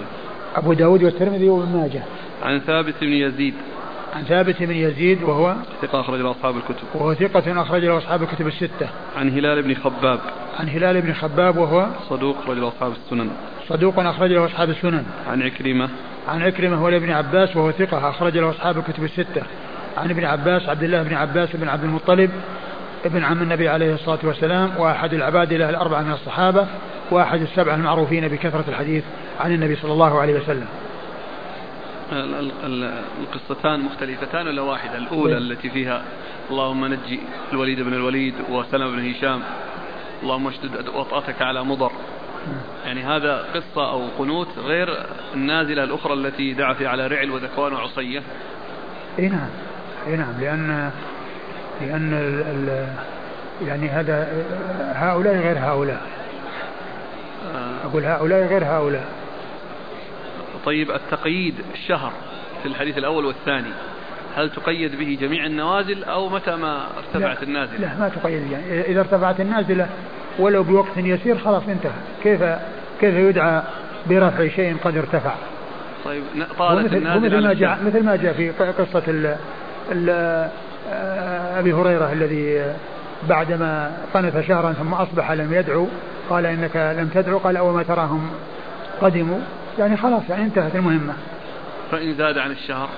أبو 0.57 0.73
داود 0.73 1.03
والترمذي 1.03 1.49
وابن 1.49 1.73
ماجه. 1.73 2.03
عن 2.43 2.61
ثابت 2.61 2.95
بن 3.01 3.13
يزيد. 3.13 3.55
عن 4.15 4.23
ثابت 4.23 4.63
بن 4.63 4.75
يزيد 4.75 5.23
وهو 5.23 5.55
ثقة 5.83 6.01
أخرج 6.01 6.21
له 6.21 6.31
أصحاب 6.31 6.57
الكتب. 6.57 6.85
وهو 6.95 7.15
ثقة 7.15 7.63
أخرج 7.63 7.85
له 7.85 7.99
أصحاب 7.99 8.23
الكتب 8.23 8.47
الستة. 8.47 8.89
عن 9.17 9.31
هلال 9.31 9.63
بن 9.63 9.75
خباب. 9.75 10.21
عن 10.59 10.69
هلال 10.69 11.01
بن 11.01 11.13
خباب 11.13 11.57
وهو 11.57 11.87
صدوق 12.09 12.37
أخرج 12.43 12.59
له 12.59 12.69
أصحاب 12.69 12.93
السنن. 12.93 13.31
صدوق 13.69 13.99
أخرج 13.99 14.33
له 14.33 14.47
أصحاب 14.47 14.71
السنن. 14.71 15.05
عن 15.31 15.43
عكرمة. 15.43 15.89
عن 16.29 16.43
عكرمة 16.43 16.77
هو 16.77 16.89
ابن 16.89 17.11
عباس 17.11 17.57
وهو 17.57 17.71
ثقة 17.71 18.11
أخرج 18.11 18.39
له 18.39 18.51
أصحاب 18.51 18.79
الكتب 18.79 19.05
الستة. 19.05 19.43
عن 19.97 20.11
ابن 20.11 20.25
عباس 20.25 20.69
عبد 20.69 20.83
الله 20.83 21.03
بن 21.03 21.15
عباس 21.15 21.57
بن 21.57 21.69
عبد 21.69 21.85
المطلب 21.85 22.31
ابن 23.05 23.25
عم 23.25 23.43
النبي 23.43 23.69
عليه 23.69 23.95
الصلاة 23.95 24.19
والسلام 24.23 24.71
وأحد 24.79 25.15
العباد 25.15 25.53
له 25.53 25.71
الأربعة 25.71 26.03
من 26.03 26.13
الصحابة 26.13 26.67
وأحد 27.11 27.41
السبعة 27.41 27.75
المعروفين 27.75 28.29
بكثرة 28.29 28.65
الحديث. 28.69 29.05
عن 29.41 29.53
النبي 29.53 29.77
صلى 29.77 29.93
الله 29.93 30.21
عليه 30.21 30.41
وسلم. 30.41 30.67
ال- 32.13 32.35
ال- 32.35 32.53
ال- 32.65 33.03
القصتان 33.21 33.81
مختلفتان 33.81 34.47
ولا 34.47 34.63
واحدة؟ 34.63 34.99
الأولى. 34.99 35.39
التي 35.39 35.71
فيها 35.71 36.03
اللهم 36.51 36.85
نجي 36.85 37.21
الوليد 37.53 37.81
بن 37.81 37.93
الوليد 37.93 38.35
وسلمة 38.51 38.91
بن 38.91 39.11
هشام 39.11 39.41
اللهم 40.23 40.49
اشدد 40.49 40.89
وطأتك 40.89 41.43
على 41.43 41.65
مضر. 41.65 41.93
يعني 42.87 43.03
هذا 43.05 43.45
قصة 43.55 43.91
أو 43.91 44.03
قنوت 44.19 44.59
غير 44.59 45.07
النازلة 45.35 45.85
الأخرى 45.85 46.15
التي 46.15 46.53
دعا 46.53 46.77
على 46.81 47.07
رعل 47.07 47.31
وذكوان 47.31 47.73
وعصية. 47.73 48.23
إي 49.19 49.29
نعم 49.29 49.49
إي 50.07 50.17
نعم 50.17 50.41
لأن 50.41 50.91
لأن 51.81 52.13
ال 52.13 52.43
ال 52.47 52.87
يعني 53.69 53.89
هذا 53.89 54.45
هؤلاء 54.95 55.35
غير 55.35 55.59
هؤلاء. 55.59 56.03
آه، 57.55 57.87
أقول 57.87 58.05
هؤلاء 58.05 58.47
غير 58.47 58.65
هؤلاء. 58.65 59.05
طيب 60.65 60.91
التقييد 60.91 61.55
الشهر 61.75 62.13
في 62.63 62.69
الحديث 62.69 62.99
الأول 62.99 63.25
والثاني. 63.25 63.71
هل 64.37 64.51
تقيد 64.51 64.97
به 64.99 65.19
جميع 65.21 65.47
النوازل 65.47 66.05
أو 66.05 66.29
متى 66.29 66.57
ما 66.57 66.87
ارتفعت 66.99 67.37
لا- 67.37 67.43
النازلة؟ 67.43 67.79
لا 67.79 67.99
ما 67.99 68.09
تقيد 68.09 68.51
يعني 68.51 68.81
إذا 68.81 69.01
ارتفعت 69.01 69.41
النازلة 69.41 69.87
ولو 70.39 70.63
بوقت 70.63 70.97
يسير 70.97 71.39
خلاص 71.39 71.63
انتهى. 71.69 71.91
كيف 72.23 72.43
كيف 73.01 73.15
يدعى 73.15 73.63
برفع 74.07 74.49
شيء 74.49 74.77
قد 74.85 74.97
ارتفع؟ 74.97 75.35
طيب 76.05 76.23
طالت 76.59 76.93
النازلة 76.93 77.27
مثل 77.29 77.43
ما 77.47 77.55
جاء. 77.55 77.79
مثل 77.87 78.05
ما 78.05 78.17
جاء 78.17 78.33
في 78.33 78.51
قصة 78.51 79.03
ال 79.09 79.37
ال 79.93 80.11
أبي 81.59 81.73
هريرة 81.73 82.13
الذي 82.13 82.73
بعدما 83.29 83.93
قنت 84.15 84.41
شهرا 84.41 84.73
ثم 84.73 84.95
أصبح 84.95 85.31
لم 85.33 85.53
يدعو 85.55 85.87
قال 86.31 86.47
إنك 86.47 86.77
لم 86.77 87.09
تدعو 87.15 87.39
قال 87.39 87.57
أو 87.57 87.73
ما 87.73 87.83
تراهم 87.83 88.31
قدموا؟ 89.01 89.39
يعني 89.79 89.97
خلاص 89.97 90.23
يعني 90.29 90.43
انتهت 90.43 90.75
المهمة. 90.77 91.15
فإن 91.91 92.15
زاد 92.15 92.39
عن 92.39 92.51
الشهر؟ 92.51 92.89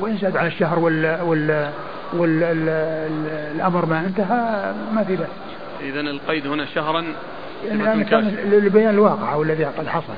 وإن 0.00 0.16
زاد 0.16 0.36
على 0.36 0.48
الشهر 0.48 0.78
وال 0.78 1.18
وال 1.22 1.70
وال 2.12 2.42
ال- 2.42 2.68
ال- 2.68 3.56
الأمر 3.56 3.86
ما 3.86 4.00
انتهى 4.00 4.72
ما 4.94 5.04
في 5.04 5.16
بأس. 5.16 5.28
إذا 5.80 6.00
القيد 6.00 6.46
هنا 6.46 6.66
شهرا 6.66 7.04
يعني 7.68 7.82
الآن 7.82 8.04
كان. 8.04 8.36
لبيان 8.50 8.90
الواقع 8.94 9.32
أو 9.32 9.42
الذي 9.42 9.64
قد 9.64 9.88
حصل. 9.88 10.12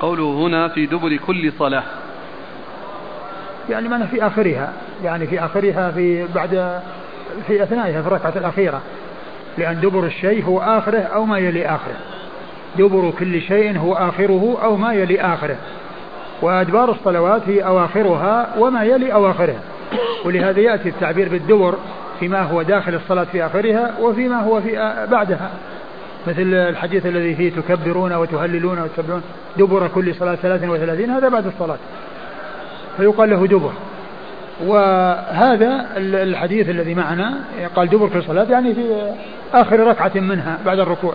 قوله 0.00 0.24
هنا 0.46 0.68
في 0.68 0.86
دبر 0.86 1.16
كل 1.16 1.52
صلاة. 1.58 1.82
يعني 3.70 3.88
معنى 3.88 4.06
في 4.06 4.26
آخرها 4.26 4.72
يعني 5.04 5.26
في 5.26 5.44
آخرها 5.44 5.90
في 5.90 6.26
بعد 6.34 6.80
في 7.46 7.62
أثنائها 7.62 8.02
في 8.02 8.08
الركعة 8.08 8.32
الأخيرة 8.36 8.80
لأن 9.58 9.80
دبر 9.80 10.04
الشيء 10.04 10.44
هو 10.44 10.60
آخره 10.60 10.98
أو 10.98 11.24
ما 11.24 11.38
يلي 11.38 11.66
آخره. 11.66 11.96
دبر 12.78 13.12
كل 13.18 13.40
شيء 13.40 13.78
هو 13.78 13.94
آخره 13.94 14.58
أو 14.62 14.76
ما 14.76 14.92
يلي 14.92 15.20
آخره. 15.20 15.56
وأدبار 16.42 16.90
الصلوات 16.90 17.42
هي 17.46 17.64
أواخرها 17.64 18.54
وما 18.58 18.84
يلي 18.84 19.12
أواخرها. 19.12 19.60
ولهذا 20.24 20.60
يأتي 20.60 20.88
التعبير 20.88 21.28
بالدبر 21.28 21.74
فيما 22.20 22.42
هو 22.42 22.62
داخل 22.62 22.94
الصلاة 22.94 23.24
في 23.24 23.46
آخرها 23.46 23.94
وفيما 24.00 24.40
هو 24.40 24.60
في 24.60 25.06
بعدها. 25.10 25.50
مثل 26.26 26.54
الحديث 26.54 27.06
الذي 27.06 27.34
فيه 27.34 27.52
تكبرون 27.52 28.12
وتهللون 28.12 28.78
وتسبحون 28.78 29.22
دبر 29.56 29.88
كل 29.88 30.14
صلاة 30.14 30.34
33 30.34 31.10
هذا 31.10 31.28
بعد 31.28 31.46
الصلاة. 31.46 31.78
فيقال 32.96 33.30
له 33.30 33.46
دبر. 33.46 33.72
وهذا 34.64 35.86
ال- 35.96 36.14
الحديث 36.14 36.68
الذي 36.68 36.94
معنا 36.94 37.34
قال 37.76 37.88
دبر 37.88 38.08
في 38.08 38.18
الصلاة 38.18 38.46
يعني 38.50 38.74
في 38.74 39.12
آخر 39.54 39.80
ركعة 39.80 40.12
منها 40.14 40.58
بعد 40.66 40.78
الركوع. 40.78 41.14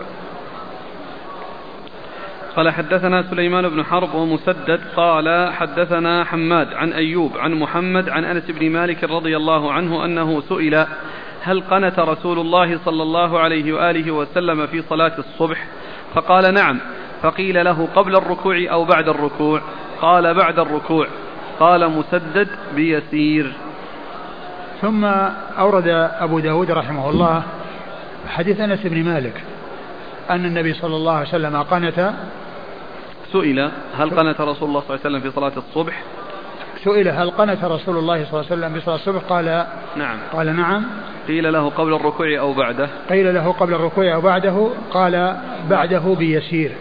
قال 2.56 2.70
حدثنا 2.70 3.22
سليمان 3.30 3.68
بن 3.68 3.84
حرب 3.84 4.14
ومسدد 4.14 4.80
قال 4.96 5.52
حدثنا 5.52 6.24
حماد 6.24 6.74
عن 6.74 6.92
أيوب 6.92 7.38
عن 7.38 7.54
محمد 7.54 8.08
عن 8.08 8.24
أنس 8.24 8.50
بن 8.50 8.70
مالك 8.70 9.04
رضي 9.04 9.36
الله 9.36 9.72
عنه 9.72 10.04
أنه 10.04 10.40
سئل 10.48 10.86
هل 11.42 11.60
قنت 11.70 11.98
رسول 11.98 12.38
الله 12.38 12.78
صلى 12.84 13.02
الله 13.02 13.40
عليه 13.40 13.72
وآله 13.72 14.10
وسلم 14.10 14.66
في 14.66 14.82
صلاة 14.82 15.12
الصبح؟ 15.18 15.66
فقال 16.14 16.54
نعم 16.54 16.78
فقيل 17.22 17.64
له 17.64 17.88
قبل 17.96 18.16
الركوع 18.16 18.56
أو 18.70 18.84
بعد 18.84 19.08
الركوع؟ 19.08 19.60
قال 20.00 20.34
بعد 20.34 20.58
الركوع. 20.58 21.06
قال 21.62 21.90
مسدد 21.90 22.48
بيسير. 22.74 23.52
ثم 24.80 25.04
أورد 25.58 25.88
أبو 26.20 26.38
داود 26.38 26.70
رحمه 26.70 27.10
الله 27.10 27.42
حديث 28.28 28.60
أنس 28.60 28.86
بن 28.86 29.04
مالك 29.04 29.44
أن 30.30 30.44
النبي 30.44 30.74
صلى 30.74 30.96
الله 30.96 31.12
عليه 31.12 31.28
وسلم 31.28 31.56
قنت 31.56 32.12
سئل 33.32 33.70
هل 33.98 34.10
قنت 34.10 34.40
رسول 34.40 34.68
الله 34.68 34.80
صلى 34.80 34.94
الله 34.94 35.00
عليه 35.00 35.00
وسلم 35.00 35.20
في 35.20 35.30
صلاة 35.30 35.52
الصبح؟ 35.56 36.02
سئل 36.84 37.08
هل 37.08 37.30
قنت 37.30 37.64
رسول 37.64 37.98
الله 37.98 38.24
صلى 38.24 38.40
الله 38.40 38.50
عليه 38.50 38.60
وسلم 38.66 38.78
بصلاة 38.78 38.94
الصبح؟ 38.94 39.22
قال 39.28 39.66
نعم. 39.96 40.18
قال 40.32 40.56
نعم. 40.56 40.82
قيل 41.28 41.52
له 41.52 41.70
قبل 41.70 41.94
الركوع 41.94 42.38
أو 42.38 42.52
بعده؟ 42.52 42.88
قيل 43.10 43.34
له 43.34 43.52
قبل 43.52 43.74
الركوع 43.74 44.14
أو 44.14 44.20
بعده؟ 44.20 44.68
قال 44.90 45.36
بعده 45.70 46.14
بيسير. 46.18 46.72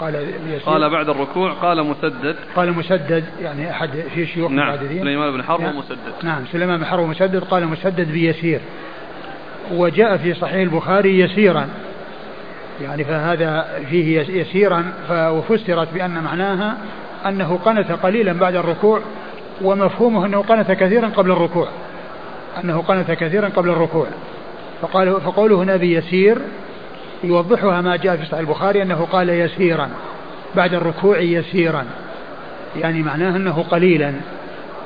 قال 0.00 0.26
بيسير 0.46 0.60
قال 0.66 0.90
بعد 0.90 1.08
الركوع 1.08 1.52
قال 1.52 1.82
مسدد. 1.86 2.36
قال 2.56 2.72
مسدد 2.72 3.24
يعني 3.42 3.70
أحد 3.70 3.90
في 4.14 4.26
شيوخ 4.26 4.50
نعم 4.50 4.68
المعددين 4.74 5.02
سليمان 5.02 5.32
بن 5.32 5.42
حرب 5.42 5.60
نعم. 5.60 5.76
ومسدد. 5.76 5.98
نعم 6.22 6.44
سليمان 6.52 6.78
بن 6.78 6.84
حرب 6.86 7.02
ومسدد 7.02 7.44
قال 7.44 7.66
مسدد 7.66 8.12
بيسير. 8.12 8.60
وجاء 9.72 10.16
في 10.16 10.34
صحيح 10.34 10.54
البخاري 10.54 11.20
يسيرا. 11.20 11.68
يعني 12.82 13.04
فهذا 13.04 13.80
فيه 13.90 14.20
يس- 14.20 14.28
يسيرا 14.28 14.84
وفسرت 15.10 15.88
بأن 15.94 16.22
معناها 16.22 16.76
أنه 17.26 17.58
قنت 17.64 17.92
قليلا 17.92 18.32
بعد 18.32 18.54
الركوع 18.56 19.00
ومفهومه 19.62 20.26
أنه 20.26 20.38
قنت 20.42 20.70
كثيرا 20.70 21.08
قبل 21.08 21.30
الركوع. 21.30 21.68
أنه 22.64 22.82
قنت 22.82 23.10
كثيرا 23.10 23.48
قبل 23.48 23.70
الركوع. 23.70 24.06
فقال 24.82 25.20
فقوله 25.20 25.56
هنا 25.62 25.76
بيسير 25.76 26.38
يوضحها 27.24 27.80
ما 27.80 27.96
جاء 27.96 28.16
في 28.16 28.24
صحيح 28.24 28.38
البخاري 28.38 28.82
أنه 28.82 29.08
قال 29.12 29.28
يسيرا 29.28 29.90
بعد 30.56 30.74
الركوع 30.74 31.18
يسيرا. 31.18 31.84
يعني 32.76 33.02
معناه 33.02 33.36
أنه 33.36 33.62
قليلا 33.62 34.12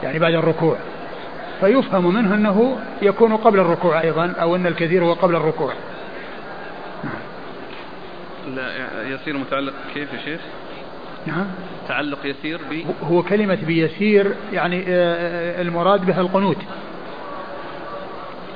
يعني 0.02 0.18
بعد 0.18 0.34
الركوع. 0.34 0.76
فيفهم 1.60 2.14
منه 2.14 2.34
أنه 2.34 2.78
يكون 3.02 3.36
قبل 3.36 3.60
الركوع 3.60 4.00
أيضا 4.00 4.34
أو 4.40 4.56
أن 4.56 4.66
الكثير 4.66 5.04
هو 5.04 5.12
قبل 5.12 5.36
الركوع. 5.36 5.72
لا 8.56 8.72
يسير 9.08 9.36
متعلق 9.36 9.72
كيف 9.94 10.12
يا 10.12 10.18
شيخ؟ 10.24 10.40
نعم. 11.26 11.46
تعلق 11.88 12.18
يسير 12.26 12.60
ب؟ 12.70 12.84
هو 13.04 13.22
كلمة 13.22 13.58
بيسير 13.66 14.34
يعني 14.52 14.84
آه، 14.88 15.62
المراد 15.62 16.06
بها 16.06 16.20
القنوت. 16.20 16.56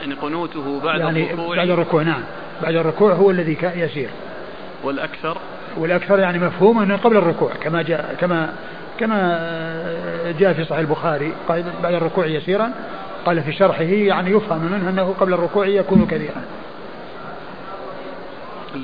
يعني 0.00 0.14
قنوته 0.14 0.80
بعد 0.80 1.00
يعني 1.00 1.32
الركوع. 1.32 1.56
بعد 1.56 1.70
الركوع 1.70 2.02
نعم. 2.02 2.22
بعد 2.62 2.74
الركوع 2.74 3.12
هو 3.12 3.30
الذي 3.30 3.58
يسير. 3.76 4.08
والأكثر؟ 4.84 5.38
والأكثر 5.76 6.18
يعني 6.18 6.38
مفهوم 6.38 6.82
أنه 6.82 6.96
قبل 6.96 7.16
الركوع 7.16 7.52
كما 7.62 7.82
جاء 7.82 8.16
كما 8.20 8.54
كما 9.00 9.38
آه، 9.40 10.32
جاء 10.32 10.52
في 10.52 10.64
صحيح 10.64 10.78
البخاري 10.78 11.32
قال 11.48 11.64
بعد 11.82 11.94
الركوع 11.94 12.26
يسيرا 12.26 12.72
قال 13.26 13.42
في 13.42 13.52
شرحه 13.52 13.82
يعني 13.82 14.30
يفهم 14.30 14.64
منه 14.64 14.90
أنه 14.90 15.14
قبل 15.20 15.34
الركوع 15.34 15.66
يكون 15.66 16.06
كثيرا 16.06 16.42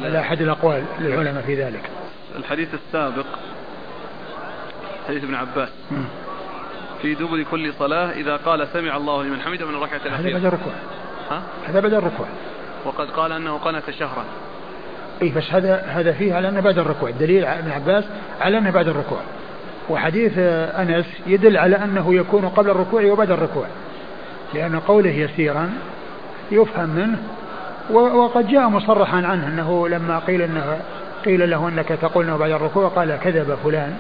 على 0.03 0.21
أحد 0.21 0.41
الأقوال 0.41 0.85
للعلماء 1.01 1.43
في 1.43 1.55
ذلك. 1.55 1.91
الحديث 2.37 2.69
السابق 2.75 3.27
حديث 5.09 5.25
ابن 5.25 5.35
عباس. 5.35 5.69
في 7.03 7.15
دبر 7.15 7.43
كل 7.51 7.73
صلاة 7.79 8.11
إذا 8.11 8.37
قال 8.37 8.69
سمع 8.73 8.97
الله 8.97 9.23
لمن 9.23 9.41
حمده 9.41 9.67
من 9.67 9.75
الركعة 9.75 9.99
هذا 9.99 10.11
بعد 10.11 10.27
الأخيرة 10.27 10.49
الركوع. 10.49 10.73
ها؟ 11.31 11.43
هذا 11.67 11.81
بعد 11.81 11.93
الركوع. 11.93 12.27
وقد 12.85 13.11
قال 13.11 13.33
أنه 13.33 13.59
قنت 13.59 13.91
شهرا. 13.91 14.25
اي 15.23 15.29
بس 15.29 15.51
هذا 15.51 15.85
هذا 15.87 16.13
فيه 16.13 16.35
على 16.35 16.49
أنه 16.49 16.61
بعد 16.61 16.79
الركوع. 16.79 17.09
الدليل 17.09 17.45
ابن 17.45 17.71
عباس 17.71 18.05
على 18.41 18.59
أنه 18.59 18.71
بعد 18.71 18.89
الركوع. 18.89 19.19
وحديث 19.89 20.33
أنس 20.39 21.07
يدل 21.27 21.57
على 21.57 21.77
أنه 21.77 22.15
يكون 22.15 22.49
قبل 22.49 22.71
الركوع 22.71 23.05
وبعد 23.05 23.31
الركوع. 23.31 23.67
لأن 24.55 24.81
قوله 24.81 25.11
يسيرا 25.11 25.71
يفهم 26.51 26.89
منه 26.89 27.19
وقد 27.93 28.49
جاء 28.49 28.69
مصرحا 28.69 29.17
عنه 29.17 29.47
أنه 29.49 29.89
لما 29.89 30.19
قيل 30.19 30.43
انه 30.43 30.81
قيل 31.25 31.51
له 31.51 31.69
أنك 31.69 31.89
تقول 31.89 32.25
أنه 32.25 32.37
بعد 32.37 32.51
الركوع 32.51 32.89
قال 32.89 33.19
كذب 33.25 33.59
فلان. 33.65 33.95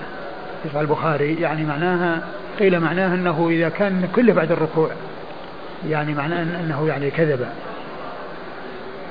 صحيح 0.64 0.80
البخاري. 0.80 1.34
يعني 1.34 1.64
معناها 1.64 2.20
قيل 2.58 2.80
معناها 2.80 3.14
أنه 3.14 3.48
إذا 3.50 3.68
كان 3.68 4.08
كله 4.14 4.32
بعد 4.32 4.52
الركوع 4.52 4.90
يعني 5.88 6.14
معناه 6.14 6.42
أنه 6.42 6.88
يعني 6.88 7.10
كذب. 7.10 7.46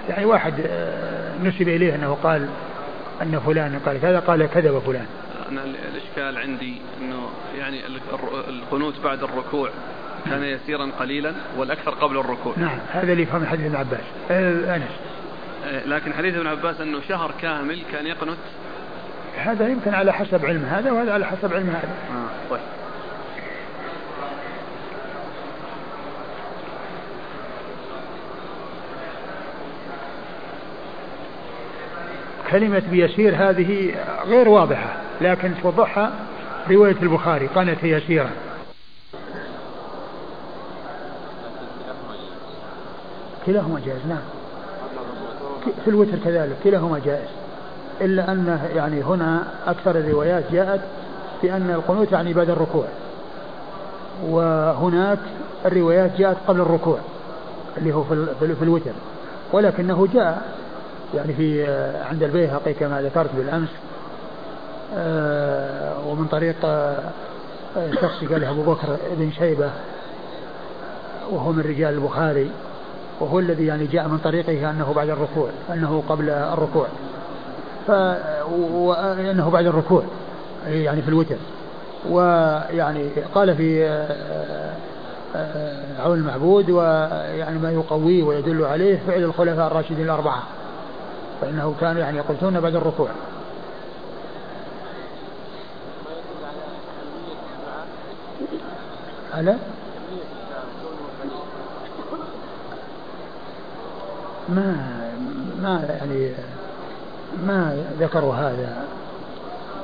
يعني 0.09 0.25
واحد 0.25 0.53
آه، 0.67 1.37
نسب 1.43 1.69
إليه 1.69 1.95
أنه 1.95 2.17
قال 2.23 2.47
أن 3.21 3.39
فلان 3.39 3.79
قال 3.85 4.01
كذا 4.01 4.19
قال 4.19 4.45
كذب 4.45 4.79
فلان 4.79 5.05
أنا 5.51 5.63
الإشكال 5.63 6.37
عندي 6.37 6.81
إنه 7.01 7.29
يعني 7.57 7.81
القنوت 8.47 8.99
بعد 9.03 9.23
الركوع 9.23 9.69
كان 10.25 10.43
يسيرا 10.43 10.91
قليلا 10.99 11.33
والأكثر 11.57 11.91
قبل 11.91 12.17
الركوع. 12.17 12.53
نعم 12.57 12.79
هذا 12.91 13.11
اللي 13.11 13.23
يفهم 13.23 13.45
حديث 13.45 13.65
ابن 13.65 13.75
عباس. 13.75 14.03
آه، 14.31 14.75
أنس. 14.75 14.91
آه، 15.65 15.85
لكن 15.85 16.13
حديث 16.13 16.35
ابن 16.35 16.47
عباس 16.47 16.81
إنه 16.81 17.01
شهر 17.09 17.31
كامل 17.41 17.81
كان 17.91 18.07
يقنت. 18.07 18.37
هذا 19.37 19.67
يمكن 19.67 19.93
على 19.93 20.13
حسب 20.13 20.45
علم 20.45 20.65
هذا 20.65 20.91
وهذا 20.91 21.13
على 21.13 21.25
حسب 21.25 21.53
علم 21.53 21.69
هذا. 21.69 21.89
آه 22.11 22.49
طيب. 22.49 22.76
كلمة 32.51 32.83
بيسير 32.91 33.35
هذه 33.35 33.95
غير 34.25 34.49
واضحة 34.49 34.97
لكن 35.21 35.51
توضحها 35.61 36.11
رواية 36.69 36.95
البخاري 37.01 37.47
قنت 37.47 37.83
يسيرا 37.83 38.29
كلاهما 43.45 43.79
جائز 43.85 43.99
نعم. 44.09 44.21
في 45.83 45.89
الوتر 45.89 46.17
كذلك 46.25 46.55
كلاهما 46.63 46.99
جائز. 47.05 47.29
إلا 48.01 48.31
أنه 48.31 48.69
يعني 48.75 49.01
هنا 49.01 49.43
أكثر 49.67 49.91
الروايات 49.91 50.43
جاءت 50.51 50.81
بأن 51.43 51.69
القنوت 51.69 52.11
يعني 52.11 52.33
بعد 52.33 52.49
الركوع. 52.49 52.85
وهناك 54.23 55.19
الروايات 55.65 56.17
جاءت 56.17 56.37
قبل 56.47 56.61
الركوع 56.61 56.97
اللي 57.77 57.93
هو 57.93 58.03
في 58.39 58.61
الوتر. 58.61 58.91
ولكنه 59.53 60.07
جاء 60.13 60.56
يعني 61.15 61.33
في 61.33 61.65
عند 62.09 62.23
البيهقي 62.23 62.73
كما 62.73 63.01
ذكرت 63.01 63.29
بالأمس 63.35 63.69
آه، 64.97 66.07
ومن 66.07 66.25
طريق 66.25 66.55
آه، 66.65 67.11
شخص 68.01 68.23
قال 68.23 68.43
أبو 68.43 68.61
بكر 68.61 68.97
بن 69.17 69.31
شيبة 69.31 69.69
وهو 71.31 71.51
من 71.51 71.61
رجال 71.61 71.93
البخاري 71.93 72.51
وهو 73.19 73.39
الذي 73.39 73.65
يعني 73.65 73.85
جاء 73.85 74.07
من 74.07 74.17
طريقه 74.17 74.69
أنه 74.69 74.93
بعد 74.93 75.09
الركوع 75.09 75.49
أنه 75.73 76.03
قبل 76.09 76.29
الركوع 76.29 76.87
وأنه 78.49 79.49
بعد 79.49 79.65
الركوع 79.65 80.03
يعني 80.67 81.01
في 81.01 81.09
الوتر. 81.09 81.35
ويعني 82.09 83.09
قال 83.35 83.55
في 83.55 83.85
آه، 83.87 84.73
آه، 85.35 86.01
عون 86.01 86.17
المعبود 86.17 86.69
ويعني 86.69 87.59
ما 87.59 87.71
يقويه 87.71 88.23
ويدل 88.23 88.65
عليه 88.65 88.99
فعل 89.07 89.23
الخلفاء 89.23 89.67
الراشدين 89.67 90.05
الأربعة. 90.05 90.43
فإنه 91.41 91.75
كانوا 91.81 92.01
يعني 92.01 92.17
يقولون 92.17 92.59
بعد 92.59 92.75
الركوع. 92.75 93.09
على 99.33 99.55
ما 104.49 104.75
ما 105.61 105.97
يعني 105.99 106.31
ما 107.45 107.83
ذكروا 107.99 108.35
هذا. 108.35 108.85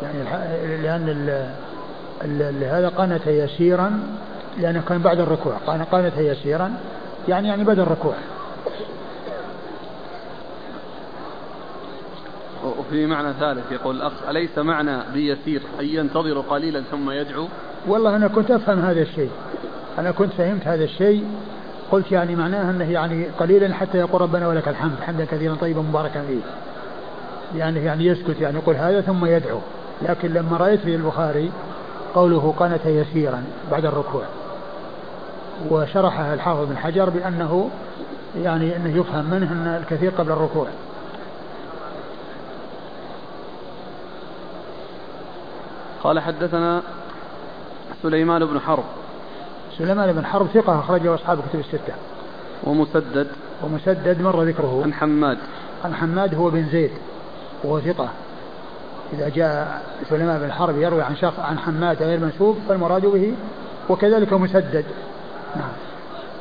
يعني 0.02 0.24
لأن 0.84 1.10
ال 2.22 2.64
هذا 2.64 2.90
قنت 2.90 3.28
يسيرا 3.28 4.00
لأنه 4.58 4.82
كان 4.90 5.02
بعد 5.02 5.20
الركوع. 5.20 5.54
قال 5.68 5.86
قنت 5.92 6.18
يسيرا 6.18 6.74
يعني 7.28 7.48
يعني 7.48 7.64
بعد 7.64 7.80
الركوع. 7.80 8.14
وفي 12.64 13.06
معنى 13.06 13.34
ثالث 13.40 13.72
يقول 13.72 13.96
الأخ 13.96 14.12
أليس 14.30 14.58
معنى 14.58 14.98
بيسير 15.14 15.62
أن 15.80 15.86
ينتظر 15.86 16.40
قليلا 16.40 16.82
ثم 16.92 17.12
يدعو؟ 17.12 17.48
والله 17.88 18.16
أنا 18.16 18.28
كنت 18.28 18.52
أفهم 18.52 18.80
هذا 18.80 19.02
الشيء. 19.02 19.32
أنا 20.00 20.12
كنت 20.12 20.34
فهمت 20.34 20.68
هذا 20.68 20.84
الشيء. 20.84 21.26
قلت 21.92 22.12
يعني 22.12 22.36
معناه 22.36 22.70
أنه 22.72 22.92
يعني 22.92 23.26
قليلا 23.40 23.74
حتى 23.74 23.98
يقول 23.98 24.22
ربنا 24.22 24.48
ولك 24.48 24.68
الحمد 24.68 24.96
حمدا 25.02 25.26
كثيرا 25.26 25.56
طيبا 25.56 25.82
مباركا 25.82 26.22
فيه 26.22 26.40
يعني 27.60 27.86
يعني 27.86 28.06
يسكت 28.06 28.42
يعني 28.42 28.58
يقول 28.58 28.76
هذا 28.76 29.02
ثم 29.02 29.26
يدعو. 29.26 29.60
لكن 30.02 30.34
لما 30.34 30.58
رأيت 30.58 30.80
في 30.80 30.96
البخاري 30.96 31.52
قوله 32.16 32.54
قنت 32.60 32.86
يسيرا 32.86 33.44
بعد 33.72 33.86
الركوع 33.86 34.24
وشرحها 35.70 36.34
الحافظ 36.34 36.70
بن 36.70 36.78
حجر 36.78 37.10
بأنه 37.10 37.70
يعني 38.44 38.76
أنه 38.76 38.98
يفهم 38.98 39.26
منه 39.26 39.52
أن 39.52 39.68
الكثير 39.82 40.12
قبل 40.12 40.32
الركوع. 40.32 40.68
قال 46.04 46.20
حدثنا 46.20 46.82
سليمان 48.04 48.46
بن 48.46 48.60
حرب. 48.60 48.84
سليمان 49.78 50.14
بن 50.14 50.26
حرب 50.26 50.48
ثقة 50.48 50.80
أخرجه 50.80 51.16
أصحاب 51.16 51.40
كتب 51.50 51.60
الستة. 51.60 51.94
ومسدد. 52.64 53.28
ومسدد 53.64 54.22
مر 54.22 54.44
ذكره. 54.44 54.82
عن 54.84 54.94
حماد. 54.94 55.38
عن 55.86 55.96
حماد 55.96 56.36
هو 56.36 56.50
بن 56.50 56.66
زيد 56.72 56.92
وهو 57.64 57.80
ثقة. 57.80 58.10
إذا 59.14 59.30
جاء 59.30 59.84
سليمان 60.10 60.40
بن 60.40 60.52
حرب 60.52 60.78
يروي 60.78 61.02
عن 61.02 61.16
شخص 61.16 61.40
عن 61.40 61.60
حماد 61.60 62.04
غير 62.04 62.20
منسوب 62.20 62.58
فالمراد 62.70 63.06
به 63.06 63.34
وكذلك 63.90 64.34
مسدد. 64.34 64.86
نعم. 65.56 65.72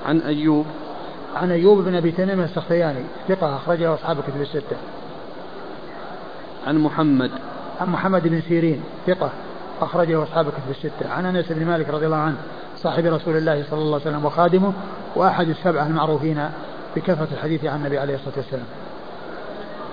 عن 0.07 0.21
أيوب. 0.21 0.67
عن 1.37 1.51
أيوب 1.51 1.85
بن 1.85 1.95
أبي 1.95 2.11
تميم 2.13 2.41
السختياني 2.41 3.05
ثقة 3.29 3.57
أخرجه 3.57 3.95
أصحاب 3.95 4.19
الكتب 4.19 4.41
الستة. 4.41 4.77
عن 6.67 6.79
محمد. 6.79 7.31
عن 7.81 7.89
محمد 7.89 8.29
بن 8.29 8.41
سيرين 8.41 8.83
ثقة. 9.07 9.31
أخرجه 9.83 10.23
أصحاب 10.23 10.47
الكتب 10.47 10.71
الستة. 10.71 11.11
عن 11.11 11.27
أنس 11.27 11.53
بن 11.53 11.67
مالك 11.67 11.89
رضي 11.89 12.07
الله 12.07 12.17
عنه 12.17 12.37
صاحب 12.77 13.05
رسول 13.05 13.37
الله 13.37 13.65
صلى 13.71 13.79
الله 13.79 14.01
عليه 14.01 14.11
وسلم 14.11 14.25
وخادمه 14.25 14.73
وأحد 15.17 15.49
السبعة 15.49 15.87
المعروفين 15.87 16.49
بكثرة 16.97 17.29
الحديث 17.33 17.65
عن 17.65 17.79
النبي 17.79 17.99
عليه 17.99 18.15
الصلاة 18.15 18.37
والسلام. 18.37 18.67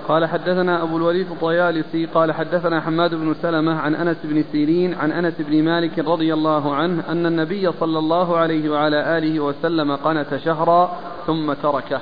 قال 0.08 0.26
حدثنا 0.26 0.82
أبو 0.82 0.96
الوليد 0.96 1.30
الطيالسي 1.30 2.06
قال 2.06 2.32
حدثنا 2.32 2.80
حماد 2.80 3.14
بن 3.14 3.34
سلمة 3.42 3.80
عن 3.80 3.94
أنس 3.94 4.16
بن 4.24 4.44
سيرين 4.52 4.94
عن 4.94 5.12
أنس 5.12 5.34
بن 5.38 5.64
مالك 5.64 5.98
رضي 5.98 6.34
الله 6.34 6.74
عنه 6.74 7.02
أن 7.08 7.26
النبي 7.26 7.72
صلى 7.72 7.98
الله 7.98 8.36
عليه 8.36 8.70
وعلى 8.70 9.18
آله 9.18 9.40
وسلم 9.40 9.96
قنت 9.96 10.36
شهرا 10.44 10.92
ثم 11.26 11.52
تركه. 11.52 12.00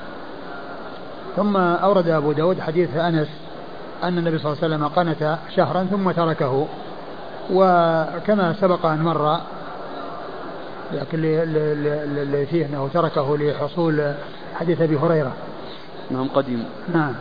ثم 1.37 1.57
أورد 1.57 2.09
أبو 2.09 2.33
داود 2.33 2.61
حديث 2.61 2.97
أنس 2.97 3.29
أن 4.05 4.19
النبي 4.19 4.39
صلى 4.39 4.53
الله 4.53 4.65
عليه 4.65 4.75
وسلم 4.75 4.89
قنت 4.89 5.39
شهرا 5.57 5.85
ثم 5.85 6.11
تركه. 6.11 6.67
وكما 7.51 8.55
سبق 8.61 8.87
أن 8.87 9.03
مر 9.03 9.41
لكن 10.93 11.19
اللي 11.25 12.47
فيه 12.47 12.67
أنه 12.67 12.89
تركه 12.95 13.37
لحصول 13.39 14.15
حديث 14.55 14.81
أبي 14.81 14.97
هريرة. 14.97 15.33
أنهم 16.11 16.29
قدموا. 16.29 16.65
نعم 16.95 17.15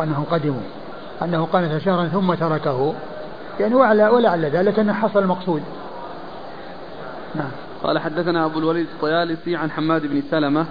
أنهم 0.00 0.24
قدموا. 0.24 0.60
أنه 1.22 1.44
قنت 1.44 1.78
شهرا 1.78 2.06
ثم 2.06 2.34
تركه. 2.34 2.94
يعني 3.60 3.74
ولعل 3.74 4.44
ذلك 4.44 4.78
أنه 4.78 4.92
حصل 4.92 5.22
المقصود. 5.22 5.62
نعم. 7.34 7.50
قال 7.82 7.98
حدثنا 7.98 8.44
أبو 8.44 8.58
الوليد 8.58 8.86
الطيالسي 8.94 9.56
عن 9.56 9.70
حماد 9.70 10.06
بن 10.06 10.22
سلمة 10.30 10.66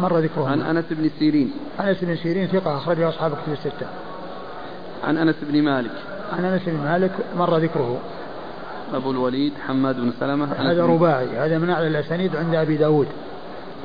مر 0.00 0.18
ذكره. 0.18 0.48
عن 0.48 0.60
أنس 0.60 0.84
بن 0.90 1.10
سيرين. 1.18 1.52
أنس 1.80 2.04
بن 2.04 2.16
سيرين 2.16 2.46
ثقة 2.46 2.76
أخرجه 2.76 3.08
أصحاب 3.08 3.32
كتب 3.32 3.52
الستة. 3.52 3.86
عن 5.04 5.18
أنس 5.18 5.36
بن 5.42 5.62
مالك. 5.62 6.11
عن 6.32 6.44
أنس 6.44 6.62
بن 6.66 6.84
مالك 6.84 7.10
مر 7.36 7.58
ذكره. 7.58 7.98
أبو 8.94 9.10
الوليد 9.10 9.52
حماد 9.66 9.96
بن 9.96 10.12
سلمة 10.20 10.48
هذا 10.52 10.86
رباعي 10.86 11.26
هذا 11.38 11.58
من 11.58 11.70
أعلى 11.70 11.86
الأسانيد 11.86 12.36
عند 12.36 12.54
أبي 12.54 12.76
داود. 12.76 13.08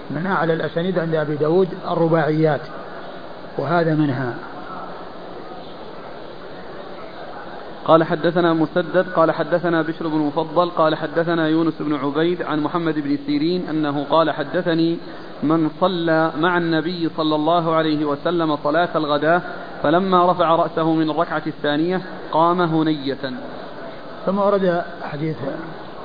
من 0.10 0.26
أعلى 0.28 0.54
الأسانيد 0.54 1.00
عند 1.00 1.16
أبي 1.16 1.36
داود 1.36 1.68
الرباعيات 1.92 2.62
وهذا 3.58 3.96
منها. 3.96 4.34
قال 7.88 8.04
حدثنا 8.04 8.54
مسدد 8.54 9.06
قال 9.16 9.32
حدثنا 9.32 9.82
بشر 9.82 10.08
بن 10.08 10.18
مفضل 10.18 10.70
قال 10.70 10.96
حدثنا 10.96 11.48
يونس 11.48 11.74
بن 11.80 11.96
عبيد 11.96 12.42
عن 12.42 12.60
محمد 12.60 13.00
بن 13.00 13.18
سيرين 13.26 13.68
أنه 13.70 14.04
قال 14.04 14.32
حدثني 14.32 14.98
من 15.44 15.70
صلى 15.82 16.32
مع 16.38 16.58
النبي 16.58 17.10
صلى 17.18 17.36
الله 17.36 17.76
عليه 17.76 18.06
وسلم 18.06 18.56
صلاة 18.56 18.90
الغداة 18.96 19.42
فلما 19.84 20.32
رفع 20.32 20.56
رأسه 20.56 20.94
من 20.94 21.10
الركعة 21.10 21.44
الثانية 21.48 22.02
قام 22.32 22.62
هنية. 22.62 23.34
ثم 24.26 24.40
ورد 24.40 24.84
حديث 25.04 25.38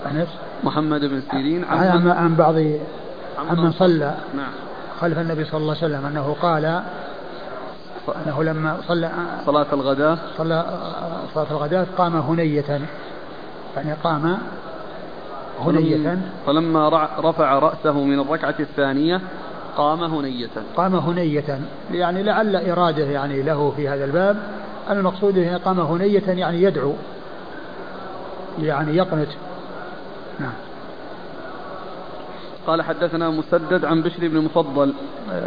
أنس 0.07 0.29
محمد 0.65 1.01
بن 1.01 1.23
سيرين 1.31 1.65
عن, 1.65 1.79
عن, 1.79 2.09
عن 2.09 2.35
بعض 2.35 2.55
عمن 3.39 3.73
صلى 3.73 4.15
نعم. 4.35 4.53
خلف 5.01 5.19
النبي 5.19 5.45
صلى 5.45 5.61
الله 5.61 5.77
عليه 5.83 5.87
وسلم 5.87 6.07
أنه 6.07 6.37
قال 6.43 6.83
أنه 8.09 8.43
لما 8.43 8.81
صلى 8.89 9.11
صلاة 9.47 9.66
الغداء 9.73 10.19
صلى 10.39 10.65
صلاة 11.35 11.51
الغداة 11.51 11.87
قام 11.99 12.16
هنية. 12.16 12.81
يعني 13.77 13.93
قام 14.05 14.39
هنية. 15.61 16.19
فلما 16.47 16.89
رفع 17.19 17.59
رأسه 17.59 17.93
من 17.93 18.20
الركعة 18.20 18.55
الثانية 18.61 19.20
قام 19.77 20.05
هنية. 20.05 20.51
قام 20.77 20.95
هنية. 20.95 21.61
يعني 21.93 22.23
لعل 22.23 22.57
إرادة 22.57 23.05
يعني 23.05 23.43
له 23.43 23.70
في 23.77 23.89
هذا 23.89 24.05
الباب. 24.05 24.37
المقصود 24.91 25.39
هي 25.39 25.55
قام 25.55 25.81
هنية 25.81 26.23
يعني 26.29 26.62
يدعو. 26.62 26.95
يعني 28.59 28.97
يقنت. 28.97 29.31
نعم. 30.41 30.53
قال 32.66 32.82
حدثنا 32.82 33.30
مسدد 33.30 33.84
عن 33.84 34.02
بشر 34.02 34.28
بن 34.28 34.39
مفضل. 34.39 34.94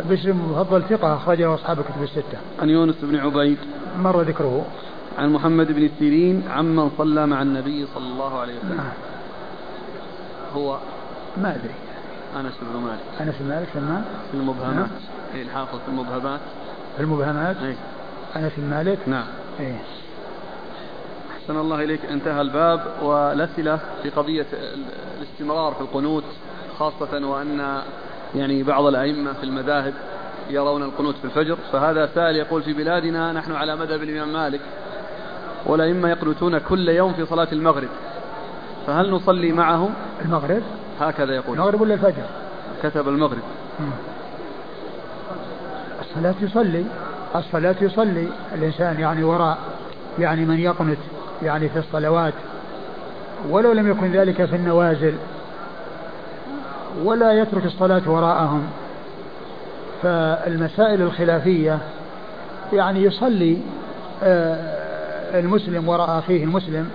بشر 0.10 0.32
بن 0.32 0.40
مفضل 0.40 0.84
ثقة 0.84 1.16
أخرجه 1.16 1.54
أصحاب 1.54 1.80
الكتب 1.80 2.04
الستة. 2.04 2.38
عن 2.62 2.70
يونس 2.70 2.96
بن 3.02 3.16
عبيد. 3.16 3.58
مر 3.98 4.22
ذكره. 4.22 4.66
عن 5.18 5.34
محمد 5.34 5.72
بن 5.72 5.90
سيرين 6.00 6.44
عمن 6.50 6.92
صلى 6.98 7.28
مع 7.28 7.42
النبي 7.42 7.88
صلى 7.96 8.08
الله 8.08 8.40
عليه 8.40 8.58
وسلم. 8.58 8.78
نعم. 8.78 8.94
هو 10.56 10.78
ما 11.38 11.56
أدري. 11.56 11.74
أنس 12.40 12.54
بن 12.62 12.80
مالك. 12.80 13.00
أنس 13.22 13.36
بن 13.40 13.48
مالك 13.48 13.68
ثم 13.74 14.02
في 14.32 14.38
المبهمات. 14.38 14.76
نعم. 14.76 14.88
إيه 15.36 15.44
الحافظ 15.44 15.80
في 15.80 15.88
المبهمات. 15.88 16.40
في 16.96 17.04
المبهمات. 17.04 17.58
إيه؟ 17.58 17.76
أنس 18.36 18.52
بن 18.58 18.70
مالك. 18.70 19.00
نعم. 19.08 19.28
إيه؟ 19.60 19.82
أحسن 21.32 21.58
الله 21.58 21.84
إليك. 21.84 22.06
انتهى 22.06 22.42
الباب. 22.42 22.82
والأسئلة 23.02 23.80
في 24.04 24.10
قضية 24.10 24.46
الاستمرار 25.22 25.74
في 25.74 25.82
القنوت. 25.82 26.24
خاصة 26.80 27.28
وأن 27.28 27.82
يعني 28.36 28.64
بعض 28.64 28.86
الأئمة 28.86 29.34
في 29.34 29.44
المذاهب 29.44 29.94
يرون 30.50 30.84
القنوت 30.84 31.16
في 31.16 31.26
الفجر 31.26 31.58
فهذا 31.72 32.10
سائل 32.16 32.36
يقول 32.36 32.64
في 32.64 32.74
بلادنا 32.74 33.34
نحن 33.34 33.52
على 33.52 33.76
مذهب 33.76 34.04
الإمام 34.04 34.34
مالك 34.34 34.62
والأئمة 35.66 36.10
يقنتون 36.10 36.58
كل 36.58 36.90
يوم 36.90 37.14
في 37.14 37.26
صلاة 37.26 37.48
المغرب 37.52 37.90
فهل 38.88 39.12
نصلي 39.12 39.52
معهم؟ 39.52 39.94
المغرب؟ 40.26 40.62
هكذا 41.00 41.36
يقول. 41.36 41.58
المغرب 41.58 41.82
ولا 41.82 41.94
الفجر؟ 41.94 42.26
كتب 42.84 43.08
المغرب. 43.08 43.44
الصلاة 46.02 46.36
يصلي 46.42 46.86
الصلاة 47.36 47.76
يصلي 47.82 48.28
الإنسان 48.56 49.00
يعني 49.00 49.24
وراء 49.24 49.58
يعني 50.20 50.46
من 50.46 50.60
يقنت 50.60 50.98
يعني 51.44 51.70
في 51.70 51.80
الصلوات 51.80 52.34
ولو 53.50 53.72
لم 53.72 53.92
يكن 53.92 54.12
ذلك 54.12 54.46
في 54.46 54.56
النوازل 54.56 55.14
ولا 57.04 57.32
يترك 57.32 57.66
الصلاة 57.66 58.02
وراءهم. 58.08 58.64
فالمسائل 60.04 61.02
الخلافية 61.02 61.80
يعني 62.74 63.04
يصلي 63.04 63.58
آه، 64.24 65.40
المسلم 65.40 65.90
وراء 65.90 66.20
أخيه 66.20 66.44
المسلم 66.44 66.90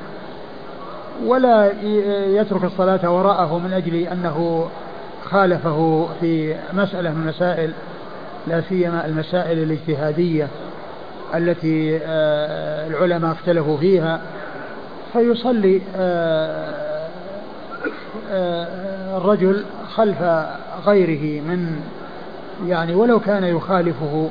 ولا 1.26 1.72
يترك 2.26 2.64
الصلاة 2.64 3.10
وراءه 3.10 3.58
من 3.58 3.72
أجل 3.72 3.94
أنه 3.94 4.68
خالفه 5.24 6.08
في 6.20 6.56
مسألة 6.72 7.10
من 7.10 7.22
المسائل 7.22 7.72
لا 8.46 8.60
سيما 8.60 9.06
المسائل 9.06 9.58
الاجتهادية 9.58 10.48
التي 11.34 12.00
آه، 12.04 12.86
العلماء 12.86 13.32
اختلفوا 13.32 13.76
فيها. 13.76 14.20
فيصلي 15.12 15.80
آه، 15.96 16.89
الرجل 19.16 19.64
خلف 19.94 20.22
غيره 20.86 21.42
من 21.42 21.80
يعني 22.66 22.94
ولو 22.94 23.20
كان 23.20 23.44
يخالفه 23.44 24.30